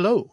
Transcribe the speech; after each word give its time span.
Hello, 0.00 0.30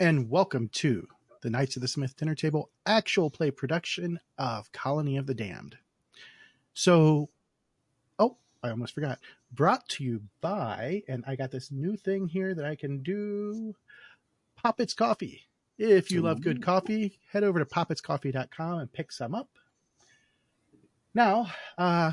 and 0.00 0.28
welcome 0.28 0.68
to 0.72 1.06
the 1.42 1.48
Knights 1.48 1.76
of 1.76 1.82
the 1.82 1.86
Smith 1.86 2.16
Dinner 2.16 2.34
Table 2.34 2.70
actual 2.86 3.30
play 3.30 3.52
production 3.52 4.18
of 4.36 4.72
Colony 4.72 5.16
of 5.16 5.28
the 5.28 5.32
Damned. 5.32 5.76
So, 6.74 7.28
oh, 8.18 8.36
I 8.64 8.70
almost 8.70 8.92
forgot. 8.92 9.20
Brought 9.52 9.88
to 9.90 10.02
you 10.02 10.22
by, 10.40 11.04
and 11.06 11.22
I 11.24 11.36
got 11.36 11.52
this 11.52 11.70
new 11.70 11.96
thing 11.96 12.26
here 12.26 12.52
that 12.52 12.64
I 12.64 12.74
can 12.74 13.00
do 13.04 13.76
Poppets 14.56 14.94
Coffee. 14.94 15.46
If 15.78 16.10
you 16.10 16.22
love 16.22 16.42
good 16.42 16.60
coffee, 16.60 17.20
head 17.30 17.44
over 17.44 17.60
to 17.60 17.66
poppetscoffee.com 17.66 18.80
and 18.80 18.92
pick 18.92 19.12
some 19.12 19.36
up. 19.36 19.50
Now, 21.14 21.46
uh, 21.78 22.10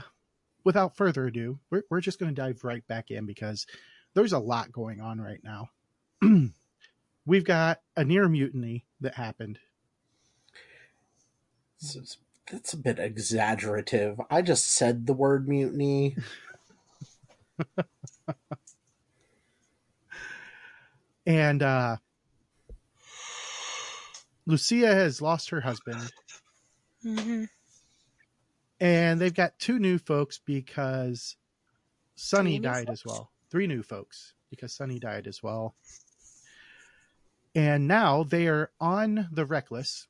without 0.64 0.96
further 0.96 1.26
ado, 1.26 1.58
we're, 1.72 1.86
we're 1.90 2.02
just 2.02 2.20
going 2.20 2.36
to 2.36 2.40
dive 2.40 2.64
right 2.64 2.86
back 2.86 3.10
in 3.10 3.26
because 3.26 3.66
there's 4.14 4.34
a 4.34 4.38
lot 4.38 4.72
going 4.72 5.02
on 5.02 5.20
right 5.20 5.44
now. 5.44 5.72
We've 7.28 7.44
got 7.44 7.82
a 7.98 8.06
near 8.06 8.30
mutiny 8.30 8.86
that 9.02 9.16
happened. 9.16 9.60
That's 12.50 12.72
a 12.74 12.78
bit 12.78 13.00
exaggerative. 13.00 14.22
I 14.32 14.42
just 14.42 14.72
said 14.72 15.06
the 15.06 15.14
word 15.14 15.50
mutiny. 15.50 16.16
and 21.28 21.62
uh 21.62 21.98
Lucia 24.46 24.96
has 24.96 25.22
lost 25.22 25.50
her 25.50 25.60
husband. 25.60 26.10
Mm-hmm. 27.06 27.44
And 28.80 29.20
they've 29.20 29.34
got 29.34 29.60
two 29.60 29.80
new 29.80 29.98
folks 29.98 30.40
because 30.40 31.36
Sunny 32.16 32.52
Three 32.52 32.60
new 32.60 32.64
died 32.64 32.90
as 32.90 33.04
well. 33.06 33.32
Three 33.52 33.68
new 33.68 33.84
folks 33.84 34.34
because 34.50 34.74
Sunny 34.74 34.98
died 34.98 35.28
as 35.28 35.44
well. 35.44 35.76
And 37.58 37.88
now 37.88 38.22
they 38.22 38.48
are 38.48 38.70
on 38.80 39.30
the 39.32 39.44
Reckless 39.44 40.06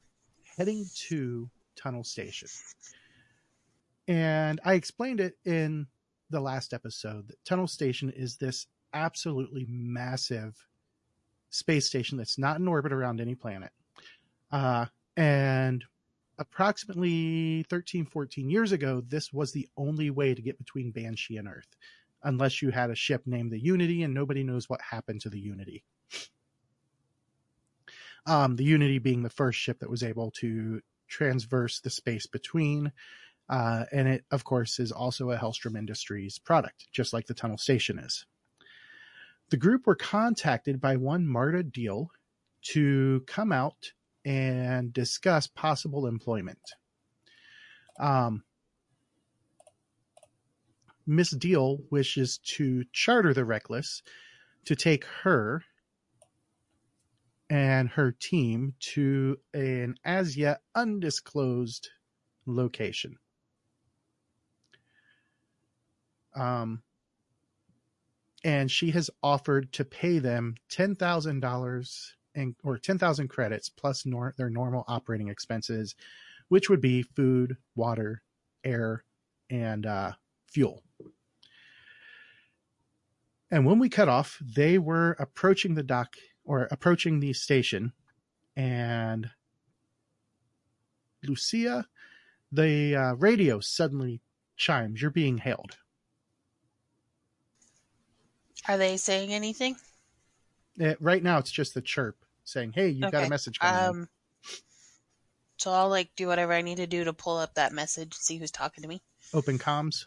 heading 0.58 0.86
to 1.08 1.50
Tunnel 1.78 2.04
Station. 2.04 2.50
And 4.06 4.60
I 4.66 4.74
explained 4.74 5.22
it 5.22 5.38
in 5.46 5.88
the 6.30 6.42
last 6.42 6.74
episode 6.74 7.30
that 7.30 7.46
Tunnel 7.46 7.68
Station 7.68 8.10
is 8.10 8.36
this 8.36 8.68
absolutely 8.94 9.66
massive 9.70 10.58
space 11.50 11.88
station 11.88 12.18
that's 12.18 12.38
not 12.38 12.60
in 12.60 12.68
orbit 12.68 12.92
around 12.92 13.22
any 13.22 13.34
planet. 13.34 13.72
Uh, 14.52 14.88
and 15.16 15.86
approximately 16.40 17.64
13, 17.70 18.08
14 18.08 18.50
years 18.50 18.74
ago, 18.74 19.02
this 19.08 19.32
was 19.32 19.54
the 19.54 19.70
only 19.78 20.10
way 20.10 20.36
to 20.36 20.42
get 20.42 20.58
between 20.58 20.92
Banshee 20.92 21.38
and 21.38 21.48
Earth, 21.48 21.78
unless 22.24 22.62
you 22.62 22.72
had 22.72 22.90
a 22.90 22.96
ship 22.96 23.22
named 23.26 23.54
the 23.54 23.64
Unity, 23.64 24.04
and 24.04 24.14
nobody 24.14 24.44
knows 24.44 24.68
what 24.68 24.82
happened 24.82 25.22
to 25.22 25.30
the 25.30 25.40
Unity. 25.40 25.86
Um, 28.28 28.58
the 28.58 28.66
Unity 28.66 29.00
being 29.00 29.24
the 29.24 29.30
first 29.30 29.58
ship 29.58 29.80
that 29.80 29.90
was 29.90 30.04
able 30.04 30.32
to 30.42 30.82
transverse 31.08 31.80
the 31.80 31.90
space 31.90 32.28
between. 32.28 32.92
Uh, 33.50 33.86
and 33.94 34.08
it, 34.08 34.26
of 34.30 34.44
course, 34.44 34.80
is 34.80 34.92
also 34.92 35.32
a 35.32 35.38
Hellstromme 35.38 35.78
Industries 35.78 36.38
product, 36.38 36.88
just 36.92 37.14
like 37.14 37.28
the 37.28 37.34
Tunnel 37.34 37.58
Station 37.58 37.98
is. 37.98 38.26
The 39.50 39.58
group 39.58 39.88
were 39.88 39.96
contacted 39.96 40.82
by 40.82 40.98
one 40.98 41.26
Marta 41.26 41.64
Deal 41.64 42.12
to 42.74 43.24
come 43.28 43.54
out 43.54 43.94
and 44.26 44.92
discuss 44.92 45.48
possible 45.48 46.06
employment. 46.06 46.60
Um, 47.98 48.44
Miss 51.06 51.30
Deal 51.30 51.80
wishes 51.90 52.40
to 52.40 52.84
charter 52.92 53.34
the 53.34 53.46
Reckless 53.46 54.04
to 54.66 54.76
take 54.76 55.06
her 55.24 55.64
and 57.50 57.90
her 57.90 58.12
team 58.12 58.74
to 58.80 59.38
an 59.54 59.96
as 60.04 60.36
yet 60.36 60.62
undisclosed 60.76 61.90
location. 62.46 63.18
Um, 66.36 66.84
and 68.44 68.70
she 68.70 68.92
has 68.92 69.10
offered 69.24 69.72
to 69.74 69.86
pay 69.86 70.20
them 70.20 70.56
ten 70.70 70.96
thousand 70.96 71.40
dollars 71.40 72.16
and 72.36 72.56
or 72.64 72.78
ten 72.78 72.98
thousand 72.98 73.30
credits 73.30 73.70
plus 73.70 74.06
nor- 74.06 74.36
their 74.38 74.50
normal 74.50 74.84
operating 74.88 75.30
expenses, 75.30 75.96
which 76.50 76.70
would 76.70 76.82
be 76.82 77.02
food, 77.02 77.58
water, 77.76 78.22
air, 78.64 79.04
and 79.50 79.86
uh, 79.86 80.12
fuel. 80.48 80.84
And 83.50 83.66
when 83.66 83.80
we 83.80 83.90
cut 83.90 84.10
off, 84.10 84.38
they 84.42 84.78
were 84.78 85.16
approaching 85.20 85.76
the 85.76 85.84
dock 85.84 86.18
or 86.48 86.68
approaching 86.72 87.20
the 87.20 87.34
station, 87.34 87.92
and 88.56 89.30
Lucia, 91.24 91.86
the 92.52 92.96
uh, 92.96 93.14
radio 93.16 93.60
suddenly 93.60 94.22
chimes. 94.56 95.02
You're 95.02 95.12
being 95.12 95.38
hailed. 95.38 95.78
Are 98.68 98.78
they 98.78 98.98
saying 98.98 99.34
anything? 99.34 99.76
Uh, 100.82 100.96
right 101.00 101.22
now, 101.22 101.38
it's 101.38 101.52
just 101.52 101.74
the 101.74 101.82
chirp 101.82 102.18
saying, 102.46 102.72
"Hey, 102.74 102.90
you've 102.90 103.12
got 103.12 103.26
a 103.26 103.30
message 103.30 103.60
coming." 103.60 103.80
in." 103.80 103.90
Um, 103.90 104.10
so 105.58 105.72
I'll 105.72 105.90
like 105.90 106.10
do 106.16 106.28
whatever 106.28 106.54
I 106.54 106.62
need 106.62 106.78
to 106.78 106.88
do 106.88 107.04
to 107.04 107.14
pull 107.14 107.38
up 107.38 107.56
that 107.56 107.74
message, 107.74 108.14
see 108.14 108.38
who's 108.38 108.52
talking 108.52 108.84
to 108.84 108.88
me. 108.88 109.02
Open 109.34 109.60
comms. 109.60 110.06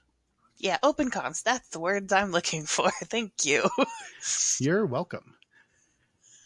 Yeah, 0.57 0.79
open 0.83 1.11
comms. 1.11 1.43
That's 1.43 1.69
the 1.69 1.81
words 1.81 2.13
I'm 2.13 2.31
looking 2.33 2.65
for. 2.65 2.91
Thank 3.05 3.45
you. 3.45 3.69
You're 4.59 4.87
welcome. 4.87 5.35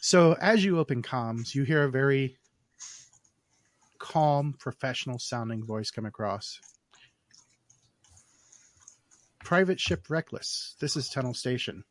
So, 0.07 0.33
as 0.33 0.63
you 0.63 0.77
open 0.77 1.01
comms, 1.01 1.55
you 1.55 1.63
hear 1.63 1.83
a 1.83 1.89
very 1.89 2.37
calm, 3.97 4.53
professional 4.59 5.17
sounding 5.17 5.65
voice 5.65 5.89
come 5.89 6.05
across. 6.05 6.59
Private 9.43 9.79
ship 9.79 10.07
Reckless. 10.07 10.75
This 10.79 10.95
is 10.95 11.09
Tunnel 11.09 11.33
Station. 11.33 11.85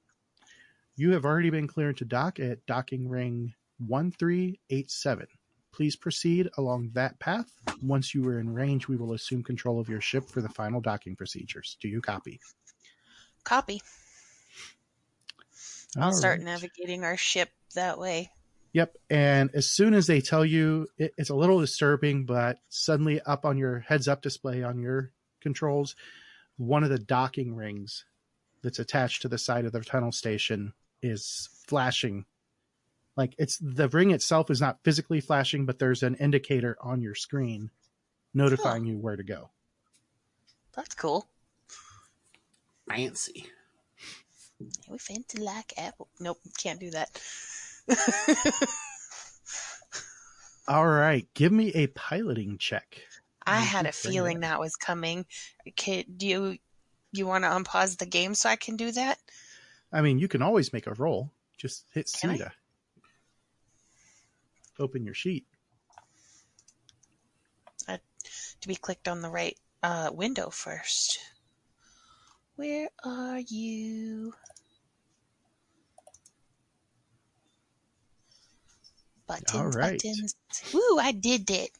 You 0.94 1.10
have 1.10 1.24
already 1.24 1.50
been 1.50 1.66
cleared 1.66 1.96
to 1.96 2.04
dock 2.04 2.38
at 2.38 2.64
docking 2.66 3.08
ring 3.08 3.52
1387. 3.78 5.26
Please 5.72 5.96
proceed 5.96 6.48
along 6.56 6.90
that 6.92 7.18
path. 7.18 7.50
Once 7.82 8.14
you 8.14 8.24
are 8.28 8.38
in 8.38 8.54
range, 8.54 8.86
we 8.86 8.96
will 8.96 9.14
assume 9.14 9.42
control 9.42 9.80
of 9.80 9.88
your 9.88 10.00
ship 10.00 10.28
for 10.28 10.40
the 10.40 10.48
final 10.50 10.80
docking 10.80 11.16
procedures. 11.16 11.76
Do 11.80 11.88
you 11.88 12.00
copy? 12.00 12.38
Copy. 13.42 13.82
I'll 15.96 16.12
start 16.12 16.40
navigating 16.40 17.02
our 17.02 17.16
ship 17.16 17.50
that 17.74 17.98
way. 17.98 18.30
Yep. 18.72 18.96
And 19.08 19.50
as 19.54 19.70
soon 19.70 19.94
as 19.94 20.08
they 20.08 20.20
tell 20.20 20.44
you, 20.44 20.88
it, 20.98 21.14
it's 21.16 21.30
a 21.30 21.34
little 21.34 21.60
disturbing, 21.60 22.24
but 22.26 22.58
suddenly 22.68 23.20
up 23.20 23.44
on 23.44 23.56
your 23.56 23.80
heads 23.80 24.08
up 24.08 24.20
display 24.20 24.64
on 24.64 24.78
your 24.80 25.12
controls, 25.40 25.94
one 26.56 26.82
of 26.82 26.90
the 26.90 26.98
docking 26.98 27.54
rings 27.54 28.04
that's 28.62 28.80
attached 28.80 29.22
to 29.22 29.28
the 29.28 29.38
side 29.38 29.64
of 29.64 29.72
the 29.72 29.80
tunnel 29.80 30.10
station 30.10 30.72
is 31.02 31.48
flashing. 31.66 32.24
Like 33.16 33.34
it's 33.38 33.58
the 33.58 33.88
ring 33.88 34.10
itself 34.10 34.50
is 34.50 34.60
not 34.60 34.82
physically 34.82 35.20
flashing, 35.20 35.66
but 35.66 35.78
there's 35.78 36.02
an 36.02 36.16
indicator 36.16 36.76
on 36.80 37.00
your 37.00 37.14
screen 37.14 37.70
notifying 38.32 38.84
you 38.86 38.98
where 38.98 39.16
to 39.16 39.22
go. 39.22 39.50
That's 40.74 40.94
cool. 40.96 41.28
Fancy. 42.88 43.46
We 44.88 44.98
fancy 44.98 45.40
like 45.40 45.74
apple. 45.76 46.08
Nope, 46.18 46.38
can't 46.58 46.80
do 46.80 46.90
that. 46.90 47.20
All 50.68 50.86
right. 50.86 51.26
Give 51.34 51.52
me 51.52 51.72
a 51.74 51.86
piloting 51.88 52.58
check. 52.58 53.00
I 53.46 53.60
had 53.60 53.86
a 53.86 53.92
feeling 53.92 54.38
it. 54.38 54.40
that 54.40 54.58
was 54.58 54.74
coming. 54.76 55.26
Can, 55.76 56.04
do 56.16 56.26
you 56.26 56.56
you 57.12 57.26
want 57.26 57.44
to 57.44 57.50
unpause 57.50 57.98
the 57.98 58.06
game 58.06 58.34
so 58.34 58.48
I 58.48 58.56
can 58.56 58.76
do 58.76 58.90
that? 58.92 59.18
I 59.92 60.00
mean, 60.00 60.18
you 60.18 60.28
can 60.28 60.40
always 60.42 60.72
make 60.72 60.86
a 60.86 60.94
roll. 60.94 61.30
Just 61.58 61.84
hit 61.92 62.10
Can 62.20 62.30
I? 62.30 62.36
C 62.36 62.44
to 62.44 62.52
open 64.82 65.04
your 65.04 65.14
sheet. 65.14 65.46
To 68.60 68.68
be 68.68 68.76
clicked 68.76 69.08
on 69.08 69.20
the 69.20 69.28
right 69.28 69.58
uh, 69.82 70.10
window 70.12 70.48
first. 70.48 71.18
Where 72.56 72.88
are 73.04 73.40
you? 73.40 74.32
Buttons, 79.26 79.52
All 79.54 79.66
right. 79.66 80.02
buttons. 80.02 80.34
Woo, 80.72 80.98
I 80.98 81.12
did 81.12 81.50
it. 81.50 81.70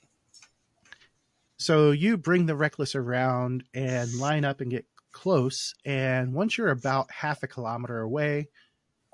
So 1.59 1.93
you 1.93 2.17
bring 2.17 2.47
the 2.47 2.57
reckless 2.57 2.95
around 2.95 3.65
and 3.73 4.13
line 4.19 4.45
up 4.45 4.61
and 4.61 4.71
get 4.71 4.87
close. 5.13 5.75
And 5.85 6.35
once 6.35 6.59
you're 6.59 6.71
about 6.71 7.11
half 7.11 7.43
a 7.43 7.47
kilometer 7.47 8.01
away, 8.01 8.49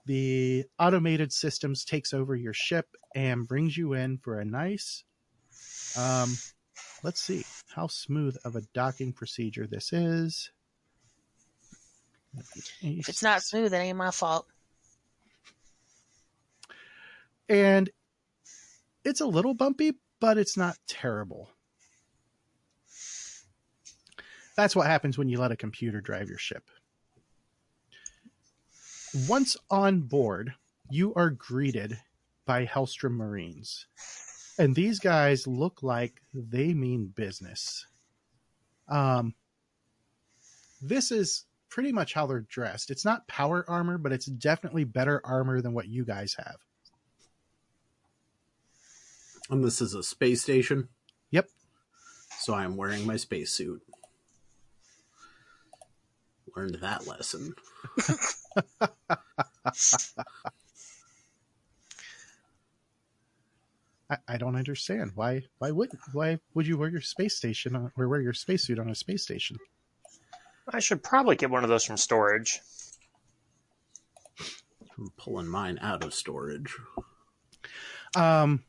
the 0.06 0.64
automated 0.78 1.32
systems 1.32 1.84
takes 1.84 2.12
over 2.12 2.34
your 2.34 2.54
ship 2.54 2.96
and 3.14 3.46
brings 3.46 3.76
you 3.76 3.92
in 3.92 4.18
for 4.18 4.40
a 4.40 4.44
nice 4.44 5.04
um 5.96 6.36
let's 7.02 7.20
see 7.20 7.44
how 7.74 7.86
smooth 7.86 8.36
of 8.44 8.56
a 8.56 8.62
docking 8.72 9.12
procedure 9.12 9.66
this 9.66 9.92
is 9.92 10.50
If 12.82 13.08
it's 13.08 13.22
not 13.22 13.42
smooth, 13.42 13.74
it 13.74 13.76
ain't 13.76 13.98
my 13.98 14.10
fault. 14.10 14.46
And 17.48 17.90
it's 19.04 19.20
a 19.20 19.26
little 19.26 19.54
bumpy, 19.54 19.94
but 20.20 20.38
it's 20.38 20.56
not 20.56 20.78
terrible. 20.86 21.50
That's 24.56 24.76
what 24.76 24.86
happens 24.86 25.16
when 25.16 25.28
you 25.28 25.38
let 25.38 25.52
a 25.52 25.56
computer 25.56 26.00
drive 26.00 26.28
your 26.28 26.38
ship. 26.38 26.64
Once 29.28 29.56
on 29.70 30.00
board, 30.02 30.54
you 30.90 31.14
are 31.14 31.30
greeted 31.30 31.98
by 32.46 32.66
Hellstromme 32.66 33.16
Marines. 33.16 33.86
And 34.58 34.74
these 34.74 34.98
guys 34.98 35.46
look 35.46 35.82
like 35.82 36.20
they 36.34 36.74
mean 36.74 37.06
business. 37.06 37.86
Um, 38.88 39.34
this 40.82 41.10
is 41.10 41.44
pretty 41.70 41.92
much 41.92 42.12
how 42.12 42.26
they're 42.26 42.40
dressed. 42.40 42.90
It's 42.90 43.04
not 43.04 43.26
power 43.28 43.64
armor, 43.68 43.96
but 43.98 44.12
it's 44.12 44.26
definitely 44.26 44.84
better 44.84 45.20
armor 45.24 45.62
than 45.62 45.72
what 45.72 45.88
you 45.88 46.04
guys 46.04 46.34
have. 46.34 46.56
And 49.50 49.64
this 49.64 49.80
is 49.80 49.94
a 49.94 50.02
space 50.04 50.42
station. 50.42 50.88
Yep. 51.32 51.48
So 52.38 52.54
I 52.54 52.64
am 52.64 52.76
wearing 52.76 53.04
my 53.04 53.16
spacesuit. 53.16 53.82
Learned 56.56 56.76
that 56.76 57.06
lesson. 57.06 57.54
I, 64.08 64.16
I 64.28 64.36
don't 64.36 64.56
understand 64.56 65.12
why. 65.14 65.42
Why 65.58 65.70
would 65.70 65.90
why 66.12 66.38
would 66.54 66.66
you 66.66 66.78
wear 66.78 66.88
your 66.88 67.00
space 67.00 67.36
station 67.36 67.76
on, 67.76 67.92
or 67.96 68.08
wear 68.08 68.20
your 68.20 68.32
spacesuit 68.32 68.78
on 68.78 68.88
a 68.88 68.94
space 68.94 69.22
station? 69.22 69.56
I 70.68 70.80
should 70.80 71.02
probably 71.02 71.36
get 71.36 71.50
one 71.50 71.64
of 71.64 71.70
those 71.70 71.84
from 71.84 71.96
storage. 71.96 72.60
I'm 74.98 75.10
pulling 75.16 75.48
mine 75.48 75.78
out 75.80 76.04
of 76.04 76.14
storage. 76.14 76.76
Um, 78.16 78.64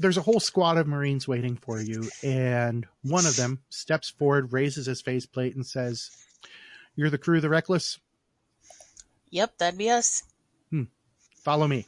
there's 0.00 0.16
a 0.16 0.22
whole 0.22 0.40
squad 0.40 0.78
of 0.78 0.86
Marines 0.86 1.28
waiting 1.28 1.56
for 1.56 1.78
you, 1.78 2.08
and 2.22 2.86
one 3.02 3.26
of 3.26 3.36
them 3.36 3.60
steps 3.68 4.08
forward, 4.08 4.52
raises 4.52 4.86
his 4.86 5.02
faceplate, 5.02 5.54
and 5.54 5.64
says, 5.64 6.10
"You're 6.96 7.10
the 7.10 7.18
crew 7.18 7.36
of 7.36 7.42
the 7.42 7.50
Reckless. 7.50 7.98
Yep, 9.28 9.58
that'd 9.58 9.78
be 9.78 9.90
us. 9.90 10.24
Hmm. 10.70 10.84
Follow 11.36 11.68
me." 11.68 11.86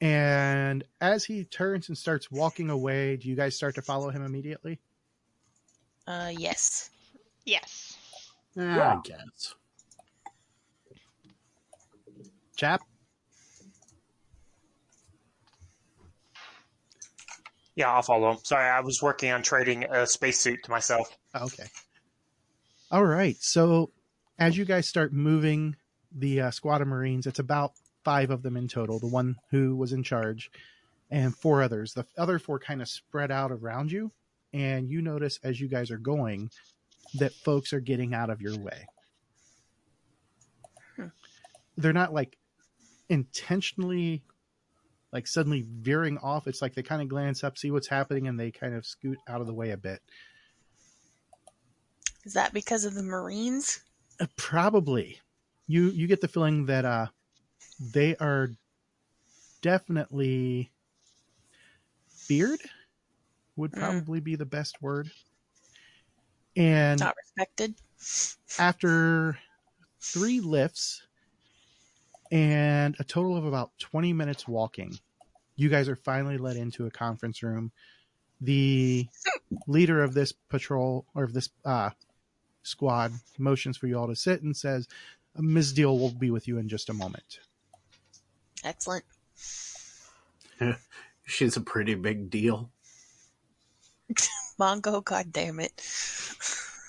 And 0.00 0.82
as 1.02 1.24
he 1.24 1.44
turns 1.44 1.88
and 1.88 1.98
starts 1.98 2.30
walking 2.30 2.70
away, 2.70 3.18
do 3.18 3.28
you 3.28 3.36
guys 3.36 3.54
start 3.54 3.74
to 3.74 3.82
follow 3.82 4.08
him 4.08 4.24
immediately? 4.24 4.80
Uh, 6.06 6.32
yes. 6.34 6.88
Yes. 7.44 7.98
Yeah, 8.56 8.94
I 8.94 9.00
guess. 9.04 9.54
Chap, 12.56 12.82
Yeah, 17.80 17.94
I'll 17.94 18.02
follow 18.02 18.32
him. 18.32 18.38
Sorry, 18.42 18.68
I 18.68 18.80
was 18.80 19.00
working 19.00 19.30
on 19.30 19.42
trading 19.42 19.84
a 19.84 20.06
spacesuit 20.06 20.64
to 20.64 20.70
myself. 20.70 21.16
Okay. 21.34 21.64
All 22.90 23.06
right. 23.06 23.38
So 23.40 23.90
as 24.38 24.58
you 24.58 24.66
guys 24.66 24.86
start 24.86 25.14
moving 25.14 25.76
the 26.12 26.42
uh, 26.42 26.50
squad 26.50 26.82
of 26.82 26.88
Marines, 26.88 27.26
it's 27.26 27.38
about 27.38 27.72
five 28.04 28.28
of 28.30 28.42
them 28.42 28.58
in 28.58 28.68
total, 28.68 28.98
the 28.98 29.06
one 29.06 29.36
who 29.50 29.74
was 29.76 29.94
in 29.94 30.02
charge, 30.02 30.50
and 31.10 31.34
four 31.34 31.62
others. 31.62 31.94
The 31.94 32.04
other 32.18 32.38
four 32.38 32.58
kind 32.58 32.82
of 32.82 32.88
spread 32.90 33.30
out 33.30 33.50
around 33.50 33.90
you, 33.90 34.12
and 34.52 34.90
you 34.90 35.00
notice 35.00 35.40
as 35.42 35.58
you 35.58 35.66
guys 35.66 35.90
are 35.90 35.96
going 35.96 36.50
that 37.14 37.32
folks 37.32 37.72
are 37.72 37.80
getting 37.80 38.12
out 38.12 38.28
of 38.28 38.42
your 38.42 38.58
way. 38.58 38.84
Hmm. 40.96 41.06
They're 41.78 41.94
not 41.94 42.12
like 42.12 42.36
intentionally 43.08 44.22
like 45.12 45.26
suddenly 45.26 45.66
veering 45.68 46.18
off. 46.18 46.46
It's 46.46 46.62
like 46.62 46.74
they 46.74 46.82
kind 46.82 47.02
of 47.02 47.08
glance 47.08 47.44
up, 47.44 47.58
see 47.58 47.70
what's 47.70 47.88
happening, 47.88 48.28
and 48.28 48.38
they 48.38 48.50
kind 48.50 48.74
of 48.74 48.86
scoot 48.86 49.18
out 49.28 49.40
of 49.40 49.46
the 49.46 49.54
way 49.54 49.70
a 49.70 49.76
bit. 49.76 50.02
Is 52.24 52.32
that 52.32 52.54
because 52.54 52.86
of 52.86 52.94
the 52.94 53.02
Marines? 53.02 53.80
Uh, 54.20 54.26
probably 54.36 55.20
you 55.66 55.90
you 55.90 56.06
get 56.06 56.20
the 56.20 56.28
feeling 56.28 56.66
that 56.66 56.84
uh 56.84 57.06
they 57.80 58.16
are 58.16 58.50
definitely 59.62 60.70
feared 62.06 62.60
would 63.56 63.74
Mm. 63.74 63.76
probably 63.76 64.20
be 64.20 64.36
the 64.36 64.46
best 64.46 64.82
word 64.82 65.12
and 66.56 67.00
Not 67.00 67.16
respected? 67.16 67.74
after 68.58 69.38
three 70.00 70.40
lifts 70.40 71.06
and 72.30 72.96
a 72.98 73.04
total 73.04 73.36
of 73.36 73.44
about 73.44 73.70
20 73.78 74.12
minutes 74.12 74.46
walking 74.46 74.98
you 75.56 75.68
guys 75.68 75.88
are 75.88 75.96
finally 75.96 76.38
led 76.38 76.56
into 76.56 76.86
a 76.86 76.90
conference 76.90 77.42
room 77.42 77.72
the 78.40 79.06
leader 79.66 80.02
of 80.02 80.14
this 80.14 80.32
patrol 80.32 81.04
or 81.14 81.24
of 81.24 81.32
this 81.32 81.50
uh, 81.64 81.90
squad 82.62 83.12
motions 83.38 83.76
for 83.76 83.86
you 83.86 83.98
all 83.98 84.06
to 84.06 84.16
sit 84.16 84.42
and 84.42 84.56
says 84.56 84.88
ms 85.36 85.72
deal 85.72 85.98
will 85.98 86.10
be 86.10 86.30
with 86.30 86.48
you 86.48 86.58
in 86.58 86.68
just 86.68 86.88
a 86.88 86.94
moment 86.94 87.40
Excellent. 88.64 89.04
She's 91.26 91.56
a 91.56 91.60
pretty 91.60 91.94
big 91.94 92.30
deal. 92.30 92.70
Mongo, 94.60 95.02
god 95.02 95.32
damn 95.32 95.60
it. 95.60 95.72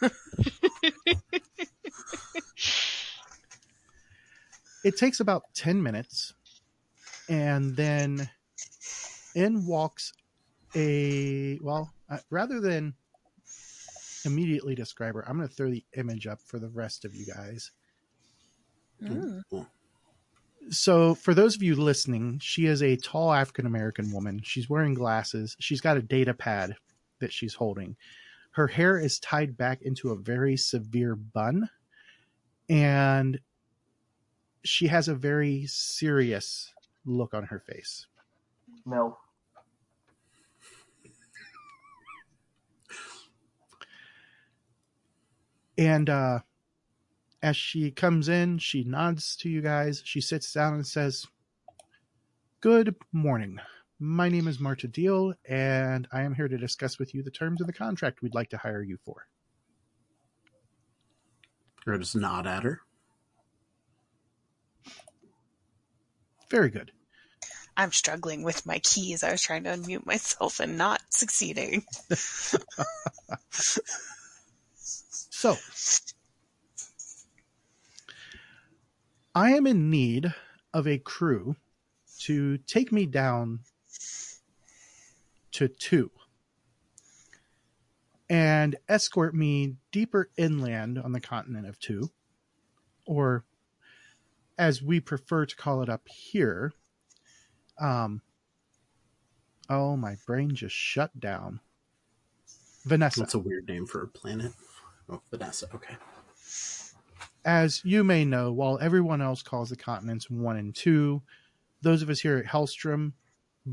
it 4.83 4.97
takes 4.97 5.19
about 5.19 5.43
10 5.53 5.81
minutes 5.81 6.33
and 7.29 7.75
then 7.75 8.29
in 9.35 9.65
walks 9.65 10.13
a 10.75 11.59
well 11.61 11.91
uh, 12.09 12.17
rather 12.29 12.59
than 12.59 12.93
immediately 14.25 14.75
describe 14.75 15.15
her 15.15 15.27
i'm 15.27 15.37
going 15.37 15.47
to 15.47 15.53
throw 15.53 15.69
the 15.69 15.83
image 15.97 16.27
up 16.27 16.39
for 16.41 16.59
the 16.59 16.69
rest 16.69 17.05
of 17.05 17.15
you 17.15 17.25
guys. 17.25 17.71
Mm. 19.01 19.41
so 20.69 21.15
for 21.15 21.33
those 21.33 21.55
of 21.55 21.63
you 21.63 21.75
listening 21.75 22.37
she 22.39 22.67
is 22.67 22.83
a 22.83 22.97
tall 22.97 23.33
african 23.33 23.65
american 23.65 24.11
woman. 24.11 24.41
She's 24.43 24.69
wearing 24.69 24.93
glasses. 24.93 25.55
She's 25.59 25.81
got 25.81 25.97
a 25.97 26.03
data 26.03 26.35
pad 26.35 26.75
that 27.19 27.33
she's 27.33 27.55
holding. 27.55 27.95
Her 28.51 28.67
hair 28.67 28.99
is 28.99 29.17
tied 29.19 29.57
back 29.57 29.81
into 29.81 30.11
a 30.11 30.15
very 30.15 30.57
severe 30.57 31.15
bun 31.15 31.69
and 32.69 33.39
she 34.63 34.87
has 34.87 35.07
a 35.07 35.15
very 35.15 35.65
serious 35.67 36.73
look 37.05 37.33
on 37.33 37.43
her 37.43 37.59
face 37.59 38.05
Milf. 38.87 39.15
and 45.77 46.09
uh 46.09 46.39
as 47.41 47.57
she 47.57 47.89
comes 47.91 48.29
in 48.29 48.57
she 48.59 48.83
nods 48.83 49.35
to 49.35 49.49
you 49.49 49.61
guys 49.61 50.01
she 50.05 50.21
sits 50.21 50.51
down 50.53 50.75
and 50.75 50.85
says 50.85 51.25
good 52.59 52.95
morning 53.11 53.57
my 53.99 54.29
name 54.29 54.47
is 54.47 54.59
marta 54.59 54.87
deal 54.87 55.33
and 55.49 56.07
i 56.11 56.21
am 56.21 56.35
here 56.35 56.47
to 56.47 56.57
discuss 56.57 56.99
with 56.99 57.15
you 57.15 57.23
the 57.23 57.31
terms 57.31 57.61
of 57.61 57.67
the 57.67 57.73
contract 57.73 58.21
we'd 58.21 58.35
like 58.35 58.49
to 58.49 58.57
hire 58.57 58.83
you 58.83 58.97
for 59.03 59.25
Or 61.87 61.97
just 61.97 62.15
nod 62.15 62.45
at 62.45 62.63
her. 62.63 62.81
Very 66.51 66.69
good 66.69 66.91
I'm 67.77 67.93
struggling 67.93 68.43
with 68.43 68.65
my 68.65 68.79
keys. 68.79 69.23
I 69.23 69.31
was 69.31 69.41
trying 69.41 69.63
to 69.63 69.69
unmute 69.69 70.05
myself 70.05 70.59
and 70.59 70.77
not 70.77 71.01
succeeding. 71.09 71.85
So, 75.41 75.57
I 79.33 79.53
am 79.53 79.65
in 79.65 79.89
need 79.89 80.31
of 80.71 80.85
a 80.87 80.99
crew 80.99 81.55
to 82.19 82.59
take 82.59 82.91
me 82.91 83.07
down 83.07 83.61
to 85.53 85.67
two 85.67 86.11
and 88.29 88.75
escort 88.87 89.33
me 89.33 89.77
deeper 89.91 90.29
inland 90.37 90.99
on 90.99 91.11
the 91.11 91.19
continent 91.19 91.67
of 91.67 91.79
two, 91.79 92.11
or 93.07 93.43
as 94.61 94.79
we 94.83 94.99
prefer 94.99 95.43
to 95.47 95.55
call 95.55 95.81
it 95.81 95.89
up 95.89 96.07
here. 96.07 96.71
Um, 97.79 98.21
oh, 99.71 99.97
my 99.97 100.17
brain 100.27 100.53
just 100.53 100.75
shut 100.75 101.19
down. 101.19 101.61
Vanessa. 102.85 103.21
That's 103.21 103.33
a 103.33 103.39
weird 103.39 103.67
name 103.67 103.87
for 103.87 104.03
a 104.03 104.07
planet. 104.07 104.51
Oh, 105.09 105.19
Vanessa. 105.31 105.67
Okay. 105.73 105.95
as 107.43 107.81
you 107.83 108.03
may 108.03 108.23
know, 108.23 108.51
while 108.51 108.77
everyone 108.79 109.19
else 109.19 109.41
calls 109.41 109.71
the 109.71 109.75
continents 109.75 110.29
one 110.29 110.57
and 110.57 110.75
two, 110.75 111.23
those 111.81 112.03
of 112.03 112.09
us 112.11 112.19
here 112.19 112.37
at 112.37 112.45
Hellstromme 112.45 113.13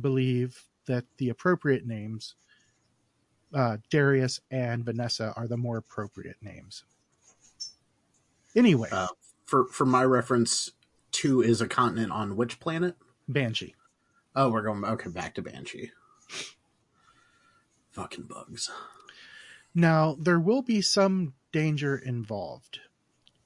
believe 0.00 0.64
that 0.86 1.04
the 1.18 1.28
appropriate 1.28 1.86
names, 1.86 2.34
uh, 3.52 3.76
Darius 3.90 4.40
and 4.50 4.86
Vanessa, 4.86 5.34
are 5.36 5.46
the 5.46 5.58
more 5.58 5.76
appropriate 5.76 6.38
names. 6.40 6.84
Anyway, 8.56 8.88
Uh, 8.90 9.08
for 9.44 9.66
for 9.66 9.84
my 9.84 10.02
reference, 10.04 10.72
two 11.18 11.42
is 11.42 11.60
a 11.60 11.66
continent 11.66 12.12
on 12.12 12.36
which 12.36 12.60
planet? 12.60 12.94
Banshee. 13.28 13.74
Oh, 14.36 14.50
we're 14.50 14.62
going 14.62 14.84
okay 14.84 15.10
back 15.10 15.34
to 15.34 15.42
Banshee. 15.42 15.90
Fucking 17.90 18.24
bugs. 18.24 18.70
Now, 19.74 20.16
there 20.20 20.38
will 20.38 20.62
be 20.62 20.80
some 20.80 21.34
danger 21.50 21.96
involved. 21.96 22.78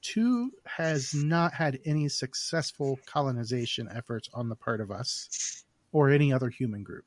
Two 0.03 0.51
has 0.65 1.15
not 1.15 1.53
had 1.53 1.79
any 1.83 2.09
successful 2.09 2.99
colonization 3.07 3.89
efforts 3.91 4.29
on 4.35 4.49
the 4.49 4.55
part 4.55 4.79
of 4.79 4.91
us 4.91 5.63
or 5.91 6.09
any 6.11 6.31
other 6.31 6.49
human 6.49 6.83
group. 6.83 7.05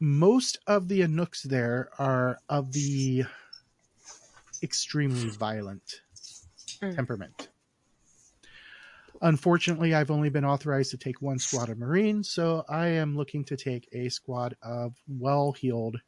Most 0.00 0.58
of 0.66 0.88
the 0.88 1.02
Anouks 1.02 1.42
there 1.42 1.88
are 1.98 2.38
of 2.48 2.72
the 2.72 3.24
extremely 4.62 5.28
violent 5.28 6.00
Mm. 6.82 6.94
temperament. 6.96 7.48
Unfortunately, 9.22 9.94
I've 9.94 10.10
only 10.10 10.30
been 10.30 10.44
authorized 10.44 10.90
to 10.90 10.98
take 10.98 11.22
one 11.22 11.38
squad 11.38 11.68
of 11.68 11.78
Marines, 11.78 12.30
so 12.30 12.64
I 12.68 12.88
am 12.88 13.16
looking 13.16 13.44
to 13.44 13.56
take 13.56 13.88
a 13.92 14.08
squad 14.08 14.56
of 14.62 14.94
well 15.08 15.52
heeled 15.52 15.98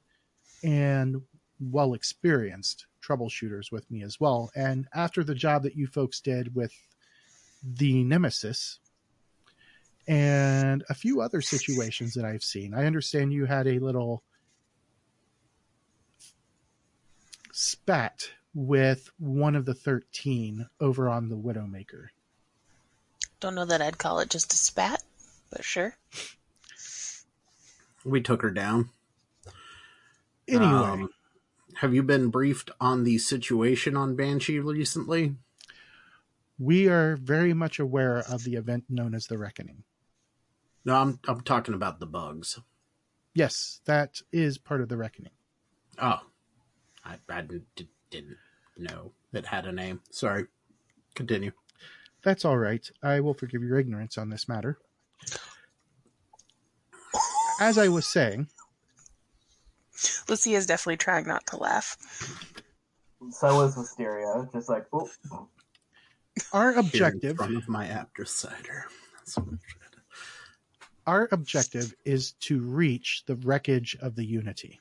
and 0.62 1.22
well 1.60 1.94
experienced 1.94 2.86
troubleshooters 3.02 3.72
with 3.72 3.90
me 3.90 4.02
as 4.02 4.20
well. 4.20 4.50
And 4.54 4.86
after 4.94 5.24
the 5.24 5.34
job 5.34 5.62
that 5.62 5.76
you 5.76 5.86
folks 5.86 6.20
did 6.20 6.54
with 6.54 6.72
the 7.62 8.04
Nemesis 8.04 8.78
and 10.06 10.84
a 10.88 10.94
few 10.94 11.20
other 11.20 11.40
situations 11.40 12.14
that 12.14 12.24
I've 12.24 12.44
seen, 12.44 12.74
I 12.74 12.86
understand 12.86 13.32
you 13.32 13.46
had 13.46 13.66
a 13.66 13.78
little 13.78 14.22
spat 17.52 18.30
with 18.54 19.10
one 19.18 19.56
of 19.56 19.64
the 19.64 19.74
13 19.74 20.66
over 20.80 21.08
on 21.08 21.28
the 21.28 21.36
Widowmaker. 21.36 22.08
Don't 23.40 23.54
know 23.54 23.64
that 23.64 23.80
I'd 23.82 23.98
call 23.98 24.18
it 24.20 24.30
just 24.30 24.52
a 24.52 24.56
spat, 24.56 25.02
but 25.50 25.64
sure. 25.64 25.96
We 28.04 28.20
took 28.20 28.42
her 28.42 28.50
down. 28.50 28.90
Anyway, 30.46 30.64
Um, 30.64 31.10
have 31.76 31.94
you 31.94 32.02
been 32.02 32.30
briefed 32.30 32.70
on 32.80 33.04
the 33.04 33.18
situation 33.18 33.96
on 33.96 34.16
Banshee 34.16 34.58
recently? 34.60 35.36
we 36.60 36.88
are 36.88 37.14
very 37.14 37.54
much 37.54 37.78
aware 37.78 38.18
of 38.18 38.42
the 38.42 38.56
event 38.56 38.84
known 38.88 39.14
as 39.14 39.28
the 39.28 39.38
Reckoning. 39.38 39.84
No, 40.84 40.96
I'm 40.96 41.20
I'm 41.28 41.42
talking 41.42 41.72
about 41.74 42.00
the 42.00 42.06
bugs. 42.06 42.58
Yes, 43.32 43.80
that 43.84 44.22
is 44.32 44.58
part 44.58 44.80
of 44.80 44.88
the 44.88 44.96
Reckoning. 44.96 45.30
Oh, 45.98 46.20
I, 47.04 47.18
I 47.28 47.42
didn't, 47.42 47.88
didn't 48.10 48.38
know 48.76 49.12
it 49.32 49.46
had 49.46 49.66
a 49.66 49.72
name. 49.72 50.00
Sorry. 50.10 50.46
Continue. 51.14 51.52
That's 52.28 52.44
all 52.44 52.58
right. 52.58 52.86
I 53.02 53.20
will 53.20 53.32
forgive 53.32 53.62
your 53.62 53.78
ignorance 53.78 54.18
on 54.18 54.28
this 54.28 54.50
matter. 54.50 54.76
As 57.58 57.78
I 57.78 57.88
was 57.88 58.04
saying, 58.04 58.48
Lucy 60.28 60.54
is 60.54 60.66
definitely 60.66 60.98
trying 60.98 61.26
not 61.26 61.46
to 61.46 61.56
laugh. 61.56 61.96
So 63.30 63.62
is 63.62 63.76
Wisteria, 63.76 64.46
just 64.52 64.68
like, 64.68 64.84
oh, 64.92 65.08
our 66.52 66.72
Here 66.72 66.80
in 66.80 66.84
objective 66.84 67.36
front 67.38 67.56
of 67.56 67.66
my 67.66 67.86
after 67.86 68.26
cider. 68.26 68.84
That's 69.16 69.38
what 69.38 69.48
I'm 69.48 69.58
trying 69.66 69.90
to- 69.92 69.98
our 71.06 71.28
objective 71.32 71.94
is 72.04 72.32
to 72.40 72.60
reach 72.60 73.24
the 73.24 73.36
wreckage 73.36 73.96
of 74.02 74.16
the 74.16 74.26
Unity. 74.26 74.80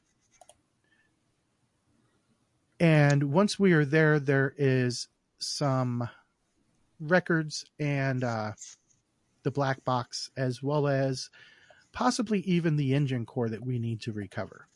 And 2.82 3.32
once 3.32 3.58
we 3.58 3.72
are 3.72 3.86
there, 3.86 4.20
there 4.20 4.54
is 4.58 5.08
some 5.40 6.10
records 7.00 7.66
and 7.80 8.24
uh, 8.24 8.54
the 9.44 9.52
black 9.52 9.84
box, 9.84 10.30
as 10.38 10.62
well 10.62 10.88
as 10.88 11.30
possibly 11.92 12.42
even 12.42 12.76
the 12.76 12.94
engine 12.94 13.26
core 13.26 13.50
that 13.50 13.66
we 13.66 13.80
need 13.80 14.02
to 14.02 14.12
recover. 14.12 14.68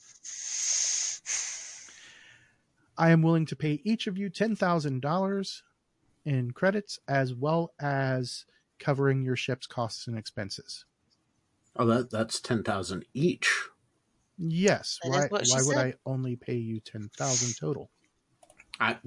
I 2.97 3.09
am 3.11 3.21
willing 3.21 3.45
to 3.47 3.55
pay 3.55 3.81
each 3.83 4.07
of 4.07 4.17
you 4.17 4.29
$10,000 4.29 5.61
in 6.25 6.51
credits, 6.51 6.99
as 7.07 7.33
well 7.33 7.73
as 7.79 8.45
covering 8.79 9.23
your 9.23 9.35
ship's 9.35 9.67
costs 9.67 10.07
and 10.07 10.17
expenses. 10.17 10.85
Oh, 11.75 11.85
that 11.85 12.09
that's 12.09 12.41
ten 12.41 12.63
thousand 12.63 13.05
each. 13.13 13.69
Yes. 14.37 14.99
That 15.03 15.09
is 15.09 15.15
why 15.15 15.27
why 15.29 15.61
would 15.65 15.75
said. 15.77 15.77
I 15.77 15.93
only 16.05 16.35
pay 16.35 16.55
you 16.55 16.79
ten 16.79 17.09
thousand 17.15 17.55
total? 17.57 17.89
I 18.79 18.97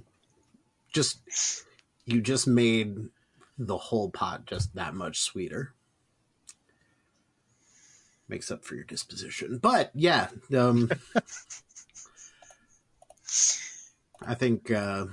just 0.92 1.18
you 2.06 2.20
just 2.20 2.46
made 2.46 2.96
the 3.58 3.76
whole 3.78 4.10
pot 4.10 4.46
just 4.46 4.74
that 4.74 4.94
much 4.94 5.20
sweeter. 5.20 5.72
Makes 8.28 8.50
up 8.50 8.64
for 8.64 8.74
your 8.74 8.84
disposition. 8.84 9.58
But 9.58 9.90
yeah, 9.94 10.28
um 10.56 10.90
I 14.26 14.34
think 14.34 14.70
uh 14.70 15.06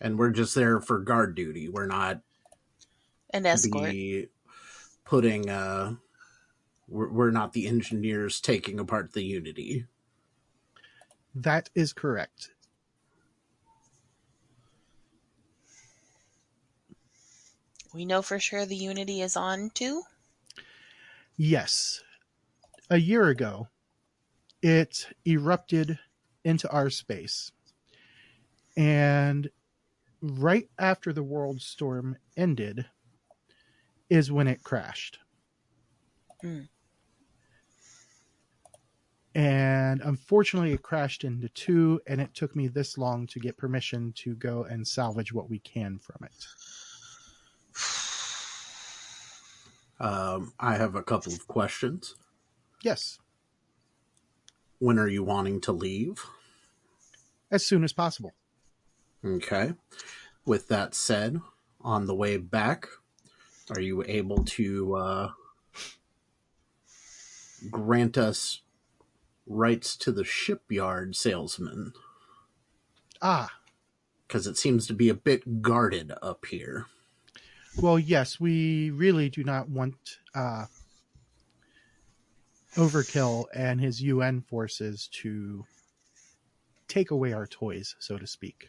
and 0.00 0.18
we're 0.18 0.30
just 0.30 0.54
there 0.54 0.80
for 0.80 0.98
guard 0.98 1.34
duty. 1.34 1.68
We're 1.68 1.86
not 1.86 2.20
An 3.32 3.46
escort. 3.46 3.90
be 3.90 4.28
putting 5.04 5.48
uh 5.48 5.94
we're, 6.86 7.10
we're 7.10 7.30
not 7.30 7.52
the 7.52 7.66
engineers 7.66 8.40
taking 8.40 8.78
apart 8.78 9.12
the 9.12 9.22
unity. 9.24 9.86
That 11.34 11.70
is 11.74 11.92
correct. 11.92 12.50
We 17.98 18.04
know 18.04 18.22
for 18.22 18.38
sure 18.38 18.64
the 18.64 18.76
Unity 18.76 19.22
is 19.22 19.36
on 19.36 19.70
too. 19.70 20.04
Yes. 21.36 22.00
A 22.88 22.96
year 22.96 23.26
ago, 23.26 23.66
it 24.62 25.08
erupted 25.26 25.98
into 26.44 26.70
our 26.70 26.90
space. 26.90 27.50
And 28.76 29.50
right 30.22 30.70
after 30.78 31.12
the 31.12 31.24
world 31.24 31.60
storm 31.60 32.18
ended 32.36 32.86
is 34.08 34.30
when 34.30 34.46
it 34.46 34.62
crashed. 34.62 35.18
Hmm. 36.40 36.60
And 39.34 40.02
unfortunately, 40.02 40.72
it 40.72 40.82
crashed 40.82 41.24
into 41.24 41.48
two, 41.48 42.00
and 42.06 42.20
it 42.20 42.32
took 42.32 42.54
me 42.54 42.68
this 42.68 42.96
long 42.96 43.26
to 43.26 43.40
get 43.40 43.56
permission 43.56 44.12
to 44.18 44.36
go 44.36 44.62
and 44.62 44.86
salvage 44.86 45.32
what 45.32 45.50
we 45.50 45.58
can 45.58 45.98
from 45.98 46.24
it. 46.24 46.46
Um, 50.00 50.52
I 50.60 50.74
have 50.76 50.94
a 50.94 51.02
couple 51.02 51.32
of 51.32 51.46
questions. 51.48 52.14
Yes, 52.82 53.18
When 54.78 54.98
are 54.98 55.08
you 55.08 55.24
wanting 55.24 55.60
to 55.62 55.72
leave? 55.72 56.24
as 57.50 57.64
soon 57.66 57.82
as 57.82 57.92
possible. 57.92 58.34
Okay. 59.24 59.72
With 60.44 60.68
that 60.68 60.94
said, 60.94 61.40
on 61.80 62.06
the 62.06 62.14
way 62.14 62.36
back, 62.36 62.86
are 63.74 63.80
you 63.80 64.04
able 64.06 64.44
to 64.44 64.94
uh, 64.96 65.30
grant 67.70 68.16
us 68.18 68.60
rights 69.46 69.96
to 69.96 70.12
the 70.12 70.24
shipyard 70.24 71.16
salesman? 71.16 71.92
Ah, 73.20 73.50
Because 74.26 74.46
it 74.46 74.56
seems 74.58 74.86
to 74.86 74.92
be 74.94 75.08
a 75.08 75.14
bit 75.14 75.62
guarded 75.62 76.12
up 76.22 76.44
here. 76.46 76.86
Well, 77.80 77.98
yes, 78.00 78.40
we 78.40 78.90
really 78.90 79.28
do 79.28 79.44
not 79.44 79.68
want 79.68 79.94
uh, 80.34 80.66
Overkill 82.74 83.44
and 83.54 83.80
his 83.80 84.02
UN 84.02 84.40
forces 84.40 85.08
to 85.22 85.64
take 86.88 87.12
away 87.12 87.32
our 87.32 87.46
toys, 87.46 87.94
so 88.00 88.18
to 88.18 88.26
speak. 88.26 88.68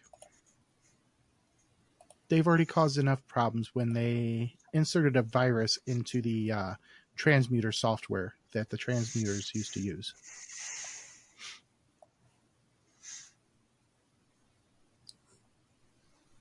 They've 2.27 2.45
already 2.45 2.65
caused 2.65 2.99
enough 2.99 3.25
problems 3.27 3.71
when 3.73 3.93
they 3.93 4.53
inserted 4.73 5.15
a 5.15 5.23
virus 5.23 5.79
into 5.87 6.21
the 6.21 6.51
uh, 6.51 6.73
transmuter 7.17 7.71
software 7.73 8.35
that 8.51 8.69
the 8.69 8.77
transmuters 8.77 9.55
used 9.55 9.73
to 9.73 9.79
use. 9.79 10.13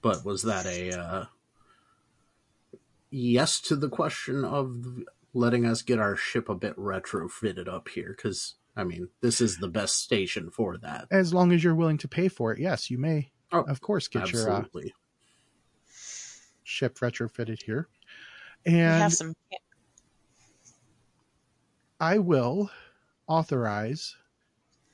But 0.03 0.23
was 0.23 0.43
that 0.43 0.67
a 0.67 0.93
uh, 0.93 1.25
yes 3.11 3.61
to 3.63 3.77
the 3.77 3.89
question 3.89 4.45
of 4.45 4.85
letting 5.35 5.67
us 5.67 5.83
get 5.83 5.99
our 5.99 6.17
ship 6.17 6.49
a 6.49 6.55
bit 6.55 6.77
retrofitted 6.77 7.69
up 7.69 7.89
here? 7.89 8.15
Because, 8.17 8.55
I 8.77 8.85
mean, 8.85 9.09
this 9.21 9.41
is 9.41 9.59
the 9.59 9.69
best 9.69 9.99
station 10.03 10.51
for 10.51 10.79
that. 10.79 11.07
As 11.11 11.33
long 11.35 11.53
as 11.53 11.63
you're 11.63 11.75
willing 11.75 11.99
to 11.99 12.09
pay 12.09 12.29
for 12.29 12.53
it, 12.53 12.59
yes, 12.59 12.91
you 12.91 12.99
may, 12.99 13.31
Oh, 13.51 13.63
of 13.63 13.81
course, 13.81 14.09
get 14.09 14.31
your 14.31 14.51
uh, 14.51 14.65
ship 16.65 16.99
retrofitted 16.99 17.63
here. 17.63 17.89
we 18.67 18.73
And 18.75 19.03
have 19.03 19.15
some. 19.15 19.35
I 22.01 22.19
will 22.19 22.71
authorize 23.27 24.15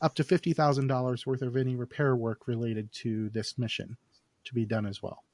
up 0.00 0.14
to 0.14 0.25
fifty 0.25 0.52
thousand 0.52 0.87
dollars 0.87 1.26
worth 1.26 1.42
of 1.42 1.56
any 1.56 1.75
repair 1.75 2.14
work 2.14 2.47
related 2.47 2.92
to 2.92 3.28
this 3.30 3.59
mission 3.59 3.97
to 4.44 4.54
be 4.54 4.64
done 4.64 4.87
as 4.87 5.02
well. 5.02 5.25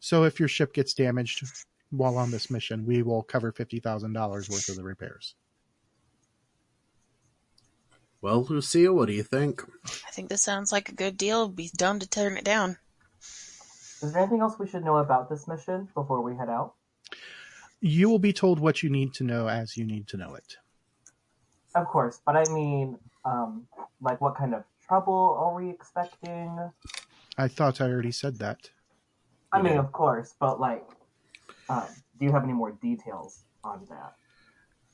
So 0.00 0.24
if 0.24 0.38
your 0.38 0.48
ship 0.48 0.74
gets 0.74 0.92
damaged 0.94 1.44
while 1.90 2.16
on 2.16 2.30
this 2.30 2.50
mission, 2.50 2.86
we 2.86 3.02
will 3.02 3.22
cover 3.22 3.52
fifty 3.52 3.80
thousand 3.80 4.12
dollars 4.12 4.48
worth 4.48 4.68
of 4.68 4.76
the 4.76 4.84
repairs. 4.84 5.34
Well, 8.20 8.44
Lucia, 8.44 8.92
what 8.92 9.06
do 9.06 9.12
you 9.12 9.22
think? 9.22 9.62
I 9.84 10.10
think 10.10 10.28
this 10.28 10.42
sounds 10.42 10.72
like 10.72 10.88
a 10.88 10.94
good 10.94 11.16
deal. 11.16 11.42
It'd 11.42 11.56
be 11.56 11.70
dumb 11.76 12.00
to 12.00 12.08
turn 12.08 12.36
it 12.36 12.44
down. 12.44 12.76
Is 13.20 14.12
there 14.12 14.22
anything 14.22 14.40
else 14.40 14.58
we 14.58 14.66
should 14.66 14.84
know 14.84 14.96
about 14.96 15.30
this 15.30 15.46
mission 15.46 15.88
before 15.94 16.20
we 16.22 16.36
head 16.36 16.48
out? 16.48 16.74
You 17.80 18.08
will 18.08 18.18
be 18.18 18.32
told 18.32 18.58
what 18.58 18.82
you 18.82 18.90
need 18.90 19.14
to 19.14 19.24
know 19.24 19.48
as 19.48 19.76
you 19.76 19.84
need 19.84 20.08
to 20.08 20.16
know 20.16 20.34
it. 20.34 20.56
Of 21.74 21.86
course, 21.86 22.20
but 22.24 22.36
I 22.36 22.44
mean, 22.52 22.98
um, 23.24 23.66
like 24.00 24.20
what 24.20 24.34
kind 24.36 24.54
of 24.54 24.64
trouble 24.86 25.36
are 25.38 25.54
we 25.54 25.70
expecting? 25.70 26.70
I 27.38 27.48
thought 27.48 27.80
I 27.80 27.84
already 27.84 28.12
said 28.12 28.38
that. 28.38 28.70
I 29.52 29.62
mean, 29.62 29.76
of 29.76 29.92
course, 29.92 30.34
but 30.40 30.58
like, 30.58 30.84
um, 31.68 31.84
do 32.18 32.24
you 32.24 32.32
have 32.32 32.44
any 32.44 32.52
more 32.52 32.72
details 32.72 33.44
on 33.64 33.86
that? 33.90 34.14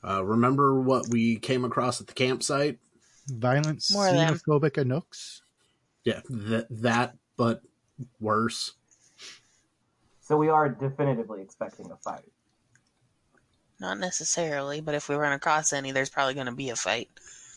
Uh, 0.05 0.25
remember 0.25 0.81
what 0.81 1.09
we 1.09 1.37
came 1.37 1.65
across 1.65 2.01
at 2.01 2.07
the 2.07 2.13
campsite? 2.13 2.79
Violent 3.29 3.85
More 3.93 4.09
xenophobic 4.09 4.73
Anouks. 4.73 5.43
Yeah, 6.05 6.21
th- 6.29 6.67
that, 6.71 7.15
but 7.37 7.63
worse. 8.21 8.73
So 10.21 10.37
we 10.37 10.49
are 10.49 10.69
definitively 10.69 11.41
expecting 11.41 11.91
a 11.91 11.97
fight. 11.97 12.25
Not 13.79 13.99
necessarily, 13.99 14.81
but 14.81 14.95
if 14.95 15.09
we 15.09 15.15
run 15.15 15.33
across 15.33 15.73
any, 15.73 15.93
there's 15.93 16.11
probably 16.11 16.35
going 16.35 16.47
to 16.47 16.53
be 16.53 16.71
a 16.71 16.77
fight. 16.77 17.09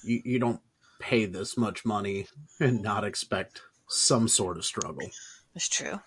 You, 0.03 0.21
you 0.23 0.39
don't 0.39 0.59
pay 0.99 1.25
this 1.25 1.57
much 1.57 1.85
money 1.85 2.27
and 2.59 2.81
not 2.81 3.03
expect 3.03 3.61
some 3.87 4.27
sort 4.27 4.57
of 4.57 4.65
struggle. 4.65 5.09
It's 5.55 5.69
true. 5.69 5.99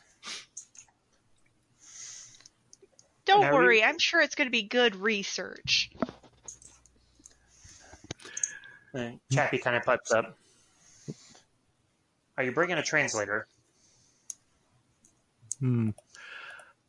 Don't 3.29 3.43
Now 3.43 3.51
we- 3.51 3.59
worry, 3.59 3.85
I'm 3.85 3.99
sure 3.99 4.23
it's 4.23 4.35
going 4.35 4.47
to 4.47 4.53
be 4.53 4.63
good 4.63 4.97
research. 4.97 5.91
And 8.95 9.21
Chappie 9.31 9.59
kind 9.59 9.77
of 9.77 9.85
pipes 9.85 10.11
up. 10.11 10.35
Are 12.39 12.43
you 12.43 12.53
bringing 12.53 12.79
a 12.79 12.83
translator? 12.83 13.47
Hmm. 15.61 15.91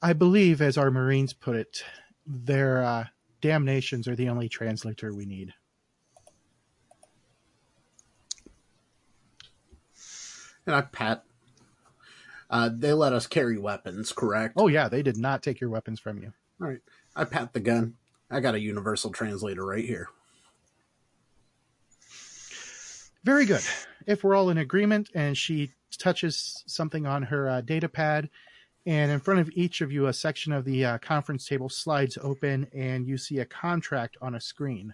I 0.01 0.13
believe, 0.13 0.62
as 0.62 0.77
our 0.77 0.89
Marines 0.91 1.34
put 1.34 1.58
it, 1.58 1.84
their 2.25 2.86
uh, 2.86 3.06
damnations 3.41 4.08
are 4.08 4.15
the 4.15 4.30
only 4.30 4.47
translator 4.47 5.13
we 5.13 5.25
need. 5.25 5.54
And 10.65 10.73
I 10.73 10.82
pat. 10.82 11.25
Uh, 12.49 12.69
they 12.73 12.93
let 12.93 13.13
us 13.13 13.27
carry 13.27 13.57
weapons, 13.57 14.12
correct? 14.12 14.55
Oh 14.57 14.67
yeah, 14.67 14.89
they 14.89 15.03
did 15.03 15.17
not 15.17 15.43
take 15.43 15.62
your 15.62 15.69
weapons 15.69 15.99
from 15.99 16.17
you. 16.21 16.33
All 16.62 16.67
right. 16.67 16.79
I 17.15 17.25
pat 17.25 17.53
the 17.53 17.59
gun. 17.59 17.95
I 18.31 18.39
got 18.39 18.55
a 18.55 18.59
universal 18.59 19.12
translator 19.12 19.65
right 19.65 19.85
here. 19.85 20.09
Very 23.23 23.45
good. 23.45 23.63
If 24.07 24.23
we're 24.23 24.35
all 24.35 24.49
in 24.49 24.57
agreement, 24.57 25.09
and 25.13 25.38
she 25.38 25.71
touches 25.97 26.63
something 26.65 27.05
on 27.05 27.23
her 27.23 27.49
uh, 27.49 27.62
data 27.62 27.89
pad, 27.89 28.29
and 28.85 29.12
in 29.12 29.19
front 29.19 29.41
of 29.41 29.49
each 29.53 29.81
of 29.81 29.91
you, 29.91 30.07
a 30.07 30.13
section 30.13 30.53
of 30.53 30.65
the 30.65 30.85
uh, 30.85 30.97
conference 30.99 31.45
table 31.45 31.69
slides 31.69 32.17
open, 32.21 32.67
and 32.73 33.05
you 33.05 33.17
see 33.17 33.39
a 33.39 33.45
contract 33.45 34.17
on 34.21 34.35
a 34.35 34.41
screen. 34.41 34.93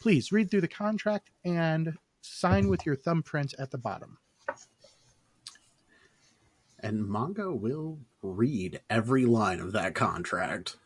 Please 0.00 0.32
read 0.32 0.50
through 0.50 0.60
the 0.60 0.68
contract 0.68 1.30
and 1.44 1.96
sign 2.20 2.68
with 2.68 2.84
your 2.84 2.96
thumbprint 2.96 3.54
at 3.58 3.70
the 3.70 3.78
bottom. 3.78 4.18
And 6.80 7.04
Mongo 7.04 7.58
will 7.58 7.98
read 8.22 8.80
every 8.90 9.24
line 9.24 9.60
of 9.60 9.72
that 9.72 9.94
contract. 9.94 10.76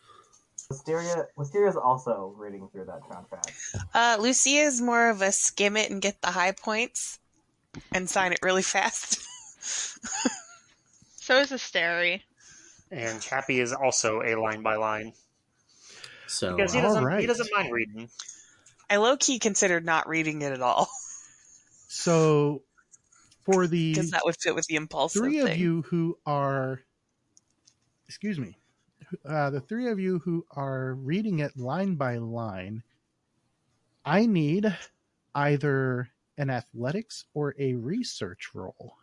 Wisteria, 0.71 1.27
Wisteria's 1.37 1.77
also 1.77 2.33
reading 2.37 2.69
through 2.73 2.85
that 2.85 3.01
contract. 3.11 3.53
Uh, 3.93 4.17
Lucia 4.21 4.51
is 4.51 4.81
more 4.81 5.11
of 5.11 5.21
a 5.21 5.33
skim 5.33 5.77
it 5.77 5.91
and 5.91 6.01
get 6.01 6.21
the 6.23 6.29
high 6.29 6.53
points 6.53 7.19
and 7.93 8.09
sign 8.09 8.33
it 8.33 8.39
really 8.43 8.63
fast. 8.63 9.21
So 11.31 11.39
is 11.39 11.53
Asteri. 11.53 12.23
And 12.91 13.23
Chappie 13.23 13.61
is 13.61 13.73
also 13.73 14.21
a 14.21 14.35
line 14.35 14.63
by 14.63 14.75
line 14.75 15.13
So 16.27 16.57
because 16.57 16.73
he 16.73 16.81
doesn't 16.81 17.05
right. 17.05 17.21
he 17.21 17.27
doesn't 17.27 17.49
mind 17.55 17.73
reading. 17.73 18.09
I 18.91 18.97
low 18.97 19.17
key 19.17 19.39
considered 19.39 19.85
not 19.85 20.09
reading 20.09 20.43
it 20.43 20.51
at 20.51 20.61
all 20.61 20.89
So, 21.87 22.63
for 23.53 23.67
the 23.67 23.93
because 23.93 24.11
that 24.11 24.23
would 24.25 24.37
fit 24.41 24.55
with 24.55 24.67
the 24.67 24.77
impulsive 24.77 25.23
three 25.23 25.41
thing. 25.41 25.53
of 25.53 25.57
you 25.59 25.83
who 25.83 26.19
are 26.27 26.81
excuse 28.07 28.39
me 28.39 28.57
uh, 29.25 29.51
the 29.51 29.61
three 29.61 29.89
of 29.89 29.99
you 29.99 30.19
who 30.21 30.47
are 30.53 30.95
reading 30.95 31.41
it 31.41 31.57
line 31.57 31.95
by 31.97 32.17
line 32.19 32.83
i 34.05 34.27
need 34.27 34.77
either 35.35 36.09
an 36.39 36.49
athletics 36.51 37.25
or 37.35 37.55
a 37.59 37.75
research 37.75 38.51
role. 38.55 38.95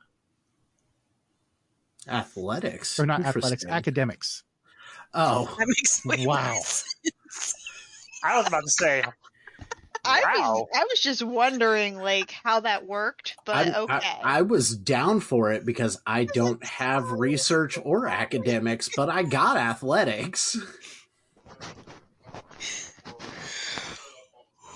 athletics. 2.07 2.99
or 2.99 3.05
not 3.05 3.21
athletics 3.21 3.65
academics 3.65 4.43
Oh, 5.13 5.53
That 5.57 5.67
makes 5.67 6.05
way 6.05 6.17
more 6.17 6.27
Wow. 6.27 6.61
I 8.23 8.37
was 8.37 8.47
about 8.47 8.63
to 8.63 8.69
say, 8.69 9.03
I 10.07 10.21
was 10.39 10.67
I 10.75 10.83
was 10.83 10.99
just 10.99 11.21
wondering 11.21 11.97
like 11.97 12.31
how 12.31 12.61
that 12.61 12.85
worked, 12.85 13.35
but 13.45 13.55
I, 13.55 13.79
okay. 13.81 14.07
I, 14.23 14.39
I 14.39 14.41
was 14.43 14.75
down 14.75 15.19
for 15.19 15.51
it 15.51 15.65
because 15.65 15.99
I 16.05 16.25
don't 16.25 16.63
have 16.65 17.11
research 17.11 17.77
or 17.83 18.07
academics, 18.07 18.89
but 18.95 19.09
I 19.09 19.23
got 19.23 19.57
athletics. 19.57 20.57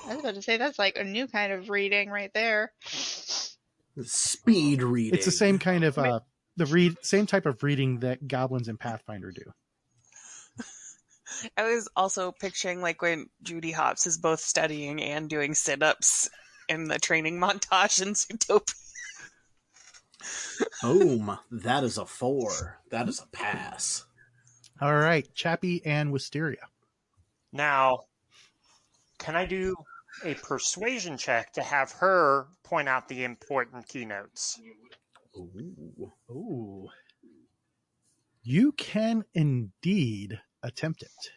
I 0.08 0.16
was 0.16 0.20
about 0.20 0.36
to 0.36 0.42
say 0.42 0.58
that's 0.58 0.78
like 0.78 0.98
a 0.98 1.04
new 1.04 1.28
kind 1.28 1.54
of 1.54 1.70
reading 1.70 2.10
right 2.10 2.34
there. 2.34 2.74
Speed 4.04 4.84
reading. 4.84 5.14
it's 5.14 5.26
the 5.26 5.32
same 5.32 5.60
kind 5.60 5.84
of 5.84 5.98
uh 5.98 6.20
the 6.58 6.66
read 6.66 6.98
same 7.02 7.26
type 7.26 7.46
of 7.46 7.64
reading 7.64 8.00
that 8.00 8.28
goblins 8.28 8.68
and 8.68 8.80
pathfinder 8.80 9.32
do 9.32 9.54
I 11.58 11.64
was 11.64 11.90
also 11.96 12.32
picturing 12.32 12.82
like 12.82 13.02
when 13.02 13.30
Judy 13.44 13.72
Hopps 13.72 14.06
is 14.08 14.18
both 14.18 14.40
studying 14.40 15.02
and 15.02 15.30
doing 15.30 15.54
sit 15.54 15.82
ups 15.84 16.30
in 16.70 16.88
the 16.88 17.00
training 17.00 17.40
montage 17.40 18.02
in 18.02 18.14
Zootopia. 18.14 18.76
Boom. 20.82 21.38
That 21.52 21.84
is 21.84 21.98
a 21.98 22.06
four. 22.06 22.80
That 22.90 23.10
is 23.10 23.20
a 23.20 23.28
pass. 23.28 24.06
all 24.82 24.96
right 24.96 25.28
chappie 25.34 25.82
and 25.86 26.12
wisteria 26.12 26.68
now, 27.54 28.06
can 29.20 29.36
I 29.36 29.46
do 29.46 29.76
a 30.24 30.36
persuasion 30.36 31.18
check 31.18 31.54
to 31.54 31.62
have 31.62 31.92
her 31.94 32.48
point 32.64 32.88
out 32.88 33.08
the 33.08 33.24
important 33.24 33.88
keynotes? 33.88 34.60
Ooh. 35.38 36.12
Ooh. 36.30 36.90
You 38.44 38.72
can 38.74 39.26
indeed 39.34 40.40
attempt 40.64 41.02
it. 41.04 41.32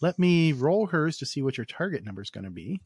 Let 0.00 0.18
me 0.18 0.52
roll 0.52 0.86
hers 0.86 1.18
to 1.18 1.26
see 1.26 1.42
what 1.42 1.56
your 1.58 1.66
target 1.66 2.04
number 2.04 2.22
is 2.22 2.30
going 2.30 2.44
to 2.44 2.50
be. 2.50 2.80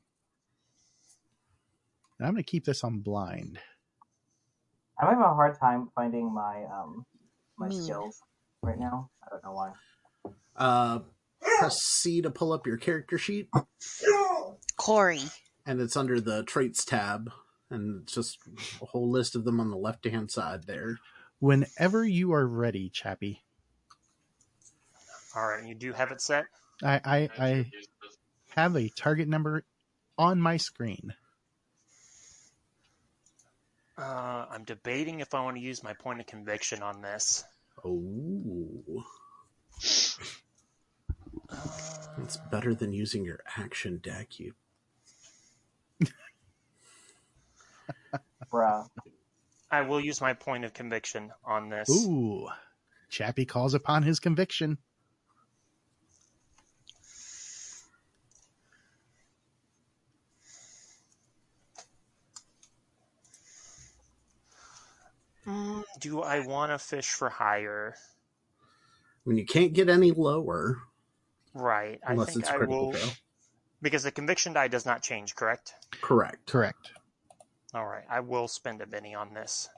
And 2.19 2.27
I'm 2.27 2.35
going 2.35 2.43
to 2.45 2.51
keep 2.51 2.65
this 2.65 2.83
on 2.85 3.01
blind. 3.01 3.59
I'm 4.99 5.09
having 5.09 5.23
a 5.25 5.35
hard 5.35 5.59
time 5.59 5.91
finding 5.95 6.33
my 6.33 6.65
um 6.73 7.05
my 7.59 7.69
Me. 7.69 7.81
skills 7.81 8.21
right 8.63 8.79
now. 8.79 9.11
I 9.25 9.31
don't 9.31 9.45
know 9.45 9.53
why. 9.53 9.73
Uh, 10.57 11.01
press 11.59 11.83
C 11.83 12.23
to 12.23 12.31
pull 12.31 12.53
up 12.53 12.67
your 12.67 12.77
character 12.77 13.19
sheet, 13.19 13.49
Corey. 14.77 15.21
and 15.67 15.81
it's 15.81 15.97
under 15.97 16.21
the 16.21 16.45
traits 16.45 16.85
tab, 16.85 17.31
and 17.71 18.03
it's 18.03 18.15
just 18.15 18.39
a 18.81 18.87
whole 18.87 19.11
list 19.11 19.35
of 19.37 19.45
them 19.45 19.61
on 19.61 19.71
the 19.71 19.77
left 19.77 20.05
hand 20.07 20.31
side 20.31 20.65
there. 20.67 20.99
Whenever 21.41 22.05
you 22.05 22.33
are 22.33 22.47
ready, 22.47 22.89
Chappie, 22.89 23.44
All 25.35 25.47
right, 25.47 25.67
you 25.67 25.75
do 25.75 25.93
have 25.93 26.13
it 26.13 26.21
set. 26.21 26.45
I, 26.83 27.01
I, 27.05 27.29
I 27.39 27.71
have 28.51 28.77
a 28.77 28.89
target 28.89 29.29
number 29.29 29.65
on 30.17 30.41
my 30.41 30.57
screen. 30.57 31.15
Uh, 33.97 34.47
I'm 34.51 34.65
debating 34.65 35.21
if 35.21 35.35
I 35.35 35.43
want 35.43 35.57
to 35.57 35.63
use 35.63 35.83
my 35.83 35.93
point 35.95 36.21
of 36.21 36.27
conviction 36.27 36.83
on 36.83 37.01
this. 37.01 37.45
Oh, 37.85 39.05
Uh, 41.51 41.57
it's 42.23 42.37
better 42.51 42.75
than 42.75 42.93
using 42.93 43.25
your 43.25 43.41
action 43.57 43.99
deck. 43.99 44.39
You 44.39 44.55
Bruh. 48.53 48.87
I 49.71 49.81
will 49.83 50.01
use 50.01 50.21
my 50.21 50.35
point 50.35 50.65
of 50.65 50.73
conviction 50.73 51.33
on 51.45 51.69
this. 51.69 51.89
Ooh. 51.91 52.49
Chappie 53.09 53.45
calls 53.45 53.75
upon 53.75 54.05
his 54.05 54.21
conviction. 54.21 54.79
Mm, 65.47 65.85
do 66.01 66.23
I 66.23 66.41
want 66.41 66.73
to 66.73 66.79
fish 66.79 67.09
for 67.11 67.29
hire? 67.29 67.95
when 69.25 69.39
you 69.39 69.45
can't 69.47 69.73
get 69.73 69.89
any 69.89 70.11
lower 70.11 70.83
Right. 71.55 71.99
I 72.07 72.13
unless 72.13 72.29
think 72.29 72.41
it's 72.41 72.51
I 72.51 72.57
critical 72.59 72.87
will 72.87 72.93
fail. 72.93 73.11
because 73.81 74.03
the 74.03 74.11
conviction 74.11 74.53
die 74.53 74.69
does 74.69 74.85
not 74.85 75.03
change, 75.03 75.35
correct? 75.35 75.73
Correct. 76.03 76.45
Correct. 76.47 76.91
All 77.73 77.87
right. 77.87 78.05
I 78.11 78.21
will 78.21 78.49
spend 78.49 78.83
a 78.83 78.87
Benny 78.87 79.15
on 79.15 79.33
this. 79.33 79.69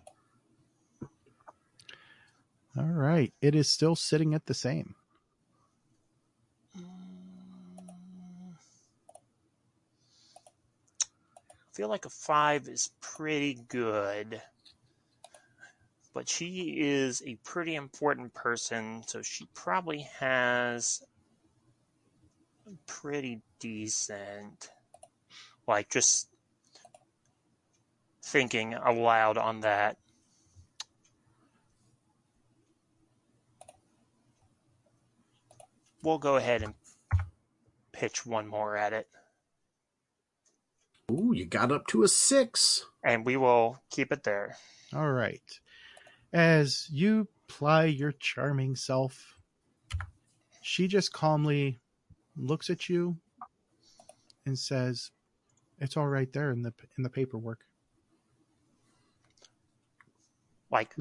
All 2.76 2.84
right. 2.84 3.32
It 3.40 3.54
is 3.54 3.70
still 3.70 3.94
sitting 3.94 4.34
at 4.34 4.46
the 4.46 4.54
same. 4.54 4.94
I 6.76 6.80
feel 11.72 11.88
like 11.88 12.04
a 12.04 12.10
five 12.10 12.68
is 12.68 12.90
pretty 13.00 13.54
good. 13.68 14.42
But 16.16 16.30
she 16.30 16.78
is 16.78 17.22
a 17.26 17.34
pretty 17.44 17.74
important 17.74 18.32
person, 18.32 19.02
so 19.06 19.20
she 19.20 19.46
probably 19.52 20.08
has 20.18 21.04
pretty 22.86 23.42
decent. 23.60 24.70
Like, 25.68 25.90
just 25.90 26.30
thinking 28.24 28.72
aloud 28.72 29.36
on 29.36 29.60
that. 29.60 29.98
We'll 36.02 36.16
go 36.16 36.36
ahead 36.36 36.62
and 36.62 36.72
pitch 37.92 38.24
one 38.24 38.46
more 38.46 38.74
at 38.74 38.94
it. 38.94 39.06
Ooh, 41.12 41.34
you 41.34 41.44
got 41.44 41.70
up 41.70 41.86
to 41.88 42.04
a 42.04 42.08
six. 42.08 42.86
and 43.04 43.26
we 43.26 43.36
will 43.36 43.82
keep 43.90 44.10
it 44.10 44.24
there. 44.24 44.56
All 44.94 45.12
right. 45.12 45.60
As 46.32 46.88
you 46.90 47.28
ply 47.48 47.84
your 47.84 48.12
charming 48.12 48.76
self, 48.76 49.38
she 50.62 50.88
just 50.88 51.12
calmly 51.12 51.80
looks 52.36 52.68
at 52.70 52.88
you 52.88 53.16
and 54.44 54.58
says, 54.58 55.10
"It's 55.78 55.96
all 55.96 56.08
right 56.08 56.32
there 56.32 56.50
in 56.50 56.62
the 56.62 56.72
in 56.96 57.02
the 57.02 57.10
paperwork." 57.10 57.60
Like 60.70 60.94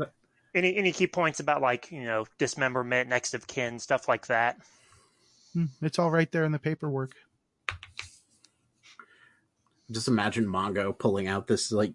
any 0.53 0.75
any 0.75 0.91
key 0.91 1.07
points 1.07 1.39
about 1.39 1.61
like 1.61 1.91
you 1.91 2.03
know 2.03 2.25
dismemberment, 2.38 3.09
next 3.09 3.33
of 3.33 3.47
kin, 3.47 3.79
stuff 3.79 4.07
like 4.07 4.27
that. 4.27 4.57
Hmm, 5.53 5.65
It's 5.81 5.99
all 5.99 6.11
right 6.11 6.31
there 6.31 6.43
in 6.43 6.51
the 6.51 6.59
paperwork. 6.59 7.13
Just 9.91 10.07
imagine 10.07 10.45
Mongo 10.45 10.97
pulling 10.97 11.27
out 11.27 11.47
this 11.47 11.71
like 11.71 11.93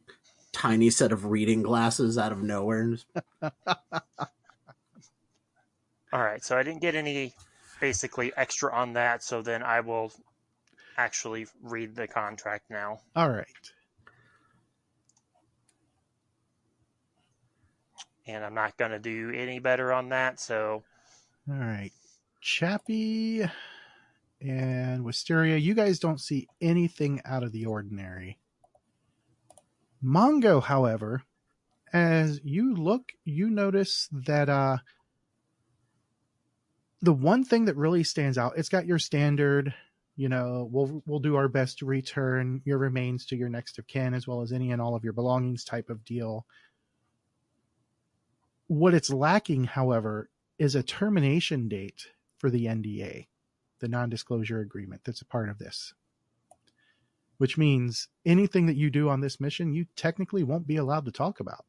tiny 0.61 0.91
set 0.91 1.11
of 1.13 1.25
reading 1.25 1.63
glasses 1.63 2.19
out 2.19 2.33
of 2.33 2.43
nowhere. 2.43 2.83
and 2.83 2.97
just- 3.43 3.51
All 6.13 6.23
right, 6.23 6.45
so 6.45 6.57
I 6.59 6.63
didn't 6.63 6.83
get 6.83 6.95
any 6.95 7.33
basically 7.81 8.33
extra 8.37 8.75
on 8.75 8.93
that, 8.95 9.23
so 9.23 9.41
then 9.43 9.63
I 9.63 9.81
will 9.81 10.13
actually 10.99 11.47
read 11.63 11.95
the 11.97 12.07
contract 12.07 12.65
now. 12.69 13.01
All 13.17 13.31
right. 13.31 13.47
And 18.27 18.45
I'm 18.45 18.55
not 18.55 18.77
going 18.77 18.91
to 18.91 18.99
do 18.99 19.31
any 19.35 19.59
better 19.61 19.93
on 19.93 20.11
that, 20.11 20.39
so 20.41 20.83
All 21.49 21.57
right. 21.57 21.91
Chappie 22.43 23.45
and 24.41 25.05
Wisteria, 25.05 25.57
you 25.57 25.75
guys 25.75 25.99
don't 25.99 26.21
see 26.21 26.49
anything 26.61 27.21
out 27.25 27.43
of 27.43 27.53
the 27.53 27.67
ordinary. 27.67 28.39
Mongo, 30.03 30.63
however, 30.63 31.23
as 31.93 32.41
you 32.45 32.75
look, 32.75 33.13
you 33.25 33.51
notice 33.51 34.09
that 34.13 34.49
uh 34.49 34.79
the 37.03 37.13
one 37.13 37.45
thing 37.45 37.65
that 37.65 37.77
really 37.77 38.05
stands 38.05 38.37
out, 38.37 38.59
it's 38.59 38.69
got 38.69 38.87
your 38.87 38.99
standard, 38.99 39.75
you 40.17 40.29
know, 40.29 40.69
we'll 40.71 41.03
we'll 41.07 41.21
do 41.21 41.37
our 41.37 41.49
best 41.49 41.79
to 41.79 41.87
return 41.87 42.61
your 42.65 42.79
remains 42.79 43.27
to 43.27 43.37
your 43.37 43.49
next 43.49 43.79
of 43.79 43.87
kin 43.87 44.15
as 44.15 44.27
well 44.27 44.43
as 44.43 44.53
any 44.53 44.71
and 44.71 44.81
all 44.81 44.95
of 44.95 45.05
your 45.05 45.13
belongings 45.13 45.65
type 45.65 45.89
of 45.89 46.05
deal. 46.05 46.47
What 48.67 48.95
it's 48.95 49.11
lacking, 49.11 49.65
however, 49.65 50.31
is 50.59 50.75
a 50.75 50.83
termination 50.83 51.69
date 51.69 52.09
for 52.39 52.51
the 52.51 52.67
NDA, 52.67 53.29
the 53.81 53.89
non 53.89 54.11
disclosure 54.11 54.61
agreement 54.61 55.03
that's 55.05 55.23
a 55.23 55.27
part 55.27 55.49
of 55.49 55.59
this. 55.59 55.95
Which 57.41 57.57
means 57.57 58.09
anything 58.27 58.67
that 58.67 58.77
you 58.77 58.91
do 58.91 59.09
on 59.09 59.23
this 59.23 59.41
mission, 59.41 59.73
you 59.73 59.87
technically 59.97 60.43
won't 60.43 60.67
be 60.67 60.77
allowed 60.77 61.07
to 61.07 61.11
talk 61.11 61.41
about. 61.41 61.65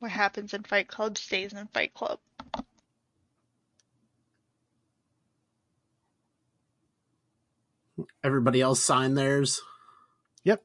What 0.00 0.10
happens 0.10 0.52
in 0.52 0.64
Fight 0.64 0.86
Club 0.86 1.16
stays 1.16 1.54
in 1.54 1.66
Fight 1.68 1.94
Club. 1.94 2.18
Everybody 8.22 8.60
else 8.60 8.84
sign 8.84 9.14
theirs. 9.14 9.62
Yep. 10.44 10.62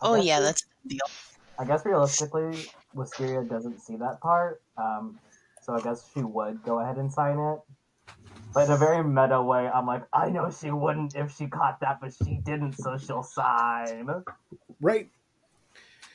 Oh 0.00 0.14
yeah, 0.14 0.38
we- 0.38 0.44
that's 0.46 0.62
the 0.84 0.88
deal. 0.94 1.06
I 1.58 1.66
guess 1.66 1.84
realistically, 1.84 2.70
Wisteria 2.94 3.48
doesn't 3.48 3.80
see 3.80 3.96
that 3.96 4.20
part, 4.20 4.62
um, 4.76 5.18
so 5.62 5.74
I 5.74 5.80
guess 5.80 6.10
she 6.12 6.22
would 6.22 6.62
go 6.62 6.80
ahead 6.80 6.96
and 6.96 7.12
sign 7.12 7.38
it. 7.38 7.60
But 8.52 8.66
in 8.66 8.72
a 8.72 8.76
very 8.76 9.04
meta 9.04 9.40
way, 9.40 9.68
I'm 9.68 9.86
like, 9.86 10.04
I 10.12 10.28
know 10.30 10.50
she 10.50 10.70
wouldn't 10.70 11.14
if 11.14 11.36
she 11.36 11.46
caught 11.46 11.80
that, 11.80 12.00
but 12.00 12.12
she 12.12 12.40
didn't, 12.44 12.72
so 12.74 12.98
she'll 12.98 13.22
sign. 13.22 14.08
Right. 14.80 15.10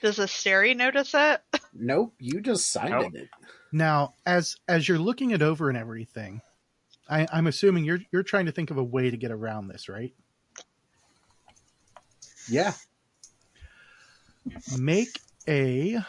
Does 0.02 0.18
Asteri 0.18 0.76
notice 0.76 1.14
it? 1.14 1.42
Nope, 1.78 2.14
you 2.20 2.40
just 2.40 2.72
signed 2.72 2.92
Nope. 2.92 3.14
it. 3.16 3.28
Now, 3.74 4.14
as 4.26 4.56
as 4.66 4.88
you're 4.88 4.98
looking 4.98 5.32
it 5.32 5.42
over 5.42 5.68
and 5.68 5.78
everything, 5.78 6.42
I, 7.10 7.28
I'm 7.34 7.48
assuming 7.48 7.84
you're 7.84 8.00
you're 8.14 8.24
trying 8.24 8.46
to 8.46 8.54
think 8.54 8.72
of 8.72 8.78
a 8.78 8.84
way 8.84 9.12
to 9.12 9.18
get 9.18 9.30
around 9.30 9.68
this, 9.68 9.90
right? 9.90 10.14
Yeah. 12.50 12.72
Make 14.78 15.20
a 15.50 15.96
let 15.96 16.06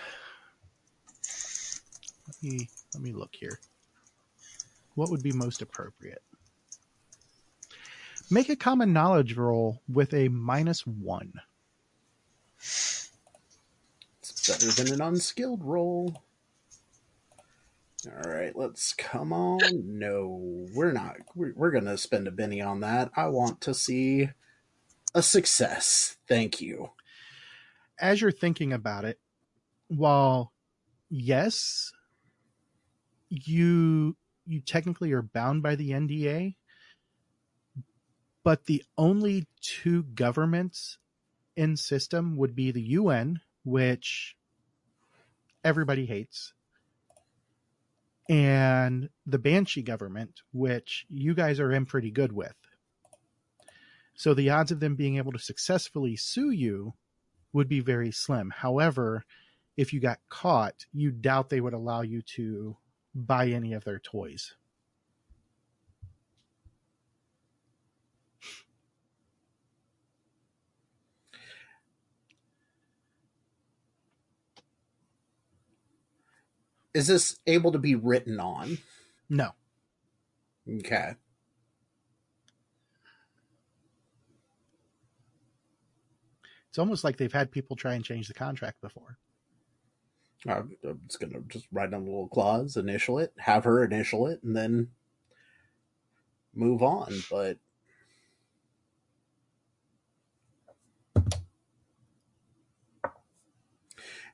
me 2.47 2.69
let 2.95 3.03
me 3.03 3.13
look 3.13 3.35
here. 3.35 3.61
What 4.95 5.11
would 5.11 5.23
be 5.23 5.33
most 5.33 5.63
appropriate? 5.63 6.23
Make 8.31 8.49
a 8.49 8.57
common 8.57 8.93
knowledge 8.93 9.37
roll 9.37 9.83
with 9.89 10.15
a 10.15 10.29
minus 10.29 10.87
one. 10.87 11.35
It's 12.59 14.49
better 14.49 14.71
than 14.73 14.93
an 14.95 15.01
unskilled 15.01 15.65
roll. 15.65 16.23
All 18.07 18.33
right, 18.33 18.55
let's 18.57 18.95
come 18.95 19.33
on. 19.33 19.61
No, 19.85 20.67
we're 20.75 20.93
not. 20.93 21.17
We're, 21.35 21.55
we're 21.57 21.73
going 21.73 21.87
to 21.87 21.99
spend 21.99 22.29
a 22.29 22.31
Benny 22.31 22.61
on 22.61 22.81
that. 22.81 23.11
I 23.17 23.27
want 23.29 23.61
to 23.63 23.75
see 23.75 24.31
a 25.15 25.23
success. 25.23 26.17
Thank 26.29 26.61
you. 26.61 26.91
as 27.99 28.21
you're 28.21 28.31
thinking 28.31 28.73
about 28.73 29.05
it, 29.05 29.19
while 29.89 30.53
yes, 31.09 31.93
you 33.29 34.17
you 34.47 34.61
technically 34.61 35.12
are 35.12 35.23
bound 35.23 35.62
by 35.62 35.75
the 35.75 35.91
NDA, 35.91 36.55
but 38.45 38.67
the 38.67 38.85
only 38.97 39.47
two 39.61 40.05
governments 40.05 40.99
in 41.57 41.77
system 41.77 42.37
would 42.37 42.55
be 42.55 42.71
the 42.71 42.83
UN, 42.83 43.41
which 43.65 44.37
everybody 45.65 46.07
hates, 46.07 46.53
and 48.29 49.09
the 49.27 49.39
Banshee 49.39 49.83
government, 49.83 50.43
which 50.53 51.07
you 51.09 51.35
guys 51.35 51.59
are 51.59 51.73
in 51.73 51.87
pretty 51.87 52.11
good 52.11 52.33
with. 52.33 52.55
So 54.15 54.33
the 54.33 54.51
odds 54.51 54.71
of 54.71 54.81
them 54.81 54.95
being 54.95 55.17
able 55.17 55.33
to 55.33 55.39
successfully 55.39 56.17
sue 56.17 56.51
you 56.51 56.95
would 57.53 57.69
be 57.69 57.81
very 57.81 58.12
slim. 58.12 58.51
However, 58.51 59.25
if 59.77 59.93
you 59.93 60.01
got 60.01 60.19
caught, 60.29 60.87
you 60.93 61.11
doubt 61.11 61.51
they 61.51 61.61
would 61.61 61.75
allow 61.75 62.03
you 62.03 62.23
to 62.37 62.77
buy 63.17 63.49
any 63.49 63.73
of 63.73 63.85
their 63.85 63.99
toys. 63.99 64.55
Is 76.93 77.07
this 77.09 77.41
able 77.47 77.73
to 77.73 77.79
be 77.79 77.95
written 77.95 78.41
on? 78.41 78.79
No. 79.29 79.51
Okay. 80.69 81.15
It's 86.69 86.79
almost 86.79 87.05
like 87.05 87.17
they've 87.17 87.33
had 87.33 87.51
people 87.51 87.77
try 87.77 87.95
and 87.95 88.05
change 88.05 88.29
the 88.29 88.35
contract 88.35 88.81
before. 88.81 89.19
I'm 90.49 90.77
just 91.09 91.21
gonna 91.21 91.41
just 91.49 91.67
write 91.73 91.91
down 91.91 92.03
a 92.03 92.05
little 92.05 92.29
clause, 92.29 92.77
initial 92.77 93.19
it, 93.19 93.33
have 93.39 93.65
her 93.65 93.85
initial 93.85 94.27
it, 94.27 94.43
and 94.43 94.57
then 94.57 94.89
move 96.55 96.83
on. 96.83 97.13
But 97.31 97.59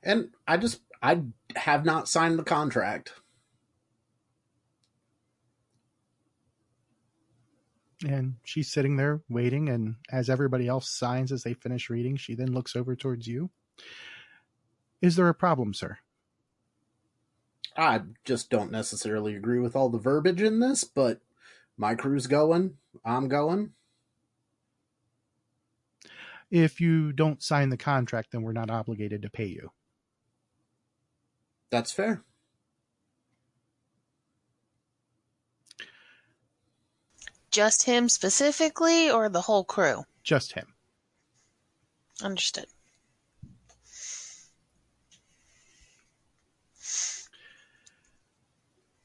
and 0.03 0.29
I 0.47 0.57
just 0.57 0.81
I 1.01 1.21
have 1.55 1.85
not 1.85 2.07
signed 2.07 2.37
the 2.39 2.43
contract. 2.43 3.13
And 8.05 8.35
she's 8.43 8.69
sitting 8.69 8.97
there 8.97 9.21
waiting, 9.29 9.69
and 9.69 9.95
as 10.11 10.29
everybody 10.29 10.67
else 10.67 10.89
signs 10.89 11.31
as 11.31 11.43
they 11.43 11.53
finish 11.53 11.89
reading, 11.89 12.17
she 12.17 12.35
then 12.35 12.51
looks 12.51 12.75
over 12.75 12.95
towards 12.97 13.27
you. 13.27 13.49
Is 15.01 15.15
there 15.15 15.29
a 15.29 15.33
problem, 15.33 15.73
sir? 15.73 15.97
I 17.75 18.01
just 18.23 18.49
don't 18.49 18.71
necessarily 18.71 19.35
agree 19.35 19.59
with 19.59 19.75
all 19.75 19.89
the 19.89 19.97
verbiage 19.97 20.41
in 20.41 20.59
this, 20.59 20.83
but 20.83 21.19
my 21.77 21.95
crew's 21.95 22.27
going. 22.27 22.77
I'm 23.03 23.27
going. 23.27 23.71
If 26.51 26.79
you 26.79 27.11
don't 27.11 27.41
sign 27.41 27.69
the 27.69 27.77
contract, 27.77 28.31
then 28.31 28.43
we're 28.43 28.53
not 28.53 28.69
obligated 28.69 29.23
to 29.23 29.29
pay 29.29 29.47
you. 29.47 29.71
That's 31.71 31.91
fair. 31.91 32.23
Just 37.49 37.83
him 37.83 38.09
specifically 38.09 39.09
or 39.09 39.29
the 39.29 39.41
whole 39.41 39.63
crew? 39.63 40.03
Just 40.23 40.53
him. 40.53 40.73
Understood. 42.21 42.67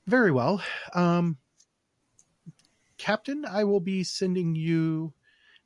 Very 0.09 0.31
well. 0.31 0.63
Um, 0.95 1.37
Captain, 2.97 3.45
I 3.45 3.65
will 3.65 3.79
be 3.79 4.03
sending 4.03 4.55
you 4.55 5.13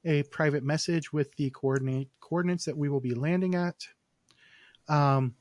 a 0.05 0.25
private 0.25 0.65
message 0.65 1.13
with 1.13 1.33
the 1.37 1.51
coordinate 1.51 2.09
coordinates 2.19 2.65
that 2.65 2.77
we 2.77 2.89
will 2.89 2.99
be 2.99 3.15
landing 3.15 3.55
at. 3.55 3.87
Um, 4.89 5.37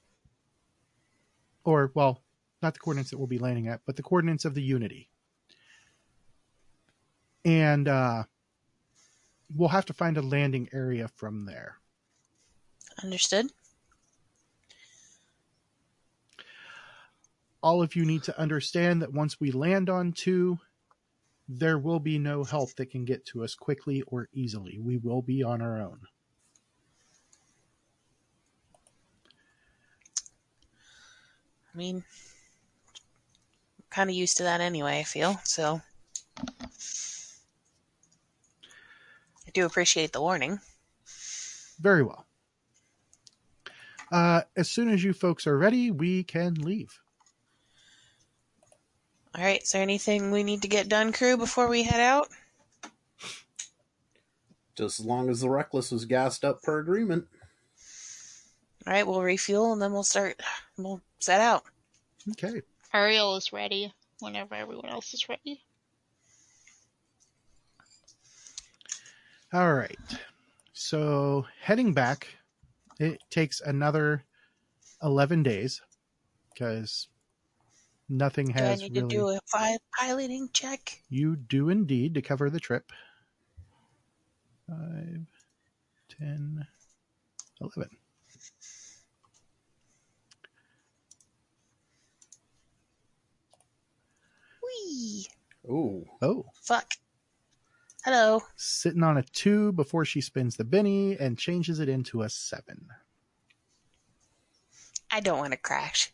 or 1.63 1.91
well, 1.95 2.21
not 2.61 2.75
the 2.75 2.79
coordinates 2.79 3.09
that 3.09 3.17
we'll 3.17 3.25
be 3.25 3.39
landing 3.39 3.67
at, 3.67 3.81
but 3.87 3.95
the 3.95 4.03
coordinates 4.03 4.45
of 4.45 4.53
the 4.53 4.61
Unity. 4.61 5.09
And 7.43 7.87
uh, 7.87 8.25
we'll 9.55 9.69
have 9.69 9.85
to 9.87 9.93
find 9.93 10.15
a 10.17 10.21
landing 10.21 10.69
area 10.73 11.07
from 11.07 11.45
there. 11.45 11.77
Understood. 13.01 13.47
All 17.61 17.81
of 17.81 17.95
you 17.95 18.05
need 18.05 18.23
to 18.23 18.39
understand 18.39 19.01
that 19.01 19.13
once 19.13 19.39
we 19.39 19.51
land 19.51 19.89
on 19.89 20.11
two, 20.13 20.59
there 21.47 21.77
will 21.77 21.99
be 21.99 22.17
no 22.17 22.43
help 22.43 22.73
that 22.75 22.89
can 22.89 23.05
get 23.05 23.25
to 23.25 23.43
us 23.43 23.55
quickly 23.55 24.01
or 24.07 24.29
easily. 24.33 24.79
We 24.79 24.97
will 24.97 25.21
be 25.21 25.43
on 25.43 25.61
our 25.61 25.79
own. 25.79 25.99
I 31.73 31.77
mean, 31.77 32.03
kind 33.89 34.09
of 34.09 34.15
used 34.15 34.37
to 34.37 34.43
that 34.43 34.61
anyway, 34.61 34.99
I 34.99 35.03
feel. 35.03 35.39
So 35.43 35.81
I 39.47 39.51
do 39.53 39.65
appreciate 39.65 40.13
the 40.13 40.21
warning. 40.21 40.59
Very 41.79 42.03
well. 42.03 42.25
Uh, 44.11 44.41
as 44.57 44.69
soon 44.69 44.89
as 44.89 45.03
you 45.03 45.13
folks 45.13 45.47
are 45.47 45.57
ready, 45.57 45.91
we 45.91 46.23
can 46.23 46.53
leave. 46.55 47.00
All 49.33 49.43
right, 49.43 49.63
is 49.63 49.71
there 49.71 49.81
anything 49.81 50.31
we 50.31 50.43
need 50.43 50.61
to 50.63 50.67
get 50.67 50.89
done, 50.89 51.13
crew, 51.13 51.37
before 51.37 51.69
we 51.69 51.83
head 51.83 52.01
out? 52.01 52.27
Just 54.75 54.99
as 54.99 55.05
long 55.05 55.29
as 55.29 55.39
the 55.41 55.49
Reckless 55.49 55.91
is 55.91 56.05
gassed 56.05 56.43
up 56.43 56.61
per 56.61 56.79
agreement. 56.79 57.27
All 58.85 58.93
right, 58.93 59.07
we'll 59.07 59.21
refuel 59.21 59.71
and 59.71 59.81
then 59.81 59.93
we'll 59.93 60.03
start. 60.03 60.41
We'll 60.77 61.01
set 61.19 61.39
out. 61.39 61.63
Okay. 62.31 62.61
Ariel 62.93 63.37
is 63.37 63.53
ready 63.53 63.93
whenever 64.19 64.55
everyone 64.55 64.89
else 64.89 65.13
is 65.13 65.29
ready. 65.29 65.61
All 69.53 69.73
right. 69.73 69.97
So 70.73 71.45
heading 71.61 71.93
back, 71.93 72.27
it 72.99 73.19
takes 73.29 73.61
another 73.61 74.23
11 75.03 75.43
days 75.43 75.81
because 76.53 77.07
nothing 78.11 78.47
Do 78.47 78.53
I 78.59 78.75
need 78.75 78.95
really. 78.95 79.01
to 79.01 79.07
do 79.07 79.27
a 79.29 79.39
five 79.47 79.79
piloting 79.97 80.49
check? 80.53 81.01
You 81.09 81.35
do 81.35 81.69
indeed 81.69 82.13
to 82.15 82.21
cover 82.21 82.49
the 82.49 82.59
trip. 82.59 82.91
5, 84.67 84.77
10, 86.19 86.67
11. 87.61 87.89
Whee! 94.63 95.27
Ooh. 95.69 96.05
Oh, 96.21 96.45
Fuck. 96.61 96.93
Hello. 98.03 98.41
sitting 98.55 99.03
on 99.03 99.17
a 99.17 99.23
2 99.23 99.73
before 99.73 100.05
she 100.05 100.21
spins 100.21 100.55
the 100.57 100.63
Benny 100.63 101.15
and 101.19 101.37
changes 101.37 101.79
it 101.79 101.87
into 101.87 102.23
a 102.23 102.29
7. 102.29 102.87
I 105.11 105.19
don't 105.19 105.37
want 105.37 105.51
to 105.51 105.57
crash. 105.57 106.11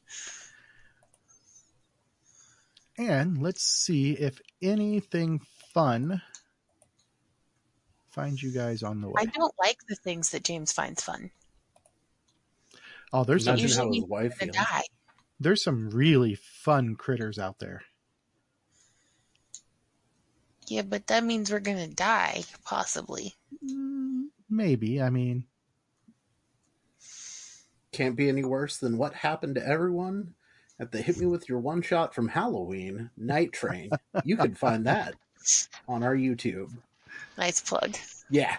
And 2.98 3.42
let's 3.42 3.62
see 3.62 4.14
if 4.14 4.42
anything 4.62 5.40
fun 5.74 6.22
finds 8.10 8.42
you 8.42 8.52
guys 8.52 8.82
on 8.82 9.02
the 9.02 9.08
way. 9.08 9.14
I 9.20 9.26
don't 9.26 9.54
like 9.60 9.78
the 9.88 9.96
things 9.96 10.32
that 10.32 10.44
James 10.44 10.72
finds 10.72 11.04
fun. 11.04 11.30
Oh, 13.14 13.24
there's 13.24 13.46
some 13.46 13.58
Imagine 13.58 13.78
how 13.78 13.94
his 13.94 14.04
wife 14.06 14.40
die. 14.52 14.84
there's 15.40 15.64
some 15.64 15.90
really 15.92 16.36
fun 16.36 16.96
critters 16.96 17.38
out 17.40 17.60
there. 17.60 17.84
Yeah, 20.68 20.82
but 20.82 21.08
that 21.08 21.24
means 21.24 21.52
we're 21.52 21.60
gonna 21.62 21.88
die, 21.88 22.44
possibly. 22.66 23.36
Mm, 23.66 24.26
Maybe. 24.50 25.02
I 25.02 25.10
mean, 25.10 25.46
Can't 27.92 28.16
be 28.18 28.28
any 28.28 28.44
worse 28.44 28.78
than 28.78 28.98
what 28.98 29.14
happened 29.14 29.56
to 29.56 29.66
everyone 29.66 30.36
at 30.80 30.92
the 30.92 31.02
Hit 31.02 31.18
Me 31.18 31.26
With 31.26 31.50
Your 31.50 31.60
One 31.60 31.82
Shot 31.82 32.14
from 32.14 32.28
Halloween 32.28 33.10
Night 33.18 33.52
Train. 33.52 33.90
You 34.24 34.38
can 34.38 34.54
find 34.56 34.86
that 34.86 35.16
on 35.88 36.04
our 36.04 36.16
YouTube. 36.16 36.72
Nice 37.38 37.62
plug. 37.62 37.96
Yeah. 38.30 38.58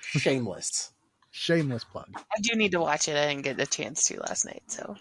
Shameless. 0.00 0.92
shameless 1.30 1.84
plug. 1.84 2.08
I 2.16 2.40
do 2.40 2.56
need 2.56 2.72
to 2.72 2.80
watch 2.80 3.08
it. 3.08 3.16
I 3.16 3.26
didn't 3.28 3.42
get 3.42 3.60
a 3.60 3.66
chance 3.66 4.04
to 4.04 4.20
last 4.20 4.44
night, 4.46 4.62
so 4.68 4.96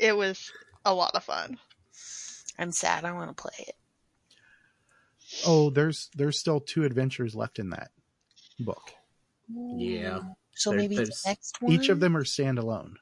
It 0.00 0.16
was 0.16 0.50
a 0.84 0.92
lot 0.94 1.14
of 1.14 1.24
fun. 1.24 1.58
I'm 2.58 2.72
sad. 2.72 3.04
I 3.04 3.12
want 3.12 3.36
to 3.36 3.40
play 3.42 3.66
it. 3.68 3.74
Oh, 5.46 5.70
there's 5.70 6.10
there's 6.14 6.38
still 6.38 6.60
two 6.60 6.84
adventures 6.84 7.34
left 7.34 7.58
in 7.58 7.70
that 7.70 7.90
book. 8.60 8.92
Yeah. 9.48 10.20
So 10.54 10.70
There- 10.70 10.78
maybe 10.78 10.96
the 10.96 11.14
next 11.26 11.60
one. 11.60 11.72
Each 11.72 11.88
of 11.88 12.00
them 12.00 12.16
are 12.16 12.24
standalone. 12.24 12.94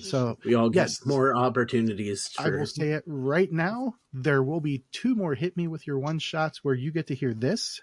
So 0.00 0.38
We 0.44 0.54
all 0.54 0.70
get 0.70 0.88
Yes. 0.88 1.04
more 1.06 1.36
opportunities 1.36 2.30
I 2.38 2.48
will 2.48 2.64
say 2.66 2.92
it 2.92 3.04
right 3.06 3.52
now. 3.52 3.96
There 4.14 4.42
will 4.42 4.60
be 4.60 4.84
two 4.92 5.14
more 5.14 5.34
hit 5.34 5.56
me 5.56 5.68
with 5.68 5.86
your 5.86 5.98
one 5.98 6.18
shots 6.18 6.64
where 6.64 6.74
you 6.74 6.90
get 6.90 7.06
to 7.08 7.14
hear 7.14 7.34
this. 7.34 7.80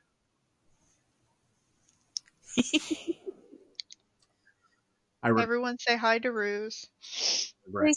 I 5.24 5.30
re- 5.30 5.44
Everyone 5.44 5.78
say 5.80 5.96
hi 5.98 6.20
to 6.20 6.32
Ruse. 6.32 6.88
regret, 7.68 7.96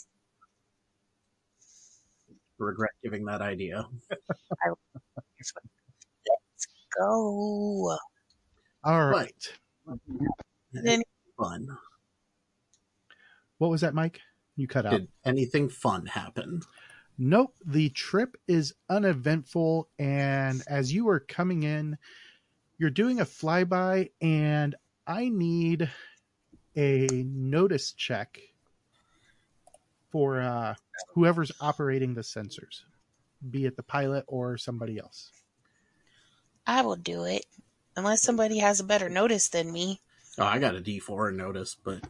regret 2.59 2.91
giving 3.03 3.25
that 3.25 3.41
idea. 3.41 3.87
Let's 5.39 5.53
go. 6.99 7.97
All 8.83 9.05
right. 9.09 9.53
Then- 10.71 11.01
Fun. 11.37 11.67
What 13.57 13.69
was 13.69 13.81
that, 13.81 13.93
Mike? 13.93 14.21
You 14.55 14.67
cut 14.67 14.85
out. 14.85 14.91
Did 14.91 15.07
anything 15.25 15.69
fun 15.69 16.05
happen? 16.05 16.61
Nope. 17.17 17.55
The 17.65 17.89
trip 17.89 18.37
is 18.47 18.73
uneventful. 18.89 19.89
And 19.99 20.61
as 20.67 20.93
you 20.93 21.09
are 21.09 21.19
coming 21.19 21.63
in, 21.63 21.97
you're 22.77 22.89
doing 22.89 23.21
a 23.21 23.25
flyby, 23.25 24.11
and 24.21 24.75
I 25.07 25.29
need 25.29 25.89
a 26.75 27.07
notice 27.25 27.93
check 27.93 28.39
for 30.11 30.41
uh, 30.41 30.75
whoever's 31.13 31.51
operating 31.61 32.13
the 32.13 32.21
sensors, 32.21 32.81
be 33.49 33.65
it 33.65 33.77
the 33.77 33.83
pilot 33.83 34.25
or 34.27 34.57
somebody 34.57 34.99
else. 34.99 35.31
I 36.67 36.81
will 36.81 36.95
do 36.95 37.23
it. 37.23 37.45
Unless 37.97 38.23
somebody 38.23 38.57
has 38.57 38.81
a 38.81 38.83
better 38.83 39.09
notice 39.09 39.47
than 39.47 39.71
me. 39.71 40.01
Oh, 40.37 40.43
I 40.43 40.59
got 40.59 40.75
a 40.75 40.81
D4 40.81 41.33
notice, 41.33 41.77
but 41.81 42.01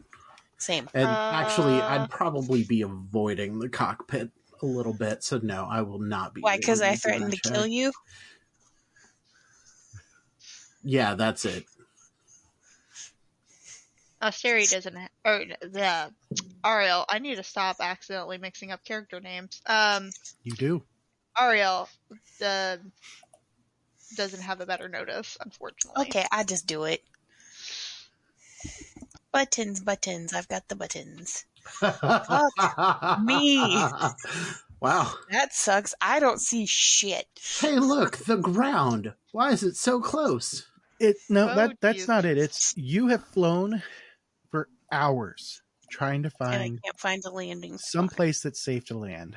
Same. 0.58 0.88
and 0.94 1.06
actually, 1.08 1.80
Uh. 1.80 1.86
I'd 1.88 2.10
probably 2.10 2.64
be 2.64 2.82
avoiding 2.82 3.58
the 3.58 3.68
cockpit 3.68 4.30
a 4.62 4.66
little 4.66 4.94
bit. 4.94 5.22
So 5.22 5.38
no, 5.42 5.66
I 5.70 5.82
will 5.82 5.98
not 5.98 6.32
be. 6.34 6.40
Why? 6.40 6.56
Because 6.56 6.80
I 6.80 6.96
threatened 6.96 7.32
to 7.32 7.40
kill 7.50 7.66
you? 7.66 7.92
Yeah, 10.82 11.14
that's 11.14 11.44
it. 11.44 11.64
Asteri 14.22 14.70
doesn't, 14.70 14.96
ha- 14.96 15.08
or 15.24 15.44
the 15.60 16.12
Ariel. 16.64 17.04
I 17.08 17.18
need 17.18 17.36
to 17.36 17.42
stop 17.42 17.76
accidentally 17.80 18.38
mixing 18.38 18.72
up 18.72 18.82
character 18.84 19.20
names. 19.20 19.60
Um, 19.66 20.10
You 20.42 20.52
do. 20.52 20.82
Ariel, 21.38 21.88
the 22.38 22.80
doesn't 24.16 24.40
have 24.40 24.60
a 24.62 24.66
better 24.66 24.88
notice, 24.88 25.36
unfortunately. 25.44 26.06
Okay, 26.06 26.24
I 26.32 26.44
just 26.44 26.66
do 26.66 26.84
it. 26.84 27.02
Buttons, 29.32 29.80
buttons. 29.80 30.32
I've 30.32 30.48
got 30.48 30.68
the 30.68 30.76
buttons. 30.76 31.44
Fuck 31.66 33.20
me. 33.22 33.56
Wow. 34.80 35.12
That 35.30 35.52
sucks. 35.52 35.94
I 36.00 36.20
don't 36.20 36.40
see 36.40 36.66
shit. 36.66 37.26
Hey, 37.60 37.78
look, 37.78 38.18
the 38.18 38.36
ground. 38.36 39.12
Why 39.32 39.50
is 39.50 39.62
it 39.62 39.76
so 39.76 40.00
close? 40.00 40.66
It 41.00 41.16
no, 41.28 41.50
Oh, 41.50 41.54
that 41.54 41.76
that's 41.80 41.98
geez. 41.98 42.08
not 42.08 42.24
it. 42.24 42.38
It's 42.38 42.72
you 42.76 43.08
have 43.08 43.24
flown 43.24 43.82
for 44.50 44.68
hours 44.92 45.62
trying 45.90 46.22
to 46.22 46.30
And 46.40 46.48
I 46.48 46.58
find 46.58 46.82
can't 46.82 46.98
find 47.00 47.22
the 47.22 47.30
landing 47.30 47.78
some 47.78 48.06
spot. 48.06 48.16
place 48.16 48.40
that's 48.40 48.62
safe 48.62 48.84
to 48.86 48.98
land. 48.98 49.36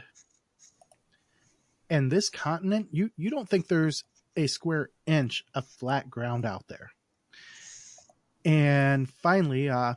And 1.90 2.12
this 2.12 2.30
continent, 2.30 2.90
you 2.92 3.10
you 3.18 3.30
don't 3.30 3.50
think 3.50 3.68
there's 3.68 4.04
a 4.38 4.48
square 4.48 4.90
inch 5.06 5.44
of 5.54 5.68
flat 5.68 6.10
ground 6.10 6.46
out 6.46 6.68
there. 6.70 6.92
And 8.46 9.10
finally, 9.10 9.70
uh 9.70 9.96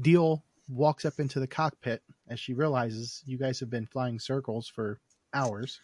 Deal 0.00 0.42
walks 0.68 1.04
up 1.04 1.18
into 1.18 1.40
the 1.40 1.46
cockpit 1.46 2.02
as 2.28 2.40
she 2.40 2.54
realizes 2.54 3.22
you 3.26 3.36
guys 3.38 3.60
have 3.60 3.70
been 3.70 3.86
flying 3.86 4.18
circles 4.18 4.68
for 4.68 4.98
hours. 5.34 5.80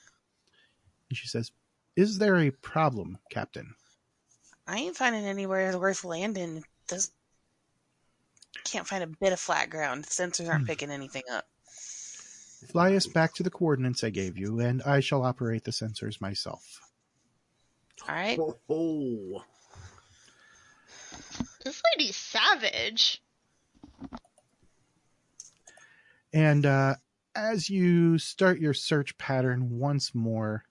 And 1.11 1.17
she 1.19 1.29
says, 1.29 1.51
Is 1.97 2.19
there 2.19 2.37
a 2.39 2.51
problem, 2.51 3.19
Captain? 3.31 3.75
I 4.67 4.79
ain't 4.79 4.97
finding 4.97 5.25
anywhere 5.25 5.77
worth 5.79 6.05
landing. 6.05 6.65
Does 6.89 7.13
can't 8.65 8.87
find 8.87 9.05
a 9.05 9.07
bit 9.07 9.33
of 9.33 9.39
flat 9.41 9.71
ground. 9.71 10.05
Sensors 10.07 10.49
aren't 10.49 10.63
Hmm. 10.63 10.67
picking 10.67 10.91
anything 10.91 11.23
up. 11.31 11.47
Fly 12.69 12.95
us 12.95 13.07
back 13.07 13.35
to 13.35 13.43
the 13.43 13.51
coordinates 13.51 14.03
I 14.03 14.11
gave 14.11 14.37
you, 14.37 14.61
and 14.61 14.83
I 14.83 15.01
shall 15.01 15.23
operate 15.23 15.65
the 15.65 15.71
sensors 15.71 16.21
myself. 16.21 16.81
All 18.09 18.15
right. 18.15 18.39
Oh, 18.41 18.57
oh. 18.69 19.45
This 21.67 21.83
lady's 21.99 22.15
savage. 22.15 23.21
And 26.33 26.65
uh, 26.65 26.95
as 27.35 27.69
you 27.69 28.19
start 28.19 28.61
your 28.61 28.73
search 28.73 29.19
pattern 29.19 29.77
once 29.81 30.15
more, 30.15 30.63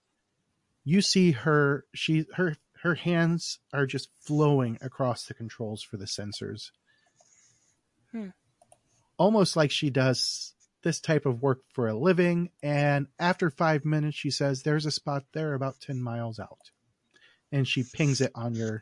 you 0.85 1.01
see 1.01 1.31
her. 1.31 1.83
She 1.93 2.27
her 2.35 2.55
her 2.81 2.95
hands 2.95 3.59
are 3.73 3.85
just 3.85 4.07
flowing 4.21 4.77
across 4.79 5.25
the 5.25 5.33
controls 5.33 5.83
for 5.83 5.97
the 5.97 6.05
sensors, 6.05 6.71
Hmm. 8.13 8.29
almost 9.17 9.57
like 9.57 9.71
she 9.71 9.89
does 9.89 10.53
this 10.83 11.01
type 11.01 11.25
of 11.25 11.41
work 11.41 11.59
for 11.73 11.89
a 11.89 11.97
living. 11.97 12.51
And 12.63 13.07
after 13.19 13.49
five 13.49 13.83
minutes, 13.83 14.15
she 14.15 14.31
says, 14.31 14.63
"There's 14.63 14.85
a 14.85 14.91
spot 14.91 15.25
there, 15.33 15.55
about 15.55 15.81
ten 15.81 16.01
miles 16.01 16.39
out," 16.39 16.71
and 17.51 17.67
she 17.67 17.83
pings 17.83 18.21
it 18.21 18.31
on 18.33 18.55
your 18.55 18.81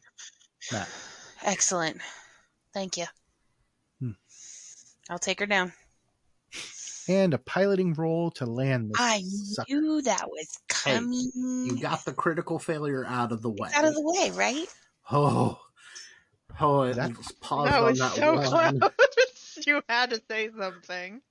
map. 0.72 0.90
Excellent. 1.44 2.02
Thank 2.74 2.98
you. 2.98 3.06
Hmm. 4.00 4.12
I'll 5.10 5.20
take 5.20 5.40
her 5.40 5.46
down. 5.46 5.74
And 7.08 7.34
a 7.34 7.38
piloting 7.38 7.94
roll 7.94 8.32
to 8.32 8.46
land 8.46 8.90
this 8.90 8.98
I 9.00 9.22
sucker. 9.24 9.74
knew 9.74 10.02
that 10.04 10.28
was 10.30 10.58
Hey, 10.86 10.96
coming. 10.98 11.32
You 11.36 11.78
got 11.82 12.06
the 12.06 12.14
critical 12.14 12.60
failure 12.60 13.06
out 13.06 13.32
of 13.34 13.42
the 13.42 13.50
way. 13.50 13.68
It's 13.68 13.76
out 13.76 13.86
of 13.86 13.94
the 13.94 14.02
way, 14.02 14.32
right? 14.32 14.68
Oh. 15.12 15.60
Oh, 16.60 16.84
it 16.84 16.96
That- 16.96 17.16
just 17.16 17.40
paused 17.42 17.72
that 17.72 17.80
on 17.80 17.86
was 17.90 18.00
that 18.00 18.14
so 18.14 18.36
one. 18.36 18.80
close. 18.80 19.60
you 19.68 19.82
had 19.90 20.12
to 20.12 20.22
say 20.30 20.50
something. 20.58 21.22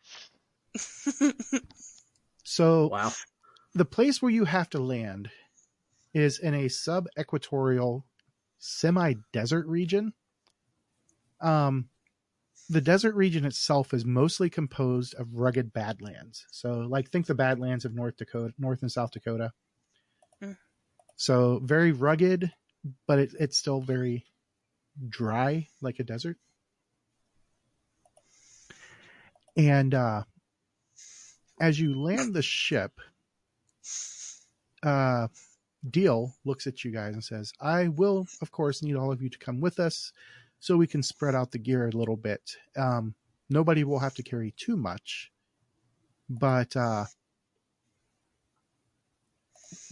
So 2.45 2.89
Wow. 2.89 3.13
the 3.73 3.85
place 3.85 4.21
where 4.21 4.31
you 4.31 4.45
have 4.47 4.69
to 4.71 4.79
land 4.81 5.31
is 6.13 6.39
in 6.41 6.55
a 6.55 6.69
sub-equatorial 6.69 8.05
semi-desert 8.63 9.67
region. 9.67 10.13
Um 11.41 11.89
the 12.71 12.81
desert 12.81 13.17
region 13.17 13.45
itself 13.45 13.93
is 13.93 14.05
mostly 14.05 14.49
composed 14.49 15.15
of 15.17 15.35
rugged 15.35 15.73
badlands. 15.73 16.47
So 16.53 16.75
like 16.79 17.11
think 17.11 17.27
the 17.27 17.35
badlands 17.35 17.85
of 17.85 17.93
north 17.93 18.17
dakota 18.17 18.55
north 18.59 18.83
and 18.83 18.93
south 18.93 19.11
dakota. 19.11 19.53
Mm. 20.41 20.57
so 21.17 21.61
very 21.65 21.91
rugged 21.91 22.53
but 23.07 23.19
it, 23.19 23.35
it's 23.39 23.57
still 23.59 23.81
very 23.81 24.25
dry 25.09 25.69
like 25.81 25.99
a 25.99 26.05
desert. 26.05 26.39
And 29.57 29.93
uh 29.93 30.23
as 31.61 31.81
you 31.81 32.01
land 32.01 32.33
the 32.33 32.43
ship 32.43 33.01
uh, 34.83 35.29
Deal 35.89 36.35
looks 36.45 36.67
at 36.67 36.85
you 36.85 36.91
guys 36.91 37.15
and 37.15 37.25
says, 37.25 37.53
I 37.61 37.89
will, 37.89 38.27
of 38.41 38.51
course, 38.51 38.83
need 38.83 38.97
all 38.97 39.13
of 39.13 39.23
you 39.23 39.29
to 39.29 39.39
come 39.39 39.61
with 39.61 39.81
us 39.81 40.13
so 40.61 40.77
we 40.77 40.87
can 40.87 41.03
spread 41.03 41.35
out 41.35 41.51
the 41.51 41.59
gear 41.59 41.89
a 41.89 41.97
little 41.97 42.17
bit. 42.17 42.57
Um, 42.77 43.15
nobody 43.51 43.85
will 43.85 43.99
have 43.99 44.15
to 44.15 44.23
carry 44.23 44.55
too 44.57 44.77
much, 44.77 45.33
but 46.29 46.77
uh, 46.77 47.05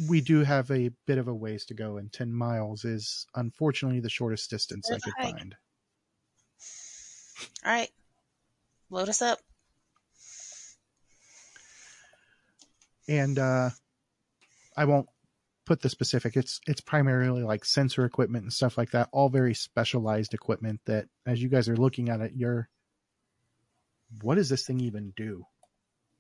we 0.08 0.20
do 0.20 0.44
have 0.44 0.70
a 0.70 0.90
bit 1.06 1.18
of 1.18 1.26
a 1.28 1.34
ways 1.34 1.64
to 1.66 1.74
go, 1.74 1.96
and 1.96 2.12
10 2.12 2.32
miles 2.32 2.84
is 2.84 3.26
unfortunately 3.34 4.00
the 4.00 4.08
shortest 4.08 4.48
distance 4.50 4.90
I 4.90 4.98
could 4.98 5.14
find. 5.20 5.56
All 7.64 7.72
right. 7.72 7.90
Load 8.90 9.08
us 9.08 9.22
up. 9.22 9.40
and 13.10 13.38
uh, 13.40 13.70
I 14.76 14.84
won't 14.84 15.08
put 15.70 15.82
the 15.82 15.88
specific. 15.88 16.36
It's 16.36 16.60
it's 16.66 16.80
primarily 16.80 17.44
like 17.44 17.64
sensor 17.64 18.04
equipment 18.04 18.42
and 18.42 18.52
stuff 18.52 18.76
like 18.76 18.90
that. 18.90 19.08
All 19.12 19.28
very 19.28 19.54
specialized 19.54 20.34
equipment 20.34 20.80
that, 20.86 21.06
as 21.26 21.40
you 21.40 21.48
guys 21.48 21.68
are 21.68 21.76
looking 21.76 22.08
at 22.08 22.20
it, 22.20 22.32
you're, 22.34 22.68
what 24.20 24.34
does 24.34 24.48
this 24.48 24.66
thing 24.66 24.80
even 24.80 25.12
do? 25.14 25.44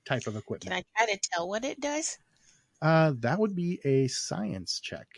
Type 0.04 0.28
of 0.28 0.36
equipment. 0.36 0.70
Can 0.70 0.72
equipment. 0.72 0.86
I 0.96 1.04
try 1.04 1.14
to 1.14 1.20
tell 1.32 1.48
what 1.48 1.64
it 1.64 1.80
does? 1.80 2.16
Uh, 2.80 3.14
that 3.18 3.40
would 3.40 3.56
be 3.56 3.80
a 3.84 4.06
science 4.06 4.78
check. 4.78 5.08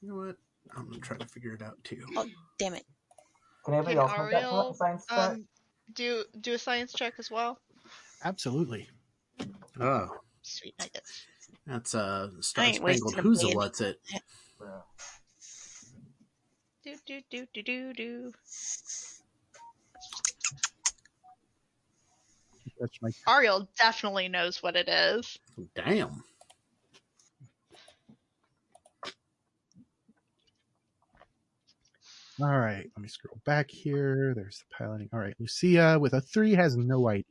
You 0.00 0.08
know 0.08 0.16
what? 0.16 0.36
I'm 0.74 0.88
gonna 0.88 0.98
try 1.02 1.18
to 1.18 1.26
figure 1.26 1.52
it 1.52 1.60
out 1.60 1.76
too. 1.84 2.06
Oh, 2.16 2.26
damn 2.58 2.72
it. 2.72 2.86
Can 3.66 3.74
anybody 3.74 3.96
Can 3.96 4.02
else 4.02 4.12
make 4.12 4.30
that 4.30 4.42
Ariel, 4.44 4.72
science 4.72 5.04
check? 5.10 5.18
Um, 5.18 5.46
do 5.92 6.24
do 6.40 6.54
a 6.54 6.58
science 6.58 6.94
check 6.94 7.12
as 7.18 7.30
well. 7.30 7.58
Absolutely. 8.24 8.88
Oh, 9.78 10.08
Sweet 10.46 10.74
nuggets. 10.78 11.26
that's 11.66 11.94
uh, 11.94 12.28
Star 12.40 12.64
ain't 12.66 12.82
wasting 12.82 13.08
Spangled 13.08 13.18
a 13.18 13.28
Who's 13.28 13.40
penny. 13.42 13.56
what's 13.56 13.80
it? 13.80 13.98
Yeah. 14.12 14.18
Do 16.84 16.94
do 17.06 17.20
do 17.30 17.46
do 17.54 17.62
do 17.62 17.92
do. 17.94 18.32
That's 22.78 22.98
my 23.00 23.10
Ariel 23.26 23.66
definitely 23.78 24.28
knows 24.28 24.62
what 24.62 24.76
it 24.76 24.88
is. 24.88 25.38
Damn. 25.74 26.22
All 32.40 32.48
right, 32.58 32.90
let 32.96 32.98
me 33.02 33.08
scroll 33.08 33.40
back 33.46 33.70
here. 33.70 34.32
There's 34.34 34.58
the 34.58 34.64
piloting. 34.76 35.08
All 35.12 35.20
right, 35.20 35.34
Lucia 35.38 35.98
with 36.00 36.14
a 36.14 36.20
three 36.20 36.52
has 36.54 36.76
no 36.76 37.08
idea. 37.08 37.24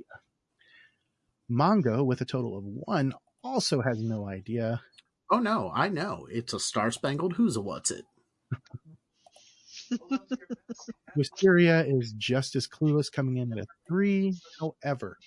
Mongo 1.49 2.05
with 2.05 2.21
a 2.21 2.25
total 2.25 2.57
of 2.57 2.63
one 2.65 3.13
also 3.43 3.81
has 3.81 4.01
no 4.01 4.27
idea. 4.27 4.81
Oh 5.29 5.39
no, 5.39 5.71
I 5.73 5.89
know. 5.89 6.27
It's 6.29 6.53
a 6.53 6.59
Star 6.59 6.91
Spangled 6.91 7.33
Who's 7.33 7.55
a 7.55 7.61
what's 7.61 7.91
it? 7.91 8.05
Wisteria 11.15 11.85
is 11.85 12.13
just 12.17 12.55
as 12.55 12.67
clueless 12.67 13.11
coming 13.11 13.37
in 13.37 13.51
at 13.51 13.59
a 13.59 13.65
three. 13.87 14.35
However, 14.59 15.17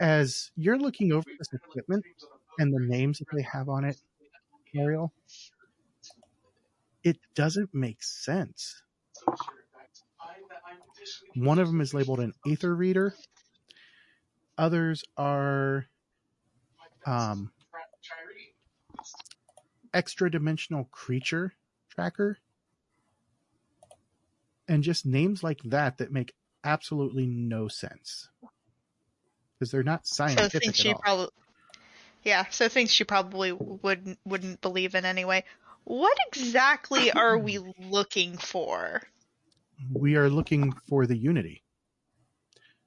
as 0.00 0.50
you're 0.56 0.78
looking 0.78 1.12
over 1.12 1.28
this 1.38 1.52
equipment 1.52 2.04
and 2.58 2.72
the 2.72 2.80
names 2.80 3.18
that 3.18 3.26
they 3.32 3.42
have 3.42 3.68
on 3.68 3.84
it, 3.84 3.96
Ariel, 4.76 5.12
it 7.02 7.18
doesn't 7.34 7.70
make 7.72 8.02
sense. 8.02 8.82
One 11.36 11.58
of 11.58 11.68
them 11.68 11.80
is 11.80 11.94
labeled 11.94 12.20
an 12.20 12.32
ether 12.46 12.74
reader. 12.74 13.14
Others 14.56 15.04
are 15.16 15.86
um, 17.06 17.50
extra 19.92 20.30
dimensional 20.30 20.84
creature 20.90 21.54
tracker 21.88 22.38
and 24.68 24.82
just 24.82 25.04
names 25.06 25.42
like 25.42 25.60
that 25.64 25.98
that 25.98 26.12
make 26.12 26.34
absolutely 26.64 27.26
no 27.26 27.68
sense 27.68 28.28
because 29.58 29.70
they're 29.70 29.82
not 29.82 30.06
So 30.06 30.14
scientific 30.14 30.62
things 30.62 30.80
at 30.80 30.86
she 30.86 30.94
all. 30.94 31.00
probably, 31.00 31.28
yeah. 32.22 32.46
So 32.50 32.68
things 32.68 32.92
she 32.92 33.04
probably 33.04 33.52
wouldn't 33.52 34.18
wouldn't 34.24 34.60
believe 34.60 34.94
in 34.94 35.04
anyway. 35.04 35.44
What 35.84 36.16
exactly 36.28 37.10
are 37.12 37.38
we 37.38 37.58
looking 37.78 38.38
for? 38.38 39.02
We 39.92 40.16
are 40.16 40.30
looking 40.30 40.72
for 40.88 41.06
the 41.06 41.16
Unity. 41.16 41.63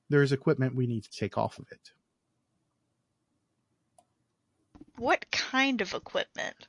There 0.10 0.22
is 0.22 0.32
equipment 0.32 0.76
we 0.76 0.88
need 0.88 1.04
to 1.04 1.12
take 1.12 1.38
off 1.38 1.60
of 1.60 1.66
it. 1.72 1.92
What 4.98 5.30
kind 5.32 5.82
of 5.82 5.94
equipment? 5.94 6.68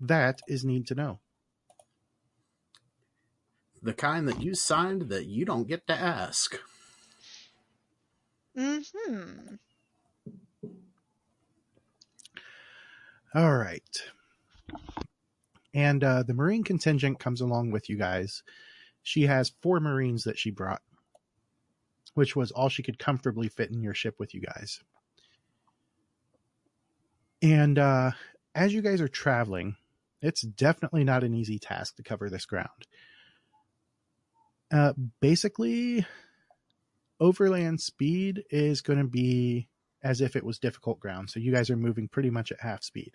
That 0.00 0.40
is 0.48 0.64
need 0.64 0.86
to 0.88 0.94
know. 0.94 1.20
The 3.82 3.92
kind 3.92 4.26
that 4.28 4.42
you 4.42 4.54
signed 4.54 5.08
that 5.10 5.26
you 5.26 5.44
don't 5.44 5.68
get 5.68 5.86
to 5.88 5.94
ask. 5.94 6.58
Mm-hmm. 8.56 9.56
All 13.34 13.56
right. 13.56 13.82
And 15.74 16.04
uh, 16.04 16.22
the 16.22 16.34
Marine 16.34 16.62
contingent 16.62 17.18
comes 17.18 17.40
along 17.40 17.72
with 17.72 17.90
you 17.90 17.96
guys. 17.96 18.42
She 19.04 19.26
has 19.26 19.52
four 19.60 19.78
Marines 19.78 20.24
that 20.24 20.38
she 20.38 20.50
brought, 20.50 20.82
which 22.14 22.34
was 22.34 22.50
all 22.50 22.68
she 22.68 22.82
could 22.82 22.98
comfortably 22.98 23.48
fit 23.48 23.70
in 23.70 23.82
your 23.82 23.94
ship 23.94 24.16
with 24.18 24.34
you 24.34 24.40
guys. 24.40 24.80
And 27.42 27.78
uh, 27.78 28.12
as 28.54 28.72
you 28.72 28.80
guys 28.80 29.02
are 29.02 29.08
traveling, 29.08 29.76
it's 30.22 30.40
definitely 30.40 31.04
not 31.04 31.22
an 31.22 31.34
easy 31.34 31.58
task 31.58 31.96
to 31.96 32.02
cover 32.02 32.30
this 32.30 32.46
ground. 32.46 32.68
Uh, 34.72 34.94
basically, 35.20 36.06
overland 37.20 37.82
speed 37.82 38.42
is 38.50 38.80
going 38.80 38.98
to 38.98 39.04
be 39.04 39.68
as 40.02 40.22
if 40.22 40.34
it 40.34 40.44
was 40.44 40.58
difficult 40.58 40.98
ground. 40.98 41.28
So 41.28 41.40
you 41.40 41.52
guys 41.52 41.68
are 41.68 41.76
moving 41.76 42.08
pretty 42.08 42.30
much 42.30 42.50
at 42.50 42.60
half 42.60 42.82
speed. 42.82 43.12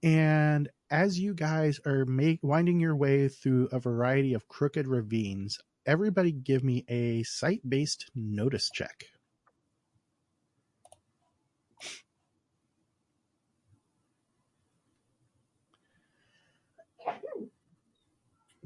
And 0.00 0.68
as 0.90 1.18
you 1.18 1.34
guys 1.34 1.80
are 1.86 2.04
make, 2.04 2.40
winding 2.42 2.80
your 2.80 2.96
way 2.96 3.28
through 3.28 3.68
a 3.72 3.78
variety 3.78 4.34
of 4.34 4.48
crooked 4.48 4.86
ravines, 4.86 5.58
everybody 5.86 6.32
give 6.32 6.64
me 6.64 6.84
a 6.88 7.22
sight 7.24 7.60
based 7.68 8.10
notice 8.14 8.70
check. 8.72 9.04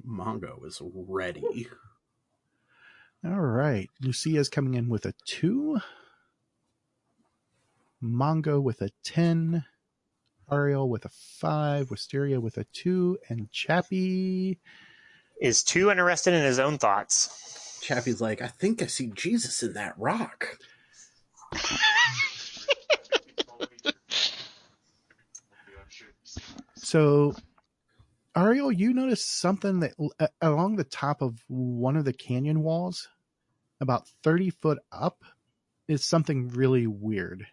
Mongo 0.06 0.64
is 0.66 0.80
ready. 0.82 1.68
All 3.24 3.40
right. 3.40 3.88
Lucia's 4.00 4.48
coming 4.48 4.74
in 4.74 4.88
with 4.88 5.06
a 5.06 5.14
two. 5.24 5.78
Mongo 8.02 8.60
with 8.60 8.82
a 8.82 8.90
10. 9.04 9.64
Ariel 10.50 10.88
with 10.88 11.04
a 11.04 11.10
five. 11.10 11.90
Wisteria 11.90 12.40
with 12.40 12.56
a 12.58 12.64
two. 12.72 13.18
And 13.28 13.50
Chappie. 13.50 14.58
Is 15.40 15.62
too 15.64 15.90
interested 15.90 16.34
in 16.34 16.44
his 16.44 16.58
own 16.58 16.78
thoughts. 16.78 17.80
Chappie's 17.82 18.20
like, 18.20 18.40
I 18.40 18.46
think 18.46 18.80
I 18.80 18.86
see 18.86 19.08
Jesus 19.08 19.62
in 19.62 19.72
that 19.72 19.94
rock. 19.98 20.56
So, 26.92 27.34
Ariel, 28.36 28.70
you 28.70 28.92
notice 28.92 29.24
something 29.24 29.80
that 29.80 29.94
uh, 30.20 30.26
along 30.42 30.76
the 30.76 30.84
top 30.84 31.22
of 31.22 31.42
one 31.48 31.96
of 31.96 32.04
the 32.04 32.12
canyon 32.12 32.62
walls, 32.62 33.08
about 33.80 34.06
30 34.22 34.50
foot 34.50 34.78
up, 34.92 35.24
is 35.88 36.04
something 36.04 36.48
really 36.48 36.86
weird 36.86 37.46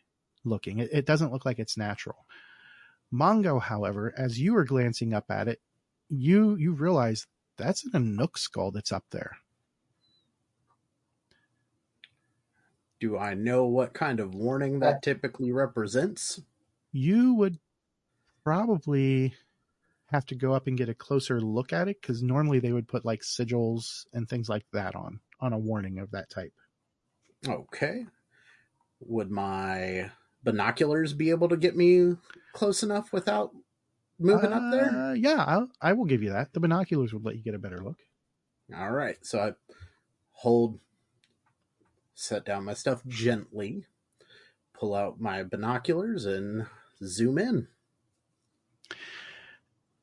looking. 0.43 0.79
It, 0.79 0.89
it 0.91 1.05
doesn't 1.05 1.31
look 1.31 1.45
like 1.45 1.57
it's 1.57 1.77
natural. 1.77 2.25
Mongo, 3.13 3.61
however, 3.61 4.13
as 4.17 4.39
you 4.39 4.55
are 4.55 4.65
glancing 4.65 5.13
up 5.13 5.29
at 5.29 5.47
it, 5.47 5.61
you 6.09 6.55
you 6.55 6.73
realize 6.73 7.27
that's 7.57 7.83
an 7.85 7.91
Anouk 7.91 8.37
skull 8.37 8.71
that's 8.71 8.91
up 8.91 9.05
there. 9.11 9.37
Do 12.99 13.17
I 13.17 13.33
know 13.33 13.65
what 13.65 13.93
kind 13.93 14.19
of 14.19 14.35
warning 14.35 14.79
that 14.79 15.01
typically 15.01 15.51
represents? 15.51 16.41
You 16.91 17.33
would 17.35 17.59
probably 18.43 19.33
have 20.07 20.25
to 20.25 20.35
go 20.35 20.53
up 20.53 20.67
and 20.67 20.77
get 20.77 20.89
a 20.89 20.93
closer 20.93 21.39
look 21.39 21.71
at 21.71 21.87
it 21.87 22.01
because 22.01 22.21
normally 22.21 22.59
they 22.59 22.71
would 22.71 22.87
put 22.87 23.05
like 23.05 23.21
sigils 23.21 24.05
and 24.11 24.27
things 24.27 24.49
like 24.49 24.65
that 24.73 24.95
on 24.95 25.19
on 25.39 25.53
a 25.53 25.57
warning 25.57 25.99
of 25.99 26.11
that 26.11 26.29
type. 26.29 26.53
Okay. 27.47 28.05
Would 29.01 29.31
my 29.31 30.11
binoculars 30.43 31.13
be 31.13 31.29
able 31.29 31.49
to 31.49 31.57
get 31.57 31.75
me 31.75 32.15
close 32.53 32.83
enough 32.83 33.11
without 33.11 33.51
moving 34.19 34.53
up 34.53 34.63
there? 34.71 34.89
Uh, 34.89 35.13
yeah, 35.13 35.43
I'll, 35.45 35.69
I 35.81 35.93
will 35.93 36.05
give 36.05 36.23
you 36.23 36.31
that. 36.31 36.53
The 36.53 36.59
binoculars 36.59 37.13
would 37.13 37.25
let 37.25 37.35
you 37.35 37.43
get 37.43 37.55
a 37.55 37.59
better 37.59 37.81
look. 37.83 37.97
All 38.75 38.91
right. 38.91 39.17
So 39.21 39.39
I 39.39 39.53
hold, 40.31 40.79
set 42.13 42.45
down 42.45 42.65
my 42.65 42.73
stuff 42.73 43.01
gently, 43.07 43.85
pull 44.73 44.93
out 44.93 45.19
my 45.19 45.43
binoculars, 45.43 46.25
and 46.25 46.67
zoom 47.03 47.37
in. 47.37 47.67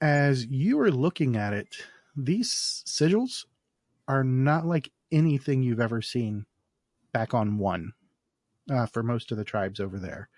As 0.01 0.47
you 0.47 0.78
are 0.80 0.91
looking 0.91 1.37
at 1.37 1.53
it, 1.53 1.68
these 2.14 2.82
sigils 2.87 3.45
are 4.09 4.24
not 4.24 4.66
like 4.66 4.91
anything 5.11 5.62
you've 5.62 5.80
ever 5.80 6.03
seen 6.03 6.47
back 7.12 7.32
on 7.32 7.59
one 7.59 7.93
uh, 8.70 8.86
for 8.86 9.02
most 9.02 9.32
of 9.32 9.38
the 9.38 9.44
tribes 9.44 9.80
over 9.80 9.98
there. 9.98 10.28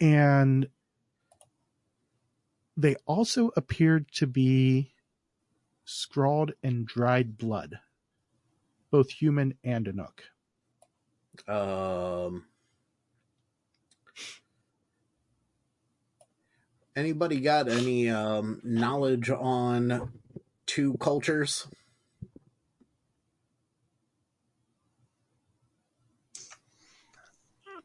And 0.00 0.68
they 2.76 2.96
also 3.06 3.50
appeared 3.56 4.10
to 4.12 4.26
be 4.26 4.92
scrawled 5.84 6.52
in 6.62 6.84
dried 6.84 7.38
blood, 7.38 7.78
both 8.90 9.10
human 9.10 9.54
and 9.62 9.86
Anouk. 9.86 10.20
Um, 11.48 12.46
anybody 16.96 17.40
got 17.40 17.68
any 17.68 18.08
um, 18.10 18.60
knowledge 18.64 19.30
on 19.30 20.12
two 20.66 20.96
cultures? 20.98 21.66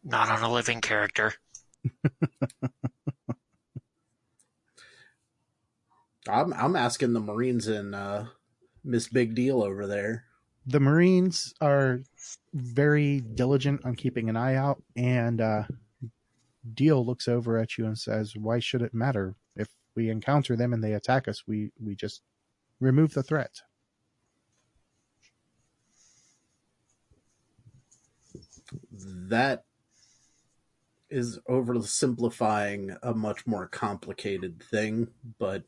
Not 0.04 0.30
on 0.30 0.41
a 0.43 0.52
living 0.52 0.82
character. 0.82 1.34
I'm 6.28 6.54
I'm 6.54 6.76
asking 6.76 7.14
the 7.14 7.20
Marines 7.20 7.68
and 7.68 7.95
uh, 7.95 8.26
Miss 8.84 9.08
Big 9.08 9.36
Deal 9.36 9.64
over 9.64 9.88
there. 9.88 10.26
The 10.66 10.80
Marines 10.80 11.54
are 11.62 12.02
very 12.54 13.22
diligent 13.22 13.86
on 13.86 13.95
keeping 13.95 14.30
an 14.30 14.38
eye 14.38 14.56
out, 14.56 14.84
and 14.95 15.41
uh, 15.41 15.64
Deal 16.74 17.06
looks 17.06 17.28
over 17.28 17.58
at 17.58 17.78
you 17.78 17.86
and 17.86 17.97
says, 17.97 18.36
"Why 18.36 18.60
should 18.60 18.82
it 18.82 18.93
matter 18.93 19.36
if 19.56 19.70
we 19.95 20.10
encounter 20.10 20.56
them 20.56 20.74
and 20.74 20.84
they 20.84 20.93
attack 20.93 21.28
us? 21.28 21.43
We 21.47 21.72
we 21.80 21.95
just 21.95 22.22
remove 22.80 23.14
the 23.14 23.24
threat." 23.24 23.62
That 28.91 29.64
is 31.10 31.39
oversimplifying 31.49 32.97
a 33.01 33.14
much 33.14 33.47
more 33.47 33.68
complicated 33.68 34.62
thing, 34.62 35.10
but 35.38 35.64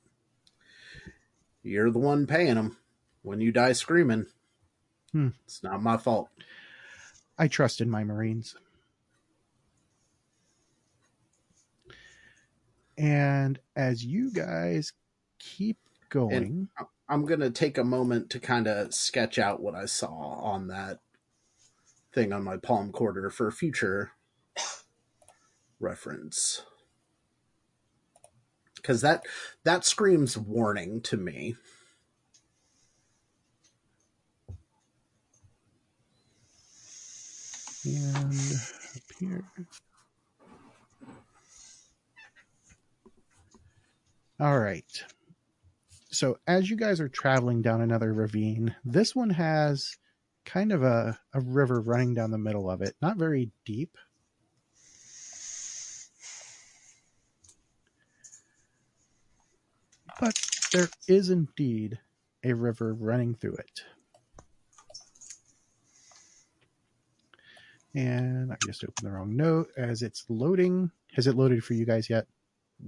you're 1.64 1.92
the 1.92 2.00
one 2.00 2.28
paying 2.28 2.56
them 2.56 2.78
when 3.22 3.42
you 3.42 3.52
die 3.52 3.74
screaming. 3.74 4.28
Hmm. 5.12 5.30
It's 5.46 5.64
not 5.64 5.82
my 5.82 5.98
fault. 5.98 6.30
I 7.38 7.48
trust 7.48 7.82
in 7.82 7.90
my 7.90 8.04
Marines. 8.04 8.56
And 12.98 13.60
as 13.76 14.06
you 14.06 14.32
guys 14.32 14.94
keep 15.40 15.78
going, 16.10 16.70
and 16.78 16.88
I'm 17.10 17.26
going 17.26 17.40
to 17.40 17.50
take 17.50 17.78
a 17.78 17.84
moment 17.84 18.30
to 18.32 18.40
kind 18.40 18.68
of 18.68 18.94
sketch 18.94 19.40
out 19.40 19.62
what 19.62 19.74
I 19.74 19.86
saw 19.86 20.14
on 20.14 20.68
that 20.68 21.00
thing 22.14 22.32
on 22.32 22.44
my 22.44 22.58
palm 22.58 22.92
corder 22.92 23.30
for 23.30 23.50
future 23.50 24.12
reference. 25.82 26.64
Cuz 28.84 29.02
that 29.02 29.26
that 29.64 29.86
screams 29.86 30.38
warning 30.38 31.02
to 31.02 31.18
me. 31.18 31.56
and 37.86 38.34
up 38.96 39.02
here. 39.20 39.44
All 44.40 44.60
right. 44.60 45.04
So 46.10 46.38
as 46.48 46.70
you 46.70 46.76
guys 46.76 47.00
are 47.00 47.10
traveling 47.10 47.62
down 47.62 47.82
another 47.82 48.14
ravine, 48.14 48.76
this 48.84 49.16
one 49.16 49.30
has 49.30 49.98
kind 50.46 50.72
of 50.72 50.84
a, 50.84 51.20
a 51.34 51.42
river 51.42 51.80
running 51.80 52.14
down 52.14 52.32
the 52.32 52.38
middle 52.38 52.70
of 52.70 52.82
it. 52.82 52.96
Not 53.02 53.18
very 53.18 53.52
deep, 53.66 53.98
but 60.22 60.40
there 60.72 60.88
is 61.08 61.30
indeed 61.30 62.00
a 62.44 62.54
river 62.54 62.94
running 62.94 63.36
through 63.36 63.56
it. 63.56 63.82
And 67.94 68.54
I 68.54 68.56
just 68.66 68.84
opened 68.84 69.06
the 69.06 69.12
wrong 69.12 69.36
note 69.36 69.70
as 69.76 70.02
it's 70.02 70.24
loading. 70.30 70.92
Has 71.16 71.28
it 71.28 71.36
loaded 71.36 71.64
for 71.64 71.74
you 71.74 71.86
guys 71.86 72.10
yet? 72.10 72.26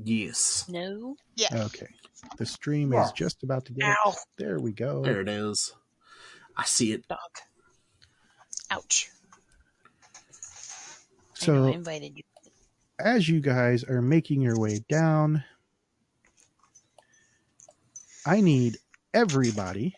Yes. 0.04 0.66
No. 0.70 1.18
Yes. 1.36 1.52
Okay. 1.54 1.88
The 2.38 2.46
stream 2.46 2.94
is 2.94 3.12
just 3.12 3.44
about 3.44 3.66
to 3.66 3.74
get 3.74 3.84
Ow. 3.90 4.12
it. 4.12 4.16
There 4.38 4.60
we 4.60 4.72
go. 4.72 5.04
There 5.04 5.20
it 5.20 5.28
is. 5.28 5.74
I 6.56 6.64
see 6.64 6.94
it. 6.94 7.06
Dog. 7.10 7.18
Ouch. 8.72 9.10
I 11.42 11.48
know 11.52 11.68
I 11.68 11.72
So 11.72 11.74
invited 11.74 12.18
you. 12.18 12.24
as 12.98 13.28
you 13.28 13.42
guys 13.42 13.84
are 13.84 14.02
making 14.02 14.40
your 14.42 14.58
way 14.58 14.80
down, 14.88 15.44
I 18.26 18.42
need 18.42 18.78
everybody 19.14 19.96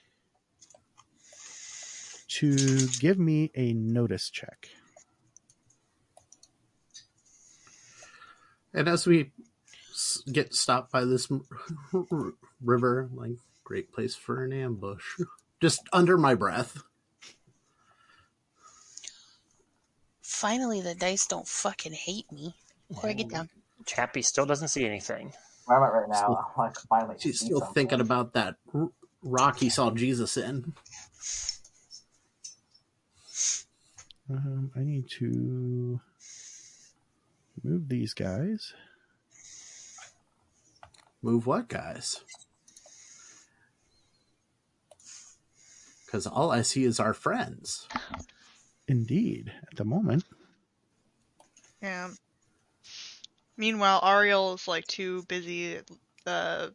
to 2.28 2.88
give 3.00 3.20
me 3.20 3.52
a 3.56 3.74
notice 3.74 4.30
check. 4.30 4.70
And 8.74 8.90
as 8.90 9.08
we 9.08 9.32
get 10.32 10.54
stopped 10.54 10.92
by 10.92 11.06
this 11.06 11.30
river, 12.62 13.10
like 13.14 13.38
great 13.64 13.94
place 13.94 14.16
for 14.16 14.44
an 14.44 14.52
ambush, 14.52 15.20
just 15.62 15.82
under 15.94 16.18
my 16.18 16.36
breath. 16.36 16.82
Finally, 20.22 20.82
the 20.82 20.96
dice 20.96 21.28
don't 21.28 21.48
fucking 21.48 21.94
hate 21.94 22.30
me. 22.32 22.56
Before 22.90 23.10
I 23.10 23.14
get 23.14 23.30
down. 23.30 23.50
Chappie 23.86 24.22
still 24.22 24.46
doesn't 24.46 24.68
see 24.68 24.86
anything. 24.86 25.32
Where 25.66 25.78
am 25.78 25.84
I 25.84 26.00
right 26.00 26.10
now? 26.10 26.16
Still- 26.16 26.46
I'm 26.58 26.64
like 26.64 26.78
finally. 26.90 27.16
She's 27.20 27.40
still 27.40 27.60
something. 27.60 27.74
thinking 27.74 28.02
about 28.02 28.34
that 28.34 28.56
rock 29.22 29.60
he 29.60 29.70
saw 29.70 29.92
Jesus 29.92 30.38
in. 30.38 30.74
Um, 34.30 34.72
I 34.76 34.80
need 34.80 35.10
to 35.20 36.00
move 37.64 37.90
these 37.90 38.14
guys. 38.14 38.74
Move 41.22 41.48
what, 41.48 41.68
guys? 41.68 42.24
Because 46.06 46.28
all 46.28 46.52
I 46.52 46.62
see 46.62 46.84
is 46.84 47.00
our 47.00 47.14
friends. 47.14 47.88
Indeed, 48.88 49.52
at 49.72 49.78
the 49.78 49.86
moment. 49.86 50.24
Yeah. 51.82 52.10
Meanwhile, 53.58 54.02
Ariel 54.04 54.56
is 54.56 54.68
like 54.68 54.86
too 54.88 55.24
busy 55.24 55.80
uh, 56.26 56.68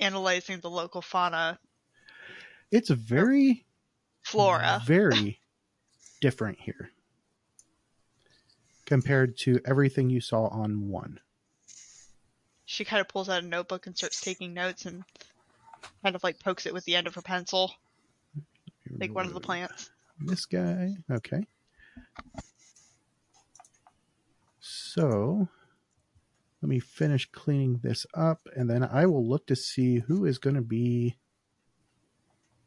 analyzing 0.00 0.60
the 0.60 0.70
local 0.70 1.02
fauna, 1.02 1.58
It's 2.70 2.90
very 2.90 3.64
flora. 4.22 4.82
very 4.86 5.40
different 6.20 6.58
here 6.60 6.90
compared 8.84 9.36
to 9.36 9.60
everything 9.64 10.10
you 10.10 10.20
saw 10.20 10.46
on 10.46 10.88
one. 10.88 11.20
She 12.64 12.84
kind 12.84 13.00
of 13.00 13.08
pulls 13.08 13.28
out 13.28 13.42
a 13.42 13.46
notebook 13.46 13.86
and 13.86 13.96
starts 13.96 14.20
taking 14.20 14.54
notes 14.54 14.86
and 14.86 15.04
kind 16.02 16.16
of 16.16 16.24
like 16.24 16.40
pokes 16.40 16.66
it 16.66 16.74
with 16.74 16.84
the 16.84 16.96
end 16.96 17.06
of 17.06 17.14
her 17.14 17.22
pencil, 17.22 17.72
like 18.98 19.14
one 19.14 19.26
of 19.26 19.34
the 19.34 19.40
plants. 19.40 19.90
This 20.20 20.46
guy, 20.46 20.96
okay. 21.10 21.46
So 24.60 25.48
let 26.62 26.68
me 26.68 26.78
finish 26.80 27.30
cleaning 27.30 27.80
this 27.82 28.06
up, 28.14 28.48
and 28.56 28.68
then 28.70 28.82
I 28.82 29.06
will 29.06 29.26
look 29.28 29.46
to 29.46 29.56
see 29.56 30.00
who 30.00 30.24
is 30.24 30.38
going 30.38 30.56
to 30.56 30.62
be 30.62 31.16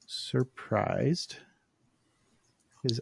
surprised. 0.05 1.37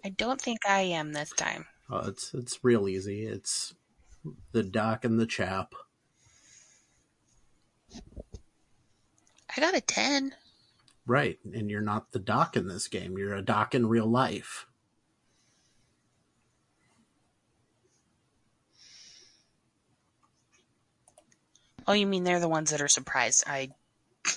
I 0.04 0.10
don't 0.10 0.42
think 0.42 0.60
I 0.68 0.82
am 0.82 1.14
this 1.14 1.32
time. 1.32 1.66
Oh, 1.90 2.08
it's 2.08 2.34
it's 2.34 2.64
real 2.64 2.88
easy. 2.88 3.26
It's 3.26 3.76
the 4.52 4.64
doc 4.64 5.06
and 5.06 5.20
the 5.20 5.28
chap. 5.28 5.74
I 9.56 9.62
got 9.62 9.76
a 9.76 9.82
10. 9.82 10.34
Right, 11.06 11.40
and 11.54 11.70
you're 11.70 11.82
not 11.82 12.12
the 12.12 12.20
doc 12.20 12.58
in 12.58 12.68
this 12.68 12.88
game. 12.88 13.18
You're 13.18 13.36
a 13.36 13.42
doc 13.42 13.74
in 13.74 13.88
real 13.88 14.06
life. 14.08 14.67
Oh, 21.88 21.94
you 21.94 22.06
mean 22.08 22.24
they're 22.24 22.40
the 22.40 22.50
ones 22.50 22.72
that 22.72 22.82
are 22.82 22.88
surprised? 22.88 23.44
I 23.48 23.70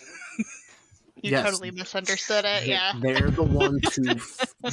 You 1.23 1.33
Yes. 1.33 1.45
totally 1.51 1.71
misunderstood 1.71 2.45
it. 2.47 2.67
Yeah. 2.67 2.93
They're 3.03 3.31
the 3.31 3.43
ones 3.45 3.95
who 3.95 4.17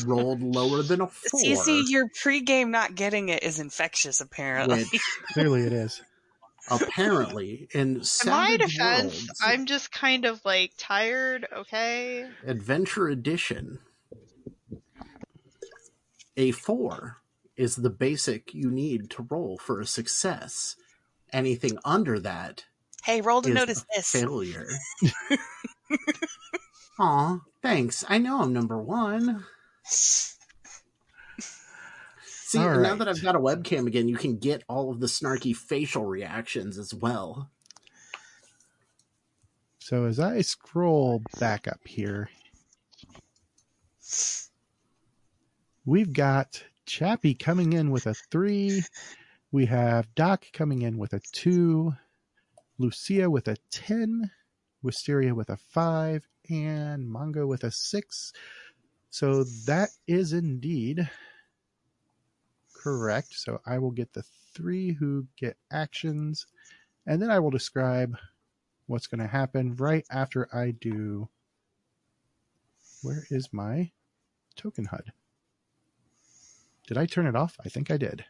rolled 0.06 0.42
lower 0.42 0.82
than 0.82 1.02
a 1.02 1.08
four. 1.08 1.40
see, 1.40 1.56
see, 1.56 1.92
your 1.92 2.08
pregame 2.24 2.70
not 2.70 2.96
getting 2.96 3.30
it 3.30 3.44
is 3.44 3.60
infectious. 3.60 4.22
Apparently, 4.22 4.84
which 4.84 5.02
Clearly, 5.34 5.64
it 5.64 5.74
is. 5.74 6.02
apparently 6.70 7.68
in 7.74 8.02
In 8.24 8.30
my 8.30 8.58
defense, 8.58 9.14
Worlds, 9.14 9.40
I'm 9.44 9.66
just 9.66 9.92
kind 9.92 10.26
of 10.26 10.44
like 10.46 10.72
tired. 10.78 11.48
Okay. 11.54 12.26
Adventure 12.46 13.10
Edition, 13.10 13.80
a 16.38 16.52
four 16.52 17.18
is 17.58 17.76
the 17.78 17.90
basic 17.90 18.54
you 18.54 18.70
need 18.72 19.10
to 19.12 19.28
roll 19.30 19.58
for 19.58 19.82
a 19.82 19.86
success. 19.86 20.76
Anything 21.34 21.78
under 21.84 22.20
that 22.20 22.66
hey, 23.08 23.22
roll 23.22 23.42
to 23.42 23.54
notice 23.54 23.84
a 23.84 23.86
this. 23.96 24.12
failure. 24.12 24.68
Aw, 27.00 27.40
thanks. 27.62 28.04
I 28.08 28.18
know 28.18 28.42
I'm 28.42 28.52
number 28.52 28.78
one. 28.78 29.46
See, 29.86 30.28
All 32.60 32.80
now 32.80 32.96
that 32.96 33.08
I've 33.08 33.22
got 33.22 33.36
a 33.36 33.40
webcam 33.40 33.88
again, 33.88 34.10
you 34.10 34.18
can 34.18 34.38
get 34.38 34.64
all 34.68 34.92
of 34.92 35.00
the 35.00 35.08
snarky 35.08 35.56
facial 35.56 36.06
reactions 36.06 36.78
as 36.78 36.94
well. 36.94 37.50
So 39.80 40.04
as 40.04 40.20
I 40.20 40.42
scroll 40.42 41.24
back 41.40 41.66
up 41.66 41.80
here, 41.86 42.30
we've 45.86 46.12
got 46.12 46.62
Chappie 46.86 47.36
coming 47.36 47.72
in 47.72 47.92
with 47.92 48.06
a 48.06 48.14
three. 48.14 48.84
We 49.58 49.66
have 49.66 50.14
Doc 50.14 50.46
coming 50.54 50.84
in 50.84 51.00
with 51.00 51.14
a 51.14 51.22
two, 51.32 51.96
Lucia 52.78 53.28
with 53.28 53.48
a 53.48 53.58
10, 53.72 54.30
Wisteria 54.84 55.34
with 55.34 55.50
a 55.50 55.58
five, 55.58 56.28
and 56.48 57.08
Mongo 57.08 57.48
with 57.48 57.64
a 57.64 57.72
six. 57.72 58.34
So 59.10 59.46
that 59.66 59.90
is 60.08 60.32
indeed 60.32 61.10
correct. 62.76 63.30
So 63.32 63.60
I 63.66 63.80
will 63.80 63.90
get 63.90 64.14
the 64.14 64.26
three 64.54 64.94
who 64.94 65.26
get 65.40 65.58
actions, 65.72 66.46
and 67.08 67.20
then 67.20 67.32
I 67.32 67.40
will 67.40 67.50
describe 67.50 68.16
what's 68.86 69.08
going 69.08 69.22
to 69.22 69.28
happen 69.28 69.76
right 69.76 70.06
after 70.12 70.48
I 70.56 70.70
do. 70.70 71.30
Where 73.02 73.26
is 73.32 73.50
my 73.52 73.90
token 74.56 74.86
HUD? 74.86 75.14
Did 76.86 77.00
I 77.00 77.08
turn 77.08 77.26
it 77.26 77.36
off? 77.36 77.58
I 77.66 77.70
think 77.70 77.90
I 77.90 77.98
did. 77.98 78.24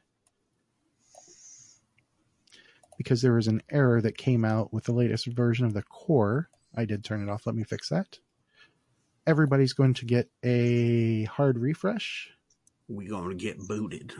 Because 2.97 3.21
there 3.21 3.33
was 3.33 3.47
an 3.47 3.61
error 3.69 4.01
that 4.01 4.17
came 4.17 4.43
out 4.43 4.73
with 4.73 4.85
the 4.85 4.91
latest 4.91 5.27
version 5.27 5.65
of 5.65 5.73
the 5.73 5.83
core. 5.83 6.49
I 6.75 6.85
did 6.85 7.03
turn 7.03 7.21
it 7.21 7.29
off. 7.31 7.45
Let 7.45 7.55
me 7.55 7.63
fix 7.63 7.89
that. 7.89 8.19
Everybody's 9.25 9.73
going 9.73 9.93
to 9.95 10.05
get 10.05 10.29
a 10.43 11.25
hard 11.25 11.57
refresh. 11.59 12.29
We're 12.87 13.09
gonna 13.09 13.35
get 13.35 13.59
booted. 13.59 14.13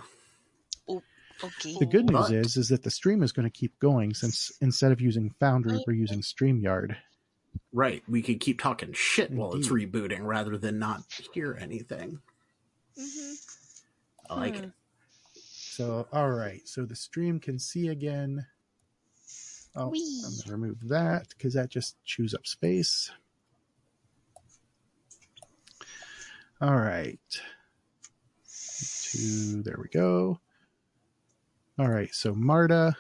Okay. 1.44 1.76
The 1.80 1.86
good 1.86 2.10
news 2.10 2.30
But- 2.30 2.34
is 2.34 2.58
is 2.58 2.70
that 2.70 2.82
the 2.84 2.90
stream 2.90 3.22
is 3.22 3.32
going 3.32 3.44
to 3.48 3.52
keep 3.56 3.78
going 3.80 4.14
since 4.16 4.52
instead 4.60 4.92
of 4.92 5.00
using 5.00 5.30
Foundry, 5.40 5.80
we're 5.86 5.94
using 5.94 6.22
StreamYard. 6.22 6.98
Right, 7.72 8.04
we 8.08 8.24
could 8.24 8.40
keep 8.40 8.60
talking 8.60 8.92
shit 8.94 9.30
while 9.32 9.54
it's 9.54 9.68
rebooting 9.68 10.22
rather 10.26 10.58
than 10.58 10.80
not 10.80 11.02
hear 11.34 11.56
anything. 11.60 12.20
hmm 12.98 13.34
I 14.32 14.36
like 14.36 14.58
Hmm. 14.58 14.64
it. 14.66 14.72
So, 15.36 16.08
all 16.12 16.32
right. 16.32 16.68
So 16.68 16.86
the 16.86 16.96
stream 16.96 17.40
can 17.40 17.60
see 17.60 17.88
again. 17.88 18.48
Oh, 19.80 19.90
Whee. 19.90 20.24
I'm 20.26 20.32
going 20.32 20.42
to 20.44 20.52
remove 20.52 20.88
that 20.88 21.30
because 21.30 21.54
that 21.54 21.70
just 21.70 22.04
chews 22.04 22.34
up 22.34 22.48
space. 22.48 23.12
All 26.60 26.76
right. 26.76 27.20
To, 29.12 29.62
there 29.62 29.78
we 29.80 29.88
go. 29.90 30.40
All 31.78 31.90
right. 31.90 32.12
So 32.12 32.34
Marta 32.34 32.98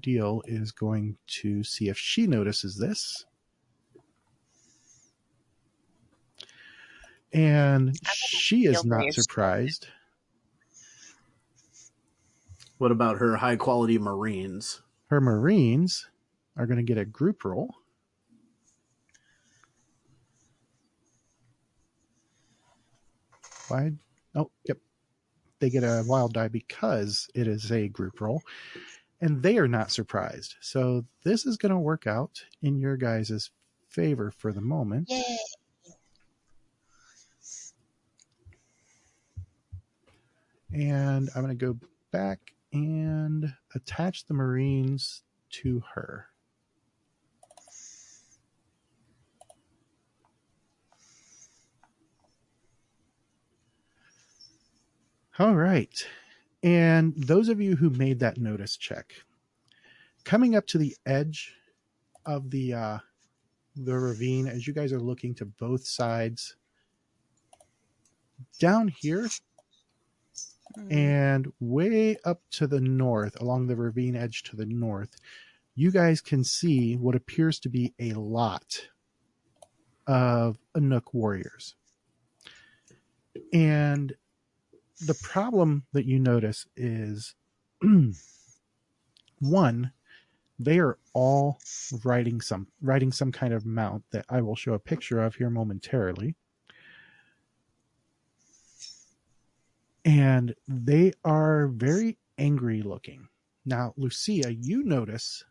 Deal 0.00 0.42
is 0.46 0.72
going 0.72 1.16
to 1.28 1.62
see 1.62 1.88
if 1.88 1.96
she 1.96 2.26
notices 2.26 2.76
this. 2.76 3.24
And 7.32 7.96
she 8.02 8.64
is 8.64 8.84
not 8.84 8.98
braves. 8.98 9.14
surprised. 9.14 9.86
What 12.78 12.90
about 12.90 13.18
her 13.18 13.36
high 13.36 13.56
quality 13.56 13.98
Marines? 13.98 14.82
Her 15.08 15.20
Marines 15.20 16.08
are 16.56 16.66
going 16.66 16.78
to 16.78 16.82
get 16.82 16.98
a 16.98 17.04
group 17.04 17.44
roll. 17.44 17.74
Why? 23.68 23.92
Oh, 24.34 24.50
yep. 24.64 24.78
They 25.58 25.70
get 25.70 25.84
a 25.84 26.04
wild 26.06 26.34
die 26.34 26.48
because 26.48 27.28
it 27.34 27.46
is 27.46 27.72
a 27.72 27.88
group 27.88 28.20
roll. 28.20 28.42
And 29.20 29.42
they 29.42 29.58
are 29.58 29.68
not 29.68 29.90
surprised. 29.90 30.56
So 30.60 31.04
this 31.24 31.46
is 31.46 31.56
going 31.56 31.72
to 31.72 31.78
work 31.78 32.06
out 32.06 32.44
in 32.60 32.78
your 32.78 32.96
guys' 32.96 33.50
favor 33.88 34.30
for 34.30 34.52
the 34.52 34.60
moment. 34.60 35.08
Yay. 35.08 35.38
And 40.74 41.30
I'm 41.34 41.42
going 41.42 41.56
to 41.56 41.64
go 41.66 41.78
back 42.10 42.52
and 42.76 43.54
attach 43.74 44.26
the 44.26 44.34
Marines 44.34 45.22
to 45.50 45.82
her. 45.94 46.26
All 55.38 55.54
right. 55.54 56.06
And 56.62 57.14
those 57.16 57.48
of 57.48 57.60
you 57.60 57.76
who 57.76 57.90
made 57.90 58.20
that 58.20 58.38
notice 58.38 58.76
check, 58.76 59.12
coming 60.24 60.56
up 60.56 60.66
to 60.68 60.78
the 60.78 60.96
edge 61.04 61.52
of 62.24 62.50
the 62.50 62.72
uh, 62.74 62.98
the 63.76 63.94
ravine, 63.94 64.46
as 64.46 64.66
you 64.66 64.72
guys 64.72 64.92
are 64.92 65.00
looking 65.00 65.34
to 65.34 65.44
both 65.44 65.86
sides, 65.86 66.56
down 68.58 68.88
here 68.88 69.28
Mm. 70.78 70.92
and 70.92 71.52
way 71.58 72.16
up 72.24 72.42
to 72.52 72.66
the 72.66 72.80
north, 72.80 73.40
along 73.40 73.66
the 73.66 73.76
ravine 73.76 74.14
edge 74.14 74.42
to 74.44 74.56
the 74.56 74.66
north, 74.66 75.16
you 75.74 75.90
guys 75.90 76.20
can 76.20 76.44
see 76.44 76.96
what 76.96 77.14
appears 77.14 77.58
to 77.60 77.68
be 77.68 77.94
a 77.98 78.12
lot 78.12 78.88
of 80.06 80.58
Anouk 80.76 81.14
warriors. 81.14 81.74
And 83.52 84.14
the 85.00 85.18
problem 85.22 85.84
that 85.92 86.06
you 86.06 86.18
notice 86.18 86.66
is 86.76 87.34
one, 89.40 89.92
they 90.58 90.78
are 90.78 90.98
all 91.12 91.58
riding 92.04 92.40
some 92.40 92.66
riding 92.80 93.12
some 93.12 93.30
kind 93.30 93.52
of 93.52 93.66
mount 93.66 94.04
that 94.10 94.24
I 94.28 94.40
will 94.40 94.56
show 94.56 94.72
a 94.72 94.78
picture 94.78 95.22
of 95.22 95.34
here 95.34 95.50
momentarily. 95.50 96.34
And 100.06 100.54
they 100.68 101.12
are 101.24 101.66
very 101.66 102.16
angry 102.38 102.80
looking. 102.80 103.28
Now, 103.64 103.92
Lucia, 103.96 104.54
you 104.54 104.84
notice 104.84 105.44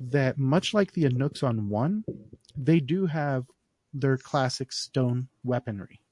that 0.00 0.36
much 0.38 0.74
like 0.74 0.92
the 0.92 1.04
Anouks 1.04 1.42
on 1.42 1.70
one, 1.70 2.04
they 2.54 2.78
do 2.78 3.06
have 3.06 3.46
their 3.94 4.18
classic 4.18 4.70
stone 4.70 5.28
weaponry. 5.44 6.02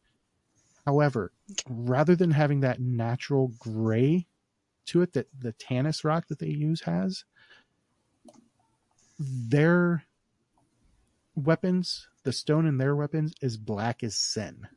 However, 0.87 1.31
rather 1.69 2.17
than 2.17 2.31
having 2.31 2.61
that 2.61 2.81
natural 2.81 3.53
gray 3.59 4.27
to 4.87 5.03
it 5.03 5.13
that 5.13 5.27
the 5.39 5.53
Tanis 5.53 6.05
rock 6.05 6.29
that 6.29 6.39
they 6.39 6.49
use 6.49 6.81
has, 6.83 7.25
their 9.19 10.05
weapons, 11.35 12.09
the 12.23 12.33
stone 12.33 12.67
in 12.67 12.79
their 12.79 12.97
weapons, 12.97 13.35
is 13.43 13.59
black 13.59 14.03
as 14.03 14.17
sin. 14.17 14.69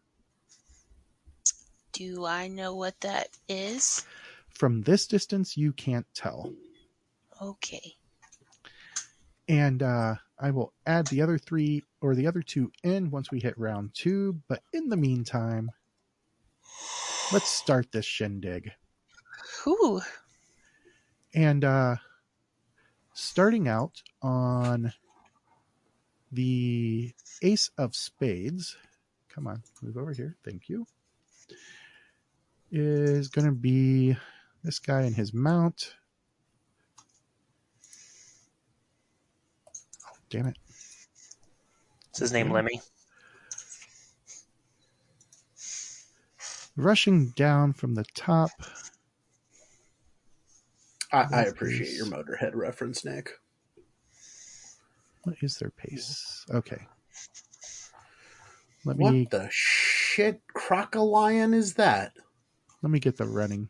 Do 1.99 2.25
I 2.25 2.47
know 2.47 2.75
what 2.75 2.97
that 3.01 3.27
is? 3.49 4.05
From 4.47 4.83
this 4.83 5.05
distance, 5.05 5.57
you 5.57 5.73
can't 5.73 6.05
tell. 6.13 6.53
Okay. 7.41 7.97
And 9.49 9.83
uh, 9.83 10.15
I 10.39 10.51
will 10.51 10.71
add 10.85 11.07
the 11.07 11.21
other 11.21 11.37
three 11.37 11.83
or 11.99 12.15
the 12.15 12.25
other 12.25 12.41
two 12.41 12.71
in 12.83 13.11
once 13.11 13.31
we 13.31 13.41
hit 13.41 13.57
round 13.57 13.93
two. 13.93 14.39
But 14.47 14.63
in 14.71 14.87
the 14.87 14.95
meantime, 14.95 15.71
let's 17.33 17.49
start 17.49 17.91
this 17.91 18.05
shindig. 18.05 18.71
Whew. 19.65 19.99
And 21.33 21.65
uh, 21.65 21.97
starting 23.13 23.67
out 23.67 24.01
on 24.21 24.93
the 26.31 27.13
Ace 27.41 27.71
of 27.77 27.93
Spades, 27.93 28.77
come 29.27 29.47
on, 29.47 29.63
move 29.81 29.97
over 29.97 30.13
here. 30.13 30.37
Thank 30.45 30.69
you. 30.69 30.85
Is 32.71 33.29
going 33.29 33.45
to 33.45 33.51
be 33.51 34.15
this 34.63 34.77
guy 34.77 35.01
and 35.01 35.15
his 35.15 35.33
mount. 35.33 35.95
Oh, 40.05 40.17
damn 40.29 40.45
it. 40.45 40.49
it. 40.49 40.57
Is 42.13 42.19
his 42.19 42.31
name 42.31 42.51
Lemmy? 42.51 42.81
Rushing 46.75 47.29
down 47.29 47.73
from 47.73 47.95
the 47.95 48.05
top. 48.13 48.51
I, 51.11 51.25
I 51.33 51.41
appreciate 51.43 51.93
your 51.93 52.05
Motorhead 52.05 52.51
reference, 52.53 53.03
Nick. 53.03 53.31
What 55.23 55.37
is 55.41 55.57
their 55.57 55.71
pace? 55.71 56.45
Okay. 56.51 56.87
Let 58.85 58.97
What 58.97 59.13
me 59.13 59.27
the 59.29 59.47
shit 59.51 60.41
crocolion 60.55 61.53
is 61.53 61.73
that? 61.73 62.13
Let 62.81 62.91
me 62.91 62.99
get 62.99 63.17
the 63.17 63.25
running 63.25 63.69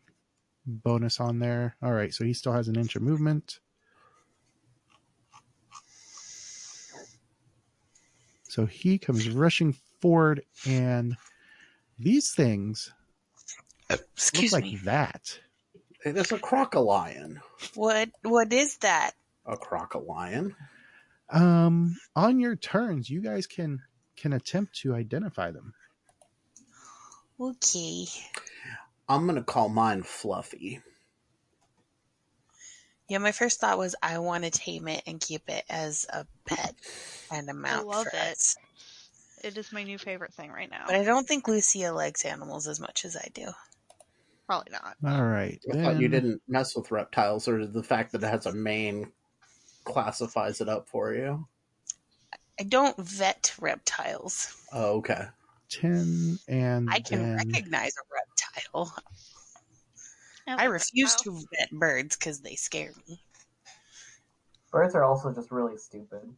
bonus 0.66 1.20
on 1.20 1.38
there. 1.38 1.76
All 1.82 1.92
right, 1.92 2.12
so 2.12 2.24
he 2.24 2.32
still 2.32 2.52
has 2.52 2.68
an 2.68 2.76
inch 2.76 2.96
of 2.96 3.02
movement. 3.02 3.60
So 8.48 8.66
he 8.66 8.98
comes 8.98 9.28
rushing 9.28 9.76
forward, 10.00 10.42
and 10.66 11.16
these 11.98 12.32
things 12.32 12.92
Excuse 13.88 14.52
look 14.52 14.62
like 14.62 14.72
me. 14.72 14.78
that. 14.84 15.38
It 16.04 16.16
is 16.16 16.32
a 16.32 16.38
crocolion. 16.38 17.40
What? 17.74 18.10
What 18.22 18.52
is 18.52 18.78
that? 18.78 19.12
A 19.46 19.56
crocolion. 19.56 20.54
Um, 21.28 21.96
on 22.16 22.40
your 22.40 22.56
turns, 22.56 23.08
you 23.08 23.20
guys 23.20 23.46
can 23.46 23.82
can 24.16 24.32
attempt 24.32 24.80
to 24.80 24.94
identify 24.94 25.50
them. 25.50 25.74
Okay. 27.40 28.06
I'm 29.10 29.26
gonna 29.26 29.42
call 29.42 29.68
mine 29.68 30.04
Fluffy. 30.04 30.80
Yeah, 33.08 33.18
my 33.18 33.32
first 33.32 33.58
thought 33.58 33.76
was 33.76 33.96
I 34.00 34.20
want 34.20 34.44
to 34.44 34.52
tame 34.52 34.86
it 34.86 35.02
and 35.04 35.20
keep 35.20 35.48
it 35.48 35.64
as 35.68 36.06
a 36.12 36.24
pet 36.46 36.76
and 37.32 37.50
a 37.50 37.54
mount 37.54 37.88
love 37.88 38.06
for 38.06 38.16
it. 38.16 38.22
us. 38.22 38.56
It 39.42 39.58
is 39.58 39.72
my 39.72 39.82
new 39.82 39.98
favorite 39.98 40.32
thing 40.32 40.52
right 40.52 40.70
now. 40.70 40.84
But 40.86 40.94
I 40.94 41.02
don't 41.02 41.26
think 41.26 41.48
Lucia 41.48 41.90
likes 41.90 42.24
animals 42.24 42.68
as 42.68 42.78
much 42.78 43.04
as 43.04 43.16
I 43.16 43.28
do. 43.34 43.48
Probably 44.46 44.70
not. 44.70 44.96
All 45.04 45.24
right, 45.24 45.60
I 45.72 45.76
thought 45.76 46.00
you 46.00 46.06
didn't 46.06 46.40
mess 46.46 46.76
with 46.76 46.92
reptiles, 46.92 47.48
or 47.48 47.66
the 47.66 47.82
fact 47.82 48.12
that 48.12 48.22
it 48.22 48.30
has 48.30 48.46
a 48.46 48.52
mane 48.52 49.10
classifies 49.84 50.60
it 50.60 50.68
up 50.68 50.88
for 50.88 51.14
you. 51.14 51.48
I 52.60 52.62
don't 52.62 52.96
vet 52.96 53.56
reptiles. 53.60 54.54
Oh, 54.72 54.98
okay. 54.98 55.26
Ten 55.70 56.38
and 56.48 56.90
I 56.90 57.00
can 57.00 57.20
then 57.20 57.36
recognize 57.36 57.94
a 57.96 58.02
reptile. 58.12 58.94
I 60.46 60.64
refuse 60.64 61.14
to 61.16 61.32
vet 61.32 61.70
birds 61.70 62.16
because 62.16 62.40
they 62.40 62.56
scare 62.56 62.92
me. 63.06 63.22
Birds 64.72 64.94
are 64.94 65.04
also 65.04 65.32
just 65.32 65.50
really 65.50 65.76
stupid. 65.76 66.34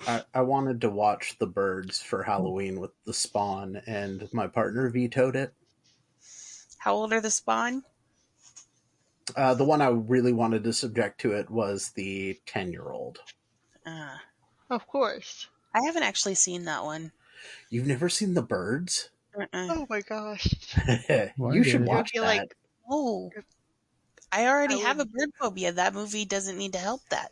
I, 0.00 0.24
I 0.34 0.42
wanted 0.42 0.80
to 0.82 0.90
watch 0.90 1.38
the 1.38 1.46
birds 1.46 2.00
for 2.02 2.22
Halloween 2.22 2.78
with 2.80 2.92
the 3.04 3.14
spawn, 3.14 3.76
and 3.86 4.28
my 4.32 4.46
partner 4.46 4.88
vetoed 4.90 5.34
it. 5.34 5.54
How 6.78 6.94
old 6.94 7.12
are 7.12 7.20
the 7.20 7.30
spawn? 7.30 7.84
Uh, 9.36 9.54
the 9.54 9.64
one 9.64 9.82
I 9.82 9.88
really 9.88 10.32
wanted 10.32 10.64
to 10.64 10.72
subject 10.72 11.20
to 11.22 11.32
it 11.32 11.50
was 11.50 11.90
the 11.92 12.40
10 12.46 12.72
year 12.72 12.90
old. 12.90 13.20
Uh, 13.84 14.18
Of 14.70 14.86
course. 14.86 15.48
I 15.74 15.82
haven't 15.84 16.02
actually 16.04 16.36
seen 16.36 16.64
that 16.64 16.84
one. 16.84 17.12
You've 17.70 17.86
never 17.86 18.08
seen 18.08 18.34
the 18.34 18.42
birds? 18.42 19.10
Uh-uh. 19.38 19.46
Oh 19.70 19.86
my 19.88 20.00
gosh. 20.00 20.54
You 21.38 21.62
should 21.64 21.86
watch 21.86 22.10
You'd 22.14 22.22
that. 22.22 22.32
be 22.34 22.38
like- 22.40 22.56
Oh, 22.90 23.30
I 24.32 24.46
already 24.46 24.74
I 24.76 24.78
have 24.78 24.98
a 25.00 25.04
bird 25.04 25.30
phobia. 25.40 25.72
That 25.72 25.94
movie 25.94 26.24
doesn't 26.24 26.56
need 26.56 26.72
to 26.72 26.78
help 26.78 27.02
that. 27.10 27.30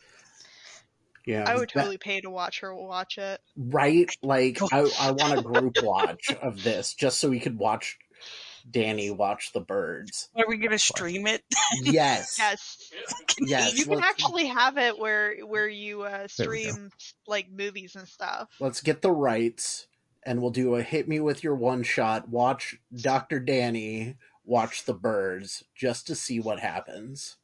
yeah, 1.26 1.44
I 1.46 1.54
would 1.54 1.70
that- 1.70 1.80
totally 1.80 1.98
pay 1.98 2.20
to 2.20 2.30
watch 2.30 2.60
her 2.60 2.74
watch 2.74 3.18
it. 3.18 3.40
right? 3.56 4.10
Like, 4.22 4.60
I, 4.72 4.88
I 5.00 5.10
want 5.12 5.38
a 5.38 5.42
group 5.42 5.76
watch 5.82 6.30
of 6.42 6.62
this 6.62 6.94
just 6.94 7.18
so 7.20 7.28
we 7.30 7.40
could 7.40 7.58
watch 7.58 7.98
Danny 8.70 9.10
watch 9.10 9.52
the 9.52 9.60
birds. 9.60 10.28
Are 10.36 10.44
we 10.48 10.56
gonna 10.58 10.78
stream 10.78 11.26
it? 11.26 11.42
Yes. 11.82 12.36
Yes. 12.38 12.92
Yes. 13.40 13.78
You 13.78 13.84
can 13.84 13.94
let's- 13.98 14.06
actually 14.08 14.46
have 14.46 14.76
it 14.78 14.98
where 14.98 15.36
where 15.46 15.68
you 15.68 16.02
uh, 16.02 16.26
There 16.38 16.50
we 16.50 16.64
go. 16.64 16.70
stream 16.70 16.90
like 17.26 17.50
movies 17.50 17.96
and 17.96 18.06
stuff. 18.08 18.48
Let's 18.60 18.80
get 18.80 19.02
the 19.02 19.10
rights 19.12 19.86
and 20.26 20.42
we'll 20.42 20.50
do 20.50 20.74
a 20.74 20.82
hit 20.82 21.08
me 21.08 21.20
with 21.20 21.42
your 21.42 21.54
one 21.54 21.82
shot. 21.82 22.28
Watch 22.28 22.76
Dr. 22.94 23.40
Danny 23.40 24.16
watch 24.44 24.84
the 24.84 24.94
birds 24.94 25.64
just 25.74 26.06
to 26.06 26.14
see 26.14 26.38
what 26.40 26.60
happens. 26.60 27.36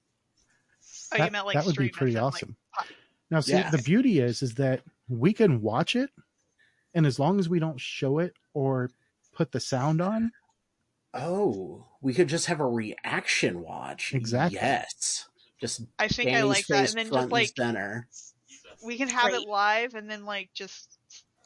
Oh, 1.12 1.18
that, 1.18 1.26
you 1.26 1.30
meant 1.32 1.46
like 1.46 1.54
that 1.54 1.64
would 1.66 1.76
be 1.76 1.88
pretty 1.88 2.12
from, 2.14 2.24
like, 2.24 2.34
awesome. 2.34 2.56
pop- 2.74 2.86
now, 3.30 3.40
see, 3.40 3.52
Yeah. 3.52 3.70
the 3.70 3.78
beauty 3.82 4.20
is, 4.20 4.42
is 4.42 4.54
that 4.56 4.82
we 5.08 5.32
can 5.32 5.62
watch 5.62 5.96
it, 5.96 6.10
and 6.94 7.06
as 7.06 7.18
long 7.18 7.38
as 7.40 7.48
we 7.48 7.58
don't 7.58 7.80
show 7.80 8.18
it 8.18 8.34
or 8.54 8.90
put 9.32 9.52
the 9.52 9.60
sound 9.60 10.00
on. 10.02 10.32
Oh, 11.14 11.86
we 12.00 12.14
could 12.14 12.28
just 12.28 12.46
have 12.46 12.60
a 12.60 12.66
reaction 12.66 13.62
watch. 13.62 14.14
Exactly. 14.14 14.58
Yes. 14.60 15.28
Just 15.60 15.82
I 15.98 16.08
think 16.08 16.30
I 16.30 16.42
like 16.42 16.66
that, 16.66 16.88
and 16.90 16.98
then 16.98 17.12
just 17.12 17.30
like 17.30 17.52
center. 17.56 18.08
we 18.84 18.96
can 18.96 19.08
have 19.08 19.30
Great. 19.30 19.42
it 19.42 19.48
live, 19.48 19.94
and 19.94 20.10
then 20.10 20.24
like 20.24 20.50
just 20.54 20.98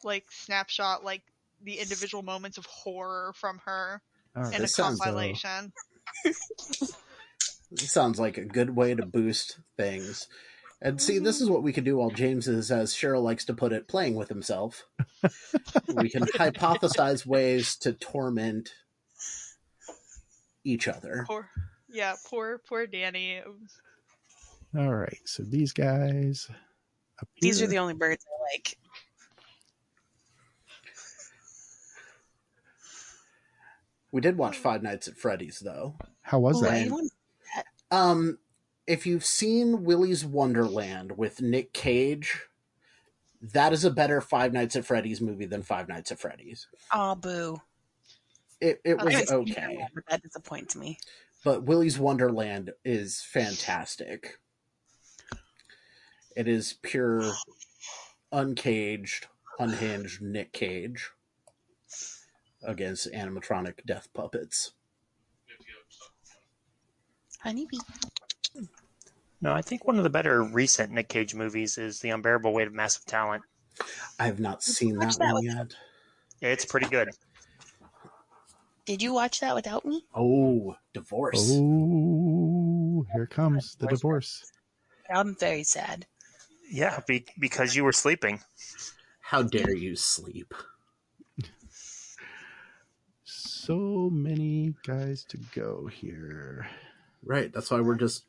like 0.07 0.25
snapshot 0.31 1.03
like 1.03 1.21
the 1.61 1.79
individual 1.79 2.23
moments 2.23 2.57
of 2.57 2.65
horror 2.65 3.33
from 3.35 3.59
her 3.65 4.01
All 4.35 4.43
right. 4.43 4.53
in 4.53 4.59
a 4.59 4.61
This 4.63 4.75
sounds, 4.75 4.99
uh, 4.99 5.05
compilation. 5.05 5.71
Sounds 7.75 8.17
like 8.19 8.37
a 8.37 8.45
good 8.45 8.75
way 8.75 8.95
to 8.95 9.05
boost 9.05 9.59
things. 9.75 10.27
And 10.81 11.01
see, 11.01 11.19
this 11.19 11.41
is 11.41 11.49
what 11.49 11.63
we 11.63 11.73
can 11.73 11.83
do 11.83 11.97
while 11.97 12.11
James 12.11 12.47
is, 12.47 12.71
as 12.71 12.93
Cheryl 12.93 13.23
likes 13.23 13.45
to 13.45 13.53
put 13.53 13.73
it, 13.73 13.87
playing 13.87 14.15
with 14.15 14.29
himself. 14.29 14.85
we 15.93 16.09
can 16.09 16.23
hypothesize 16.23 17.25
ways 17.25 17.75
to 17.77 17.93
torment 17.93 18.73
each 20.63 20.87
other. 20.87 21.25
Poor, 21.27 21.49
yeah, 21.89 22.15
poor, 22.29 22.61
poor 22.69 22.87
Danny. 22.87 23.41
All 24.77 24.93
right. 24.93 25.19
So 25.25 25.43
these 25.43 25.73
guys. 25.73 26.47
Up 27.19 27.27
These 27.41 27.61
are 27.61 27.67
the 27.67 27.79
only 27.79 27.95
birds 27.95 28.23
I 28.25 28.53
like. 28.53 28.77
We 34.17 34.21
did 34.21 34.35
watch 34.39 34.57
Five 34.57 34.81
Nights 34.81 35.07
at 35.07 35.15
Freddy's, 35.15 35.59
though. 35.59 35.93
How 36.23 36.39
was 36.39 36.57
Ooh, 36.57 36.65
that? 36.65 36.73
I 36.73 36.87
want- 36.89 37.11
Um, 37.91 38.39
if 38.87 39.05
you've 39.05 39.23
seen 39.23 39.83
Willy's 39.83 40.25
Wonderland 40.25 41.19
with 41.19 41.39
Nick 41.39 41.71
Cage, 41.71 42.47
that 43.39 43.73
is 43.73 43.85
a 43.85 43.91
better 43.91 44.19
Five 44.19 44.53
Nights 44.53 44.75
at 44.75 44.85
Freddy's 44.87 45.21
movie 45.21 45.45
than 45.45 45.61
Five 45.61 45.87
Nights 45.87 46.11
at 46.11 46.17
Freddy's. 46.17 46.65
Aw, 46.93 47.13
boo. 47.13 47.61
It 48.59 48.81
it 48.83 48.99
I 48.99 49.03
was 49.03 49.13
haven't 49.13 49.27
seen 49.27 49.53
that 49.53 49.63
okay, 49.65 49.77
one, 49.77 49.91
but 49.93 50.05
that 50.07 50.23
disappoints 50.23 50.75
me. 50.75 50.97
but 51.43 51.61
Willy's 51.65 51.99
Wonderland 51.99 52.73
is 52.83 53.21
fantastic. 53.21 54.39
It 56.35 56.47
is 56.47 56.73
pure, 56.81 57.33
uncaged, 58.31 59.27
unhinged 59.59 60.23
Nick 60.23 60.53
Cage 60.53 61.11
against 62.63 63.11
animatronic 63.11 63.85
death 63.85 64.07
puppets. 64.13 64.73
Honeybee. 67.39 67.77
No, 69.39 69.53
I 69.53 69.61
think 69.61 69.85
one 69.85 69.97
of 69.97 70.03
the 70.03 70.09
better 70.09 70.41
recent 70.43 70.91
Nick 70.91 71.09
Cage 71.09 71.35
movies 71.35 71.77
is 71.77 71.99
The 71.99 72.09
Unbearable 72.09 72.53
Weight 72.53 72.67
of 72.67 72.73
Massive 72.73 73.05
Talent. 73.05 73.43
I 74.19 74.25
have 74.25 74.39
not 74.39 74.63
seen 74.63 74.97
that 74.97 75.15
that 75.19 75.33
one 75.33 75.35
with- 75.35 75.43
yet. 75.43 75.75
It's 76.41 76.65
pretty 76.65 76.87
good. 76.87 77.09
Did 78.85 79.01
you 79.01 79.13
watch 79.13 79.41
that 79.41 79.53
without 79.53 79.85
me? 79.85 80.05
Oh, 80.15 80.75
divorce. 80.93 81.51
Oh, 81.53 83.05
here 83.13 83.27
comes 83.27 83.75
the 83.75 83.87
divorce. 83.87 84.49
I'm 85.13 85.35
very 85.35 85.63
sad. 85.63 86.05
Yeah, 86.69 87.01
be, 87.07 87.25
because 87.37 87.75
you 87.75 87.83
were 87.83 87.91
sleeping. 87.93 88.39
How 89.19 89.43
dare 89.43 89.75
you 89.75 89.95
sleep? 89.95 90.53
So 93.67 94.09
many 94.09 94.75
guys 94.85 95.25
to 95.25 95.37
go 95.53 95.87
here. 95.87 96.67
Right. 97.21 97.51
That's 97.51 97.69
why 97.69 97.81
we're 97.81 97.95
just 97.95 98.23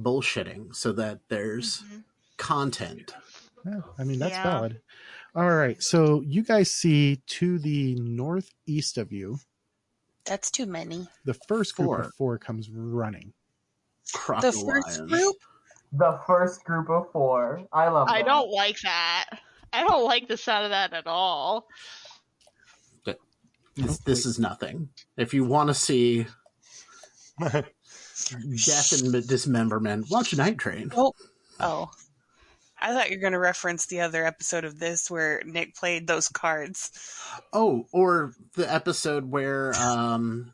bullshitting 0.00 0.72
so 0.72 0.92
that 0.92 1.18
there's 1.28 1.82
Mhm. 1.82 2.04
content. 2.36 3.12
Yeah, 3.66 3.80
I 3.98 4.04
mean, 4.04 4.20
that's 4.20 4.36
Yeah. 4.36 4.44
valid. 4.44 4.82
All 5.34 5.50
right. 5.50 5.82
So 5.82 6.20
you 6.20 6.44
guys 6.44 6.70
see 6.70 7.16
to 7.26 7.58
the 7.58 7.96
northeast 7.96 8.96
of 8.96 9.10
you, 9.10 9.40
That's 10.26 10.48
too 10.48 10.64
many. 10.66 11.08
the 11.24 11.34
first 11.34 11.74
group 11.74 11.88
Four. 11.88 12.00
of 12.02 12.14
four 12.14 12.38
comes 12.38 12.70
running. 12.70 13.34
The 14.12 14.52
first 14.52 15.08
group? 15.08 15.36
The 15.90 16.20
first 16.24 16.62
group 16.62 16.88
of 16.88 17.10
four. 17.10 17.66
I 17.72 17.88
love. 17.88 18.08
I 18.08 18.18
that. 18.18 18.26
don't 18.26 18.50
like 18.52 18.78
that. 18.82 19.40
I 19.72 19.82
don't 19.82 20.04
like 20.04 20.28
the 20.28 20.36
sound 20.36 20.66
of 20.66 20.70
that 20.70 20.92
at 20.92 21.08
all. 21.08 21.66
This, 23.76 23.98
this 23.98 24.26
is 24.26 24.38
nothing. 24.38 24.90
If 25.16 25.34
you 25.34 25.44
want 25.44 25.68
to 25.68 25.74
see 25.74 26.26
death 27.40 27.72
and 28.92 29.26
dismemberment, 29.26 30.06
watch 30.10 30.36
Night 30.36 30.58
Train. 30.58 30.92
Oh. 31.60 31.90
I 32.80 32.92
thought 32.92 33.10
you 33.10 33.16
were 33.16 33.22
going 33.22 33.32
to 33.32 33.38
reference 33.38 33.86
the 33.86 34.02
other 34.02 34.26
episode 34.26 34.64
of 34.64 34.78
this 34.78 35.10
where 35.10 35.42
Nick 35.46 35.74
played 35.74 36.06
those 36.06 36.28
cards. 36.28 36.90
Oh, 37.52 37.86
or 37.92 38.34
the 38.56 38.70
episode 38.70 39.24
where 39.24 39.74
um, 39.76 40.52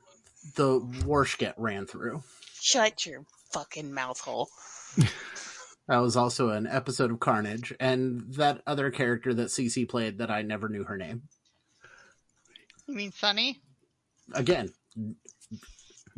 the 0.54 0.80
Warshget 0.80 1.54
ran 1.56 1.86
through. 1.86 2.22
Shut 2.60 3.04
your 3.04 3.24
fucking 3.52 3.92
mouth 3.92 4.20
hole. 4.20 4.48
That 5.88 5.98
was 5.98 6.16
also 6.16 6.50
an 6.50 6.68
episode 6.68 7.10
of 7.10 7.18
Carnage, 7.18 7.74
and 7.80 8.32
that 8.34 8.62
other 8.64 8.92
character 8.92 9.34
that 9.34 9.48
CC 9.48 9.88
played 9.88 10.18
that 10.18 10.30
I 10.30 10.42
never 10.42 10.68
knew 10.68 10.84
her 10.84 10.96
name. 10.96 11.22
You 12.91 12.97
mean 12.97 13.12
Sunny? 13.12 13.61
Again, 14.34 14.72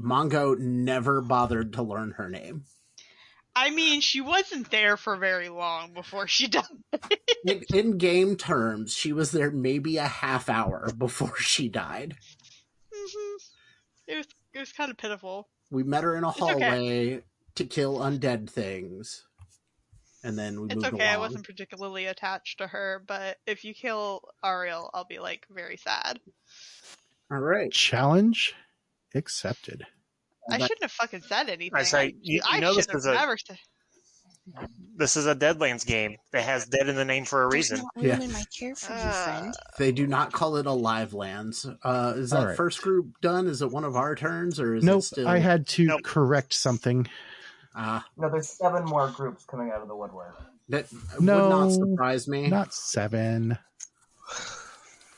Mongo 0.01 0.59
never 0.59 1.21
bothered 1.21 1.75
to 1.75 1.83
learn 1.83 2.13
her 2.13 2.29
name. 2.31 2.65
I 3.55 3.69
mean, 3.71 4.01
she 4.01 4.23
wasn't 4.23 4.71
there 4.71 4.97
for 4.97 5.17
very 5.17 5.51
long 5.51 5.93
before 5.93 6.27
she 6.27 6.47
died. 6.49 6.65
In, 7.45 7.63
in 7.75 7.99
game 7.99 8.37
terms, 8.37 8.95
she 8.95 9.13
was 9.13 9.33
there 9.33 9.51
maybe 9.51 9.99
a 9.99 10.07
half 10.09 10.49
hour 10.49 10.91
before 10.97 11.37
she 11.37 11.69
died. 11.69 12.17
Mhm. 12.95 13.37
It 14.09 14.17
was 14.17 14.27
it 14.55 14.59
was 14.59 14.73
kind 14.73 14.91
of 14.91 14.97
pitiful. 14.97 15.49
We 15.71 15.83
met 15.83 16.05
her 16.05 16.17
in 16.17 16.25
a 16.25 16.31
It's 16.31 16.41
okay. 16.41 16.53
hallway 16.53 17.23
to 17.57 17.65
kill 17.65 17.99
undead 17.99 18.49
things, 18.49 19.25
and 20.25 20.39
then 20.39 20.61
we 20.61 20.67
It's 20.67 20.77
moved 20.77 20.95
okay. 20.95 21.09
I 21.09 21.19
wasn't 21.19 21.45
particularly 21.47 22.07
attached 22.07 22.59
to 22.59 22.67
her, 22.67 23.03
but 23.07 23.39
if 23.47 23.65
you 23.65 23.75
kill 23.75 24.23
Ariel, 24.45 24.91
I'll 24.95 25.05
be 25.05 25.19
like 25.19 25.47
very 25.51 25.77
sad. 25.77 26.21
All 27.31 27.39
right. 27.39 27.73
Challenge 27.73 28.55
accepted. 29.15 29.87
I 30.51 30.59
That- 30.59 30.63
shouldn't 30.69 30.83
have 30.83 30.93
fucking 30.93 31.23
said 31.23 31.49
anything. 31.49 31.85
say, 31.85 32.15
you- 32.21 32.37
you 32.37 32.41
I 32.45 32.61
know 32.61 32.75
this 32.75 32.87
have 32.87 32.97
is 32.97 33.07
a- 33.07 33.15
never 33.15 33.37
said. 33.39 33.59
This 34.97 35.17
is 35.17 35.27
a 35.29 35.37
Deadlands 35.37 35.87
game 35.87 36.17
that 36.33 36.43
has 36.43 36.67
dead 36.67 36.89
in 36.89 36.97
the 36.97 37.05
name 37.05 37.25
for 37.25 37.45
a 37.45 37.49
reason. 37.49 37.79
Not 37.97 38.05
Yeah. 38.05 38.19
my 38.27 38.43
care 38.59 38.75
for 38.75 38.93
you, 38.93 38.99
Uh, 38.99 39.25
friend. 39.25 39.55
They 39.79 39.93
do 39.93 40.07
not 40.09 40.33
call 40.33 40.57
it 40.57 40.67
a 40.67 40.73
live 40.73 41.15
lands. 41.15 41.65
Uh, 41.85 42.15
is 42.17 42.31
that 42.31 42.41
All 42.41 42.47
right. 42.49 42.57
first 42.57 42.83
group 42.83 43.21
done? 43.21 43.47
Is 43.47 43.63
it 43.63 43.71
one 43.71 43.85
of 43.85 43.95
our 43.95 44.17
turns, 44.17 44.59
or 44.59 44.75
is 44.75 44.83
it 44.83 44.87
Nope. 44.87 45.05
still? 45.05 45.29
I 45.29 45.39
had 45.39 45.69
to 45.69 45.85
Nope. 45.87 46.03
correct 46.03 46.55
something. 46.55 47.09
Ah, 47.75 48.07
No, 48.17 48.29
there's 48.29 48.49
seven 48.49 48.85
more 48.85 49.09
groups 49.11 49.45
coming 49.45 49.71
out 49.71 49.81
of 49.83 49.89
the 49.89 49.97
woodwork. 49.97 50.37
that 50.69 50.87
No, 51.21 51.43
would 51.49 51.49
not 51.51 51.69
surprise 51.73 52.29
me. 52.29 52.49
Not 52.49 52.75
seven. 52.75 53.57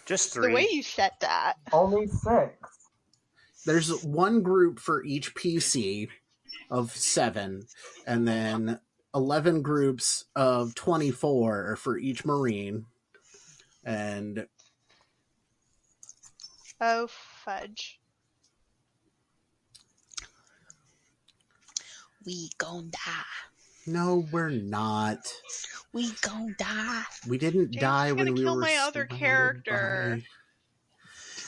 Just 0.07 0.33
three. 0.33 0.49
The 0.49 0.55
way 0.55 0.69
you 0.71 0.83
said 0.83 1.13
that. 1.21 1.55
Only 1.73 2.07
six. 2.07 2.55
There's 3.67 4.05
one 4.05 4.43
group 4.43 4.79
for 4.79 5.03
each 5.05 5.35
PC 5.35 6.09
of 6.71 6.91
seven, 6.95 7.67
and 8.07 8.29
then 8.29 8.79
eleven 9.15 9.63
groups 9.63 10.27
of 10.37 10.75
twenty-four 10.75 11.77
for 11.77 11.99
each 11.99 12.25
Marine, 12.27 12.85
and 13.85 14.47
Oh 16.81 17.07
fudge. 17.09 17.99
We 22.27 22.51
gon' 22.59 22.91
die. 22.91 23.25
no, 23.87 24.27
we're 24.33 24.49
not. 24.51 25.19
We 25.93 26.11
gon' 26.23 26.55
die. 26.59 27.03
We 27.29 27.39
didn't 27.39 27.73
James 27.73 27.81
die 27.83 28.13
when 28.13 28.27
gonna 28.27 28.33
we 28.33 28.43
kill 28.43 28.55
were 28.57 28.61
my 28.63 28.77
other 28.77 29.05
character. 29.05 30.21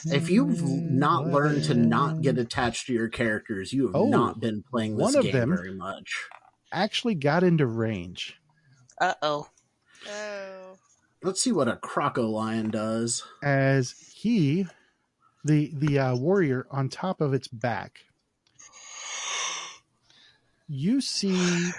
by- 0.05 0.15
If 0.15 0.29
you've 0.29 0.61
not 0.63 1.27
learned 1.27 1.63
to 1.65 1.73
not 1.73 2.21
get 2.21 2.37
attached 2.37 2.85
to 2.87 2.93
your 2.93 3.09
characters, 3.09 3.73
you 3.73 3.87
have 3.87 3.95
Oh, 3.95 4.07
not 4.09 4.39
been 4.39 4.63
playing 4.69 4.95
this 4.97 5.03
one 5.03 5.15
of 5.15 5.23
game 5.23 5.33
them- 5.33 5.49
very 5.55 5.73
much. 5.73 6.27
actually 6.71 7.15
got 7.15 7.43
into 7.43 7.65
range 7.65 8.35
Uh 9.01 9.13
oh. 9.21 9.49
Oh. 10.09 10.77
Let's 11.23 11.41
see 11.41 11.51
what 11.51 11.67
a 11.67 11.77
crocolion 11.77 12.69
does. 12.71 13.23
as 13.43 13.91
he, 14.13 14.67
the 15.43 15.71
the 15.73 15.97
uh, 15.99 16.15
warrior 16.15 16.67
on 16.69 16.89
top 16.89 17.19
of 17.21 17.33
its 17.33 17.47
back. 17.47 18.01
You 20.67 21.01
see, 21.01 21.71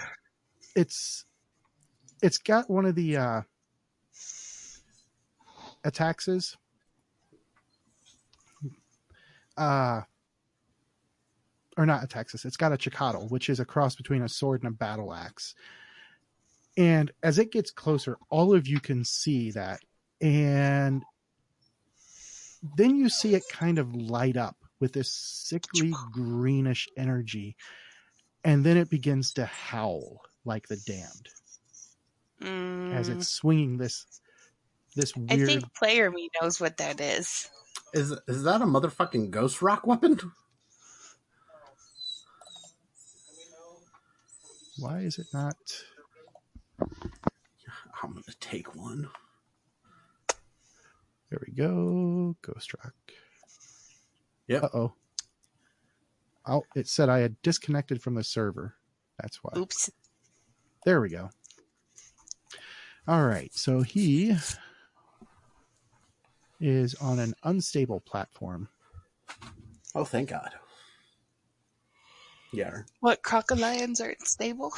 it's 0.75 1.25
it's 2.21 2.37
got 2.37 2.69
one 2.69 2.85
of 2.85 2.95
the 2.95 3.17
uh, 3.17 3.41
attaxes. 5.85 6.55
Uh, 9.57 10.01
or 11.77 11.85
not 11.85 12.07
attaxes. 12.07 12.45
It's 12.45 12.57
got 12.57 12.73
a 12.73 12.77
chicatl, 12.77 13.29
which 13.29 13.49
is 13.49 13.59
a 13.59 13.65
cross 13.65 13.95
between 13.95 14.21
a 14.21 14.29
sword 14.29 14.63
and 14.63 14.73
a 14.73 14.75
battle 14.75 15.13
axe. 15.13 15.55
And 16.77 17.11
as 17.23 17.39
it 17.39 17.51
gets 17.51 17.71
closer, 17.71 18.17
all 18.29 18.53
of 18.53 18.67
you 18.67 18.79
can 18.79 19.05
see 19.05 19.51
that. 19.51 19.79
And 20.21 21.03
then 22.75 22.97
you 22.97 23.09
see 23.09 23.35
it 23.35 23.43
kind 23.49 23.79
of 23.79 23.95
light 23.95 24.35
up 24.35 24.57
with 24.79 24.93
this 24.93 25.11
sickly 25.11 25.93
greenish 26.11 26.87
energy, 26.97 27.55
and 28.43 28.65
then 28.65 28.77
it 28.77 28.89
begins 28.89 29.33
to 29.33 29.45
howl 29.45 30.21
like 30.45 30.67
the 30.67 30.77
damned 30.85 31.29
as 32.41 33.09
Mm, 33.09 33.15
it's 33.15 33.27
swinging 33.27 33.77
this 33.77 34.05
this 34.95 35.13
I 35.29 35.35
weird. 35.35 35.47
think 35.47 35.73
player 35.73 36.09
me 36.09 36.29
knows 36.41 36.59
what 36.61 36.77
that 36.77 37.01
is. 37.01 37.49
Is 37.93 38.11
is 38.27 38.43
that 38.43 38.61
a 38.61 38.65
motherfucking 38.65 39.29
ghost 39.31 39.61
rock 39.61 39.85
weapon? 39.85 40.19
Why 44.79 44.99
is 44.99 45.19
it 45.19 45.27
not? 45.33 45.57
I'm 48.01 48.13
gonna 48.13 48.23
take 48.39 48.75
one. 48.75 49.09
There 51.29 51.39
we 51.45 51.53
go. 51.53 52.35
Ghost 52.41 52.73
Rock. 52.73 52.95
Yep. 54.47 54.63
Uh 54.63 54.69
oh. 54.73 54.93
Oh, 56.49 56.63
it 56.75 56.87
said 56.87 57.09
I 57.09 57.19
had 57.19 57.39
disconnected 57.43 58.01
from 58.01 58.15
the 58.15 58.23
server. 58.23 58.73
That's 59.21 59.43
why. 59.43 59.51
Oops. 59.55 59.91
There 60.83 60.99
we 60.99 61.09
go. 61.09 61.29
All 63.07 63.25
right. 63.25 63.53
So 63.53 63.81
he 63.81 64.35
is 66.59 66.95
on 66.95 67.19
an 67.19 67.35
unstable 67.43 67.99
platform. 67.99 68.67
Oh, 69.93 70.03
thank 70.03 70.29
God. 70.29 70.49
Yeah. 72.51 72.79
What 72.99 73.21
crocodilians 73.21 74.01
aren't 74.01 74.27
stable? 74.27 74.73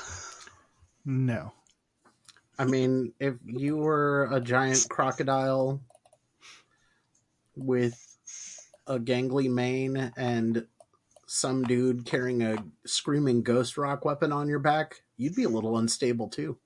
No. 1.06 1.54
I 2.60 2.66
mean, 2.66 3.14
if 3.20 3.36
you 3.46 3.78
were 3.78 4.28
a 4.30 4.42
giant 4.42 4.88
crocodile 4.90 5.82
with 7.56 7.98
a 8.88 9.00
gangly 9.00 9.50
mane 9.50 10.12
and 10.18 10.68
some 11.34 11.64
dude 11.64 12.04
carrying 12.04 12.44
a 12.44 12.58
screaming 12.86 13.42
ghost 13.42 13.78
rock 13.78 14.04
weapon 14.04 14.34
on 14.34 14.50
your 14.50 14.60
back, 14.60 15.02
you'd 15.16 15.34
be 15.34 15.46
a 15.46 15.50
little 15.50 15.78
unstable 15.78 16.28
too. 16.28 16.58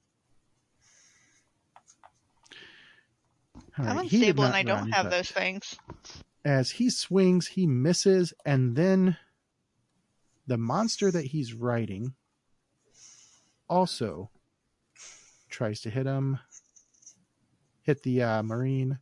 All 3.77 3.85
I'm 3.85 3.97
right, 3.97 4.11
unstable 4.11 4.43
and 4.43 4.55
I 4.55 4.63
don't 4.63 4.91
have 4.91 5.11
those 5.11 5.29
things. 5.29 5.77
As 6.43 6.71
he 6.71 6.89
swings, 6.89 7.45
he 7.45 7.67
misses, 7.67 8.33
and 8.43 8.75
then 8.75 9.17
the 10.47 10.57
monster 10.57 11.11
that 11.11 11.25
he's 11.25 11.53
riding 11.53 12.15
also 13.69 14.31
tries 15.47 15.79
to 15.81 15.91
hit 15.91 16.07
him. 16.07 16.39
Hit 17.83 18.01
the 18.01 18.23
uh, 18.23 18.41
marine. 18.41 18.97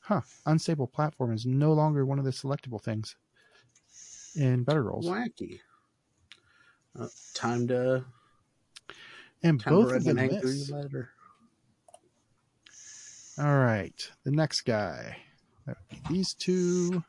Huh. 0.00 0.22
Unstable 0.46 0.86
platform 0.86 1.34
is 1.34 1.44
no 1.44 1.74
longer 1.74 2.06
one 2.06 2.18
of 2.18 2.24
the 2.24 2.30
selectable 2.30 2.82
things 2.82 3.16
in 4.36 4.64
better 4.64 4.82
rolls. 4.82 5.06
Wacky. 5.06 5.60
Uh, 6.98 7.08
time 7.34 7.66
to 7.68 8.04
And 9.42 9.60
time 9.60 9.74
both 9.74 9.88
to 9.90 9.96
of 9.96 10.04
them 10.04 10.16
miss. 10.16 10.70
letter. 10.70 11.10
All 13.38 13.56
right. 13.56 14.10
The 14.24 14.30
next 14.30 14.62
guy. 14.62 15.16
That 15.66 15.76
would 15.90 16.02
be 16.08 16.14
these 16.14 16.34
two. 16.34 17.02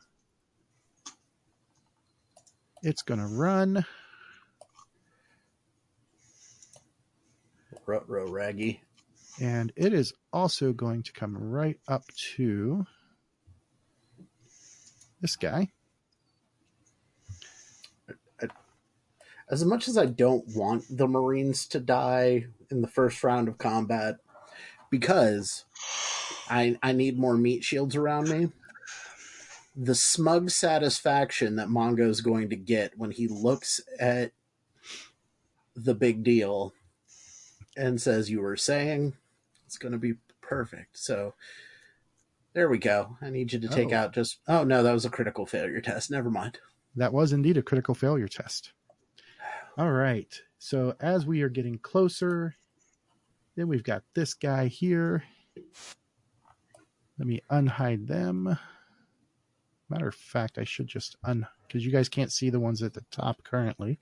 It's 2.82 3.02
going 3.02 3.20
to 3.20 3.26
run. 3.26 3.84
Rutro 7.86 8.28
raggy. 8.28 8.82
And 9.40 9.72
it 9.76 9.92
is 9.92 10.12
also 10.32 10.72
going 10.72 11.02
to 11.04 11.12
come 11.12 11.36
right 11.36 11.78
up 11.86 12.04
to 12.36 12.86
this 15.20 15.36
guy. 15.36 15.70
As 19.48 19.64
much 19.64 19.86
as 19.88 19.96
I 19.96 20.06
don't 20.06 20.44
want 20.56 20.84
the 20.90 21.06
Marines 21.06 21.66
to 21.68 21.78
die 21.80 22.46
in 22.70 22.82
the 22.82 22.88
first 22.88 23.22
round 23.22 23.48
of 23.48 23.58
combat, 23.58 24.16
because 24.90 25.64
I 26.50 26.78
I 26.82 26.92
need 26.92 27.18
more 27.18 27.36
meat 27.36 27.62
shields 27.64 27.94
around 27.96 28.28
me. 28.28 28.50
The 29.76 29.94
smug 29.94 30.50
satisfaction 30.50 31.56
that 31.56 31.68
Mongo 31.68 32.08
is 32.08 32.20
going 32.22 32.50
to 32.50 32.56
get 32.56 32.98
when 32.98 33.10
he 33.10 33.28
looks 33.28 33.80
at 34.00 34.32
the 35.74 35.94
big 35.94 36.24
deal 36.24 36.72
and 37.76 38.00
says, 38.00 38.30
"You 38.30 38.40
were 38.40 38.56
saying 38.56 39.14
it's 39.66 39.78
going 39.78 39.92
to 39.92 39.98
be 39.98 40.14
perfect." 40.40 40.98
So 40.98 41.34
there 42.54 42.68
we 42.68 42.78
go. 42.78 43.16
I 43.20 43.30
need 43.30 43.52
you 43.52 43.60
to 43.60 43.68
take 43.68 43.92
Oh. 43.92 43.96
out 43.96 44.14
just. 44.14 44.38
Oh 44.48 44.64
no, 44.64 44.82
that 44.82 44.92
was 44.92 45.04
a 45.04 45.10
critical 45.10 45.46
failure 45.46 45.80
test. 45.80 46.10
Never 46.10 46.30
mind. 46.30 46.58
That 46.96 47.12
was 47.12 47.32
indeed 47.32 47.58
a 47.58 47.62
critical 47.62 47.94
failure 47.94 48.28
test. 48.28 48.72
All 49.78 49.92
right. 49.92 50.34
So 50.58 50.94
as 51.00 51.26
we 51.26 51.42
are 51.42 51.50
getting 51.50 51.78
closer, 51.78 52.54
then 53.56 53.68
we've 53.68 53.84
got 53.84 54.04
this 54.14 54.32
guy 54.32 54.68
here. 54.68 55.22
Let 57.18 57.28
me 57.28 57.42
unhide 57.50 58.06
them. 58.06 58.58
Matter 59.90 60.08
of 60.08 60.14
fact, 60.14 60.56
I 60.58 60.64
should 60.64 60.86
just 60.86 61.16
un 61.24 61.46
because 61.66 61.84
you 61.84 61.92
guys 61.92 62.08
can't 62.08 62.32
see 62.32 62.48
the 62.48 62.60
ones 62.60 62.82
at 62.82 62.94
the 62.94 63.04
top 63.10 63.44
currently. 63.44 63.98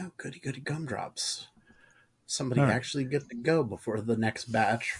Oh, 0.00 0.10
goody 0.16 0.40
goody 0.40 0.60
gumdrops. 0.60 1.46
Somebody 2.26 2.60
right. 2.60 2.72
actually 2.72 3.04
get 3.04 3.28
to 3.28 3.36
go 3.36 3.62
before 3.62 4.00
the 4.00 4.16
next 4.16 4.46
batch. 4.46 4.94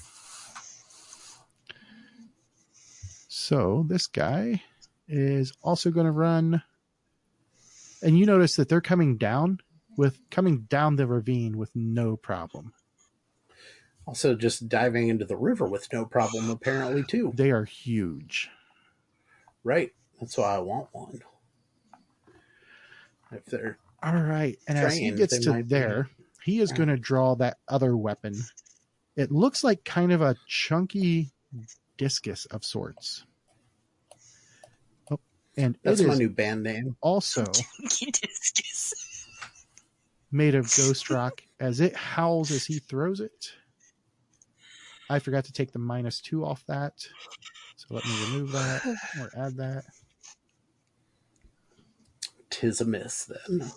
So 3.37 3.85
this 3.89 4.07
guy 4.07 4.63
is 5.09 5.53
also 5.61 5.91
going 5.91 6.07
to 6.07 6.13
run. 6.13 6.63
And 8.01 8.17
you 8.17 8.27
notice 8.27 8.55
that 8.55 8.69
they're 8.69 8.81
coming 8.81 9.17
down 9.17 9.59
with 9.97 10.21
coming 10.31 10.67
down 10.71 10.95
the 10.95 11.09
ravine 11.09 11.59
with 11.59 11.75
no 11.75 12.17
problem. 12.17 12.75
Also, 14.07 14.37
just 14.37 14.69
diving 14.69 15.09
into 15.09 15.25
the 15.25 15.37
river 15.37 15.67
with 15.67 15.93
no 15.93 16.05
problem, 16.05 16.49
apparently, 16.49 17.03
too. 17.03 17.33
They 17.35 17.51
are 17.51 17.65
huge. 17.65 18.51
Right. 19.65 19.91
That's 20.21 20.39
why 20.39 20.55
I 20.55 20.61
want 20.61 20.91
one. 20.93 21.21
If 23.33 23.47
they're. 23.47 23.79
All 24.01 24.15
right. 24.15 24.57
And 24.69 24.79
as 24.79 24.97
he 24.97 25.11
gets 25.11 25.41
to 25.41 25.51
might 25.51 25.63
be. 25.63 25.75
there, 25.75 26.09
he 26.45 26.61
is 26.61 26.71
going 26.71 26.89
to 26.89 26.97
draw 26.97 27.35
that 27.35 27.57
other 27.67 27.97
weapon. 27.97 28.37
It 29.17 29.33
looks 29.33 29.65
like 29.65 29.85
kind 29.85 30.13
of 30.13 30.23
a 30.23 30.37
chunky 30.47 31.33
discus 31.97 32.47
of 32.47 32.65
sorts. 32.65 33.25
Oh, 35.11 35.21
and 35.57 35.77
That's 35.83 36.01
it 36.01 36.07
my 36.07 36.15
is 36.15 36.19
new 36.19 36.31
band 36.31 36.63
name. 36.63 36.97
also 37.01 37.45
Discus. 37.91 39.27
made 40.33 40.55
of 40.55 40.65
ghost 40.77 41.11
rock 41.11 41.43
as 41.61 41.81
it 41.81 41.95
howls 41.97 42.51
as 42.51 42.65
he 42.67 42.79
throws 42.79 43.21
it. 43.21 43.53
I 45.11 45.19
forgot 45.19 45.45
to 45.45 45.53
take 45.53 45.73
the 45.73 45.79
minus 45.79 46.21
two 46.21 46.45
off 46.45 46.65
that. 46.67 47.07
So 47.77 47.87
let 47.91 48.05
me 48.07 48.25
remove 48.27 48.53
that 48.53 48.85
or 49.21 49.31
add 49.37 49.57
that. 49.57 49.85
Tis 52.51 52.81
a 52.81 52.85
miss, 52.85 53.25
then. 53.25 53.71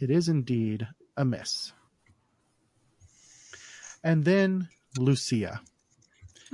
It 0.00 0.10
is 0.10 0.28
indeed 0.28 0.86
a 1.16 1.24
miss. 1.24 1.72
And 4.02 4.24
then 4.24 4.68
Lucia. 4.98 5.60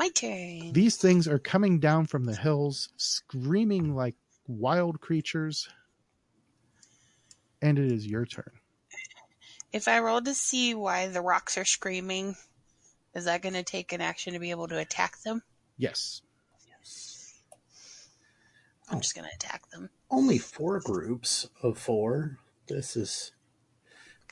My 0.01 0.09
turn. 0.09 0.73
These 0.73 0.97
things 0.97 1.29
are 1.29 1.39
coming 1.39 1.79
down 1.79 2.07
from 2.07 2.25
the 2.25 2.35
hills, 2.35 2.89
screaming 2.97 3.95
like 3.95 4.15
wild 4.47 5.03
creatures. 5.03 5.69
And 7.61 7.79
it 7.79 7.93
is 7.93 8.07
your 8.07 8.25
turn. 8.25 8.51
If 9.75 9.89
I 9.89 9.99
roll 9.99 10.23
to 10.23 10.33
see 10.33 10.73
why 10.73 11.09
the 11.09 11.21
rocks 11.21 11.59
are 11.59 11.67
screaming, 11.67 12.35
is 13.15 13.27
that 13.27 13.43
going 13.43 13.53
to 13.53 13.63
take 13.63 13.93
an 13.93 14.01
action 14.01 14.33
to 14.33 14.39
be 14.39 14.49
able 14.53 14.69
to 14.69 14.79
attack 14.79 15.21
them? 15.21 15.43
Yes. 15.77 16.23
yes. 16.67 17.35
I'm 18.89 18.97
Oh. 18.97 19.01
just 19.01 19.15
going 19.15 19.29
to 19.29 19.35
attack 19.35 19.69
them. 19.69 19.91
Only 20.11 20.39
four 20.39 20.81
groups 20.81 21.47
of 21.63 21.77
four. 21.77 22.39
This 22.69 22.97
is. 22.97 23.33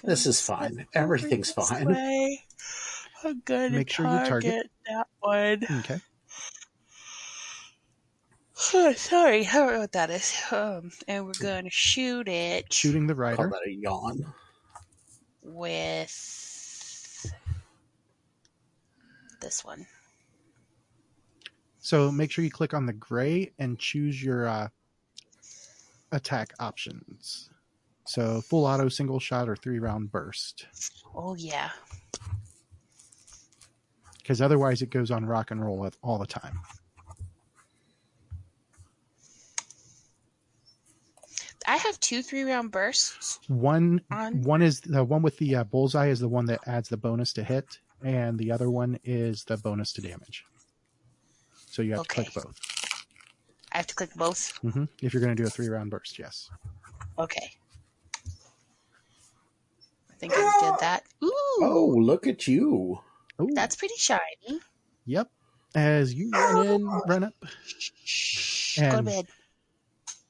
This 0.02 0.24
is 0.24 0.40
fine. 0.40 0.86
Everything's 0.94 1.52
fine. 1.52 1.88
way. 1.88 2.46
I'm 3.24 3.42
going 3.44 3.72
to 3.72 3.78
Make 3.78 3.90
sure 3.90 4.06
you 4.06 4.28
target. 4.28 4.70
that 4.86 5.06
one. 5.20 5.64
Okay. 5.80 5.98
Oh, 8.74 8.92
sorry, 8.96 9.46
I 9.46 9.52
don't 9.52 9.72
know 9.74 9.80
what 9.80 9.92
that 9.92 10.10
is. 10.10 10.36
Um, 10.50 10.90
and 11.06 11.26
we're 11.26 11.32
going 11.40 11.64
to 11.64 11.70
shoot 11.70 12.28
it 12.28 12.72
Shooting 12.72 13.06
the 13.06 13.14
Call 13.14 13.22
rider. 13.22 13.48
that 13.50 13.66
a 13.66 13.70
yawn. 13.72 14.24
with 15.42 16.10
this 19.40 19.64
one. 19.64 19.86
So 21.80 22.10
make 22.12 22.30
sure 22.30 22.44
you 22.44 22.50
click 22.50 22.74
on 22.74 22.86
the 22.86 22.92
gray 22.92 23.52
and 23.58 23.78
choose 23.78 24.22
your 24.22 24.46
uh, 24.46 24.68
attack 26.12 26.52
options. 26.60 27.48
So 28.06 28.40
full 28.42 28.64
auto, 28.64 28.88
single 28.88 29.20
shot, 29.20 29.48
or 29.48 29.56
three 29.56 29.78
round 29.78 30.10
burst. 30.10 30.66
Oh 31.14 31.34
yeah. 31.34 31.70
Because 34.28 34.42
otherwise 34.42 34.82
it 34.82 34.90
goes 34.90 35.10
on 35.10 35.24
rock 35.24 35.50
and 35.52 35.64
roll 35.64 35.88
all 36.02 36.18
the 36.18 36.26
time. 36.26 36.60
I 41.66 41.78
have 41.78 41.98
two 42.00 42.22
three 42.22 42.42
round 42.42 42.70
bursts. 42.70 43.38
One 43.48 44.02
On- 44.10 44.42
one 44.42 44.60
is 44.60 44.82
the 44.82 45.02
one 45.02 45.22
with 45.22 45.38
the 45.38 45.56
uh, 45.56 45.64
bullseye 45.64 46.08
is 46.08 46.20
the 46.20 46.28
one 46.28 46.44
that 46.46 46.60
adds 46.66 46.90
the 46.90 46.98
bonus 46.98 47.32
to 47.34 47.42
hit, 47.42 47.78
and 48.04 48.38
the 48.38 48.52
other 48.52 48.70
one 48.70 48.98
is 49.02 49.44
the 49.44 49.56
bonus 49.56 49.94
to 49.94 50.02
damage. 50.02 50.44
So 51.70 51.80
you 51.80 51.94
have 51.94 52.02
to 52.02 52.08
click 52.14 52.34
both 52.34 52.60
I 53.72 53.78
have 53.78 53.86
to 53.86 53.94
click 53.94 54.14
both. 54.14 54.58
hmm 54.58 54.84
if 55.00 55.14
you're 55.14 55.22
going 55.22 55.34
to 55.34 55.42
do 55.42 55.46
a 55.46 55.50
three 55.50 55.68
round 55.68 55.90
burst. 55.90 56.18
Yes. 56.18 56.50
Okay. 57.18 57.50
I 60.10 60.14
think 60.18 60.34
I 60.36 60.58
did 60.60 60.80
that. 60.80 61.04
Ooh, 61.24 61.58
Oh, 61.62 61.94
look 61.98 62.26
at 62.26 62.46
you. 62.46 63.00
Ooh, 63.40 63.48
that's 63.54 63.76
pretty 63.76 63.94
shiny. 63.96 64.60
yep. 65.04 65.30
As 65.74 66.14
you 66.14 66.30
run 66.30 66.66
in, 66.66 66.86
run 67.06 67.24
up, 67.24 67.34
Shh, 68.04 68.80
go 68.80 68.96
to 68.96 69.02
bed. 69.02 69.26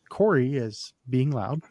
Corey 0.09 0.57
is 0.57 0.93
being 1.09 1.31
loud. 1.31 1.63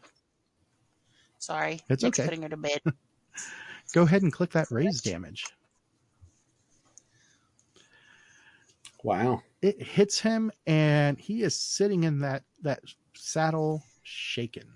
Sorry, 1.39 1.81
It's 1.89 2.03
Nick's 2.03 2.19
okay. 2.19 2.27
putting 2.27 2.43
her 2.43 2.49
to 2.49 2.57
bed. 2.57 2.81
Go 3.93 4.03
ahead 4.03 4.21
and 4.21 4.33
click 4.33 4.51
that 4.51 4.67
raise 4.69 5.01
damage. 5.01 5.45
Wow. 9.03 9.41
It 9.61 9.81
hits 9.81 10.19
him, 10.19 10.51
and 10.65 11.17
he 11.19 11.43
is 11.43 11.59
sitting 11.59 12.03
in 12.03 12.19
that 12.19 12.43
that 12.63 12.81
saddle, 13.15 13.83
shaken. 14.03 14.67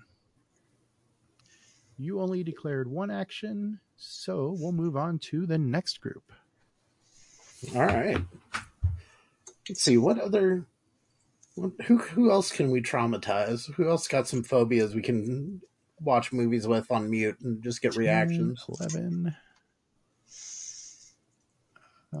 You 1.98 2.20
only 2.20 2.42
declared 2.42 2.88
one 2.88 3.10
action, 3.10 3.80
so 3.96 4.56
we'll 4.58 4.72
move 4.72 4.96
on 4.96 5.18
to 5.20 5.46
the 5.46 5.58
next 5.58 6.00
group. 6.00 6.32
All 7.74 7.82
right. 7.86 8.18
Let's 9.68 9.82
see 9.82 9.96
what 9.96 10.18
other 10.18 10.66
what, 11.54 11.72
who 11.86 11.98
who 11.98 12.30
else 12.30 12.50
can 12.50 12.70
we 12.70 12.80
traumatize? 12.82 13.72
Who 13.74 13.88
else 13.88 14.08
got 14.08 14.26
some 14.26 14.42
phobias 14.42 14.94
we 14.94 15.02
can 15.02 15.60
watch 16.00 16.32
movies 16.32 16.66
with 16.66 16.90
on 16.90 17.08
mute 17.10 17.38
and 17.40 17.62
just 17.62 17.80
get 17.82 17.96
reactions? 17.96 18.64
10, 18.66 18.76
Eleven. 18.80 19.36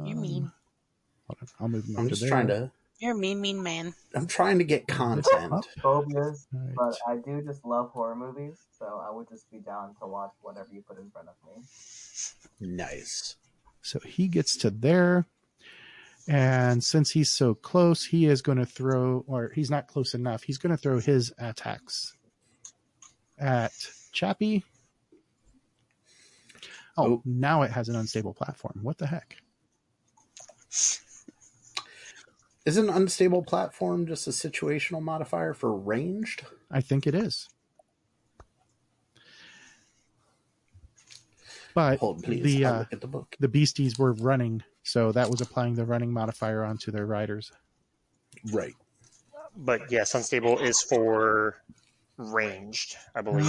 You 0.04 0.14
Um, 0.16 0.20
mean 0.22 0.52
hold 1.26 1.50
I'll 1.60 1.68
move 1.68 1.86
them 1.86 1.96
I'm 1.98 2.08
just 2.08 2.22
there. 2.22 2.30
trying 2.30 2.46
to 2.48 2.70
you're 2.98 3.12
a 3.12 3.18
mean, 3.18 3.40
mean 3.40 3.60
man. 3.62 3.94
I'm 4.14 4.28
trying 4.28 4.58
to 4.58 4.64
get 4.64 4.86
content. 4.86 5.66
Phobias, 5.82 6.46
All 6.54 6.60
right. 6.60 6.74
but 6.76 6.96
I 7.06 7.16
do 7.16 7.42
just 7.42 7.64
love 7.64 7.90
horror 7.90 8.14
movies, 8.14 8.58
so 8.78 9.02
I 9.04 9.10
would 9.10 9.28
just 9.28 9.50
be 9.50 9.58
down 9.58 9.96
to 10.00 10.06
watch 10.06 10.30
whatever 10.40 10.68
you 10.72 10.82
put 10.82 10.98
in 11.00 11.10
front 11.10 11.26
of 11.28 11.34
me. 11.44 11.62
Nice. 12.60 13.34
So 13.82 13.98
he 14.00 14.28
gets 14.28 14.56
to 14.58 14.70
there. 14.70 15.26
And 16.28 16.82
since 16.82 17.10
he's 17.10 17.30
so 17.32 17.54
close, 17.54 18.04
he 18.04 18.26
is 18.26 18.42
going 18.42 18.58
to 18.58 18.66
throw, 18.66 19.24
or 19.26 19.50
he's 19.54 19.70
not 19.70 19.88
close 19.88 20.14
enough, 20.14 20.44
he's 20.44 20.58
going 20.58 20.70
to 20.70 20.76
throw 20.80 21.00
his 21.00 21.32
attacks 21.38 22.16
at 23.38 23.72
Chappie. 24.12 24.64
Oh, 26.96 27.04
Oh. 27.04 27.22
now 27.24 27.62
it 27.62 27.70
has 27.72 27.88
an 27.88 27.96
unstable 27.96 28.34
platform. 28.34 28.78
What 28.82 28.98
the 28.98 29.06
heck? 29.06 29.36
Is 32.64 32.76
an 32.76 32.88
unstable 32.88 33.42
platform 33.42 34.06
just 34.06 34.28
a 34.28 34.30
situational 34.30 35.02
modifier 35.02 35.52
for 35.54 35.74
ranged? 35.74 36.44
I 36.70 36.80
think 36.80 37.06
it 37.08 37.14
is. 37.14 37.48
But 41.74 41.98
Hold 41.98 42.22
please. 42.22 42.42
the 42.42 42.64
uh, 42.64 42.78
look 42.80 42.92
at 42.92 43.00
the 43.00 43.06
book. 43.06 43.36
the 43.40 43.48
beasties 43.48 43.98
were 43.98 44.12
running, 44.12 44.62
so 44.82 45.12
that 45.12 45.30
was 45.30 45.40
applying 45.40 45.74
the 45.74 45.84
running 45.84 46.12
modifier 46.12 46.64
onto 46.64 46.90
their 46.90 47.06
riders. 47.06 47.50
Right. 48.52 48.74
But 49.56 49.90
yes, 49.90 50.14
unstable 50.14 50.58
is 50.58 50.82
for 50.82 51.56
ranged, 52.16 52.96
I 53.14 53.22
believe, 53.22 53.46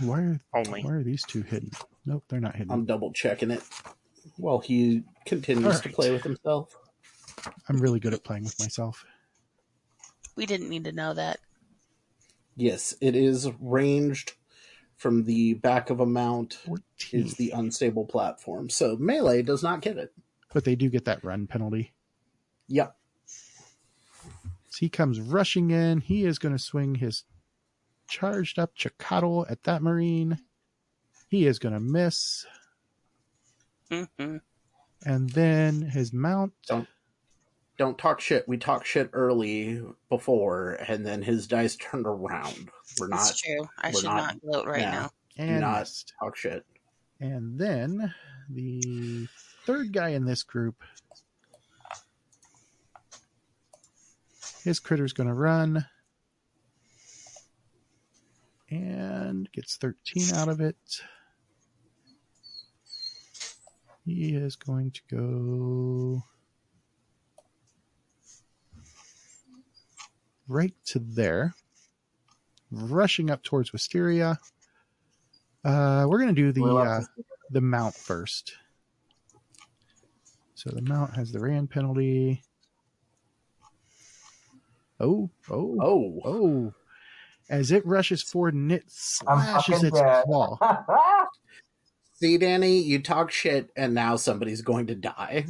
Why 0.00 0.20
are 0.20 0.40
only. 0.54 0.82
why 0.82 0.92
are 0.92 1.02
these 1.02 1.24
two 1.24 1.42
hidden? 1.42 1.70
Nope, 2.06 2.24
they're 2.28 2.40
not 2.40 2.56
hidden. 2.56 2.72
I'm 2.72 2.84
double 2.84 3.12
checking 3.12 3.50
it 3.50 3.62
while 4.36 4.58
he 4.58 5.02
continues 5.26 5.76
All 5.76 5.80
to 5.82 5.88
play 5.90 6.10
with 6.10 6.22
himself. 6.22 6.74
I'm 7.68 7.78
really 7.78 8.00
good 8.00 8.14
at 8.14 8.24
playing 8.24 8.44
with 8.44 8.58
myself. 8.60 9.04
We 10.36 10.46
didn't 10.46 10.68
need 10.68 10.84
to 10.84 10.92
know 10.92 11.14
that. 11.14 11.38
Yes, 12.56 12.94
it 13.00 13.14
is 13.14 13.48
ranged 13.60 14.32
from 14.98 15.24
the 15.24 15.54
back 15.54 15.90
of 15.90 16.00
a 16.00 16.06
mount 16.06 16.54
14. 16.54 16.76
is 17.12 17.34
the 17.34 17.52
unstable 17.52 18.04
platform. 18.04 18.68
So 18.68 18.96
melee 18.96 19.42
does 19.42 19.62
not 19.62 19.80
get 19.80 19.96
it. 19.96 20.12
But 20.52 20.64
they 20.64 20.74
do 20.74 20.90
get 20.90 21.04
that 21.06 21.24
run 21.24 21.46
penalty. 21.46 21.94
Yep. 22.66 22.96
So 24.70 24.78
he 24.80 24.88
comes 24.88 25.20
rushing 25.20 25.70
in. 25.70 26.00
He 26.00 26.24
is 26.24 26.38
going 26.38 26.54
to 26.54 26.62
swing 26.62 26.96
his 26.96 27.24
charged 28.08 28.58
up 28.58 28.74
Chikatl 28.76 29.50
at 29.50 29.62
that 29.64 29.82
Marine. 29.82 30.38
He 31.28 31.46
is 31.46 31.58
going 31.58 31.74
to 31.74 31.80
miss. 31.80 32.44
hmm 33.90 34.36
And 35.04 35.30
then 35.30 35.82
his 35.82 36.12
mount. 36.12 36.52
Don't 36.66 36.88
talk 37.78 38.20
shit. 38.20 38.46
We 38.48 38.58
talked 38.58 38.86
shit 38.86 39.10
early 39.12 39.82
before, 40.08 40.72
and 40.72 41.06
then 41.06 41.22
his 41.22 41.46
dice 41.46 41.76
turned 41.76 42.06
around. 42.06 42.68
We're 42.98 43.08
not 43.08 43.18
That's 43.18 43.40
true. 43.40 43.68
I 43.78 43.88
we're 43.88 44.00
should 44.00 44.04
not- 44.04 44.16
not, 44.16 44.40
gloat 44.42 44.66
right 44.66 44.80
yeah. 44.80 44.90
now. 44.90 45.10
And 45.36 45.60
not 45.60 45.80
missed. 45.80 46.12
talk 46.20 46.36
shit. 46.36 46.64
And 47.20 47.58
then 47.58 48.12
the 48.50 49.28
third 49.64 49.92
guy 49.92 50.08
in 50.10 50.24
this 50.24 50.42
group. 50.42 50.82
His 54.64 54.80
critter's 54.80 55.12
going 55.12 55.28
to 55.28 55.34
run. 55.34 55.86
And 58.70 59.50
gets 59.52 59.76
13 59.76 60.34
out 60.34 60.48
of 60.48 60.60
it. 60.60 60.76
He 64.04 64.34
is 64.34 64.56
going 64.56 64.90
to 64.90 65.00
go 65.10 66.22
right 70.48 70.74
to 70.86 70.98
there. 70.98 71.54
Rushing 72.70 73.30
up 73.30 73.42
towards 73.42 73.72
Wisteria. 73.72 74.38
Uh, 75.64 76.06
we're 76.08 76.18
going 76.18 76.34
to 76.34 76.40
do 76.40 76.52
the 76.52 76.64
uh, 76.64 76.84
have 76.84 77.00
to 77.02 77.06
see. 77.16 77.22
the 77.50 77.60
mount 77.60 77.94
first. 77.94 78.54
So 80.54 80.70
the 80.70 80.82
mount 80.82 81.14
has 81.14 81.30
the 81.32 81.38
ran 81.40 81.66
penalty. 81.66 82.42
Oh, 85.00 85.30
oh, 85.50 85.78
Oh, 85.80 86.20
oh. 86.24 86.74
As 87.48 87.70
it 87.72 87.86
rushes 87.86 88.22
forward 88.22 88.54
and 88.54 88.70
it 88.72 88.84
slashes 88.88 89.82
its 89.84 89.98
dead. 89.98 90.24
claw. 90.24 90.58
see, 92.14 92.36
Danny, 92.36 92.78
you 92.80 92.98
talk 92.98 93.30
shit, 93.30 93.70
and 93.76 93.94
now 93.94 94.16
somebody's 94.16 94.60
going 94.60 94.86
to 94.88 94.94
die. 94.94 95.46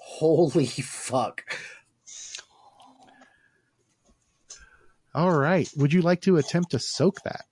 Holy 0.00 0.66
fuck! 0.66 1.44
All 5.18 5.36
right. 5.36 5.68
Would 5.76 5.92
you 5.92 6.00
like 6.00 6.20
to 6.22 6.36
attempt 6.36 6.70
to 6.70 6.78
soak 6.78 7.20
that? 7.24 7.44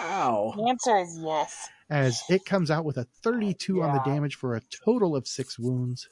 Ow! 0.00 0.52
The 0.56 0.70
answer 0.70 0.96
is 0.98 1.16
yes. 1.22 1.68
As 1.88 2.20
it 2.28 2.44
comes 2.44 2.68
out 2.68 2.84
with 2.84 2.96
a 2.96 3.06
32 3.22 3.80
on 3.80 3.94
the 3.94 4.00
damage 4.00 4.34
for 4.34 4.56
a 4.56 4.60
total 4.84 5.14
of 5.14 5.28
six 5.28 5.56
wounds. 5.56 6.08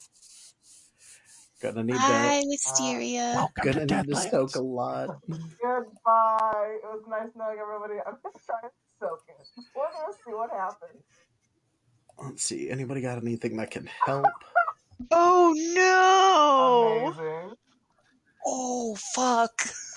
Gonna 1.61 1.83
need 1.83 1.97
Bye, 1.97 2.39
to. 2.43 2.47
Wisteria. 2.47 3.33
Welcome 3.35 3.73
Gonna 3.73 3.85
to 3.87 3.97
need 3.97 4.07
to 4.07 4.15
soak 4.15 4.55
a 4.55 4.61
lot. 4.61 5.09
Goodbye. 5.27 6.77
It 6.77 6.85
was 6.85 7.03
nice 7.09 7.27
knowing 7.35 7.57
everybody. 7.61 7.99
I'm 8.07 8.15
just 8.23 8.45
trying 8.45 8.61
to 8.61 8.69
soak 9.01 9.23
it. 9.27 9.35
We're 9.75 9.83
gonna 9.83 10.13
see 10.25 10.33
what 10.33 10.49
happens. 10.51 11.03
Let's 12.23 12.43
see. 12.43 12.69
Anybody 12.69 13.01
got 13.01 13.17
anything 13.17 13.57
that 13.57 13.69
can 13.69 13.89
help? 14.05 14.27
Oh 15.09 15.51
no! 15.73 17.11
Amazing. 17.19 17.55
Oh 18.45 18.95
fuck. 19.13 19.51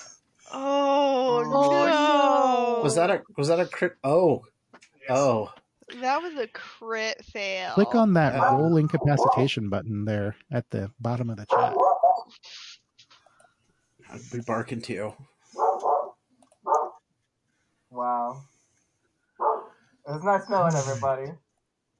Oh, 0.51 1.43
Oh, 1.45 2.77
no! 2.77 2.81
Was 2.83 2.95
that 2.95 3.09
a 3.09 3.21
was 3.37 3.47
that 3.47 3.59
a 3.59 3.65
crit? 3.65 3.93
Oh, 4.03 4.45
oh. 5.09 5.51
That 6.01 6.21
was 6.21 6.35
a 6.35 6.47
crit 6.47 7.23
fail. 7.25 7.73
Click 7.73 7.95
on 7.95 8.13
that 8.13 8.33
Yeah. 8.33 8.55
roll 8.55 8.77
incapacitation 8.77 9.69
button 9.69 10.05
there 10.05 10.35
at 10.51 10.69
the 10.71 10.91
bottom 10.99 11.29
of 11.29 11.37
the 11.37 11.45
chat. 11.45 11.75
I'd 14.11 14.29
be 14.31 14.39
barking 14.45 14.81
too. 14.81 15.13
Wow. 17.89 18.41
It 20.07 20.11
was 20.11 20.23
nice 20.23 20.49
knowing 20.49 20.75
everybody. 20.75 21.31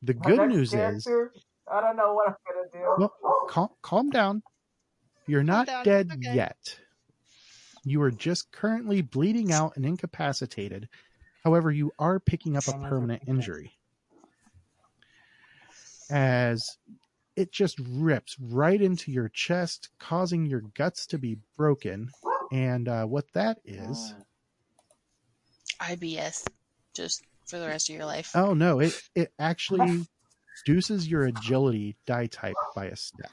The 0.01 0.13
My 0.13 0.25
good 0.25 0.49
news 0.49 0.73
is, 0.73 1.07
I 1.71 1.81
don't 1.81 1.95
know 1.95 2.13
what 2.13 2.27
I'm 2.27 2.35
gonna 2.45 2.67
do. 2.71 2.95
well, 2.97 3.13
calm, 3.49 3.69
calm 3.81 4.09
down. 4.09 4.43
You're 5.27 5.43
not 5.43 5.67
down, 5.67 5.83
dead 5.83 6.11
okay. 6.13 6.35
yet. 6.35 6.79
You 7.85 8.01
are 8.01 8.11
just 8.11 8.51
currently 8.51 9.01
bleeding 9.01 9.53
out 9.53 9.73
and 9.75 9.85
incapacitated. 9.85 10.89
However, 11.43 11.71
you 11.71 11.91
are 11.99 12.19
picking 12.19 12.57
up 12.57 12.67
a 12.67 12.73
permanent 12.73 13.21
injury. 13.27 13.77
As 16.09 16.77
it 17.35 17.51
just 17.51 17.79
rips 17.79 18.37
right 18.39 18.81
into 18.81 19.11
your 19.11 19.29
chest, 19.29 19.89
causing 19.99 20.47
your 20.47 20.61
guts 20.61 21.05
to 21.07 21.19
be 21.19 21.37
broken. 21.57 22.09
And 22.51 22.87
uh, 22.87 23.05
what 23.05 23.25
that 23.33 23.59
is, 23.65 24.13
IBS, 25.81 26.47
just 26.93 27.23
for 27.45 27.59
the 27.59 27.67
rest 27.67 27.89
of 27.89 27.95
your 27.95 28.05
life. 28.05 28.31
oh 28.35 28.53
no, 28.53 28.79
it 28.79 28.99
it 29.13 29.31
actually 29.37 30.05
reduces 30.67 31.07
your 31.07 31.25
agility 31.25 31.95
die 32.05 32.27
type 32.27 32.55
by 32.75 32.85
a 32.85 32.95
step. 32.95 33.31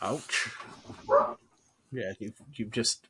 Ouch. 0.00 0.50
Yeah, 1.90 2.12
you've, 2.18 2.34
you've 2.54 2.70
just 2.70 3.08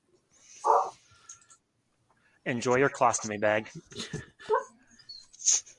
Enjoy 2.45 2.77
your 2.77 2.91
colostomy 2.91 3.41
bag. 3.41 3.69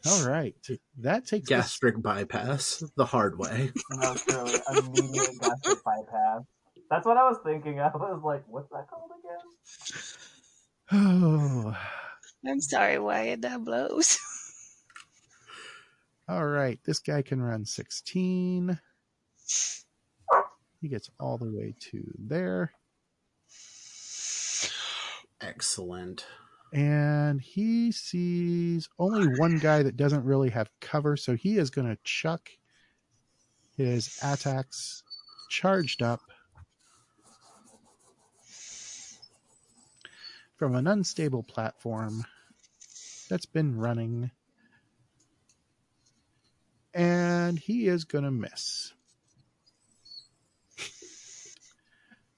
All 0.05 0.27
right, 0.27 0.55
that 0.99 1.25
takes 1.25 1.45
us 1.45 1.49
gastric 1.49 2.01
bypass 2.01 2.83
the 2.97 3.05
hard 3.05 3.37
way. 3.37 3.71
No, 3.91 4.13
truly, 4.15 4.59
immediate 4.77 5.39
gastric 5.39 5.83
bypass. 5.83 6.41
That's 6.89 7.05
what 7.05 7.15
I 7.17 7.29
was 7.29 7.37
thinking. 7.45 7.79
Of. 7.79 7.95
I 7.95 7.97
was 7.97 8.21
like, 8.23 8.43
what's 8.47 8.69
that 8.69 8.87
called 8.89 9.11
again? 9.19 9.39
Oh, 10.91 11.75
I'm 12.47 12.59
sorry, 12.61 12.99
Wyatt, 12.99 13.41
that 13.41 13.63
blows. 13.63 14.19
all 16.27 16.45
right. 16.45 16.79
This 16.85 16.99
guy 16.99 17.21
can 17.21 17.41
run 17.41 17.65
16. 17.65 18.77
He 20.81 20.87
gets 20.89 21.09
all 21.19 21.37
the 21.37 21.49
way 21.49 21.75
to 21.91 22.03
there. 22.19 22.73
Excellent. 25.39 26.25
And 26.73 27.39
he 27.39 27.91
sees 27.91 28.89
only 28.97 29.27
one 29.37 29.57
guy 29.59 29.83
that 29.83 29.95
doesn't 29.95 30.25
really 30.25 30.49
have 30.49 30.71
cover. 30.81 31.15
So 31.15 31.35
he 31.35 31.59
is 31.59 31.69
going 31.69 31.87
to 31.87 31.99
chuck 32.03 32.49
his 33.77 34.17
attacks 34.23 35.03
charged 35.49 36.01
up 36.01 36.21
from 40.57 40.73
an 40.73 40.87
unstable 40.87 41.43
platform 41.43 42.25
that's 43.29 43.45
been 43.45 43.77
running. 43.77 44.31
And 46.95 47.59
he 47.59 47.85
is 47.87 48.03
going 48.03 48.23
to 48.23 48.31
miss. 48.31 48.93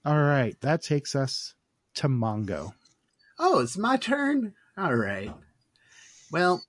All 0.03 0.21
right, 0.21 0.59
that 0.59 0.83
takes 0.83 1.15
us 1.15 1.53
to 1.95 2.09
Mongo. 2.09 2.73
Oh, 3.37 3.59
it's 3.59 3.77
my 3.77 3.97
turn? 3.97 4.53
All 4.77 4.95
right. 4.95 5.33
Well, 6.31 6.63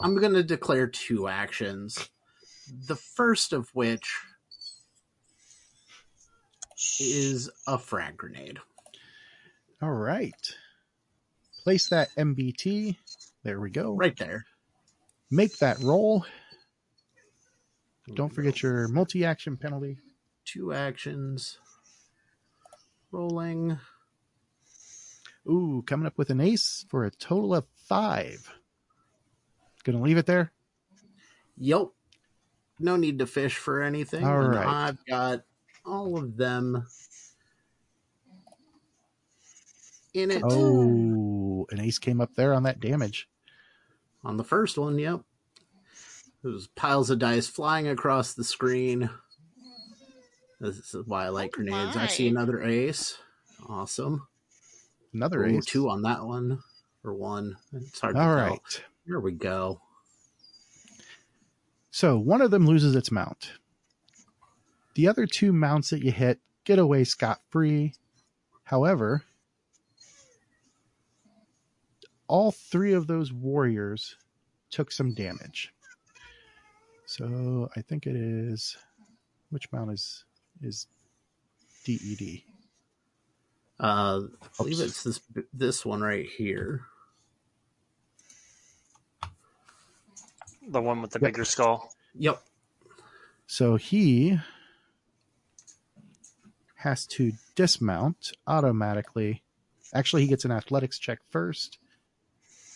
I'm 0.00 0.16
going 0.16 0.34
to 0.34 0.42
declare 0.42 0.86
two 0.86 1.28
actions. 1.28 2.08
The 2.86 2.96
first 2.96 3.52
of 3.52 3.68
which 3.72 4.08
is 7.00 7.50
a 7.66 7.78
frag 7.78 8.16
grenade. 8.16 8.58
All 9.80 9.90
right. 9.92 10.54
Place 11.64 11.88
that 11.88 12.08
MBT. 12.16 12.96
There 13.44 13.60
we 13.60 13.70
go. 13.70 13.94
Right 13.94 14.16
there. 14.16 14.46
Make 15.30 15.58
that 15.58 15.78
roll. 15.80 16.24
Don't 18.14 18.32
forget 18.32 18.62
your 18.62 18.88
multi 18.88 19.24
action 19.24 19.56
penalty. 19.56 19.98
two 20.44 20.72
actions. 20.72 21.58
Rolling. 23.12 23.78
Ooh, 25.48 25.82
coming 25.86 26.06
up 26.06 26.18
with 26.18 26.30
an 26.30 26.40
ace 26.40 26.84
for 26.88 27.04
a 27.04 27.10
total 27.10 27.54
of 27.54 27.64
five. 27.88 28.52
Gonna 29.84 30.00
leave 30.00 30.18
it 30.18 30.26
there? 30.26 30.52
Yep. 31.58 31.88
No 32.78 32.96
need 32.96 33.18
to 33.18 33.26
fish 33.26 33.56
for 33.56 33.82
anything. 33.82 34.24
All 34.24 34.40
and 34.40 34.54
right. 34.54 34.66
I've 34.66 35.04
got 35.06 35.42
all 35.84 36.16
of 36.16 36.36
them 36.36 36.86
in 40.14 40.30
it. 40.30 40.42
Oh, 40.44 41.66
an 41.70 41.80
ace 41.80 41.98
came 41.98 42.20
up 42.20 42.34
there 42.34 42.54
on 42.54 42.62
that 42.64 42.80
damage. 42.80 43.28
On 44.24 44.36
the 44.36 44.44
first 44.44 44.78
one, 44.78 44.98
yep. 44.98 45.20
There's 46.42 46.68
piles 46.68 47.10
of 47.10 47.18
dice 47.18 47.46
flying 47.46 47.88
across 47.88 48.34
the 48.34 48.44
screen. 48.44 49.10
This 50.60 50.94
is 50.94 51.06
why 51.06 51.26
I 51.26 51.28
like 51.30 51.50
Oh 51.54 51.56
grenades. 51.56 51.96
I 51.96 52.06
see 52.06 52.28
another 52.28 52.62
ace. 52.62 53.16
Awesome. 53.68 54.28
Another 55.14 55.44
Ooh, 55.44 55.58
ace. 55.58 55.64
two 55.66 55.88
on 55.88 56.02
that 56.02 56.24
one. 56.24 56.60
Or 57.04 57.14
one. 57.14 57.56
It's 57.72 58.00
hard 58.00 58.14
to 58.14 58.20
All 58.20 58.26
tell. 58.28 58.36
right. 58.36 58.84
Here 59.06 59.18
we 59.20 59.32
go. 59.32 59.80
So 61.90 62.18
one 62.18 62.40
of 62.40 62.50
them 62.50 62.66
loses 62.66 62.94
its 62.94 63.10
mount. 63.10 63.52
The 64.94 65.08
other 65.08 65.26
two 65.26 65.52
mounts 65.52 65.90
that 65.90 66.02
you 66.04 66.12
hit 66.12 66.38
get 66.64 66.78
away 66.78 67.04
scot 67.04 67.40
free. 67.50 67.94
However, 68.64 69.24
all 72.28 72.52
three 72.52 72.92
of 72.92 73.06
those 73.06 73.32
warriors 73.32 74.16
took 74.70 74.90
some 74.90 75.12
damage. 75.12 75.72
So 77.04 77.68
I 77.76 77.82
think 77.82 78.06
it 78.06 78.16
is 78.16 78.76
which 79.50 79.70
mount 79.72 79.92
is 79.92 80.24
is 80.62 80.86
DED? 81.84 82.42
Uh, 83.82 84.22
I 84.44 84.48
believe 84.58 84.80
Oops. 84.80 84.80
it's 84.80 85.04
this 85.04 85.22
this 85.54 85.86
one 85.86 86.02
right 86.02 86.26
here. 86.26 86.82
The 90.68 90.82
one 90.82 91.02
with 91.02 91.12
the 91.12 91.20
Yep. 91.20 91.32
bigger 91.32 91.44
skull. 91.44 91.92
Yep. 92.14 92.42
So 93.46 93.76
he 93.76 94.38
has 96.76 97.06
to 97.06 97.34
dismount 97.56 98.32
automatically. 98.46 99.42
Actually, 99.94 100.22
he 100.22 100.28
gets 100.28 100.44
an 100.46 100.52
athletics 100.52 100.98
check 100.98 101.20
first 101.30 101.78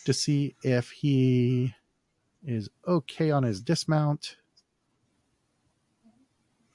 to 0.05 0.13
see 0.13 0.55
if 0.63 0.91
he 0.91 1.75
is 2.43 2.69
okay 2.87 3.31
on 3.31 3.43
his 3.43 3.61
dismount. 3.61 4.37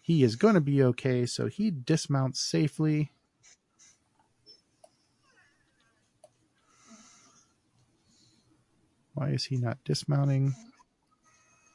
He 0.01 0.23
is 0.25 0.37
going 0.37 0.55
to 0.55 0.63
be 0.63 0.83
okay, 0.85 1.27
so 1.27 1.47
he 1.49 1.71
dismounts 1.71 2.41
safely. 2.41 3.13
Why 9.23 9.29
is 9.29 9.45
he 9.45 9.57
not 9.57 9.79
dismounting? 9.85 10.53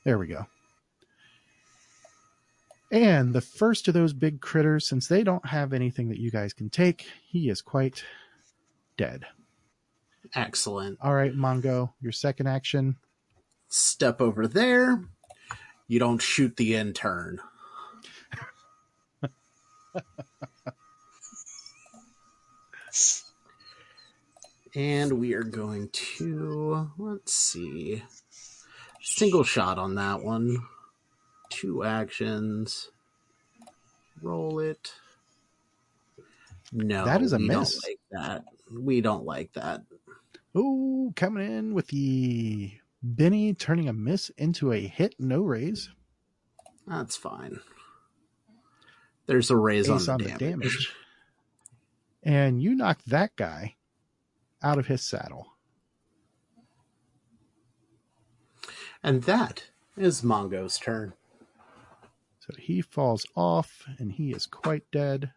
There 0.03 0.17
we 0.17 0.27
go. 0.27 0.47
And 2.91 3.33
the 3.33 3.39
first 3.39 3.87
of 3.87 3.93
those 3.93 4.11
big 4.11 4.41
critters, 4.41 4.85
since 4.85 5.07
they 5.07 5.23
don't 5.23 5.45
have 5.45 5.71
anything 5.71 6.09
that 6.09 6.19
you 6.19 6.29
guys 6.29 6.51
can 6.51 6.69
take, 6.69 7.07
he 7.25 7.47
is 7.47 7.61
quite 7.61 8.03
dead. 8.97 9.27
Excellent. 10.35 10.97
All 10.99 11.15
right, 11.15 11.33
Mongo, 11.33 11.93
your 12.01 12.11
second 12.11 12.47
action. 12.47 12.97
Step 13.69 14.19
over 14.19 14.45
there. 14.45 15.05
You 15.87 15.99
don't 15.99 16.21
shoot 16.21 16.57
the 16.57 16.75
intern. 16.75 17.39
and 24.77 25.13
we 25.13 25.33
are 25.33 25.43
going 25.43 25.89
to 25.89 26.91
let's 26.99 27.33
see. 27.33 28.03
Single 29.01 29.43
shot 29.43 29.79
on 29.79 29.95
that 29.95 30.21
one. 30.21 30.59
Two 31.49 31.83
actions. 31.83 32.91
Roll 34.21 34.59
it. 34.59 34.93
No, 36.71 37.05
That 37.05 37.23
is 37.23 37.33
a 37.33 37.37
we 37.37 37.47
miss. 37.47 37.71
Don't 37.71 37.83
like 37.89 37.99
that. 38.11 38.43
We 38.71 39.01
don't 39.01 39.25
like 39.25 39.53
that. 39.53 39.81
Ooh, 40.55 41.11
coming 41.15 41.51
in 41.51 41.73
with 41.73 41.87
the 41.87 42.73
Benny 43.01 43.55
turning 43.55 43.89
a 43.89 43.93
miss 43.93 44.29
into 44.37 44.73
a 44.73 44.79
hit, 44.79 45.15
no 45.17 45.41
raise. 45.41 45.89
That's 46.85 47.15
fine. 47.15 47.61
There's 49.25 49.49
a 49.49 49.57
raise 49.57 49.89
on, 49.89 49.97
the, 49.97 50.11
on 50.11 50.17
the 50.19 50.29
damage. 50.29 50.39
damage. 50.39 50.93
And 52.21 52.61
you 52.61 52.75
knocked 52.75 53.09
that 53.09 53.35
guy 53.35 53.76
out 54.63 54.77
of 54.77 54.87
his 54.87 55.01
saddle. 55.01 55.47
And 59.03 59.23
that 59.23 59.63
is 59.95 60.23
Mongo's 60.23 60.77
turn. 60.77 61.13
So 62.39 62.53
he 62.57 62.81
falls 62.81 63.25
off 63.35 63.83
and 63.99 64.11
he 64.11 64.31
is 64.31 64.45
quite 64.45 64.83
dead. 64.91 65.31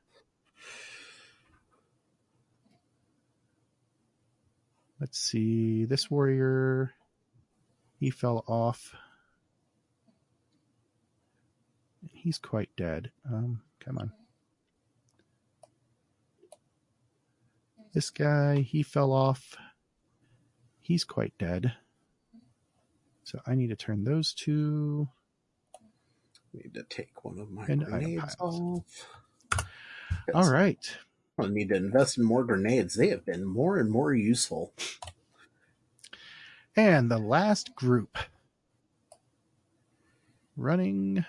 Let's 5.01 5.19
see. 5.19 5.87
This 5.87 6.11
warrior, 6.11 6.93
he 7.99 8.11
fell 8.11 8.45
off. 8.47 8.95
And 12.03 12.11
he's 12.13 12.39
quite 12.39 12.71
dead. 12.77 13.11
Um, 13.27 13.63
come 13.81 13.99
on. 13.99 14.13
This 17.93 18.11
guy, 18.11 18.61
he 18.61 18.83
fell 18.83 19.13
off. 19.13 19.57
He's 20.81 21.05
quite 21.05 21.35
dead. 21.39 21.73
So 23.25 23.41
I 23.47 23.55
need 23.55 23.69
to 23.69 23.77
turn 23.77 24.05
those 24.05 24.33
two. 24.33 25.09
Need 26.53 26.75
to 26.75 26.83
take 26.89 27.25
one 27.25 27.39
of 27.39 27.51
my 27.51 27.65
And 27.67 27.85
grenades 27.85 28.37
off. 28.41 29.07
All 30.35 30.51
right. 30.51 30.99
I 31.39 31.47
need 31.47 31.69
to 31.71 31.77
invest 31.77 32.19
in 32.19 32.25
more 32.25 32.45
grenades. 32.45 32.95
They 32.95 33.09
have 33.09 33.25
been 33.25 33.45
more 33.45 33.79
and 33.79 33.91
more 33.91 34.13
useful. 34.13 34.73
And 36.77 37.11
the 37.11 37.19
last 37.19 37.75
group 37.75 38.19
running. 40.57 41.25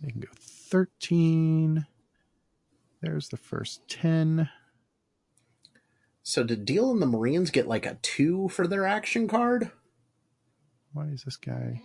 They 0.00 0.10
can 0.10 0.20
go 0.20 0.28
13. 0.34 1.86
There's 3.02 3.28
the 3.28 3.36
first 3.36 3.86
10. 3.88 4.48
So 6.22 6.44
did 6.44 6.64
Deal 6.64 6.92
and 6.92 7.02
the 7.02 7.06
Marines 7.06 7.50
get 7.50 7.66
like 7.66 7.84
a 7.84 7.98
two 8.00 8.48
for 8.48 8.66
their 8.66 8.86
action 8.86 9.26
card? 9.26 9.72
Why 10.92 11.06
is 11.06 11.24
this 11.24 11.36
guy? 11.36 11.82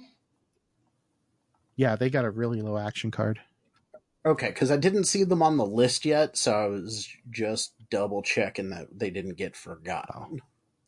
Yeah, 1.76 1.95
they 1.95 2.10
got 2.10 2.26
a 2.26 2.30
really 2.30 2.61
low 2.61 2.77
action 2.77 3.10
card. 3.10 3.39
Okay, 4.26 4.49
because 4.49 4.72
I 4.72 4.77
didn't 4.77 5.06
see 5.06 5.23
them 5.23 5.41
on 5.41 5.57
the 5.57 5.65
list 5.65 6.06
yet, 6.06 6.38
so 6.38 6.53
I 6.53 6.68
was 6.68 7.07
just 7.31 7.73
double 7.89 8.22
checking 8.22 8.69
that 8.69 8.88
they 8.91 9.10
didn't 9.10 9.38
get 9.38 9.56
forgotten. 9.56 10.39
Oh. 10.41 10.45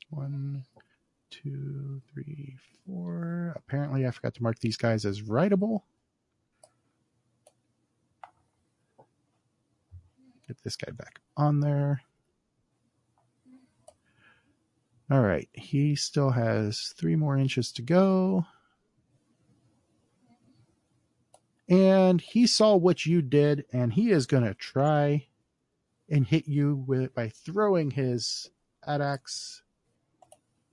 One, 0.09 0.65
two, 1.29 2.01
three, 2.11 2.57
four. 2.85 3.53
Apparently, 3.55 4.05
I 4.05 4.11
forgot 4.11 4.33
to 4.35 4.43
mark 4.43 4.59
these 4.59 4.77
guys 4.77 5.05
as 5.05 5.21
writable. 5.21 5.83
Get 10.49 10.63
this 10.63 10.75
guy 10.77 10.91
back 10.91 11.19
on 11.37 11.59
there. 11.59 12.01
All 15.11 15.21
right, 15.21 15.47
he 15.53 15.95
still 15.95 16.31
has 16.31 16.91
three 16.97 17.15
more 17.15 17.37
inches 17.37 17.71
to 17.73 17.83
go. 17.83 18.47
And 21.69 22.19
he 22.19 22.47
saw 22.47 22.75
what 22.75 23.05
you 23.05 23.21
did, 23.21 23.65
and 23.71 23.93
he 23.93 24.09
is 24.09 24.25
going 24.25 24.43
to 24.43 24.55
try 24.55 25.27
and 26.09 26.25
hit 26.25 26.47
you 26.47 26.83
with 26.87 27.13
by 27.13 27.29
throwing 27.29 27.91
his 27.91 28.49
axe. 28.87 29.61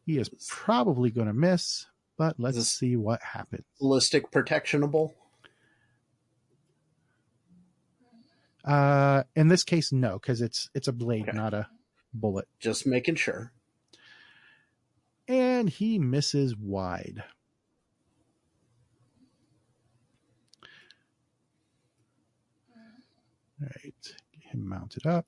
He 0.06 0.16
is 0.16 0.30
probably 0.48 1.10
going 1.10 1.26
to 1.26 1.34
miss, 1.34 1.84
but 2.16 2.36
let's 2.40 2.66
see 2.66 2.96
what 2.96 3.20
happens. 3.20 3.66
Ballistic 3.78 4.30
protectionable. 4.30 5.14
Uh, 8.66 9.22
in 9.36 9.46
this 9.48 9.62
case, 9.62 9.92
no, 9.92 10.14
because 10.18 10.40
it's 10.40 10.68
it's 10.74 10.88
a 10.88 10.92
blade, 10.92 11.28
Okay. 11.28 11.36
not 11.36 11.54
a 11.54 11.68
bullet. 12.12 12.48
Just 12.58 12.86
making 12.86 13.14
sure. 13.14 13.52
And 15.28 15.68
he 15.68 15.98
misses 15.98 16.56
wide. 16.56 17.22
All 23.60 23.68
right, 23.82 23.94
get 24.32 24.52
him 24.52 24.68
mounted 24.68 25.06
up. 25.06 25.26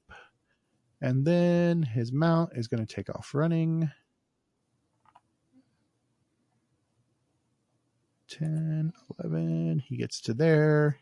And 1.00 1.24
then 1.24 1.82
his 1.82 2.12
mount 2.12 2.50
is 2.54 2.66
going 2.68 2.84
to 2.84 2.94
take 2.94 3.08
off 3.08 3.34
running. 3.34 3.90
10, 8.28 8.92
11. 9.22 9.82
He 9.86 9.96
gets 9.96 10.20
to 10.22 10.34
there. 10.34 10.98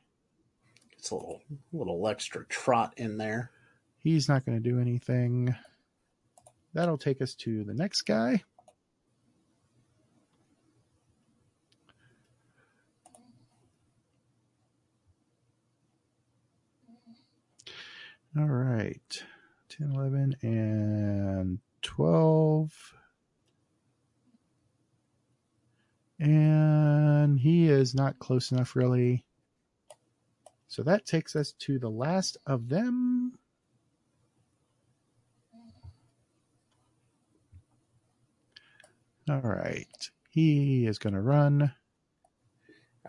It's 1.06 1.12
a 1.12 1.14
little 1.14 1.40
little 1.72 2.08
extra 2.08 2.44
trot 2.46 2.94
in 2.96 3.16
there. 3.16 3.52
He's 3.98 4.28
not 4.28 4.44
going 4.44 4.60
to 4.60 4.70
do 4.70 4.80
anything. 4.80 5.54
That'll 6.74 6.98
take 6.98 7.22
us 7.22 7.36
to 7.36 7.62
the 7.62 7.74
next 7.74 8.02
guy. 8.02 8.42
All 18.36 18.46
right. 18.46 19.24
10, 19.68 19.92
11, 19.94 20.36
and 20.42 21.60
12. 21.82 22.94
And 26.18 27.38
he 27.38 27.68
is 27.68 27.94
not 27.94 28.18
close 28.18 28.50
enough, 28.50 28.74
really. 28.74 29.24
So 30.76 30.82
that 30.82 31.06
takes 31.06 31.34
us 31.34 31.52
to 31.60 31.78
the 31.78 31.88
last 31.88 32.36
of 32.46 32.68
them. 32.68 33.32
All 39.26 39.40
right. 39.40 39.86
He 40.28 40.84
is 40.84 40.98
going 40.98 41.14
to 41.14 41.22
run. 41.22 41.72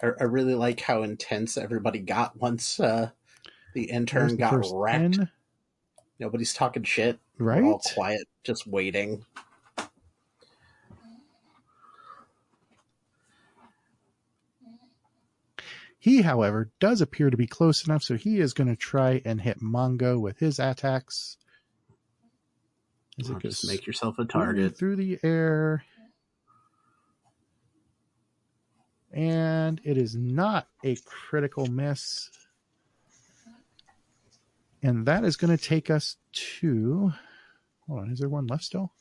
I, 0.01 0.11
I 0.17 0.23
really 0.23 0.55
like 0.55 0.79
how 0.79 1.03
intense 1.03 1.57
everybody 1.57 1.99
got 1.99 2.39
once 2.39 2.79
uh, 2.79 3.09
the 3.73 3.91
intern 3.91 4.29
the 4.29 4.37
got 4.37 4.65
wrecked. 4.73 5.15
10, 5.15 5.29
Nobody's 6.21 6.53
talking 6.53 6.83
shit. 6.83 7.19
We're 7.37 7.47
right? 7.47 7.63
all 7.65 7.81
quiet, 7.93 8.29
just 8.45 8.65
waiting. 8.65 9.25
He, 16.07 16.21
however, 16.21 16.71
does 16.79 17.01
appear 17.01 17.29
to 17.29 17.35
be 17.35 17.47
close 17.47 17.85
enough, 17.85 18.01
so 18.01 18.15
he 18.15 18.39
is 18.39 18.53
going 18.53 18.69
to 18.69 18.77
try 18.77 19.21
and 19.25 19.41
hit 19.41 19.59
Mongo 19.59 20.17
with 20.17 20.39
his 20.39 20.57
attacks. 20.57 21.35
As 23.19 23.29
just 23.41 23.67
make 23.67 23.85
yourself 23.85 24.17
a 24.17 24.23
target. 24.23 24.77
through 24.77 24.95
the 24.95 25.19
air. 25.21 25.83
And 29.11 29.81
it 29.83 29.97
is 29.97 30.15
not 30.15 30.69
a 30.81 30.95
critical 31.03 31.65
miss. 31.65 32.29
And 34.81 35.05
that 35.07 35.25
is 35.25 35.35
going 35.35 35.57
to 35.57 35.61
take 35.61 35.89
us 35.89 36.15
to. 36.61 37.11
Hold 37.85 37.99
on, 37.99 38.11
is 38.11 38.19
there 38.19 38.29
one 38.29 38.47
left 38.47 38.63
still? 38.63 38.93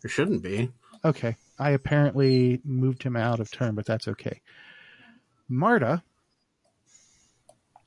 There 0.00 0.10
shouldn't 0.10 0.42
be. 0.42 0.70
Okay. 1.04 1.36
I 1.58 1.70
apparently 1.70 2.60
moved 2.64 3.02
him 3.02 3.16
out 3.16 3.40
of 3.40 3.50
turn, 3.50 3.74
but 3.74 3.86
that's 3.86 4.08
okay. 4.08 4.40
Marta, 5.48 6.02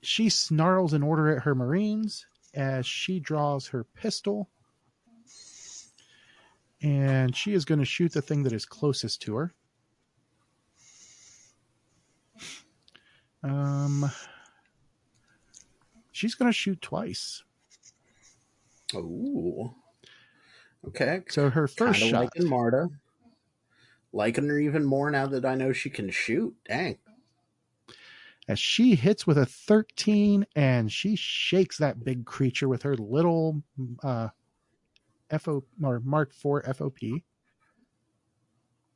she 0.01 0.29
snarls 0.29 0.93
an 0.93 1.01
order 1.03 1.35
at 1.35 1.43
her 1.43 1.55
Marines 1.55 2.25
as 2.53 2.85
she 2.85 3.19
draws 3.19 3.67
her 3.67 3.83
pistol. 3.83 4.49
And 6.81 7.35
she 7.35 7.53
is 7.53 7.65
going 7.65 7.79
to 7.79 7.85
shoot 7.85 8.11
the 8.11 8.21
thing 8.21 8.43
that 8.43 8.53
is 8.53 8.65
closest 8.65 9.21
to 9.23 9.35
her. 9.35 9.53
Um, 13.41 14.09
she's 16.11 16.35
going 16.35 16.49
to 16.49 16.55
shoot 16.57 16.81
twice. 16.81 17.43
Oh, 18.93 19.73
Okay. 20.87 21.21
So 21.29 21.49
her 21.49 21.67
first 21.67 21.99
Kinda 21.99 22.11
shot. 22.11 22.23
liking 22.25 22.49
Marta. 22.49 22.89
Liking 24.13 24.47
her 24.47 24.59
even 24.59 24.85
more 24.85 25.11
now 25.11 25.27
that 25.27 25.45
I 25.45 25.55
know 25.55 25.73
she 25.73 25.89
can 25.89 26.09
shoot. 26.11 26.55
Dang. 26.67 26.97
as 28.47 28.59
she 28.59 28.95
hits 28.95 29.25
with 29.27 29.37
a 29.37 29.45
13 29.45 30.45
and 30.55 30.91
she 30.91 31.15
shakes 31.15 31.77
that 31.77 32.03
big 32.03 32.25
creature 32.25 32.67
with 32.69 32.83
her 32.83 32.97
little 32.97 33.63
uh 34.03 34.29
FO 35.39 35.63
or 35.83 35.99
Mark 36.01 36.31
IV 36.31 36.63
FOP. 36.77 37.23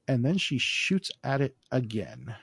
And 0.08 0.24
then 0.26 0.38
she 0.38 0.58
shoots 0.60 1.12
at 1.24 1.42
it 1.42 1.58
again. 1.72 2.36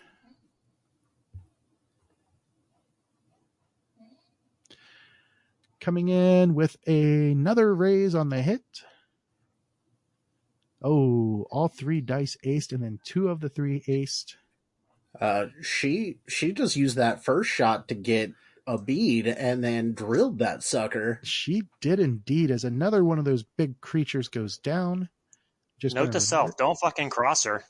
Coming 5.81 6.09
in 6.09 6.55
with 6.55 6.77
another 6.89 7.75
raise 7.75 8.15
on 8.15 8.31
the 8.31 8.43
hit. 8.43 8.65
Oh, 10.87 11.47
all 11.51 11.69
three 11.69 12.03
dice 12.03 12.37
aced, 12.45 12.71
and 12.71 12.83
then 12.83 13.01
two 13.05 13.31
of 13.31 13.41
the 13.41 13.49
three 13.49 13.81
aced. 13.89 14.35
Uh, 15.19 15.47
she 15.63 16.19
she 16.29 16.53
just 16.53 16.77
used 16.77 16.97
that 16.97 17.25
first 17.25 17.49
shot 17.49 17.89
to 17.89 17.95
get 17.95 18.33
a 18.67 18.77
bead 18.77 19.27
and 19.27 19.65
then 19.65 19.95
drilled 19.95 20.39
that 20.41 20.63
sucker. 20.63 21.21
She 21.23 21.63
did 21.81 22.01
indeed, 22.01 22.51
as 22.51 22.65
another 22.65 23.03
one 23.03 23.19
of 23.19 23.25
those 23.25 23.45
big 23.45 23.81
creatures 23.81 24.29
goes 24.29 24.59
down. 24.59 25.09
Just 25.79 25.95
Note 25.95 26.03
gonna 26.03 26.13
to 26.13 26.21
self: 26.21 26.57
don't 26.59 26.79
fucking 26.79 27.09
cross 27.09 27.45
her. 27.45 27.65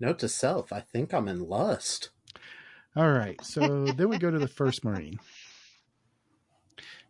Note 0.00 0.18
to 0.18 0.28
self, 0.28 0.72
I 0.72 0.80
think 0.80 1.14
I'm 1.14 1.28
in 1.28 1.48
lust. 1.48 2.10
All 2.96 3.12
right, 3.12 3.42
so 3.44 3.84
then 3.96 4.08
we 4.08 4.18
go 4.18 4.30
to 4.30 4.40
the 4.40 4.48
first 4.48 4.84
Marine. 4.84 5.20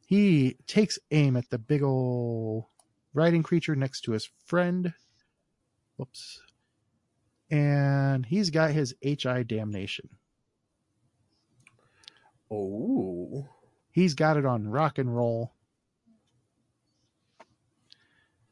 He 0.06 0.58
takes 0.66 0.98
aim 1.10 1.34
at 1.36 1.48
the 1.48 1.58
big 1.58 1.82
ol' 1.82 2.68
riding 3.14 3.42
creature 3.42 3.74
next 3.74 4.02
to 4.02 4.12
his 4.12 4.28
friend. 4.44 4.92
Whoops. 5.96 6.40
And 7.50 8.26
he's 8.26 8.50
got 8.50 8.72
his 8.72 8.94
HI 9.02 9.44
damnation. 9.44 10.08
Oh, 12.50 13.48
He's 13.94 14.14
got 14.14 14.36
it 14.36 14.44
on 14.44 14.66
rock 14.66 14.98
and 14.98 15.14
roll. 15.14 15.52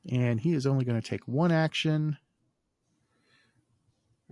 And 0.08 0.40
he 0.40 0.52
is 0.52 0.68
only 0.68 0.84
going 0.84 1.00
to 1.00 1.06
take 1.06 1.26
one 1.26 1.50
action. 1.50 2.16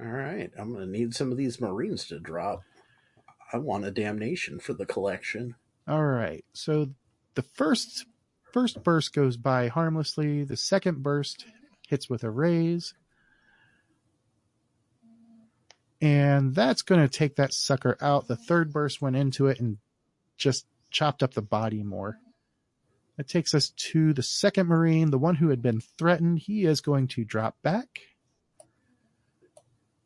All 0.01 0.07
right, 0.07 0.51
I'm 0.59 0.73
gonna 0.73 0.87
need 0.87 1.15
some 1.15 1.31
of 1.31 1.37
these 1.37 1.61
Marines 1.61 2.07
to 2.07 2.19
drop. 2.19 2.63
I 3.53 3.59
want 3.59 3.85
a 3.85 3.91
damnation 3.91 4.59
for 4.59 4.73
the 4.73 4.87
collection. 4.87 5.57
All 5.87 6.07
right. 6.07 6.43
So 6.55 6.91
the 7.35 7.43
first 7.43 8.07
first 8.53 8.83
burst 8.83 9.13
goes 9.13 9.37
by 9.37 9.69
harmlessly. 9.69 10.45
The 10.45 10.57
second 10.57 11.03
burst 11.03 11.47
hits 11.89 12.09
with 12.09 12.25
a 12.25 12.31
raise. 12.31 12.95
And 16.01 16.55
that's 16.55 16.83
going 16.83 17.03
to 17.03 17.09
take 17.09 17.37
that 17.37 17.53
sucker 17.53 17.97
out. 18.01 18.27
The 18.27 18.37
third 18.37 18.73
burst 18.73 19.03
went 19.03 19.17
into 19.17 19.49
it 19.49 19.61
and 19.61 19.79
just 20.39 20.67
chopped 20.91 21.23
up 21.23 21.35
the 21.35 21.43
body 21.43 21.83
more. 21.83 22.19
That 23.17 23.29
takes 23.29 23.55
us 23.55 23.71
to 23.71 24.15
the 24.15 24.23
second 24.23 24.67
Marine, 24.67 25.11
the 25.11 25.19
one 25.19 25.35
who 25.35 25.51
had 25.51 25.61
been 25.61 25.81
threatened. 25.99 26.39
He 26.39 26.65
is 26.65 26.81
going 26.81 27.09
to 27.09 27.25
drop 27.25 27.57
back. 27.63 28.01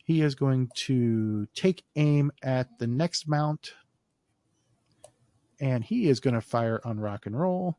He 0.03 0.21
is 0.21 0.35
going 0.35 0.71
to 0.87 1.47
take 1.55 1.85
aim 1.95 2.33
at 2.43 2.79
the 2.79 2.89
next 2.89 3.29
mount. 3.29 3.73
And 5.61 5.85
he 5.85 6.09
is 6.09 6.19
going 6.19 6.35
to 6.35 6.41
fire 6.41 6.81
on 6.85 6.99
rock 6.99 7.27
and 7.27 7.39
roll. 7.39 7.79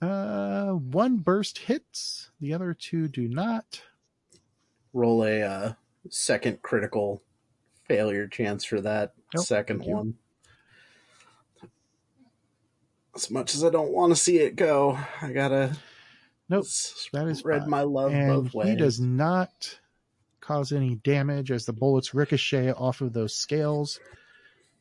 Uh, 0.00 0.70
one 0.70 1.18
burst 1.18 1.58
hits, 1.58 2.30
the 2.40 2.54
other 2.54 2.72
two 2.74 3.06
do 3.08 3.28
not. 3.28 3.82
Roll 4.92 5.24
a 5.24 5.42
uh, 5.42 5.72
second 6.08 6.62
critical 6.62 7.22
failure 7.86 8.26
chance 8.26 8.64
for 8.64 8.80
that 8.80 9.12
Nope, 9.34 9.44
second 9.44 9.84
one. 9.84 10.14
As 13.14 13.30
much 13.30 13.54
as 13.54 13.64
I 13.64 13.70
don't 13.70 13.92
want 13.92 14.12
to 14.12 14.16
see 14.16 14.38
it 14.38 14.56
go, 14.56 14.98
I 15.20 15.32
gotta 15.32 15.76
Nope, 16.48 16.64
that 17.12 17.26
is 17.28 17.38
spread 17.38 17.62
fine. 17.62 17.70
my 17.70 17.82
love 17.82 18.12
and 18.12 18.44
both 18.44 18.54
ways. 18.54 18.68
he 18.70 18.76
does 18.76 19.00
not 19.00 19.78
cause 20.40 20.72
any 20.72 20.96
damage 20.96 21.50
as 21.52 21.66
the 21.66 21.72
bullets 21.72 22.14
ricochet 22.14 22.72
off 22.72 23.00
of 23.00 23.12
those 23.12 23.34
scales. 23.34 24.00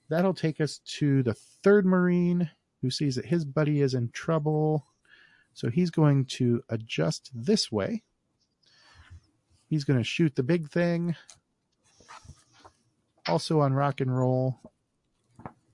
That'll 0.10 0.34
take 0.34 0.62
us 0.62 0.80
to 0.98 1.22
the 1.24 1.36
third 1.64 1.86
Marine 1.86 2.50
who 2.82 2.90
sees 2.90 3.16
that 3.16 3.26
his 3.26 3.46
buddy 3.46 3.82
is 3.82 3.94
in 3.94 4.10
trouble. 4.12 4.86
So 5.60 5.70
he's 5.70 5.90
going 5.90 6.24
to 6.38 6.64
adjust 6.70 7.32
this 7.34 7.70
way. 7.70 8.02
He's 9.68 9.84
going 9.84 10.00
to 10.00 10.06
shoot 10.06 10.38
the 10.38 10.42
big 10.42 10.70
thing. 10.70 11.18
Also 13.28 13.60
on 13.60 13.74
rock 13.74 14.00
and 14.00 14.18
roll. 14.18 14.58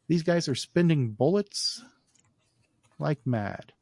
These 0.07 0.23
guys 0.23 0.49
are 0.49 0.55
spending 0.55 1.11
bullets 1.11 1.83
like 2.97 3.19
mad. 3.27 3.73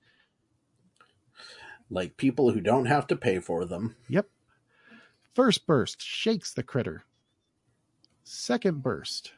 like 1.89 2.17
people 2.17 2.51
who 2.51 2.59
don't 2.59 2.87
have 2.87 3.07
to 3.07 3.15
pay 3.15 3.39
for 3.39 3.63
them. 3.63 3.95
Yep. 4.09 4.27
First 5.33 5.65
burst 5.65 6.01
shakes 6.01 6.53
the 6.53 6.63
critter. 6.63 7.03
Second 8.25 8.83
burst 8.83 9.31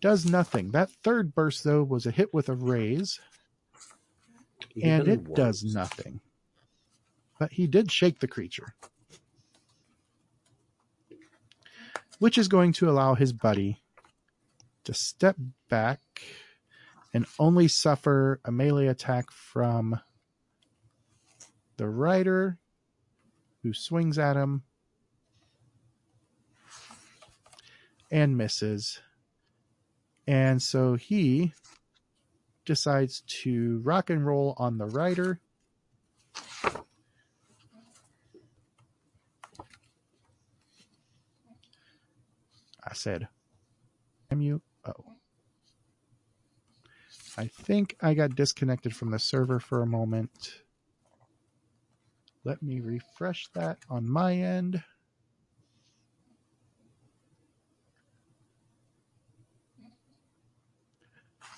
does 0.00 0.24
nothing. 0.26 0.70
That 0.70 0.90
third 0.90 1.34
burst, 1.34 1.64
though, 1.64 1.82
was 1.82 2.06
a 2.06 2.10
hit 2.10 2.32
with 2.32 2.48
a 2.48 2.54
raise, 2.54 3.18
and 4.82 5.08
it 5.08 5.34
does 5.34 5.64
nothing. 5.64 6.20
But 7.38 7.52
he 7.52 7.66
did 7.66 7.90
shake 7.90 8.20
the 8.20 8.28
creature, 8.28 8.74
which 12.18 12.38
is 12.38 12.48
going 12.48 12.72
to 12.74 12.88
allow 12.88 13.14
his 13.14 13.32
buddy 13.32 13.82
to 14.84 14.94
step 14.94 15.36
back 15.68 16.00
and 17.12 17.26
only 17.38 17.68
suffer 17.68 18.40
a 18.44 18.52
melee 18.52 18.86
attack 18.86 19.30
from 19.30 20.00
the 21.76 21.88
rider 21.88 22.58
who 23.62 23.72
swings 23.72 24.18
at 24.18 24.36
him 24.36 24.62
and 28.10 28.36
misses. 28.36 29.00
And 30.26 30.62
so 30.62 30.94
he 30.94 31.52
decides 32.66 33.22
to 33.22 33.80
rock 33.82 34.10
and 34.10 34.26
roll 34.26 34.54
on 34.58 34.76
the 34.76 34.86
rider. 34.86 35.40
I 42.84 42.92
said 42.92 43.28
MU 44.30 44.60
O. 44.84 44.92
I 47.38 47.46
think 47.46 47.96
I 48.00 48.14
got 48.14 48.34
disconnected 48.34 48.94
from 48.94 49.10
the 49.10 49.18
server 49.18 49.60
for 49.60 49.82
a 49.82 49.86
moment. 49.86 50.62
Let 52.44 52.62
me 52.62 52.80
refresh 52.80 53.48
that 53.54 53.78
on 53.90 54.08
my 54.08 54.34
end. 54.34 54.82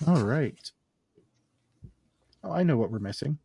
All 0.07 0.23
right. 0.23 0.71
Oh, 2.43 2.51
I 2.51 2.63
know 2.63 2.77
what 2.77 2.91
we're 2.91 2.99
missing. 2.99 3.37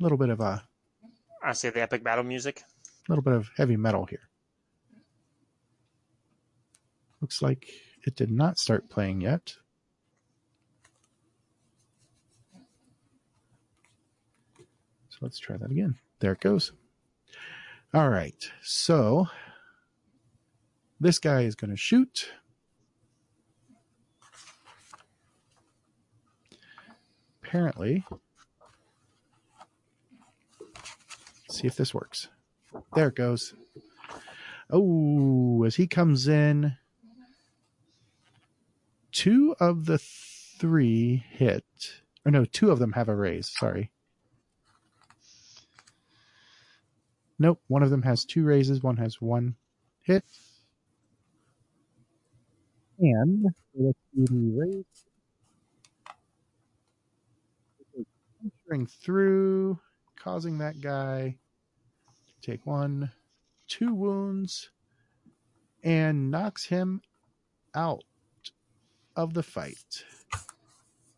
A 0.00 0.02
little 0.02 0.18
bit 0.18 0.28
of 0.28 0.40
a 0.40 0.64
I 1.44 1.52
say 1.52 1.68
the 1.68 1.82
epic 1.82 2.02
battle 2.02 2.24
music. 2.24 2.62
A 3.06 3.12
little 3.12 3.22
bit 3.22 3.34
of 3.34 3.50
heavy 3.56 3.76
metal 3.76 4.06
here. 4.06 4.30
Looks 7.20 7.42
like 7.42 7.68
it 8.06 8.16
did 8.16 8.30
not 8.30 8.58
start 8.58 8.88
playing 8.88 9.20
yet. 9.20 9.54
So 15.10 15.18
let's 15.20 15.38
try 15.38 15.58
that 15.58 15.70
again. 15.70 15.96
There 16.20 16.32
it 16.32 16.40
goes. 16.40 16.72
All 17.92 18.08
right. 18.08 18.50
So 18.62 19.28
this 20.98 21.18
guy 21.18 21.42
is 21.42 21.54
going 21.54 21.70
to 21.70 21.76
shoot. 21.76 22.30
Apparently, 27.54 28.04
see 31.48 31.68
if 31.68 31.76
this 31.76 31.94
works. 31.94 32.26
There 32.96 33.06
it 33.06 33.14
goes. 33.14 33.54
Oh, 34.68 35.62
as 35.62 35.76
he 35.76 35.86
comes 35.86 36.26
in, 36.26 36.76
two 39.12 39.54
of 39.60 39.86
the 39.86 39.98
three 39.98 41.24
hit. 41.30 41.64
Or 42.26 42.32
no, 42.32 42.44
two 42.44 42.72
of 42.72 42.80
them 42.80 42.90
have 42.94 43.08
a 43.08 43.14
raise. 43.14 43.52
Sorry. 43.56 43.92
Nope, 47.38 47.60
one 47.68 47.84
of 47.84 47.90
them 47.90 48.02
has 48.02 48.24
two 48.24 48.42
raises, 48.42 48.82
one 48.82 48.96
has 48.96 49.20
one 49.20 49.54
hit. 50.00 50.24
And 52.98 53.44
let's 53.76 53.98
do 54.12 54.24
the 54.26 54.58
raise. 54.58 55.03
Through, 58.88 59.78
causing 60.16 60.58
that 60.58 60.80
guy 60.80 61.36
to 62.26 62.50
take 62.50 62.66
one, 62.66 63.12
two 63.68 63.94
wounds, 63.94 64.70
and 65.84 66.30
knocks 66.30 66.64
him 66.64 67.02
out 67.74 68.02
of 69.16 69.34
the 69.34 69.42
fight. 69.42 70.04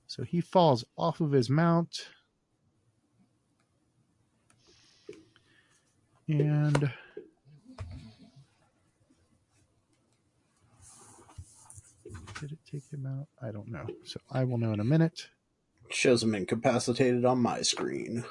So 0.06 0.22
he 0.22 0.40
falls 0.40 0.84
off 0.98 1.20
of 1.20 1.32
his 1.32 1.48
mount. 1.48 2.08
And 6.28 6.90
did 12.40 12.52
it 12.52 12.58
take 12.70 12.90
him 12.90 13.06
out? 13.06 13.28
I 13.40 13.50
don't 13.50 13.68
know. 13.68 13.86
So 14.04 14.20
I 14.30 14.44
will 14.44 14.58
know 14.58 14.72
in 14.72 14.80
a 14.80 14.84
minute. 14.84 15.28
Shows 15.90 16.22
him 16.22 16.34
incapacitated 16.34 17.24
on 17.24 17.38
my 17.38 17.62
screen. 17.62 18.24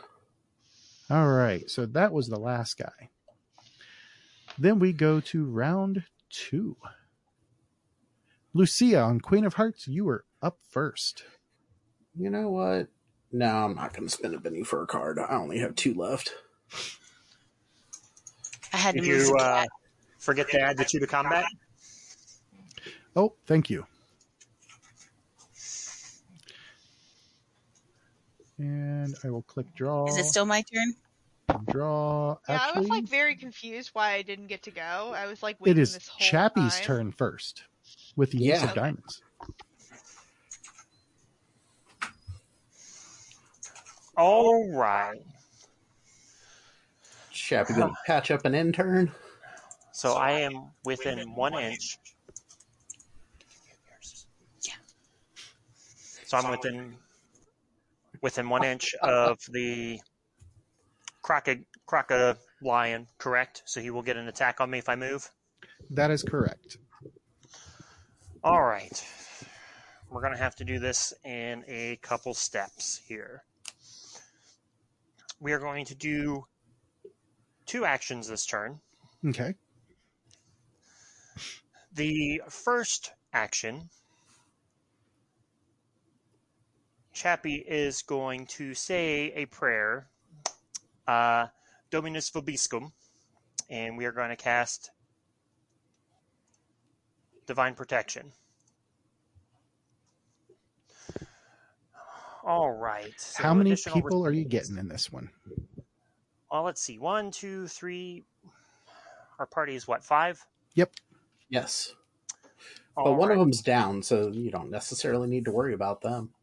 All 1.10 1.28
right. 1.28 1.70
So 1.70 1.86
that 1.86 2.12
was 2.12 2.28
the 2.28 2.40
last 2.40 2.78
guy. 2.78 3.10
Then 4.58 4.80
we 4.80 4.94
go 4.94 5.20
to 5.20 5.46
round 5.46 6.04
two. 6.30 6.78
Lucia 8.54 9.02
on 9.02 9.20
Queen 9.20 9.46
of 9.46 9.56
Hearts, 9.56 9.88
you 9.88 10.06
were 10.06 10.26
up 10.42 10.60
first. 10.70 11.24
You 12.18 12.30
know 12.30 12.50
what? 12.50 12.88
No, 13.32 13.48
I'm 13.48 13.76
not 13.76 13.94
going 13.94 14.08
to 14.08 14.14
spend 14.14 14.34
a 14.34 14.40
penny 14.40 14.64
for 14.64 14.82
a 14.82 14.88
card. 14.88 15.20
I 15.20 15.36
only 15.36 15.60
have 15.60 15.76
two 15.76 15.94
left. 15.94 16.34
I 18.72 18.78
had 18.78 18.96
to 18.96 19.02
Did 19.02 19.10
move 19.10 19.28
you 19.28 19.36
uh, 19.36 19.66
forget 20.20 20.50
to 20.52 20.62
add 20.62 20.78
the 20.78 20.86
two 20.86 21.00
to 21.00 21.08
combat? 21.08 21.46
Oh, 23.16 23.34
thank 23.46 23.70
you. 23.70 23.86
And 28.58 29.16
I 29.24 29.30
will 29.30 29.42
click 29.44 29.66
draw. 29.76 30.08
Is 30.08 30.18
it 30.18 30.26
still 30.26 30.46
my 30.46 30.62
turn? 30.62 30.94
draw? 31.70 32.38
Yeah, 32.50 32.60
I 32.74 32.80
was 32.80 32.90
like 32.90 33.08
very 33.08 33.36
confused 33.36 33.92
why 33.94 34.14
I 34.14 34.22
didn't 34.22 34.48
get 34.48 34.64
to 34.64 34.72
go. 34.72 35.14
I 35.16 35.28
was 35.28 35.44
like 35.44 35.56
it 35.58 35.62
waiting 35.62 35.82
is 35.82 35.94
this 35.94 36.08
whole 36.08 36.26
Chappie's 36.26 36.76
time. 36.76 36.84
turn 36.84 37.12
first. 37.12 37.64
with 38.16 38.32
the 38.32 38.38
use 38.40 38.62
Yeah. 38.62 38.70
of 38.70 38.74
diamonds. 38.76 39.22
All 44.18 44.72
right. 44.72 45.20
Chappie 47.32 47.74
gonna 47.74 47.94
patch 48.08 48.32
up 48.32 48.46
an 48.46 48.56
intern. 48.56 49.12
So 49.92 50.14
I 50.14 50.32
am 50.32 50.72
within 50.84 51.36
one 51.36 51.54
inch. 51.54 51.98
Yeah. 54.66 54.74
So 56.26 56.38
I'm 56.38 56.50
within 56.50 56.96
within 58.26 58.50
one 58.50 58.66
oh. 58.66 58.72
inch 58.72 58.96
of 59.04 59.38
the 59.52 60.00
croca 61.24 62.38
lion, 62.60 63.06
correct? 63.20 63.62
So 63.68 63.80
he 63.80 63.92
will 63.92 64.02
get 64.02 64.18
an 64.18 64.28
attack 64.28 64.60
on 64.60 64.72
me 64.72 64.80
if 64.80 64.90
I 64.90 64.96
move. 64.96 65.30
That 65.92 66.10
is 66.10 66.24
correct. 66.24 66.78
All 68.44 68.64
right. 68.64 69.06
We're 70.10 70.22
going 70.22 70.34
to 70.34 70.40
have 70.40 70.56
to 70.56 70.66
do 70.66 70.80
this 70.80 71.14
in 71.24 71.64
a 71.68 72.00
couple 72.02 72.34
steps 72.34 73.00
here. 73.08 73.44
We 75.40 75.54
are 75.54 75.60
going 75.60 75.86
to 75.86 75.96
do 75.96 76.48
two 77.68 77.86
actions 77.86 78.28
this 78.28 78.48
turn. 78.48 78.80
Okay. 79.28 79.54
The 81.94 82.42
first 82.50 83.14
action, 83.34 83.92
Chappie 87.16 87.64
is 87.66 88.02
going 88.02 88.46
to 88.46 88.74
say 88.74 89.32
a 89.36 89.46
prayer, 89.46 90.10
uh, 91.08 91.48
Dominus 91.90 92.30
Vobiscum, 92.30 92.92
and 93.70 93.98
we 93.98 94.06
are 94.06 94.12
going 94.12 94.30
to 94.30 94.36
cast 94.36 94.92
Divine 97.48 97.74
Protection. 97.74 98.34
All 102.46 102.70
right. 102.70 103.14
so 103.18 103.42
How 103.42 103.54
many 103.54 103.72
additional 103.72 103.96
people 103.96 104.26
are 104.26 104.32
you 104.32 104.46
getting 104.46 104.78
in 104.78 104.90
this 104.90 105.10
one? 105.10 105.30
Well, 106.52 106.64
let's 106.64 106.82
see. 106.82 107.00
One, 107.00 107.32
two, 107.32 107.68
three. 107.68 108.24
Our 109.40 109.46
party 109.46 109.74
is 109.76 109.88
what, 109.88 110.04
five? 110.04 110.46
Yep. 110.76 110.92
Yes, 111.50 111.94
All 112.98 113.06
but 113.06 113.14
one 113.14 113.32
of 113.32 113.40
them's 113.40 113.62
down, 113.62 114.04
so 114.04 114.28
you 114.28 114.52
don't 114.52 114.70
necessarily 114.70 115.28
need 115.28 115.46
to 115.46 115.52
worry 115.52 115.74
about 115.74 116.02
them. 116.02 116.35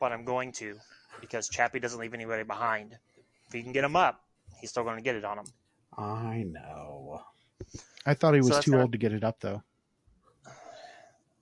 But 0.00 0.10
I'm 0.12 0.24
going 0.24 0.50
to 0.52 0.76
because 1.20 1.48
Chappie 1.48 1.78
doesn't 1.78 2.00
leave 2.00 2.14
anybody 2.14 2.42
behind. 2.42 2.96
If 3.46 3.52
he 3.52 3.62
can 3.62 3.72
get 3.72 3.84
him 3.84 3.94
up, 3.94 4.24
he's 4.60 4.70
still 4.70 4.82
going 4.84 4.96
to 4.96 5.02
get 5.02 5.14
it 5.14 5.24
on 5.24 5.38
him. 5.38 5.46
I 5.96 6.44
know. 6.44 7.22
I 8.06 8.14
thought 8.14 8.34
he 8.34 8.40
was 8.40 8.48
that's 8.48 8.64
too 8.64 8.72
not- 8.72 8.80
old 8.80 8.92
to 8.92 8.98
get 8.98 9.12
it 9.12 9.22
up, 9.22 9.40
though. 9.40 9.62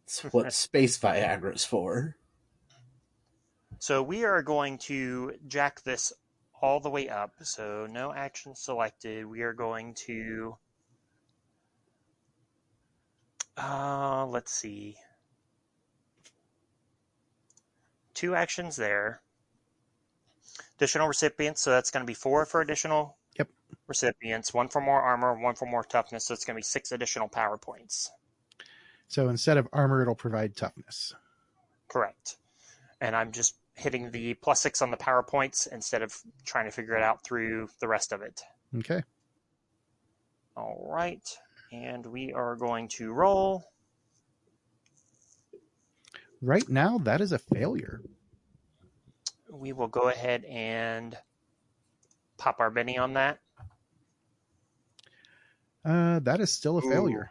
It's 0.05 0.25
what 0.25 0.53
space 0.55 0.99
Viagra's 0.99 1.65
for. 1.65 2.17
So 3.79 4.03
we 4.03 4.25
are 4.25 4.43
going 4.43 4.79
to 4.79 5.35
jack 5.47 5.83
this 5.83 6.13
all 6.61 6.81
the 6.81 6.89
way 6.91 7.09
up. 7.09 7.35
So 7.43 7.87
no 7.89 8.13
action 8.13 8.57
selected. 8.57 9.27
We 9.27 9.43
are 9.43 9.53
going 9.53 9.95
to. 10.07 10.57
Uh, 13.57 14.27
let's 14.27 14.53
see. 14.53 14.97
Two 18.19 18.35
actions 18.35 18.75
there. 18.75 19.23
Additional 20.77 21.07
recipients, 21.07 21.61
so 21.61 21.71
that's 21.71 21.93
going 21.93 22.05
to 22.05 22.07
be 22.11 22.15
four 22.15 22.45
for 22.47 22.61
additional 22.61 23.17
Yep. 23.39 23.49
recipients. 23.87 24.53
One 24.53 24.69
for 24.69 24.81
more 24.81 25.01
armor, 25.01 25.39
one 25.41 25.55
for 25.55 25.67
more 25.67 25.85
toughness. 25.85 26.25
So 26.27 26.35
it's 26.35 26.45
going 26.45 26.57
to 26.57 26.59
be 26.59 26.65
six 26.65 26.91
additional 26.91 27.29
power 27.29 27.57
points. 27.57 28.11
So 29.07 29.29
instead 29.29 29.57
of 29.57 29.69
armor, 29.73 30.03
it'll 30.03 30.17
provide 30.17 30.57
toughness. 30.57 31.15
Correct. 31.87 32.39
And 33.01 33.15
I'm 33.15 33.31
just 33.31 33.55
hitting 33.77 34.11
the 34.11 34.35
plus 34.35 34.61
six 34.61 34.83
on 34.83 34.91
the 34.91 34.97
power 34.97 35.23
points 35.23 35.69
instead 35.69 36.03
of 36.03 36.13
trying 36.45 36.65
to 36.65 36.73
figure 36.73 36.97
it 36.97 37.05
out 37.05 37.23
through 37.23 37.69
the 37.79 37.87
rest 37.87 38.11
of 38.11 38.23
it. 38.23 38.43
Okay. 38.79 39.05
All 40.57 40.89
right. 40.91 41.23
And 41.71 42.05
we 42.05 42.33
are 42.33 42.57
going 42.57 42.89
to 42.89 43.13
roll. 43.13 43.65
Right 46.41 46.69
now, 46.69 46.99
that 46.99 47.21
is 47.21 47.33
a 47.33 47.39
failure. 47.39 48.01
We 49.51 49.73
will 49.73 49.89
go 49.89 50.09
ahead 50.09 50.45
and 50.45 51.17
pop 52.37 52.61
our 52.61 52.71
Benny 52.71 52.97
on 52.97 53.15
that. 53.15 53.41
Uh, 55.85 56.21
that 56.21 56.41
is 56.41 56.53
still 56.53 56.79
a 56.79 56.85
Ooh. 56.85 56.91
failure. 56.91 57.31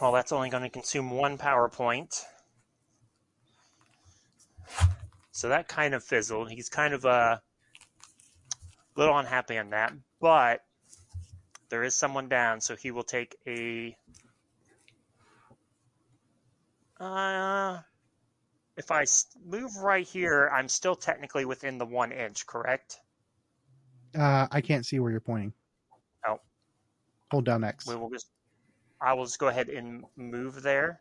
Well, 0.00 0.12
that's 0.12 0.32
only 0.32 0.50
going 0.50 0.64
to 0.64 0.68
consume 0.68 1.10
one 1.10 1.38
power 1.38 1.68
point. 1.68 2.26
So 5.30 5.48
that 5.48 5.68
kind 5.68 5.94
of 5.94 6.02
fizzled. 6.04 6.50
He's 6.50 6.68
kind 6.68 6.94
of 6.94 7.04
a 7.04 7.40
little 8.96 9.16
unhappy 9.18 9.58
on 9.58 9.70
that, 9.70 9.92
but 10.20 10.60
there 11.68 11.84
is 11.84 11.94
someone 11.94 12.28
down, 12.28 12.60
so 12.60 12.76
he 12.76 12.90
will 12.90 13.04
take 13.04 13.36
a. 13.46 13.96
Uh, 17.00 17.78
if 18.76 18.90
I 18.90 19.04
move 19.44 19.76
right 19.76 20.06
here, 20.06 20.50
I'm 20.54 20.68
still 20.68 20.94
technically 20.94 21.44
within 21.44 21.78
the 21.78 21.86
one 21.86 22.12
inch, 22.12 22.46
correct? 22.46 22.98
Uh, 24.18 24.46
I 24.50 24.60
can't 24.60 24.86
see 24.86 24.98
where 25.00 25.10
you're 25.10 25.20
pointing. 25.20 25.52
Oh. 26.26 26.38
Hold 27.30 27.44
down 27.44 27.64
X. 27.64 27.86
We 27.86 27.96
will 27.96 28.10
just. 28.10 28.26
I 29.00 29.12
will 29.12 29.24
just 29.24 29.38
go 29.38 29.48
ahead 29.48 29.68
and 29.68 30.04
move 30.16 30.62
there. 30.62 31.00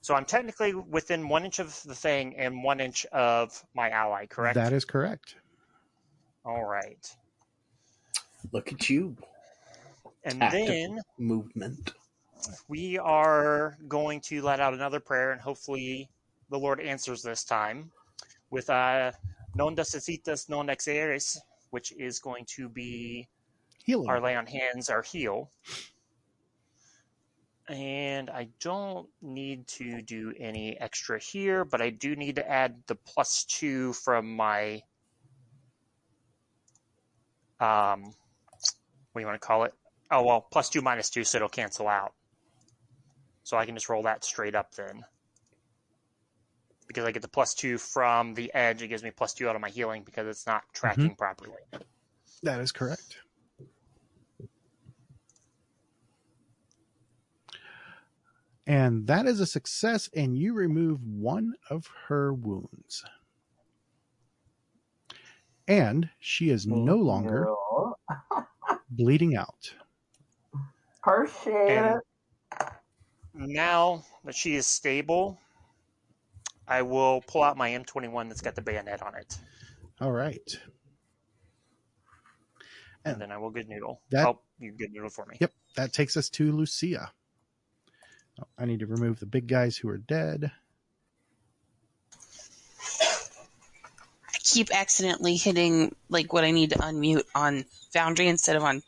So 0.00 0.14
I'm 0.14 0.24
technically 0.24 0.74
within 0.74 1.28
one 1.28 1.44
inch 1.44 1.58
of 1.58 1.82
the 1.82 1.94
thing 1.94 2.36
and 2.38 2.62
one 2.62 2.80
inch 2.80 3.04
of 3.06 3.62
my 3.74 3.90
ally, 3.90 4.26
correct? 4.26 4.54
That 4.54 4.72
is 4.72 4.84
correct. 4.84 5.34
All 6.44 6.64
right. 6.64 7.14
Look 8.52 8.72
at 8.72 8.88
you, 8.88 9.16
And 10.24 10.42
Active. 10.42 10.66
then 10.68 11.00
movement. 11.18 11.92
We 12.68 12.98
are 12.98 13.76
going 13.88 14.20
to 14.22 14.42
let 14.42 14.60
out 14.60 14.74
another 14.74 15.00
prayer, 15.00 15.32
and 15.32 15.40
hopefully 15.40 16.08
the 16.50 16.58
Lord 16.58 16.80
answers 16.80 17.22
this 17.22 17.44
time 17.44 17.90
with 18.50 18.70
uh, 18.70 19.12
Non 19.54 19.74
necesitas 19.74 20.48
non 20.48 20.68
exeres, 20.70 21.40
which 21.70 21.92
is 21.98 22.20
going 22.20 22.44
to 22.56 22.68
be 22.68 23.26
Healing. 23.84 24.08
our 24.08 24.20
lay 24.20 24.36
on 24.36 24.46
hands, 24.46 24.88
our 24.88 25.02
heal. 25.02 25.50
And 27.68 28.30
I 28.30 28.48
don't 28.60 29.08
need 29.20 29.66
to 29.68 30.00
do 30.00 30.32
any 30.38 30.78
extra 30.80 31.20
here, 31.20 31.64
but 31.64 31.82
I 31.82 31.90
do 31.90 32.16
need 32.16 32.36
to 32.36 32.48
add 32.48 32.82
the 32.86 32.94
plus 32.94 33.44
two 33.44 33.92
from 33.94 34.36
my 34.36 34.82
um 37.60 38.04
what 39.12 39.20
do 39.20 39.20
you 39.20 39.26
want 39.26 39.40
to 39.40 39.46
call 39.46 39.64
it? 39.64 39.74
Oh 40.10 40.22
well, 40.22 40.46
plus 40.52 40.70
two 40.70 40.80
minus 40.80 41.10
two, 41.10 41.24
so 41.24 41.36
it'll 41.36 41.48
cancel 41.48 41.88
out. 41.88 42.14
So 43.48 43.56
I 43.56 43.64
can 43.64 43.74
just 43.74 43.88
roll 43.88 44.02
that 44.02 44.24
straight 44.24 44.54
up 44.54 44.74
then. 44.74 45.06
Because 46.86 47.06
I 47.06 47.12
get 47.12 47.22
the 47.22 47.28
plus 47.28 47.54
two 47.54 47.78
from 47.78 48.34
the 48.34 48.52
edge, 48.52 48.82
it 48.82 48.88
gives 48.88 49.02
me 49.02 49.10
plus 49.10 49.32
two 49.32 49.48
out 49.48 49.56
of 49.56 49.62
my 49.62 49.70
healing 49.70 50.02
because 50.04 50.26
it's 50.26 50.46
not 50.46 50.64
mm-hmm. 50.64 50.74
tracking 50.74 51.14
properly. 51.16 51.56
That 52.42 52.60
is 52.60 52.72
correct. 52.72 53.16
And 58.66 59.06
that 59.06 59.24
is 59.24 59.40
a 59.40 59.46
success, 59.46 60.10
and 60.14 60.36
you 60.36 60.52
remove 60.52 61.02
one 61.02 61.54
of 61.70 61.88
her 62.08 62.34
wounds. 62.34 63.02
And 65.66 66.10
she 66.18 66.50
is 66.50 66.66
no 66.66 66.96
longer 66.96 67.48
bleeding 68.90 69.36
out. 69.36 69.72
Appreciate 71.02 71.70
And 71.70 71.96
it. 71.96 72.02
Now 73.46 74.04
that 74.24 74.34
she 74.34 74.54
is 74.54 74.66
stable, 74.66 75.38
I 76.66 76.82
will 76.82 77.22
pull 77.26 77.42
out 77.42 77.56
my 77.56 77.70
M21 77.70 78.28
that's 78.28 78.40
got 78.40 78.54
the 78.54 78.62
bayonet 78.62 79.02
on 79.02 79.14
it, 79.14 79.38
All 80.00 80.12
right. 80.12 80.58
and 83.04 83.20
then 83.20 83.30
I 83.32 83.38
will 83.38 83.50
good 83.50 83.68
noodle. 83.68 84.02
That- 84.10 84.26
oh, 84.26 84.40
you 84.58 84.72
good 84.72 84.92
noodle 84.92 85.08
for 85.10 85.24
me. 85.26 85.36
Yep, 85.40 85.52
that 85.76 85.92
takes 85.92 86.16
us 86.16 86.28
to 86.30 86.52
Lucia. 86.52 87.12
Oh, 88.40 88.46
I 88.58 88.66
need 88.66 88.80
to 88.80 88.86
remove 88.86 89.18
the 89.20 89.26
big 89.26 89.46
guys 89.46 89.76
who 89.76 89.88
are 89.88 89.98
dead. 89.98 90.52
I 94.28 94.38
keep 94.44 94.68
accidentally 94.74 95.36
hitting 95.36 95.94
like 96.08 96.32
what 96.32 96.44
I 96.44 96.50
need 96.50 96.70
to 96.70 96.78
unmute 96.78 97.24
on 97.34 97.64
Foundry 97.92 98.28
instead 98.28 98.56
of 98.56 98.62
on 98.62 98.82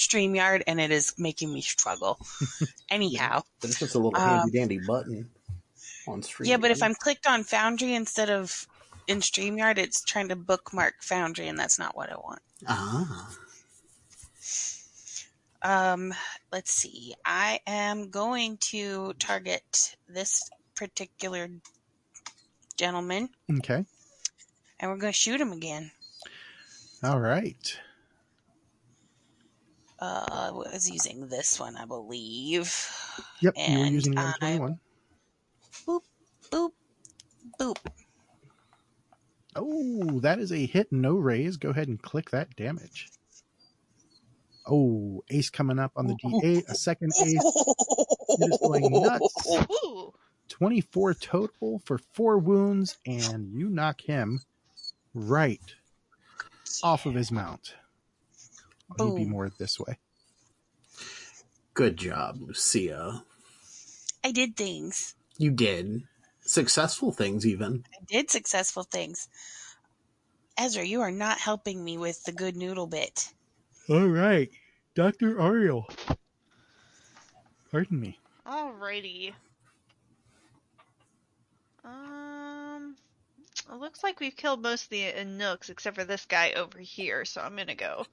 StreamYard, 0.00 0.62
and 0.66 0.80
it 0.80 0.90
is 0.90 1.14
making 1.18 1.52
me 1.52 1.60
struggle. 1.60 2.18
Anyhow, 2.90 3.42
There's 3.60 3.78
just 3.78 3.94
a 3.94 3.98
little 3.98 4.18
Um, 4.18 4.28
handy 4.40 4.50
dandy 4.58 4.78
button 4.78 5.30
on 6.08 6.22
stream. 6.22 6.50
yeah, 6.50 6.56
but 6.56 6.70
if 6.70 6.82
I'm 6.82 6.94
clicked 6.94 7.26
on 7.26 7.44
Foundry 7.44 7.94
instead 7.94 8.30
of 8.30 8.66
in 9.06 9.20
StreamYard, 9.20 9.78
it's 9.78 10.02
trying 10.04 10.28
to 10.28 10.36
bookmark 10.36 11.02
Foundry, 11.02 11.48
and 11.48 11.58
that's 11.58 11.78
not 11.78 11.96
what 11.96 12.10
I 12.10 12.16
want. 12.16 12.40
ah, 12.66 13.36
Um, 15.62 16.14
let's 16.50 16.72
see. 16.72 17.14
I 17.24 17.60
am 17.66 18.08
going 18.10 18.56
to 18.72 19.12
target 19.18 19.96
this 20.08 20.48
particular 20.74 21.48
gentleman, 22.78 23.28
Okay. 23.58 23.84
and 24.80 24.90
we're 24.90 24.96
going 24.96 25.12
to 25.12 25.18
shoot 25.18 25.40
him 25.40 25.52
again. 25.52 25.90
All 27.04 27.20
right. 27.20 27.78
Uh, 30.00 30.26
I 30.30 30.50
was 30.50 30.88
using 30.90 31.28
this 31.28 31.60
one, 31.60 31.76
I 31.76 31.84
believe. 31.84 32.74
Yep. 33.40 33.54
you 33.56 33.78
were 33.78 33.84
And 33.84 33.94
using 33.94 34.14
the 34.14 34.20
I- 34.22 34.34
M21. 34.58 34.78
Boop, 35.86 36.00
boop, 36.50 36.70
boop. 37.58 37.76
Oh, 39.56 40.20
that 40.20 40.38
is 40.38 40.52
a 40.52 40.64
hit, 40.66 40.90
no 40.92 41.14
raise. 41.16 41.56
Go 41.56 41.70
ahead 41.70 41.88
and 41.88 42.00
click 42.00 42.30
that 42.30 42.54
damage. 42.56 43.08
Oh, 44.66 45.22
ace 45.28 45.50
coming 45.50 45.78
up 45.78 45.92
on 45.96 46.06
the 46.06 46.14
D8. 46.14 46.68
A 46.68 46.74
second 46.74 47.12
ace. 47.20 47.66
It 48.28 48.52
is 48.52 48.58
going 48.62 48.84
nuts. 48.90 49.66
24 50.48 51.14
total 51.14 51.80
for 51.84 51.98
four 52.12 52.38
wounds, 52.38 52.96
and 53.06 53.52
you 53.52 53.68
knock 53.68 54.00
him 54.02 54.40
right 55.14 55.60
off 56.82 57.06
of 57.06 57.14
his 57.14 57.30
mount. 57.32 57.74
He'd 58.98 59.16
be 59.16 59.24
more 59.24 59.50
this 59.58 59.78
way. 59.78 59.98
Good 61.74 61.96
job, 61.96 62.38
Lucia. 62.40 63.24
I 64.22 64.32
did 64.32 64.56
things. 64.56 65.14
You 65.38 65.50
did. 65.50 66.02
Successful 66.40 67.12
things, 67.12 67.46
even. 67.46 67.84
I 67.94 68.04
did 68.06 68.30
successful 68.30 68.82
things. 68.82 69.28
Ezra, 70.58 70.84
you 70.84 71.00
are 71.00 71.12
not 71.12 71.38
helping 71.38 71.82
me 71.82 71.96
with 71.96 72.22
the 72.24 72.32
good 72.32 72.56
noodle 72.56 72.86
bit. 72.86 73.32
All 73.88 74.08
right. 74.08 74.50
Dr. 74.94 75.40
Ariel. 75.40 75.88
Pardon 77.70 78.00
me. 78.00 78.18
Alrighty. 78.46 79.32
Um, 81.84 82.96
it 83.70 83.76
looks 83.76 84.02
like 84.02 84.20
we've 84.20 84.36
killed 84.36 84.60
most 84.60 84.84
of 84.84 84.90
the 84.90 85.24
Nooks 85.24 85.70
except 85.70 85.96
for 85.96 86.04
this 86.04 86.26
guy 86.26 86.52
over 86.52 86.78
here, 86.78 87.24
so 87.24 87.40
I'm 87.40 87.56
gonna 87.56 87.74
go. 87.74 88.04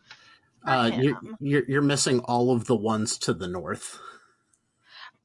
For 0.63 0.69
Uh, 0.69 0.87
you're, 0.89 1.19
you're, 1.39 1.63
you're 1.67 1.81
missing 1.81 2.19
all 2.21 2.51
of 2.51 2.65
the 2.65 2.75
ones 2.75 3.17
to 3.19 3.33
the 3.33 3.47
north. 3.47 3.99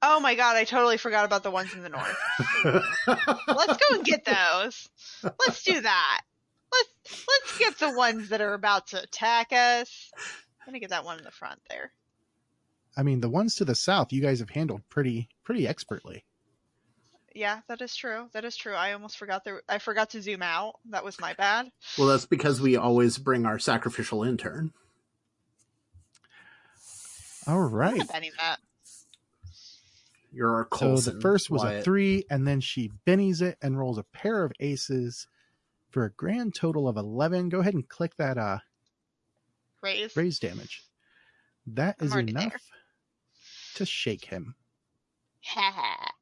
Oh 0.04 0.18
my 0.18 0.34
god, 0.34 0.56
I 0.56 0.64
totally 0.64 0.96
forgot 0.96 1.24
about 1.24 1.44
the 1.44 1.50
ones 1.52 1.72
in 1.74 1.82
the 1.82 1.88
north. 1.88 2.16
Let's 3.46 3.76
go 3.76 3.94
and 3.96 4.04
get 4.04 4.24
those. 4.26 4.88
Let's 5.22 5.62
do 5.62 5.80
that. 5.80 6.20
Let's 6.72 7.24
let's 7.28 7.58
get 7.58 7.78
the 7.78 7.96
ones 7.96 8.30
that 8.30 8.40
are 8.40 8.54
about 8.54 8.88
to 8.88 9.02
attack 9.02 9.52
us. 9.52 10.10
I'm 10.60 10.66
gonna 10.66 10.80
get 10.80 10.90
that 10.90 11.04
one 11.04 11.18
in 11.18 11.24
the 11.24 11.30
front 11.30 11.60
there. 11.70 11.92
I 12.96 13.02
mean, 13.04 13.20
the 13.20 13.28
ones 13.28 13.54
to 13.56 13.64
the 13.64 13.74
south, 13.74 14.12
you 14.12 14.20
guys 14.20 14.40
have 14.40 14.50
handled 14.50 14.82
pretty, 14.88 15.28
pretty 15.44 15.68
expertly. 15.68 16.24
Yeah, 17.34 17.60
that 17.68 17.80
is 17.80 17.94
true. 17.94 18.28
That 18.32 18.44
is 18.44 18.56
true. 18.56 18.74
I 18.74 18.92
almost 18.92 19.16
forgot 19.16 19.44
there. 19.44 19.62
I 19.68 19.78
forgot 19.78 20.10
to 20.10 20.20
zoom 20.20 20.42
out. 20.42 20.74
That 20.90 21.04
was 21.04 21.18
my 21.20 21.32
bad. 21.34 21.70
well, 21.96 22.08
that's 22.08 22.26
because 22.26 22.60
we 22.60 22.76
always 22.76 23.18
bring 23.18 23.46
our 23.46 23.58
sacrificial 23.58 24.24
intern. 24.24 24.72
All 27.46 27.60
I'm 27.60 27.72
right. 27.74 27.98
that. 28.38 28.58
You're 30.32 30.54
our 30.54 30.68
So 30.78 30.98
the 31.00 31.20
first 31.20 31.50
was 31.50 31.62
a 31.64 31.82
three, 31.82 32.24
and 32.30 32.46
then 32.46 32.60
she 32.60 32.90
bennies 33.06 33.42
it 33.42 33.58
and 33.60 33.78
rolls 33.78 33.98
a 33.98 34.04
pair 34.04 34.44
of 34.44 34.52
aces 34.60 35.26
for 35.90 36.04
a 36.04 36.10
grand 36.10 36.54
total 36.54 36.88
of 36.88 36.96
11. 36.96 37.50
Go 37.50 37.60
ahead 37.60 37.74
and 37.74 37.86
click 37.88 38.16
that 38.16 38.38
uh, 38.38 38.58
Raise. 39.82 40.16
raise 40.16 40.38
damage. 40.38 40.82
That 41.66 41.96
I'm 42.00 42.06
is 42.06 42.14
enough 42.16 42.52
there. 42.52 42.60
to 43.74 43.86
shake 43.86 44.24
him. 44.26 44.54
Ha 45.44 46.12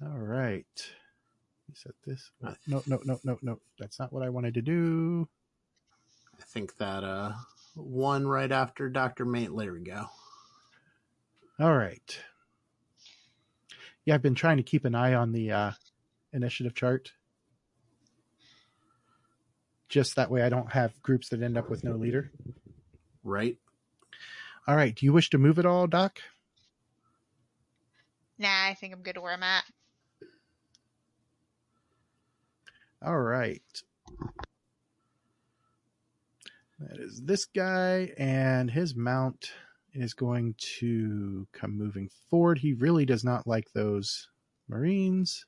All 0.02 0.18
right. 0.18 0.66
You 1.68 1.74
set 1.74 1.92
this. 2.04 2.30
No, 2.66 2.82
no, 2.86 3.00
no, 3.04 3.20
no, 3.24 3.38
no. 3.42 3.58
That's 3.78 3.98
not 4.00 4.12
what 4.12 4.22
I 4.24 4.28
wanted 4.30 4.54
to 4.54 4.62
do. 4.62 5.28
I 6.40 6.42
think 6.44 6.76
that 6.78 7.04
uh, 7.04 7.32
one 7.74 8.26
right 8.26 8.50
after 8.50 8.88
Dr. 8.88 9.24
Mate. 9.24 9.50
There 9.56 9.72
we 9.72 9.80
go. 9.80 10.06
All 11.60 11.76
right. 11.76 12.18
Yeah, 14.04 14.14
I've 14.14 14.22
been 14.22 14.34
trying 14.34 14.56
to 14.56 14.62
keep 14.62 14.84
an 14.84 14.94
eye 14.94 15.14
on 15.14 15.32
the 15.32 15.52
uh, 15.52 15.70
initiative 16.32 16.74
chart. 16.74 17.12
Just 19.88 20.16
that 20.16 20.30
way 20.30 20.42
I 20.42 20.48
don't 20.48 20.72
have 20.72 21.00
groups 21.02 21.28
that 21.28 21.42
end 21.42 21.56
up 21.56 21.70
with 21.70 21.84
no 21.84 21.92
leader. 21.92 22.30
Right? 23.22 23.58
All 24.66 24.74
right. 24.74 24.94
Do 24.94 25.06
you 25.06 25.12
wish 25.12 25.30
to 25.30 25.38
move 25.38 25.58
at 25.58 25.66
all, 25.66 25.86
Doc? 25.86 26.20
Nah, 28.38 28.66
I 28.66 28.74
think 28.74 28.92
I'm 28.92 29.02
good 29.02 29.18
where 29.18 29.32
I'm 29.32 29.42
at. 29.42 29.64
All 33.04 33.20
right. 33.20 33.62
That 36.88 36.98
is 36.98 37.22
this 37.22 37.44
guy, 37.44 38.12
and 38.18 38.70
his 38.70 38.96
mount 38.96 39.52
is 39.94 40.14
going 40.14 40.54
to 40.78 41.46
come 41.52 41.76
moving 41.76 42.08
forward. 42.28 42.58
He 42.58 42.72
really 42.72 43.04
does 43.04 43.24
not 43.24 43.46
like 43.46 43.72
those 43.72 44.28
Marines. 44.68 45.46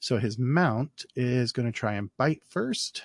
So 0.00 0.18
his 0.18 0.38
mount 0.38 1.04
is 1.14 1.52
going 1.52 1.66
to 1.66 1.72
try 1.72 1.94
and 1.94 2.16
bite 2.16 2.42
first. 2.48 3.02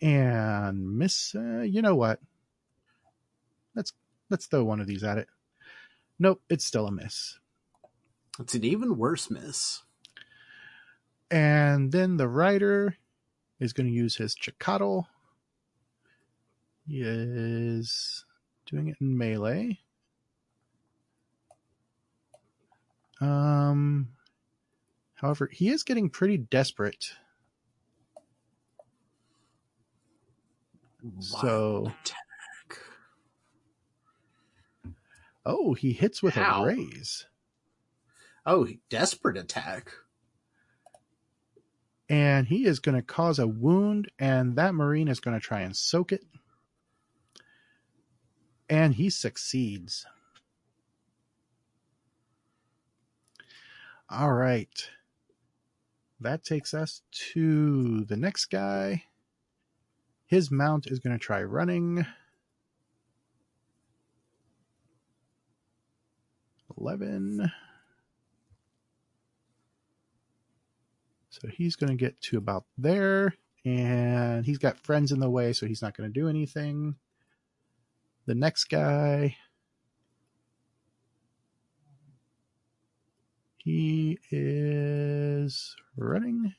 And 0.00 0.98
miss, 0.98 1.34
uh, 1.34 1.62
you 1.62 1.80
know 1.82 1.96
what? 1.96 2.20
Let's 3.74 3.92
let's 4.30 4.46
throw 4.46 4.62
one 4.62 4.80
of 4.80 4.86
these 4.86 5.02
at 5.02 5.18
it. 5.18 5.28
Nope, 6.18 6.42
it's 6.48 6.64
still 6.64 6.86
a 6.86 6.92
miss. 6.92 7.38
It's 8.38 8.54
an 8.54 8.64
even 8.64 8.98
worse 8.98 9.30
miss. 9.30 9.82
And 11.30 11.90
then 11.92 12.16
the 12.16 12.28
rider 12.28 12.96
is 13.58 13.72
going 13.72 13.86
to 13.86 13.92
use 13.92 14.16
his 14.16 14.34
Chikatl. 14.36 15.06
He 16.86 17.00
is 17.02 18.24
doing 18.66 18.88
it 18.88 18.96
in 19.00 19.18
melee. 19.18 19.78
Um, 23.20 24.08
however, 25.14 25.48
he 25.52 25.68
is 25.70 25.82
getting 25.82 26.10
pretty 26.10 26.36
desperate. 26.36 27.12
So- 31.20 31.92
attack. 32.02 32.16
Oh, 35.44 35.74
he 35.74 35.92
hits 35.92 36.22
with 36.22 36.34
How? 36.34 36.64
a 36.64 36.66
raise. 36.66 37.26
Oh, 38.44 38.66
desperate 38.90 39.36
attack. 39.36 39.92
And 42.08 42.46
he 42.46 42.66
is 42.66 42.78
going 42.78 42.94
to 42.94 43.02
cause 43.02 43.38
a 43.38 43.46
wound, 43.46 44.10
and 44.18 44.56
that 44.56 44.74
Marine 44.74 45.08
is 45.08 45.20
going 45.20 45.38
to 45.38 45.44
try 45.44 45.60
and 45.60 45.76
soak 45.76 46.12
it. 46.12 46.24
And 48.68 48.94
he 48.94 49.10
succeeds. 49.10 50.06
All 54.08 54.32
right. 54.32 54.88
That 56.20 56.44
takes 56.44 56.72
us 56.72 57.02
to 57.32 58.04
the 58.04 58.16
next 58.16 58.46
guy. 58.46 59.04
His 60.26 60.50
mount 60.50 60.86
is 60.86 61.00
going 61.00 61.18
to 61.18 61.24
try 61.24 61.42
running. 61.42 62.06
11. 66.78 67.50
So 71.40 71.48
he's 71.48 71.76
going 71.76 71.90
to 71.90 72.02
get 72.02 72.20
to 72.22 72.38
about 72.38 72.64
there. 72.78 73.34
And 73.64 74.46
he's 74.46 74.58
got 74.58 74.78
friends 74.78 75.12
in 75.12 75.18
the 75.18 75.28
way, 75.28 75.52
so 75.52 75.66
he's 75.66 75.82
not 75.82 75.96
going 75.96 76.08
to 76.08 76.20
do 76.20 76.28
anything. 76.28 76.94
The 78.26 78.34
next 78.34 78.64
guy. 78.64 79.36
He 83.58 84.18
is 84.30 85.74
running. 85.96 86.54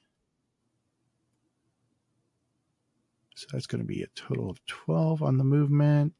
So 3.36 3.48
that's 3.54 3.68
going 3.68 3.82
to 3.82 3.88
be 3.88 4.04
a 4.04 4.08
total 4.08 4.50
of 4.50 4.66
12 4.66 5.24
on 5.24 5.38
the 5.38 5.44
movement. 5.46 6.14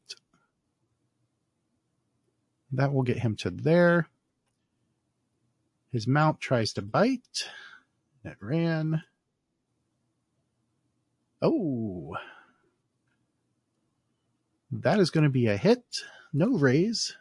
That 2.72 2.92
will 2.92 3.02
get 3.02 3.18
him 3.18 3.36
to 3.36 3.50
there. 3.50 4.08
His 5.90 6.06
mount 6.06 6.40
tries 6.40 6.72
to 6.74 6.82
bite. 6.82 7.48
It 8.24 8.36
ran. 8.40 9.02
Oh. 11.40 12.16
That 14.70 14.98
is 14.98 15.10
going 15.10 15.24
to 15.24 15.30
be 15.30 15.46
a 15.46 15.56
hit. 15.56 15.84
No 16.32 16.58
raise. 16.58 17.16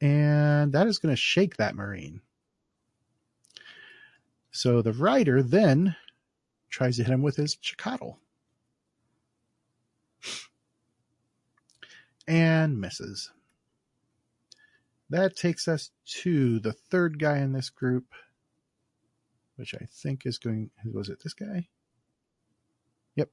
And 0.00 0.72
that 0.72 0.86
is 0.86 0.98
going 0.98 1.14
to 1.14 1.20
shake 1.20 1.56
that 1.56 1.74
Marine. 1.74 2.22
So 4.50 4.82
the 4.82 4.92
rider 4.92 5.42
then 5.42 5.94
tries 6.70 6.96
to 6.96 7.04
hit 7.04 7.12
him 7.12 7.22
with 7.22 7.36
his 7.36 7.56
Chikatl. 7.56 8.16
And 12.26 12.80
misses. 12.80 13.30
That 15.10 15.36
takes 15.36 15.66
us 15.66 15.90
to 16.22 16.60
the 16.60 16.72
third 16.72 17.18
guy 17.18 17.38
in 17.38 17.52
this 17.52 17.68
group, 17.68 18.06
which 19.60 19.74
I 19.74 19.86
think 19.92 20.24
is 20.24 20.38
going. 20.38 20.70
Was 20.90 21.10
it 21.10 21.22
this 21.22 21.34
guy? 21.34 21.68
Yep. 23.14 23.28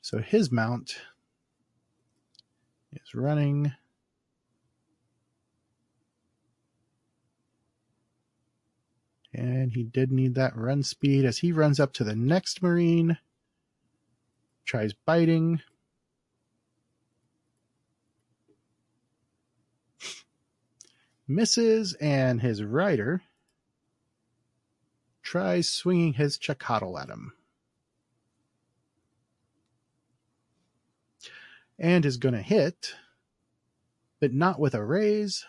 So 0.00 0.18
his 0.18 0.50
mount 0.50 0.96
is 2.92 3.14
running. 3.14 3.72
And 9.34 9.72
he 9.72 9.82
did 9.82 10.10
need 10.10 10.34
that 10.36 10.56
run 10.56 10.82
speed 10.82 11.26
as 11.26 11.38
he 11.38 11.52
runs 11.52 11.78
up 11.78 11.92
to 11.94 12.04
the 12.04 12.16
next 12.16 12.62
Marine, 12.62 13.18
tries 14.64 14.94
biting. 14.94 15.60
Misses, 21.28 21.92
and 22.00 22.40
his 22.40 22.62
rider 22.62 23.20
tries 25.26 25.68
swinging 25.68 26.12
his 26.12 26.38
Chakotl 26.38 27.00
at 27.00 27.08
him. 27.08 27.32
And 31.78 32.06
is 32.06 32.16
going 32.16 32.34
to 32.34 32.40
hit, 32.40 32.94
but 34.20 34.32
not 34.32 34.60
with 34.60 34.74
a 34.74 34.84
raise. 34.84 35.44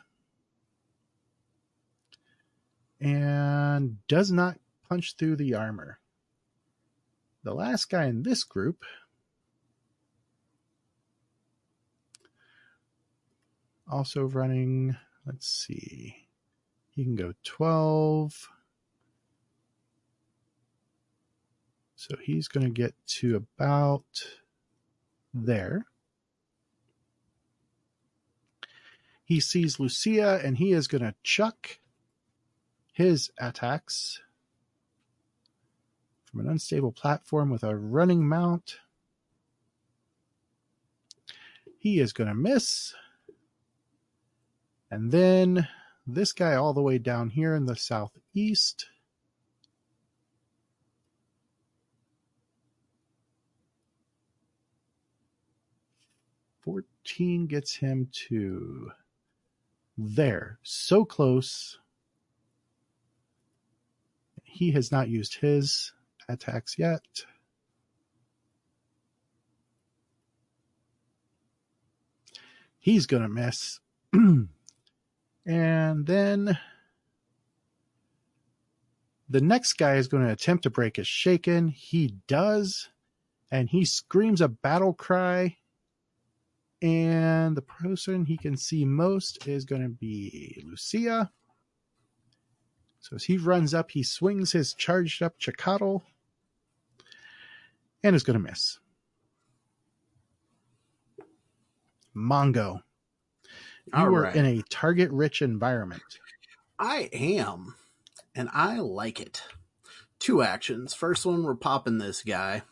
And 2.99 3.99
does 4.07 4.31
not 4.31 4.57
punch 4.89 5.15
through 5.15 5.35
the 5.35 5.53
armor. 5.53 5.99
The 7.43 7.53
last 7.53 7.85
guy 7.89 8.05
in 8.05 8.23
this 8.23 8.43
group 8.43 8.83
also 13.89 14.23
running, 14.23 14.97
let's 15.23 15.47
see, 15.47 16.27
he 16.89 17.03
can 17.03 17.15
go 17.15 17.33
12. 17.43 18.49
So 21.97 22.15
he's 22.23 22.47
going 22.47 22.63
to 22.63 22.71
get 22.71 22.93
to 23.07 23.35
about 23.35 24.05
there. 25.33 25.87
He 29.25 29.39
sees 29.39 29.79
Lucia 29.79 30.39
and 30.43 30.57
he 30.57 30.73
is 30.73 30.87
going 30.87 31.01
to 31.01 31.15
chuck 31.23 31.79
his 32.93 33.31
attacks 33.39 34.21
from 36.25 36.41
an 36.41 36.49
unstable 36.49 36.91
platform 36.91 37.49
with 37.49 37.63
a 37.63 37.75
running 37.75 38.27
mount. 38.27 38.77
He 41.79 41.99
is 41.99 42.13
going 42.13 42.29
to 42.29 42.35
miss. 42.35 42.93
And 44.91 45.11
then 45.11 45.67
this 46.05 46.31
guy 46.31 46.53
all 46.53 46.73
the 46.73 46.81
way 46.81 46.99
down 46.99 47.31
here 47.31 47.55
in 47.55 47.65
the 47.65 47.75
southeast. 47.75 48.85
Fourteen 57.07 57.47
gets 57.47 57.73
him 57.73 58.09
to 58.27 58.91
there. 59.97 60.59
So 60.61 61.05
close. 61.05 61.79
He 64.43 64.71
has 64.71 64.91
not 64.91 65.07
used 65.07 65.35
his 65.35 65.93
attacks 66.27 66.77
yet. 66.77 67.01
He's 72.77 73.05
going 73.05 73.23
to 73.23 73.29
miss. 73.29 73.79
and 75.45 76.05
then 76.05 76.59
the 79.29 79.41
next 79.41 79.73
guy 79.73 79.95
is 79.95 80.09
going 80.09 80.23
to 80.23 80.33
attempt 80.33 80.63
to 80.63 80.69
break 80.69 80.97
his 80.97 81.07
shaken. 81.07 81.69
He 81.69 82.15
does. 82.27 82.89
And 83.49 83.69
he 83.69 83.85
screams 83.85 84.41
a 84.41 84.49
battle 84.49 84.93
cry. 84.93 85.55
And 86.81 87.57
the 87.57 87.61
person 87.61 88.25
he 88.25 88.37
can 88.37 88.55
see 88.55 88.85
most 88.85 89.47
is 89.47 89.65
going 89.65 89.81
to 89.81 89.89
be 89.89 90.63
Lucia. 90.65 91.31
So 92.99 93.15
as 93.15 93.23
he 93.23 93.37
runs 93.37 93.73
up, 93.73 93.91
he 93.91 94.03
swings 94.03 94.51
his 94.51 94.73
charged 94.73 95.23
up 95.23 95.39
Chakotl 95.39 96.01
and 98.03 98.15
is 98.15 98.23
going 98.23 98.37
to 98.37 98.43
miss. 98.43 98.79
Mongo. 102.15 102.81
You 103.87 103.93
All 103.93 104.07
are 104.07 104.21
right. 104.23 104.35
in 104.35 104.45
a 104.45 104.61
target 104.69 105.09
rich 105.11 105.41
environment. 105.41 106.01
I 106.77 107.09
am, 107.13 107.75
and 108.35 108.49
I 108.53 108.77
like 108.79 109.19
it. 109.19 109.43
Two 110.19 110.41
actions. 110.41 110.93
First 110.93 111.25
one, 111.25 111.43
we're 111.43 111.55
popping 111.55 111.97
this 111.97 112.23
guy. 112.23 112.63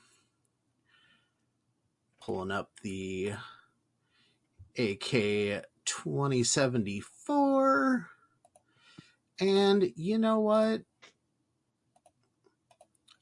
Pulling 2.20 2.52
up 2.52 2.72
the 2.82 3.34
AK 4.78 5.64
2074. 5.86 8.10
And 9.40 9.92
you 9.96 10.18
know 10.18 10.40
what? 10.40 10.82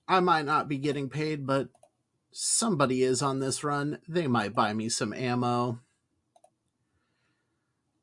I 0.07 0.19
might 0.19 0.45
not 0.45 0.67
be 0.67 0.77
getting 0.77 1.09
paid, 1.09 1.47
but 1.47 1.69
somebody 2.31 3.03
is 3.03 3.21
on 3.21 3.39
this 3.39 3.63
run. 3.63 3.99
They 4.07 4.27
might 4.27 4.53
buy 4.53 4.73
me 4.73 4.89
some 4.89 5.13
ammo. 5.13 5.79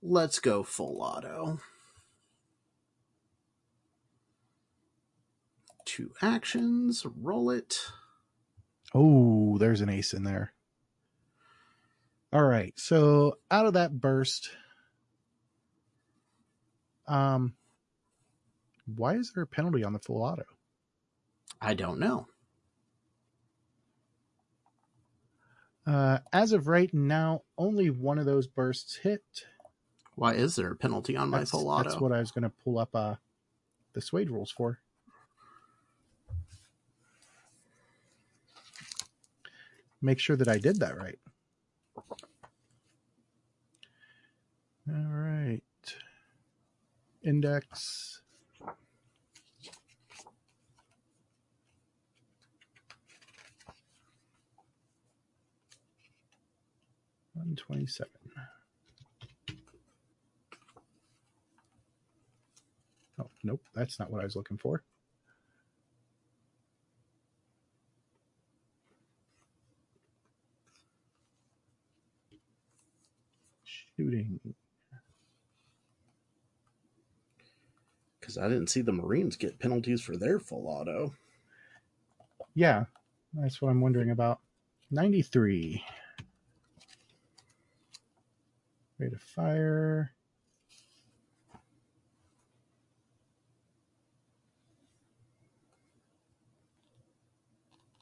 Let's 0.02 0.38
go 0.38 0.62
full 0.62 1.02
auto. 1.02 1.60
Two 5.84 6.12
actions, 6.22 7.04
roll 7.04 7.50
it. 7.50 7.78
Oh, 8.94 9.58
there's 9.58 9.80
an 9.80 9.90
ace 9.90 10.14
in 10.14 10.24
there. 10.24 10.52
All 12.32 12.44
right. 12.44 12.72
So 12.76 13.38
out 13.50 13.66
of 13.66 13.72
that 13.74 14.00
burst, 14.00 14.50
um, 17.08 17.54
why 18.86 19.14
is 19.14 19.32
there 19.32 19.42
a 19.42 19.46
penalty 19.46 19.82
on 19.82 19.92
the 19.92 19.98
full 19.98 20.22
auto? 20.22 20.44
I 21.60 21.74
don't 21.74 21.98
know. 21.98 22.28
Uh, 25.86 26.18
as 26.32 26.52
of 26.52 26.68
right 26.68 26.92
now, 26.94 27.42
only 27.58 27.90
one 27.90 28.18
of 28.18 28.26
those 28.26 28.46
bursts 28.46 28.96
hit. 28.96 29.24
Why 30.14 30.34
is 30.34 30.54
there 30.54 30.70
a 30.70 30.76
penalty 30.76 31.16
on 31.16 31.30
my 31.30 31.44
full 31.44 31.68
auto? 31.68 31.88
that's 31.88 32.00
what 32.00 32.12
I 32.12 32.20
was 32.20 32.30
going 32.30 32.44
to 32.44 32.52
pull 32.62 32.78
up 32.78 32.94
uh, 32.94 33.16
the 33.94 34.00
SWADE 34.00 34.30
rules 34.30 34.52
for. 34.52 34.78
Make 40.02 40.20
sure 40.20 40.36
that 40.36 40.48
I 40.48 40.58
did 40.58 40.80
that 40.80 40.96
right. 40.96 41.18
All 44.92 45.06
right. 45.08 45.62
Index. 47.22 48.22
One 57.34 57.54
twenty-seven. 57.56 58.10
Oh, 63.20 63.28
nope, 63.44 63.62
that's 63.74 63.98
not 63.98 64.10
what 64.10 64.22
I 64.22 64.24
was 64.24 64.36
looking 64.36 64.58
for. 64.58 64.82
Shooting. 73.64 74.40
Because 78.30 78.44
I 78.44 78.48
didn't 78.48 78.70
see 78.70 78.80
the 78.80 78.92
Marines 78.92 79.34
get 79.34 79.58
penalties 79.58 80.00
for 80.00 80.16
their 80.16 80.38
full 80.38 80.68
auto. 80.68 81.12
Yeah, 82.54 82.84
that's 83.34 83.60
what 83.60 83.70
I'm 83.70 83.80
wondering 83.80 84.10
about. 84.10 84.38
93. 84.92 85.82
Rate 88.98 89.12
of 89.12 89.20
fire. 89.20 90.12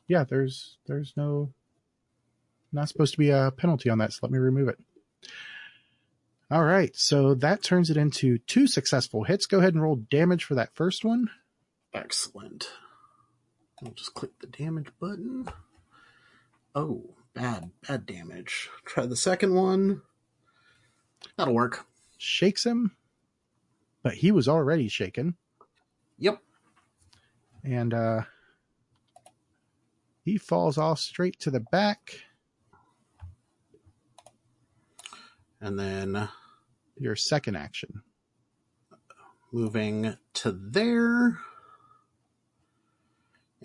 Yeah, 0.09 0.25
there's 0.25 0.77
there's 0.87 1.15
no 1.17 1.55
not 2.71 2.89
supposed 2.89 3.13
to 3.13 3.19
be 3.19 3.31
a 3.31 3.51
penalty 3.57 3.89
on 3.89 3.97
that, 3.99 4.13
so 4.13 4.21
let 4.23 4.33
me 4.33 4.39
remove 4.39 4.69
it. 4.69 4.79
All 6.51 6.65
right, 6.65 6.97
so 6.97 7.35
that 7.35 7.63
turns 7.63 7.91
it 7.91 7.99
into 7.99 8.39
two 8.39 8.67
successful 8.67 9.25
hits. 9.25 9.45
Go 9.45 9.59
ahead 9.59 9.75
and 9.75 9.83
roll 9.83 9.97
damage 9.97 10.45
for 10.45 10.55
that 10.55 10.75
first 10.75 11.05
one. 11.05 11.29
Excellent. 11.93 12.71
I'll 13.85 13.93
just 13.93 14.15
click 14.15 14.31
the 14.41 14.47
damage 14.47 14.89
button. 14.99 15.49
Oh, 16.75 17.15
bad, 17.35 17.71
bad 17.87 18.07
damage. 18.07 18.71
Try 18.87 19.05
the 19.05 19.17
second 19.17 19.55
one. 19.55 20.01
That'll 21.37 21.55
work. 21.55 21.85
Shakes 22.17 22.65
him, 22.65 22.97
but 24.03 24.15
he 24.15 24.33
was 24.33 24.49
already 24.49 24.89
shaken. 24.89 25.37
Yep. 26.19 26.39
And 27.63 27.93
uh, 27.93 28.23
he 30.25 30.39
falls 30.39 30.79
off 30.79 30.99
straight 30.99 31.39
to 31.41 31.51
the 31.51 31.61
back. 31.61 32.23
And 35.61 35.79
then 35.79 36.29
Your 36.97 37.17
second 37.17 37.57
action. 37.57 38.03
moving 39.53 40.17
to 40.35 40.53
there. 40.53 41.39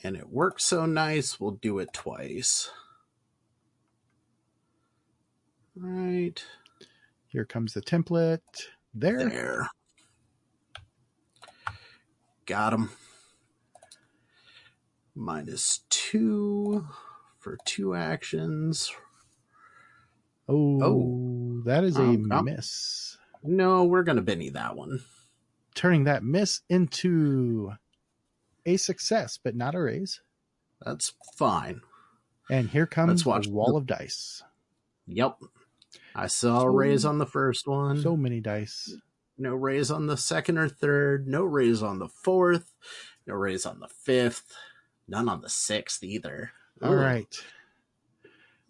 And 0.03 0.15
it 0.15 0.29
works 0.29 0.65
so 0.65 0.85
nice, 0.85 1.39
we'll 1.39 1.51
do 1.51 1.79
it 1.79 1.93
twice. 1.93 2.69
Right 5.75 6.43
Here 7.27 7.45
comes 7.45 7.73
the 7.73 7.81
template. 7.81 8.39
There. 8.93 9.27
there. 9.29 9.69
Got 12.45 12.73
him. 12.73 12.89
Minus 15.15 15.81
two 15.89 16.87
for 17.39 17.57
two 17.65 17.95
actions. 17.95 18.91
Oh, 20.47 20.81
Oh. 20.83 21.42
That 21.65 21.83
is 21.83 21.97
a 21.97 22.01
Um, 22.03 22.45
miss. 22.45 23.17
No, 23.43 23.83
we're 23.83 24.03
going 24.03 24.15
to 24.15 24.21
Benny 24.21 24.49
that 24.49 24.75
one. 24.75 25.03
Turning 25.75 26.03
that 26.05 26.23
miss 26.23 26.61
into 26.69 27.73
a 28.65 28.77
success, 28.77 29.37
but 29.43 29.55
not 29.55 29.75
a 29.75 29.81
raise. 29.81 30.21
That's 30.85 31.13
fine. 31.35 31.81
And 32.49 32.69
here 32.69 32.85
comes 32.85 33.25
a 33.25 33.41
wall 33.49 33.75
of 33.77 33.85
dice. 33.85 34.43
Yep. 35.07 35.37
I 36.15 36.27
saw 36.27 36.61
a 36.61 36.69
raise 36.69 37.05
on 37.05 37.17
the 37.17 37.25
first 37.25 37.67
one. 37.67 38.01
So 38.01 38.15
many 38.15 38.39
dice. 38.39 38.95
no 39.37 39.55
raise 39.55 39.89
on 39.91 40.07
the 40.07 40.17
second 40.17 40.57
or 40.57 40.69
third. 40.69 41.27
No 41.27 41.43
raise 41.43 41.81
on 41.81 41.99
the 41.99 42.07
fourth. 42.07 42.73
No 43.25 43.33
raise 43.33 43.65
on 43.65 43.79
the 43.79 43.87
fifth. 43.87 44.53
None 45.07 45.27
on 45.27 45.41
the 45.41 45.49
sixth 45.49 46.03
either. 46.03 46.51
All 46.81 46.95
right. 46.95 47.33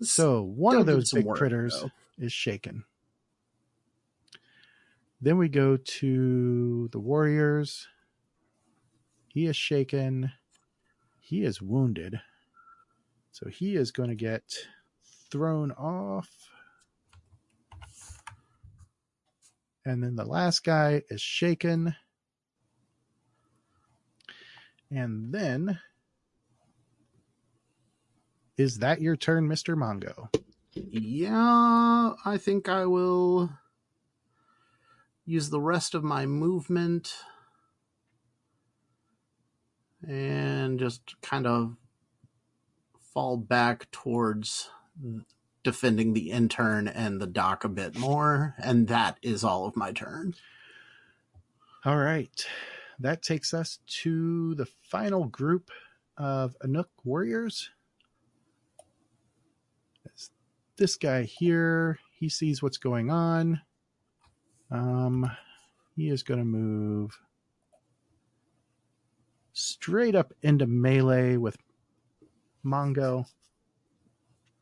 So 0.01 0.41
one 0.41 0.77
of 0.77 0.85
those 0.85 1.11
big 1.11 1.25
work, 1.25 1.37
critters 1.37 1.79
though. 1.81 1.91
Is 2.17 2.33
shaken. 2.33 2.83
Then 5.21 5.37
we 5.37 5.47
go 5.49 5.77
to 5.77 6.89
the 6.91 6.99
warriors. 6.99 7.87
He 9.27 9.45
is 9.45 9.55
shaken. 9.55 10.31
He 11.19 11.43
is 11.43 11.61
wounded. 11.61 12.19
So 13.31 13.49
he 13.49 13.75
is 13.75 13.91
going 13.91 14.09
to 14.09 14.15
get 14.15 14.43
thrown 15.31 15.71
off. 15.71 16.29
And 19.85 20.03
then 20.03 20.15
the 20.15 20.25
last 20.25 20.63
guy 20.63 21.01
is 21.09 21.21
shaken. 21.21 21.95
And 24.91 25.33
then 25.33 25.79
is 28.57 28.79
that 28.79 29.01
your 29.01 29.15
turn, 29.15 29.47
Mr. 29.49 29.75
Mongo? 29.75 30.29
Yeah, 30.75 32.13
I 32.25 32.37
think 32.37 32.67
I 32.67 32.85
will 32.85 33.49
use 35.25 35.49
the 35.49 35.61
rest 35.61 35.93
of 35.93 36.03
my 36.03 36.25
movement 36.25 37.13
and 40.07 40.79
just 40.79 41.21
kind 41.21 41.47
of 41.47 41.75
fall 43.13 43.37
back 43.37 43.89
towards 43.91 44.69
defending 45.63 46.13
the 46.13 46.31
intern 46.31 46.87
and 46.87 47.21
the 47.21 47.27
dock 47.27 47.63
a 47.63 47.69
bit 47.69 47.95
more. 47.95 48.55
And 48.57 48.87
that 48.87 49.17
is 49.21 49.43
all 49.43 49.65
of 49.65 49.75
my 49.75 49.91
turn. 49.91 50.33
All 51.85 51.97
right. 51.97 52.45
That 52.99 53.21
takes 53.21 53.53
us 53.53 53.79
to 54.01 54.55
the 54.55 54.65
final 54.81 55.25
group 55.25 55.69
of 56.17 56.55
Anouk 56.63 56.87
warriors. 57.03 57.69
It's 60.05 60.31
This 60.77 60.95
guy 60.95 61.23
here, 61.23 61.99
he 62.19 62.29
sees 62.29 62.63
what's 62.63 62.77
going 62.77 63.11
on. 63.11 63.61
Um, 64.71 65.29
he 65.95 66.09
is 66.09 66.23
going 66.23 66.39
to 66.39 66.45
move 66.45 67.19
straight 69.53 70.15
up 70.15 70.33
into 70.41 70.65
melee 70.65 71.37
with 71.37 71.57
Mongo. 72.65 73.25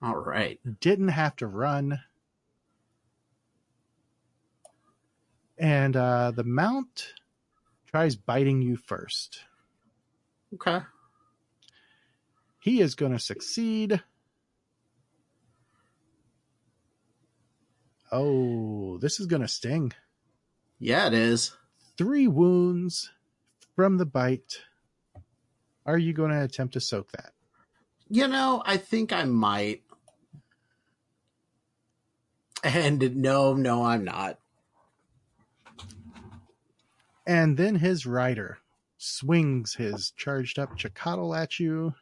All 0.02 0.18
right. 0.18 0.60
Didn't 0.82 1.10
have 1.10 1.36
to 1.38 1.48
run. 1.48 2.00
And 5.58 5.96
uh, 5.96 6.32
the 6.32 6.44
mount 6.44 7.14
tries 7.88 8.16
biting 8.16 8.62
you 8.62 8.76
first. 8.76 9.42
Okay. 10.56 10.80
He 12.60 12.82
is 12.82 12.96
going 12.96 13.14
to 13.14 13.20
succeed. 13.20 14.02
Oh, 18.12 18.98
this 18.98 19.20
is 19.20 19.28
going 19.28 19.42
to 19.42 19.48
sting. 19.48 19.94
Yeah, 20.80 21.08
it 21.08 21.14
is. 21.14 21.56
Three 21.98 22.28
wounds 22.28 23.12
from 23.76 23.98
the 23.98 24.06
bite. 24.06 24.62
Are 25.86 25.98
you 25.98 26.14
going 26.14 26.32
to 26.32 26.42
attempt 26.42 26.74
to 26.74 26.82
soak 26.82 27.12
that? 27.14 27.32
You 28.10 28.28
know, 28.28 28.62
I 28.66 28.78
think 28.78 29.14
I 29.14 29.24
might. 29.24 29.84
And 32.64 33.16
no, 33.16 33.54
no, 33.54 33.84
I'm 33.86 34.04
not. 34.04 34.38
And 37.26 37.56
then 37.58 37.76
his 37.76 38.06
rider 38.06 38.58
swings 38.98 39.76
his 39.76 40.12
charged 40.12 40.60
up 40.60 40.78
Chikatl 40.78 41.38
at 41.38 41.60
you. 41.60 41.94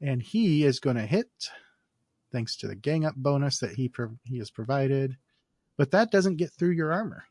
And 0.00 0.22
he 0.22 0.64
is 0.64 0.80
going 0.80 0.96
to 0.96 1.06
hit, 1.06 1.30
thanks 2.32 2.56
to 2.56 2.68
the 2.68 2.74
gang 2.74 3.04
up 3.04 3.14
bonus 3.16 3.58
that 3.58 3.72
he 3.72 3.88
pro- 3.88 4.18
he 4.24 4.38
has 4.38 4.50
provided. 4.50 5.16
But 5.76 5.90
that 5.92 6.10
doesn't 6.10 6.36
get 6.36 6.50
through 6.50 6.70
your 6.70 6.92
armor. 6.92 7.24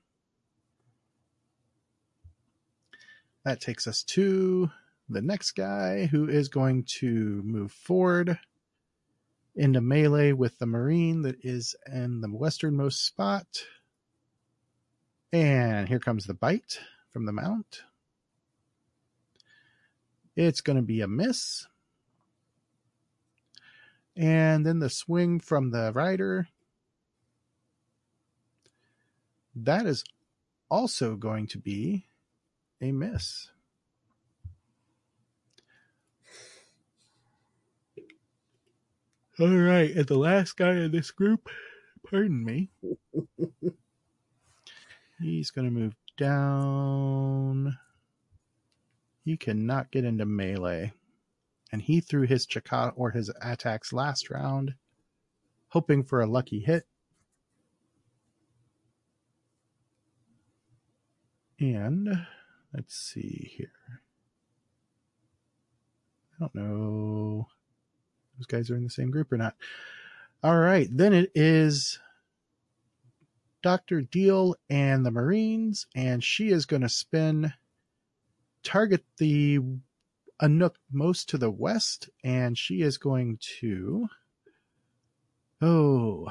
That 3.46 3.62
takes 3.62 3.88
us 3.88 4.04
to 4.04 4.70
the 5.08 5.22
next 5.22 5.52
guy 5.52 6.06
who 6.06 6.28
is 6.28 6.50
going 6.50 6.84
to 7.00 7.42
move 7.44 7.72
forward 7.72 8.38
into 9.56 9.82
melee 9.82 10.34
with 10.34 10.58
the 10.60 10.66
Marine 10.66 11.24
that 11.24 11.44
is 11.44 11.76
in 11.92 12.22
the 12.22 12.32
westernmost 12.32 13.06
spot. 13.06 13.66
And 15.32 15.88
here 15.88 16.00
comes 16.00 16.26
the 16.26 16.34
bite 16.34 16.80
from 17.10 17.26
the 17.26 17.34
mount. 17.34 17.84
It's 20.36 20.62
going 20.62 20.78
to 20.78 20.84
be 20.84 21.02
a 21.02 21.08
miss. 21.08 21.68
And 24.20 24.66
then 24.66 24.80
the 24.80 24.90
swing 24.90 25.40
from 25.40 25.72
the 25.72 25.94
rider. 25.96 26.50
That 29.56 29.86
is 29.86 30.04
also 30.70 31.16
going 31.16 31.48
to 31.48 31.58
be 31.58 32.06
a 32.82 32.92
miss. 32.92 33.48
All 39.40 39.48
right, 39.48 39.96
and 39.96 40.06
the 40.06 40.18
last 40.18 40.58
guy 40.58 40.72
in 40.72 40.92
this 40.92 41.12
group, 41.12 41.48
pardon 42.06 42.44
me, 42.44 42.72
he's 45.22 45.50
going 45.50 45.66
to 45.66 45.72
move 45.72 45.96
down. 46.18 47.78
He 49.24 49.38
cannot 49.38 49.92
get 49.92 50.04
into 50.04 50.26
melee. 50.26 50.92
And 51.72 51.82
he 51.82 52.02
threw 52.02 52.26
his 52.26 52.48
Chakata 52.48 52.94
or 52.96 53.12
his 53.12 53.32
attacks 53.42 53.94
last 53.94 54.30
round, 54.30 54.74
hoping 55.70 56.04
for 56.04 56.22
a 56.22 56.28
lucky 56.28 56.60
hit. 56.60 56.86
And 61.60 62.26
let's 62.74 62.96
see 62.96 63.52
here. 63.56 64.02
I 66.36 66.40
don't 66.40 66.56
know 66.56 67.48
those 68.40 68.46
guys 68.46 68.72
are 68.72 68.78
in 68.78 68.86
the 68.86 68.90
same 68.90 69.12
group 69.12 69.32
or 69.34 69.38
not. 69.38 69.56
All 70.42 70.58
right, 70.58 70.88
then 70.90 71.14
it 71.14 71.32
is 71.36 72.00
Dr. 73.62 74.02
Deal 74.02 74.56
and 74.70 75.06
the 75.06 75.12
Marines, 75.12 75.86
and 75.94 76.24
she 76.24 76.48
is 76.48 76.66
going 76.66 76.84
to 76.84 76.90
spin, 76.90 77.52
target 78.64 79.04
the 79.18 79.60
Anouk 80.42 80.76
most 80.92 81.28
to 81.30 81.38
the 81.38 81.52
west, 81.52 82.10
and 82.24 82.58
she 82.58 82.82
is 82.82 82.98
going 82.98 83.38
to. 83.60 84.08
Oh. 85.62 86.30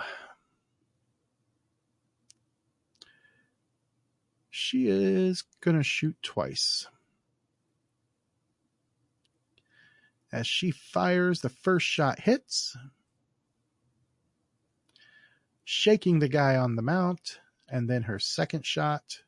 She 4.50 4.88
is 4.88 5.44
going 5.60 5.76
to 5.76 5.82
shoot 5.82 6.16
twice. 6.22 6.86
As 10.32 10.46
she 10.46 10.70
fires, 10.70 11.40
the 11.40 11.48
first 11.48 11.86
shot 11.86 12.20
hits, 12.20 12.76
shaking 15.64 16.18
the 16.18 16.28
guy 16.28 16.56
on 16.56 16.76
the 16.76 16.82
mount, 16.82 17.40
and 17.68 17.88
then 17.88 18.02
her 18.02 18.18
second 18.18 18.64
shot. 18.64 19.20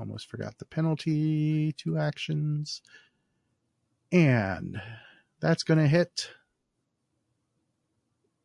Almost 0.00 0.30
forgot 0.30 0.56
the 0.58 0.64
penalty, 0.64 1.72
two 1.76 1.98
actions. 1.98 2.80
And 4.10 4.80
that's 5.40 5.62
going 5.62 5.78
to 5.78 5.86
hit, 5.86 6.30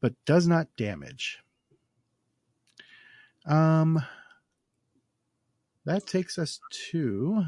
but 0.02 0.14
does 0.26 0.48
not 0.48 0.68
damage. 0.76 1.40
Um, 3.45 4.03
that 5.86 6.06
takes 6.06 6.38
us 6.38 6.60
to 6.91 7.44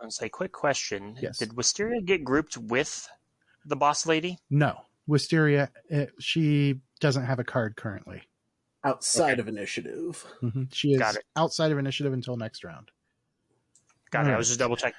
I 0.00 0.04
was 0.04 0.16
say, 0.16 0.28
quick 0.28 0.52
question. 0.52 1.16
Yes. 1.20 1.38
Did 1.38 1.56
Wisteria 1.56 2.00
get 2.02 2.22
grouped 2.24 2.56
with 2.56 3.08
the 3.66 3.76
boss 3.76 4.06
lady? 4.06 4.38
no 4.48 4.82
Wisteria. 5.08 5.70
It, 5.90 6.12
she 6.20 6.80
doesn't 7.00 7.24
have 7.24 7.38
a 7.40 7.44
card 7.44 7.74
currently. 7.76 8.22
Outside 8.84 9.32
Okay. 9.32 9.40
of 9.40 9.48
initiative. 9.48 10.24
Mhm. 10.42 10.72
She 10.72 10.92
is 10.92 10.98
Got 10.98 11.16
it. 11.16 11.24
outside 11.36 11.72
of 11.72 11.78
initiative 11.78 12.12
until 12.12 12.36
next 12.36 12.62
round. 12.64 12.90
Got 14.14 14.28
it. 14.28 14.30
I 14.30 14.36
was 14.36 14.46
just 14.46 14.60
double 14.60 14.76
checking. 14.76 14.94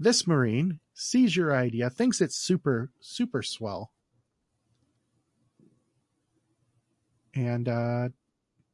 This 0.00 0.26
Marine 0.26 0.80
sees 0.92 1.36
your 1.36 1.54
idea, 1.54 1.88
thinks 1.88 2.20
it's 2.20 2.34
super, 2.34 2.90
super 2.98 3.44
swell. 3.44 3.92
And 7.32 7.68
uh, 7.68 8.08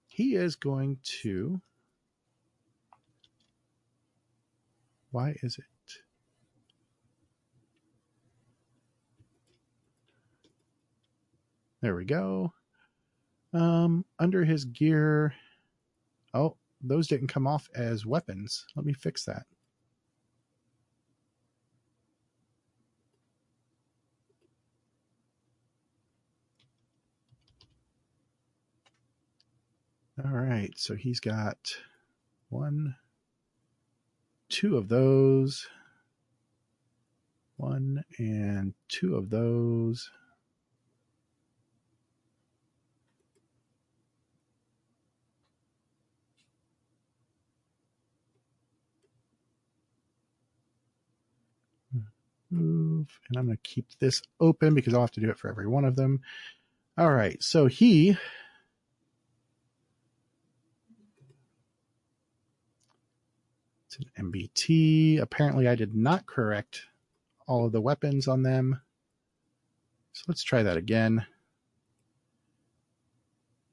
he 0.09 0.35
is 0.35 0.57
going 0.57 0.97
to. 1.21 1.61
Why 5.11 5.37
is 5.43 5.59
it? 5.59 5.65
There 11.83 11.97
we 11.97 12.07
go. 12.07 12.55
Um, 13.53 14.07
under 14.19 14.43
his 14.43 14.65
gear. 14.65 15.35
Oh, 16.33 16.57
those 16.81 17.09
didn't 17.09 17.29
come 17.29 17.47
off 17.47 17.69
as 17.75 18.07
weapons. 18.07 18.65
Let 18.75 18.87
me 18.87 18.95
fix 18.95 19.27
that. 19.27 19.45
All 30.25 30.31
right, 30.33 30.73
so 30.77 30.95
he's 30.95 31.21
got 31.21 31.59
one, 32.49 32.97
two 34.49 34.77
of 34.77 34.89
those, 34.89 35.69
one 37.57 38.05
and 38.19 38.75
two 38.89 39.17
of 39.17 39.31
those. 39.31 40.11
Move, 52.51 53.09
and 53.29 53.39
I'm 53.39 53.47
going 53.47 53.59
to 53.59 53.63
keep 53.63 53.87
this 54.01 54.23
open 54.41 54.75
because 54.75 54.95
I'll 54.95 55.03
have 55.03 55.11
to 55.13 55.21
do 55.21 55.31
it 55.31 55.39
for 55.39 55.51
every 55.51 55.67
one 55.67 55.85
of 55.85 55.97
them. 55.97 56.23
All 56.99 57.13
right, 57.13 57.43
so 57.43 57.67
he 57.67 58.17
MBT. 64.19 65.21
Apparently, 65.21 65.69
I 65.69 65.75
did 65.75 65.95
not 65.95 66.27
correct 66.27 66.83
all 67.47 67.67
of 67.67 67.73
the 67.73 67.81
weapons 67.81 68.29
on 68.29 68.43
them. 68.43 68.81
So 70.13 70.25
let's 70.29 70.43
try 70.43 70.63
that 70.63 70.77
again. 70.77 71.27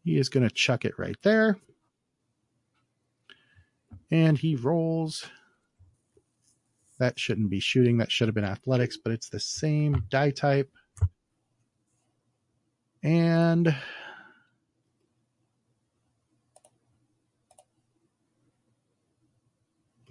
He 0.04 0.18
is 0.18 0.30
going 0.30 0.48
to 0.48 0.54
chuck 0.54 0.86
it 0.86 1.00
right 1.00 1.18
there. 1.24 1.58
And 4.12 4.38
he 4.38 4.56
rolls. 4.56 5.26
That 7.00 7.20
shouldn't 7.20 7.50
be 7.50 7.60
shooting. 7.60 7.98
That 7.98 8.12
should 8.12 8.28
have 8.28 8.36
been 8.36 8.44
athletics, 8.44 8.98
but 8.98 9.14
it's 9.14 9.30
the 9.30 9.40
same 9.40 10.06
die 10.10 10.32
type. 10.32 10.72
And 13.02 13.76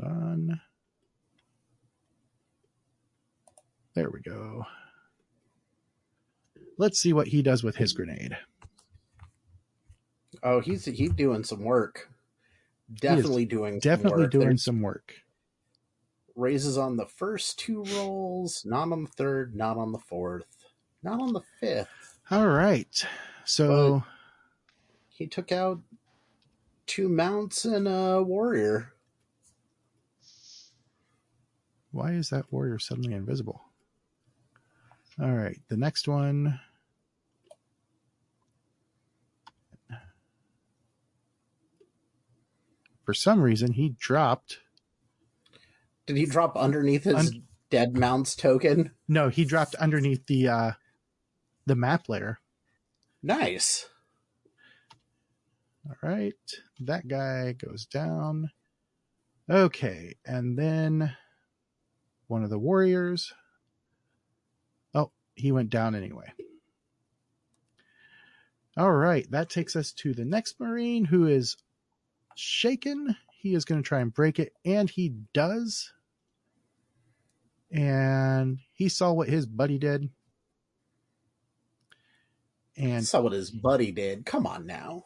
Done. 0.03 0.61
There 3.95 4.11
we 4.11 4.21
go. 4.21 4.65
Let's 6.79 6.99
see 6.99 7.13
what 7.13 7.29
he 7.29 7.43
does 7.43 7.63
with 7.63 7.77
his 7.77 7.93
grenade. 7.93 8.37
Oh, 10.43 10.61
he's 10.61 10.87
he's 10.87 11.13
doing 11.13 11.45
some 11.45 11.63
work. 11.63 12.09
Definitely 12.95 13.45
doing 13.45 13.75
some 13.75 13.81
Definitely 13.81 14.23
work. 14.25 14.31
doing 14.33 14.49
There's 14.49 14.65
some 14.65 14.81
work. 14.81 15.15
raises 16.35 16.77
on 16.79 16.97
the 16.97 17.07
first 17.07 17.59
two 17.59 17.85
rolls, 17.97 18.65
not 18.67 18.91
on 18.91 19.05
the 19.05 19.11
third, 19.11 19.55
not 19.55 19.77
on 19.77 19.93
the 19.93 19.99
fourth, 19.99 20.47
not 21.03 21.21
on 21.21 21.33
the 21.33 21.43
fifth. 21.61 22.19
All 22.31 22.49
right. 22.49 23.07
So 23.45 24.03
He 25.11 25.27
took 25.27 25.53
out 25.53 25.81
two 26.87 27.09
mounts 27.09 27.65
and 27.67 27.87
a 27.87 28.23
warrior. 28.23 28.92
Why 31.93 32.13
is 32.13 32.31
that 32.31 32.51
warrior 32.51 32.79
suddenly 32.79 33.15
invisible? 33.15 33.63
All 35.21 35.33
right. 35.33 35.61
The 35.69 35.77
next 35.77 36.09
one. 36.09 36.59
For 43.05 43.15
some 43.15 43.41
reason, 43.43 43.73
he 43.73 43.91
dropped. 43.91 44.59
Did 46.07 46.17
he 46.17 46.25
drop 46.25 46.57
underneath 46.57 47.05
his 47.05 47.15
Un- 47.15 47.43
dead 47.69 47.97
mounts 47.97 48.35
token? 48.35 48.93
No, 49.07 49.29
he 49.29 49.45
dropped 49.45 49.75
underneath 49.75 50.27
the 50.27 50.49
uh, 50.49 50.71
the 51.67 51.77
map 51.77 52.09
layer. 52.09 52.39
Nice. 53.23 53.89
All 55.87 55.97
right. 56.03 56.35
That 56.81 57.09
guy 57.09 57.53
goes 57.53 57.87
down. 57.87 58.51
Okay. 59.51 60.15
And 60.25 60.57
then 60.57 61.17
one 62.33 62.43
of 62.43 62.51
the 62.51 62.59
warriors. 62.59 63.35
Oh, 64.95 65.13
he 65.35 65.53
went 65.53 65.69
down 65.69 65.95
anyway. 65.95 66.33
All 68.77 68.91
right. 68.93 69.31
That 69.31 69.51
takes 69.51 69.77
us 69.77 69.93
to 69.93 70.15
the 70.15 70.25
next 70.25 70.59
Marine 70.59 71.05
who 71.05 71.27
is 71.27 71.59
shaken. 72.35 73.17
He 73.39 73.55
is 73.55 73.67
going 73.67 73.83
to 73.83 73.87
try 73.87 74.01
and 74.01 74.15
break 74.15 74.39
it, 74.39 74.55
and 74.65 74.89
he 74.89 75.11
does. 75.35 75.93
And 77.71 78.61
he 78.73 78.89
saw 78.89 79.13
what 79.13 79.29
his 79.29 79.45
buddy 79.45 79.79
did. 79.79 80.09
And 82.79 83.05
Saw 83.07 83.21
what 83.21 83.35
his 83.35 83.51
buddy 83.51 83.93
did. 83.93 84.25
Come 84.25 84.47
on 84.47 84.67
now. 84.67 85.05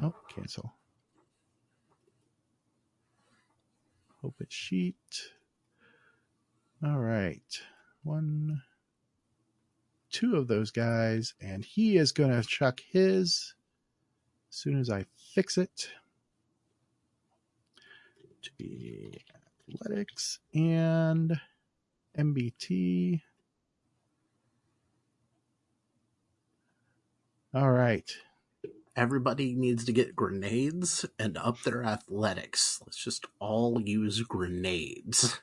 Oh, 0.00 0.14
cancel. 0.32 0.74
Open 4.22 4.46
sheet. 4.48 4.94
All 6.84 7.00
right. 7.00 7.60
One, 8.04 8.62
two 10.12 10.36
of 10.36 10.46
those 10.46 10.70
guys, 10.70 11.34
and 11.40 11.64
he 11.64 11.96
is 11.96 12.12
going 12.12 12.30
to 12.30 12.46
chuck 12.46 12.80
his 12.92 13.54
as 14.50 14.56
soon 14.56 14.78
as 14.78 14.88
I 14.88 15.06
fix 15.34 15.58
it. 15.58 15.90
To 18.42 18.50
be 18.56 19.20
athletics 19.68 20.38
and 20.54 21.40
MBT. 22.16 23.22
All 27.52 27.72
right. 27.72 28.08
Everybody 28.94 29.54
needs 29.54 29.84
to 29.84 29.92
get 29.92 30.14
grenades 30.14 31.04
and 31.18 31.36
up 31.36 31.62
their 31.62 31.82
athletics. 31.82 32.80
Let's 32.86 33.02
just 33.02 33.26
all 33.40 33.80
use 33.80 34.20
grenades. 34.22 35.40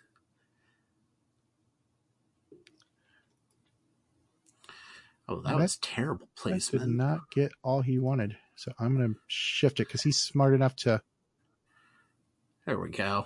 Oh, 5.27 5.41
that 5.41 5.55
was 5.55 5.77
terrible 5.77 6.27
That 6.43 6.61
did 6.71 6.87
not 6.87 7.31
get 7.31 7.51
all 7.63 7.81
he 7.81 7.97
wanted. 7.97 8.37
So 8.55 8.71
I'm 8.79 8.95
going 8.95 9.13
to 9.13 9.19
shift 9.27 9.79
it 9.79 9.87
because 9.87 10.03
he's 10.03 10.17
smart 10.17 10.53
enough 10.53 10.75
to. 10.77 11.01
There 12.65 12.79
we 12.79 12.89
go. 12.89 13.25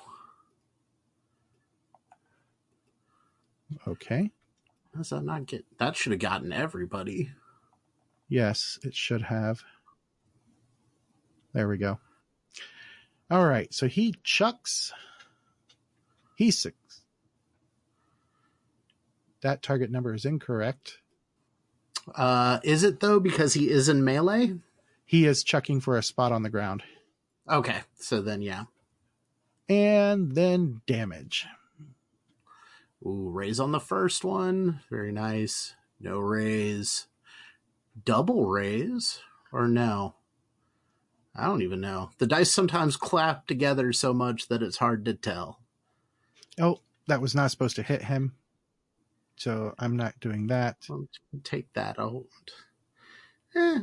Okay. 3.87 4.31
How 4.93 4.97
does 4.97 5.09
that 5.09 5.23
not 5.23 5.45
get? 5.45 5.65
That 5.77 5.95
should 5.95 6.13
have 6.13 6.21
gotten 6.21 6.53
everybody. 6.53 7.31
Yes, 8.27 8.79
it 8.83 8.95
should 8.95 9.23
have. 9.23 9.61
There 11.53 11.67
we 11.67 11.77
go. 11.77 11.99
All 13.29 13.45
right. 13.45 13.73
So 13.73 13.87
he 13.87 14.15
chucks. 14.23 14.93
He 16.35 16.51
six. 16.51 16.75
That 19.41 19.61
target 19.61 19.91
number 19.91 20.13
is 20.13 20.25
incorrect. 20.25 20.99
Uh, 22.15 22.59
is 22.63 22.83
it 22.83 22.99
though 22.99 23.19
because 23.19 23.53
he 23.53 23.69
is 23.69 23.89
in 23.89 24.03
melee? 24.03 24.55
He 25.05 25.25
is 25.25 25.43
checking 25.43 25.79
for 25.79 25.97
a 25.97 26.03
spot 26.03 26.31
on 26.31 26.43
the 26.43 26.49
ground. 26.49 26.83
Okay, 27.49 27.79
so 27.97 28.21
then 28.21 28.41
yeah. 28.41 28.65
And 29.67 30.33
then 30.35 30.81
damage. 30.87 31.45
Ooh, 33.05 33.29
raise 33.29 33.59
on 33.59 33.71
the 33.71 33.79
first 33.79 34.23
one. 34.23 34.81
Very 34.89 35.11
nice. 35.11 35.75
No 35.99 36.19
raise. 36.19 37.07
Double 38.05 38.45
raise 38.45 39.19
or 39.51 39.67
no? 39.67 40.15
I 41.35 41.45
don't 41.45 41.61
even 41.61 41.79
know. 41.79 42.11
The 42.17 42.27
dice 42.27 42.51
sometimes 42.51 42.97
clap 42.97 43.47
together 43.47 43.93
so 43.93 44.13
much 44.13 44.47
that 44.47 44.61
it's 44.61 44.77
hard 44.77 45.05
to 45.05 45.13
tell. 45.13 45.59
Oh, 46.59 46.81
that 47.07 47.21
was 47.21 47.33
not 47.33 47.51
supposed 47.51 47.77
to 47.77 47.83
hit 47.83 48.03
him. 48.03 48.35
So 49.39 49.73
I'm 49.79 49.95
not 49.95 50.19
doing 50.19 50.47
that. 50.47 50.75
I'll 50.89 51.07
take 51.45 51.71
that 51.71 51.97
out. 51.97 52.25
Eh, 53.55 53.79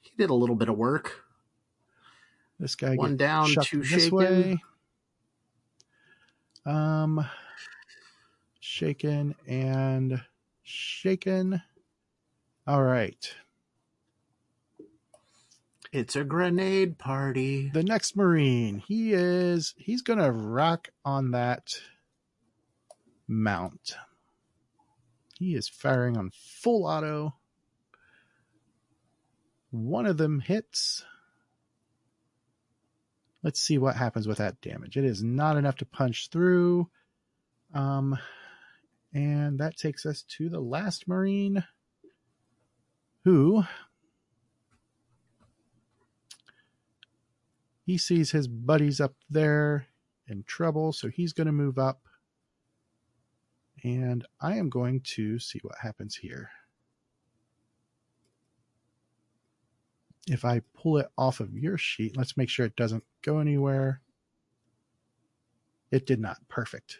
he 0.00 0.12
did 0.16 0.30
a 0.30 0.34
little 0.34 0.54
bit 0.54 0.68
of 0.68 0.78
work. 0.78 1.24
This 2.60 2.76
guy 2.76 2.94
One 2.94 3.16
down, 3.16 3.48
two 3.64 3.82
shaken. 3.82 4.16
way. 4.16 4.62
Um, 6.64 7.26
shaken 8.60 9.34
and 9.48 10.22
shaken. 10.62 11.60
All 12.68 12.84
right. 12.84 13.34
It's 15.90 16.14
a 16.14 16.22
grenade 16.22 16.96
party. 16.96 17.70
The 17.74 17.82
next 17.82 18.16
Marine, 18.16 18.84
he 18.86 19.12
is, 19.12 19.74
he's 19.76 20.02
going 20.02 20.20
to 20.20 20.30
rock 20.30 20.90
on 21.04 21.32
that 21.32 21.70
mount. 23.26 23.96
He 25.42 25.56
is 25.56 25.68
firing 25.68 26.16
on 26.16 26.30
full 26.32 26.86
auto. 26.86 27.34
One 29.72 30.06
of 30.06 30.16
them 30.16 30.38
hits. 30.38 31.04
Let's 33.42 33.60
see 33.60 33.76
what 33.76 33.96
happens 33.96 34.28
with 34.28 34.38
that 34.38 34.60
damage. 34.60 34.96
It 34.96 35.04
is 35.04 35.20
not 35.20 35.56
enough 35.56 35.74
to 35.78 35.84
punch 35.84 36.28
through. 36.30 36.88
Um, 37.74 38.16
and 39.12 39.58
that 39.58 39.76
takes 39.76 40.06
us 40.06 40.22
to 40.36 40.48
the 40.48 40.60
last 40.60 41.08
Marine 41.08 41.64
who 43.24 43.64
he 47.84 47.98
sees 47.98 48.30
his 48.30 48.46
buddies 48.46 49.00
up 49.00 49.16
there 49.28 49.88
in 50.28 50.44
trouble, 50.44 50.92
so 50.92 51.08
he's 51.08 51.32
going 51.32 51.48
to 51.48 51.52
move 51.52 51.80
up. 51.80 52.06
And 53.84 54.24
I 54.40 54.56
am 54.56 54.70
going 54.70 55.00
to 55.16 55.38
see 55.38 55.58
what 55.62 55.78
happens 55.80 56.16
here. 56.16 56.50
If 60.28 60.44
I 60.44 60.62
pull 60.74 60.98
it 60.98 61.08
off 61.18 61.40
of 61.40 61.56
your 61.56 61.76
sheet, 61.78 62.16
let's 62.16 62.36
make 62.36 62.48
sure 62.48 62.64
it 62.64 62.76
doesn't 62.76 63.04
go 63.22 63.38
anywhere. 63.38 64.00
It 65.90 66.06
did 66.06 66.20
not. 66.20 66.38
Perfect. 66.48 66.98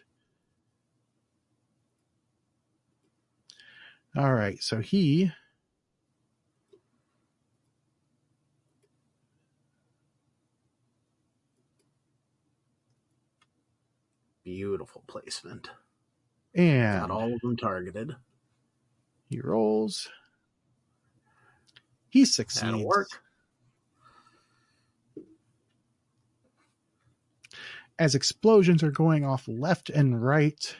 All 4.15 4.33
right, 4.33 4.61
so 4.61 4.79
he 4.79 5.31
Beautiful 14.43 15.03
placement. 15.07 15.69
And 16.55 17.01
Got 17.01 17.11
all 17.11 17.33
of 17.33 17.39
them 17.41 17.57
targeted. 17.57 18.15
he 19.29 19.39
rolls. 19.41 20.09
He 22.09 22.25
succeeds. 22.25 22.61
That'll 22.61 22.85
work. 22.85 23.07
As 27.99 28.15
explosions 28.15 28.83
are 28.83 28.91
going 28.91 29.23
off 29.23 29.47
left 29.47 29.89
and 29.89 30.23
right. 30.23 30.75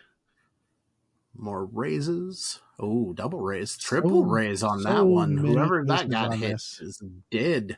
More 1.36 1.66
raises. 1.66 2.60
Oh, 2.80 3.14
double 3.14 3.40
raise. 3.42 3.78
Triple 3.78 4.24
So- 4.24 4.30
raise 4.30 4.64
on 4.64 4.80
so 4.82 4.90
that 4.90 5.06
one. 5.06 5.38
Whoever 5.38 5.84
that 5.86 6.10
got 6.10 6.38
hit 6.38 6.52
this. 6.52 6.80
is 6.82 7.02
dead. 7.32 7.78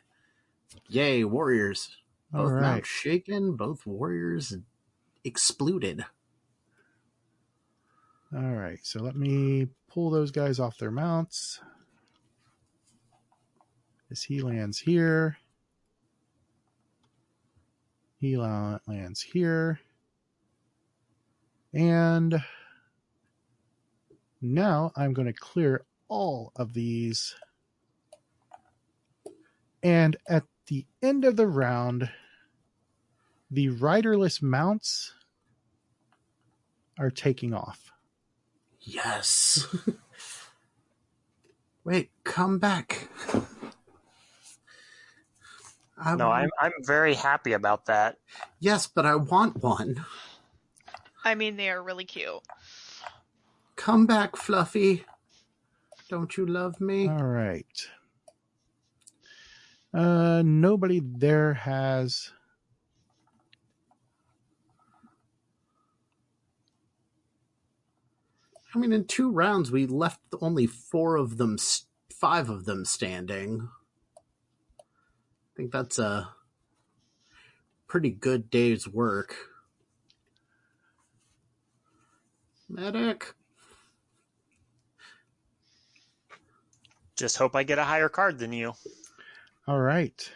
Yay, 0.88 1.24
warriors. 1.24 1.96
Both 2.32 2.52
right. 2.52 2.84
shaken, 2.84 3.56
both 3.56 3.86
warriors 3.86 4.54
exploded. 5.24 6.04
All 8.34 8.54
right. 8.54 8.78
So 8.82 9.00
let 9.02 9.16
me 9.16 9.68
pull 9.88 10.10
those 10.10 10.30
guys 10.30 10.58
off 10.58 10.78
their 10.78 10.90
mounts. 10.90 11.60
As 14.10 14.22
he 14.22 14.40
lands 14.40 14.78
here. 14.78 15.38
He 18.18 18.36
lands 18.36 19.20
here. 19.20 19.80
And 21.72 22.42
now 24.40 24.92
I'm 24.96 25.12
going 25.12 25.26
to 25.26 25.32
clear 25.32 25.84
all 26.08 26.52
of 26.56 26.72
these. 26.72 27.34
And 29.82 30.16
at 30.28 30.44
the 30.66 30.86
end 31.02 31.24
of 31.24 31.36
the 31.36 31.46
round, 31.46 32.10
the 33.50 33.68
riderless 33.68 34.42
mounts 34.42 35.12
are 36.98 37.10
taking 37.10 37.54
off. 37.54 37.92
Yes. 38.86 39.66
Wait, 41.84 42.10
come 42.22 42.60
back. 42.60 43.08
I 45.98 46.14
No, 46.14 46.30
I'm 46.30 46.50
I'm 46.60 46.72
very 46.84 47.14
happy 47.14 47.52
about 47.52 47.86
that. 47.86 48.18
Yes, 48.60 48.86
but 48.86 49.04
I 49.04 49.16
want 49.16 49.62
one. 49.62 50.04
I 51.24 51.34
mean, 51.34 51.56
they 51.56 51.68
are 51.68 51.82
really 51.82 52.04
cute. 52.04 52.42
Come 53.74 54.06
back, 54.06 54.36
Fluffy. 54.36 55.04
Don't 56.08 56.36
you 56.36 56.46
love 56.46 56.80
me? 56.80 57.08
All 57.08 57.24
right. 57.24 57.88
Uh, 59.92 60.42
nobody 60.44 61.00
there 61.02 61.54
has. 61.54 62.32
I 68.76 68.78
mean, 68.78 68.92
in 68.92 69.06
two 69.06 69.30
rounds, 69.30 69.70
we 69.70 69.86
left 69.86 70.20
only 70.42 70.66
four 70.66 71.16
of 71.16 71.38
them, 71.38 71.56
five 72.12 72.50
of 72.50 72.66
them 72.66 72.84
standing. 72.84 73.70
I 74.78 75.50
think 75.56 75.72
that's 75.72 75.98
a 75.98 76.28
pretty 77.88 78.10
good 78.10 78.50
day's 78.50 78.86
work. 78.86 79.34
Medic. 82.68 83.32
Just 87.16 87.38
hope 87.38 87.56
I 87.56 87.62
get 87.62 87.78
a 87.78 87.84
higher 87.84 88.10
card 88.10 88.38
than 88.38 88.52
you. 88.52 88.74
All 89.66 89.80
right. 89.80 90.30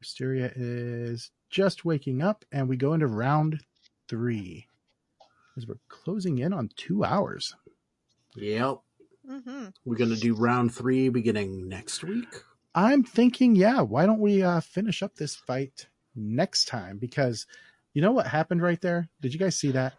Wisteria 0.00 0.50
is 0.56 1.30
just 1.50 1.84
waking 1.84 2.20
up, 2.20 2.44
and 2.50 2.68
we 2.68 2.76
go 2.76 2.94
into 2.94 3.06
round 3.06 3.60
three. 4.08 4.66
As 5.56 5.66
we're 5.66 5.78
closing 5.88 6.38
in 6.38 6.52
on 6.52 6.70
two 6.76 7.04
hours. 7.04 7.54
Yep. 8.36 8.80
hmm 9.26 9.66
We're 9.84 9.96
going 9.96 10.10
to 10.14 10.20
do 10.20 10.34
round 10.34 10.74
three 10.74 11.08
beginning 11.08 11.68
next 11.68 12.02
week. 12.02 12.42
I'm 12.74 13.04
thinking, 13.04 13.54
yeah, 13.54 13.80
why 13.80 14.04
don't 14.04 14.18
we 14.18 14.42
uh, 14.42 14.60
finish 14.60 15.02
up 15.02 15.14
this 15.14 15.36
fight 15.36 15.86
next 16.16 16.66
time? 16.66 16.98
Because 16.98 17.46
you 17.92 18.02
know 18.02 18.10
what 18.10 18.26
happened 18.26 18.62
right 18.62 18.80
there? 18.80 19.08
Did 19.20 19.32
you 19.32 19.38
guys 19.38 19.56
see 19.56 19.70
that? 19.70 19.94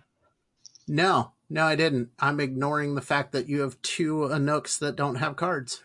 No, 0.88 1.32
no, 1.50 1.66
I 1.66 1.76
didn't. 1.76 2.10
I'm 2.20 2.40
ignoring 2.40 2.96
the 2.96 3.02
fact 3.02 3.32
that 3.32 3.48
you 3.48 3.62
have 3.62 3.82
two 3.82 4.28
Anouks 4.30 4.78
that 4.80 4.96
don't 4.96 5.16
have 5.16 5.36
cards. 5.36 5.84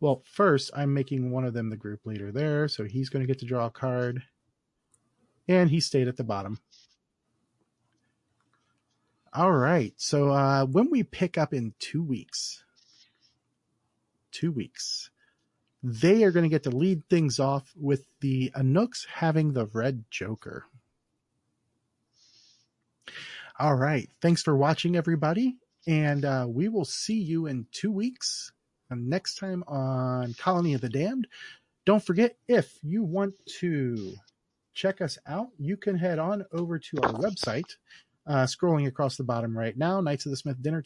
Well, 0.00 0.22
first, 0.24 0.72
I'm 0.74 0.92
making 0.92 1.30
one 1.30 1.44
of 1.44 1.54
them 1.54 1.70
the 1.70 1.76
group 1.76 2.04
leader 2.04 2.32
there, 2.32 2.66
so 2.66 2.84
he's 2.84 3.08
going 3.08 3.22
to 3.22 3.26
get 3.26 3.38
to 3.38 3.46
draw 3.46 3.66
a 3.66 3.70
card. 3.70 4.24
And 5.46 5.70
he 5.70 5.78
stayed 5.78 6.08
at 6.08 6.16
the 6.16 6.24
bottom. 6.24 6.58
All 9.34 9.52
right. 9.52 9.94
So 9.96 10.30
uh, 10.30 10.66
when 10.66 10.90
we 10.90 11.02
pick 11.02 11.38
up 11.38 11.54
in 11.54 11.72
two 11.78 12.02
weeks, 12.02 12.62
two 14.30 14.52
weeks, 14.52 15.10
they 15.82 16.24
are 16.24 16.30
going 16.30 16.44
to 16.44 16.50
get 16.50 16.64
to 16.64 16.70
lead 16.70 17.08
things 17.08 17.40
off 17.40 17.72
with 17.74 18.06
the 18.20 18.50
Anouks 18.54 19.06
having 19.06 19.52
the 19.52 19.66
red 19.66 20.04
Joker. 20.10 20.66
All 23.58 23.74
right. 23.74 24.08
Thanks 24.20 24.42
for 24.42 24.56
watching, 24.56 24.96
everybody. 24.96 25.56
And 25.86 26.24
uh, 26.24 26.46
we 26.48 26.68
will 26.68 26.84
see 26.84 27.20
you 27.20 27.46
in 27.46 27.66
two 27.72 27.90
weeks 27.90 28.52
next 28.90 29.36
time 29.38 29.64
on 29.66 30.34
Colony 30.34 30.74
of 30.74 30.80
the 30.80 30.88
Damned. 30.88 31.26
Don't 31.84 32.04
forget, 32.04 32.36
if 32.46 32.78
you 32.82 33.02
want 33.02 33.34
to 33.60 34.14
check 34.74 35.00
us 35.00 35.18
out, 35.26 35.48
you 35.58 35.76
can 35.76 35.96
head 35.96 36.18
on 36.18 36.44
over 36.52 36.78
to 36.78 36.98
our 37.02 37.12
website, 37.14 37.76
uh, 38.26 38.44
scrolling 38.44 38.86
across 38.86 39.16
the 39.16 39.24
bottom 39.24 39.56
right 39.56 39.76
now, 39.76 40.00
knights 40.00 40.26
of 40.26 40.30
the 40.30 40.36
smith 40.36 40.62
dinner. 40.62 40.82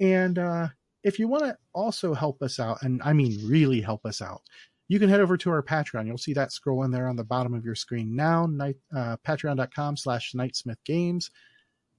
And 0.00 0.38
uh, 0.38 0.68
if 1.02 1.18
you 1.18 1.28
want 1.28 1.44
to 1.44 1.56
also 1.72 2.14
help 2.14 2.42
us 2.42 2.58
out, 2.58 2.82
and 2.82 3.02
I 3.02 3.12
mean 3.12 3.38
really 3.46 3.80
help 3.80 4.04
us 4.04 4.20
out, 4.20 4.42
you 4.88 4.98
can 4.98 5.08
head 5.08 5.20
over 5.20 5.36
to 5.38 5.50
our 5.50 5.62
Patreon. 5.62 6.06
You'll 6.06 6.18
see 6.18 6.34
that 6.34 6.50
scrolling 6.50 6.92
there 6.92 7.08
on 7.08 7.16
the 7.16 7.24
bottom 7.24 7.54
of 7.54 7.64
your 7.64 7.74
screen 7.74 8.14
now, 8.14 8.46
night, 8.46 8.76
uh, 8.94 9.16
patreon.com 9.26 9.96
slash 9.96 10.32
Knightsmith 10.32 10.84
Games. 10.84 11.30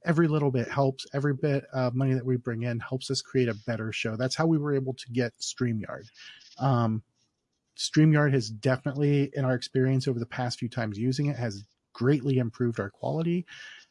Every 0.05 0.27
little 0.27 0.51
bit 0.51 0.67
helps. 0.67 1.07
Every 1.13 1.33
bit 1.33 1.63
of 1.73 1.95
money 1.95 2.13
that 2.13 2.25
we 2.25 2.35
bring 2.35 2.63
in 2.63 2.79
helps 2.79 3.09
us 3.09 3.21
create 3.21 3.47
a 3.47 3.55
better 3.65 3.91
show. 3.93 4.17
That's 4.17 4.35
how 4.35 4.45
we 4.45 4.57
were 4.57 4.75
able 4.75 4.93
to 4.95 5.11
get 5.11 5.33
StreamYard. 5.39 6.03
Um, 6.59 7.03
StreamYard 7.77 8.33
has 8.33 8.49
definitely, 8.49 9.31
in 9.33 9.45
our 9.45 9.55
experience 9.55 10.07
over 10.07 10.19
the 10.19 10.25
past 10.25 10.59
few 10.59 10.69
times 10.69 10.99
using 10.99 11.27
it, 11.27 11.37
has 11.37 11.63
greatly 11.93 12.37
improved 12.37 12.79
our 12.79 12.89
quality. 12.89 13.45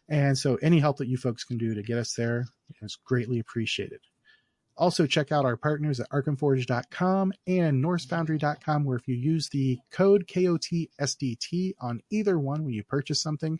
And 0.08 0.36
so 0.36 0.56
any 0.56 0.78
help 0.78 0.98
that 0.98 1.08
you 1.08 1.16
folks 1.16 1.44
can 1.44 1.58
do 1.58 1.74
to 1.74 1.82
get 1.82 1.98
us 1.98 2.14
there 2.14 2.46
is 2.80 2.98
greatly 3.04 3.38
appreciated. 3.38 4.00
Also, 4.76 5.06
check 5.06 5.30
out 5.30 5.44
our 5.44 5.56
partners 5.56 6.00
at 6.00 6.08
arkhamforge.com 6.10 7.32
and 7.46 7.84
norsefoundry.com, 7.84 8.84
where 8.84 8.96
if 8.96 9.06
you 9.06 9.14
use 9.14 9.48
the 9.50 9.78
code 9.90 10.26
KOTSDT 10.26 11.74
on 11.80 12.00
either 12.10 12.38
one 12.38 12.64
when 12.64 12.72
you 12.72 12.82
purchase 12.82 13.20
something, 13.20 13.58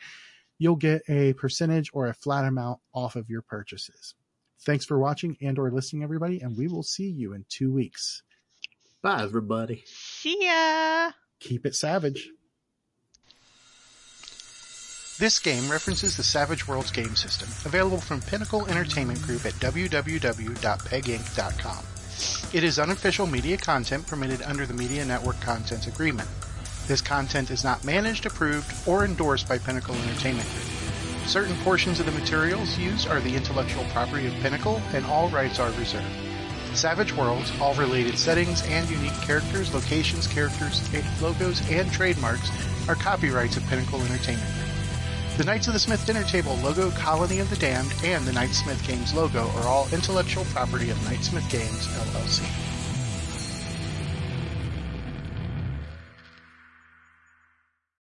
you'll 0.59 0.77
get 0.77 1.02
a 1.09 1.35
percentage 1.35 1.90
or 1.93 2.06
a 2.06 2.14
flat 2.14 2.44
amount 2.44 2.81
off 2.94 3.16
of 3.16 3.28
your 3.28 3.43
purchases. 3.43 4.14
Thanks 4.64 4.85
for 4.85 4.98
watching 4.98 5.36
and 5.43 5.59
or 5.59 5.70
listening, 5.70 6.02
everybody, 6.02 6.40
and 6.40 6.56
we 6.56 6.69
will 6.69 6.85
see 6.85 7.09
you 7.09 7.35
in 7.35 7.44
two 7.48 7.73
weeks. 7.73 8.23
Bye, 9.02 9.23
everybody. 9.23 9.82
See 9.86 10.47
ya. 10.47 11.10
Keep 11.40 11.66
it 11.66 11.74
savage. 11.74 12.31
This 15.22 15.38
game 15.38 15.70
references 15.70 16.16
the 16.16 16.24
Savage 16.24 16.66
Worlds 16.66 16.90
game 16.90 17.14
system, 17.14 17.48
available 17.64 18.00
from 18.00 18.20
Pinnacle 18.22 18.66
Entertainment 18.66 19.22
Group 19.22 19.46
at 19.46 19.52
www.peginc.com. 19.52 21.84
It 22.52 22.64
is 22.64 22.80
unofficial 22.80 23.28
media 23.28 23.56
content 23.56 24.04
permitted 24.08 24.42
under 24.42 24.66
the 24.66 24.74
Media 24.74 25.04
Network 25.04 25.40
Content 25.40 25.86
Agreement. 25.86 26.28
This 26.88 27.00
content 27.00 27.52
is 27.52 27.62
not 27.62 27.84
managed, 27.84 28.26
approved, 28.26 28.74
or 28.84 29.04
endorsed 29.04 29.48
by 29.48 29.58
Pinnacle 29.58 29.94
Entertainment 29.94 30.48
Group. 30.50 31.28
Certain 31.28 31.54
portions 31.58 32.00
of 32.00 32.06
the 32.06 32.18
materials 32.18 32.76
used 32.76 33.06
are 33.06 33.20
the 33.20 33.36
intellectual 33.36 33.84
property 33.92 34.26
of 34.26 34.34
Pinnacle, 34.42 34.82
and 34.92 35.06
all 35.06 35.28
rights 35.28 35.60
are 35.60 35.70
reserved. 35.78 36.04
Savage 36.74 37.12
Worlds, 37.12 37.52
all 37.60 37.74
related 37.74 38.18
settings 38.18 38.66
and 38.66 38.90
unique 38.90 39.20
characters, 39.20 39.72
locations, 39.72 40.26
characters, 40.26 40.82
logos, 41.22 41.62
and 41.70 41.92
trademarks 41.92 42.50
are 42.88 42.96
copyrights 42.96 43.56
of 43.56 43.64
Pinnacle 43.68 44.00
Entertainment 44.00 44.52
Group. 44.54 44.71
The 45.38 45.44
Knights 45.44 45.66
of 45.66 45.72
the 45.72 45.78
Smith 45.78 46.04
Dinner 46.04 46.24
Table 46.24 46.56
logo, 46.56 46.90
Colony 46.90 47.38
of 47.38 47.48
the 47.48 47.56
Damned, 47.56 47.94
and 48.04 48.26
the 48.26 48.32
Knightsmith 48.32 48.86
Games 48.86 49.14
logo 49.14 49.48
are 49.56 49.66
all 49.66 49.88
intellectual 49.90 50.44
property 50.46 50.90
of 50.90 50.98
Knightsmith 50.98 51.48
Games, 51.48 51.86
LLC. 51.86 52.71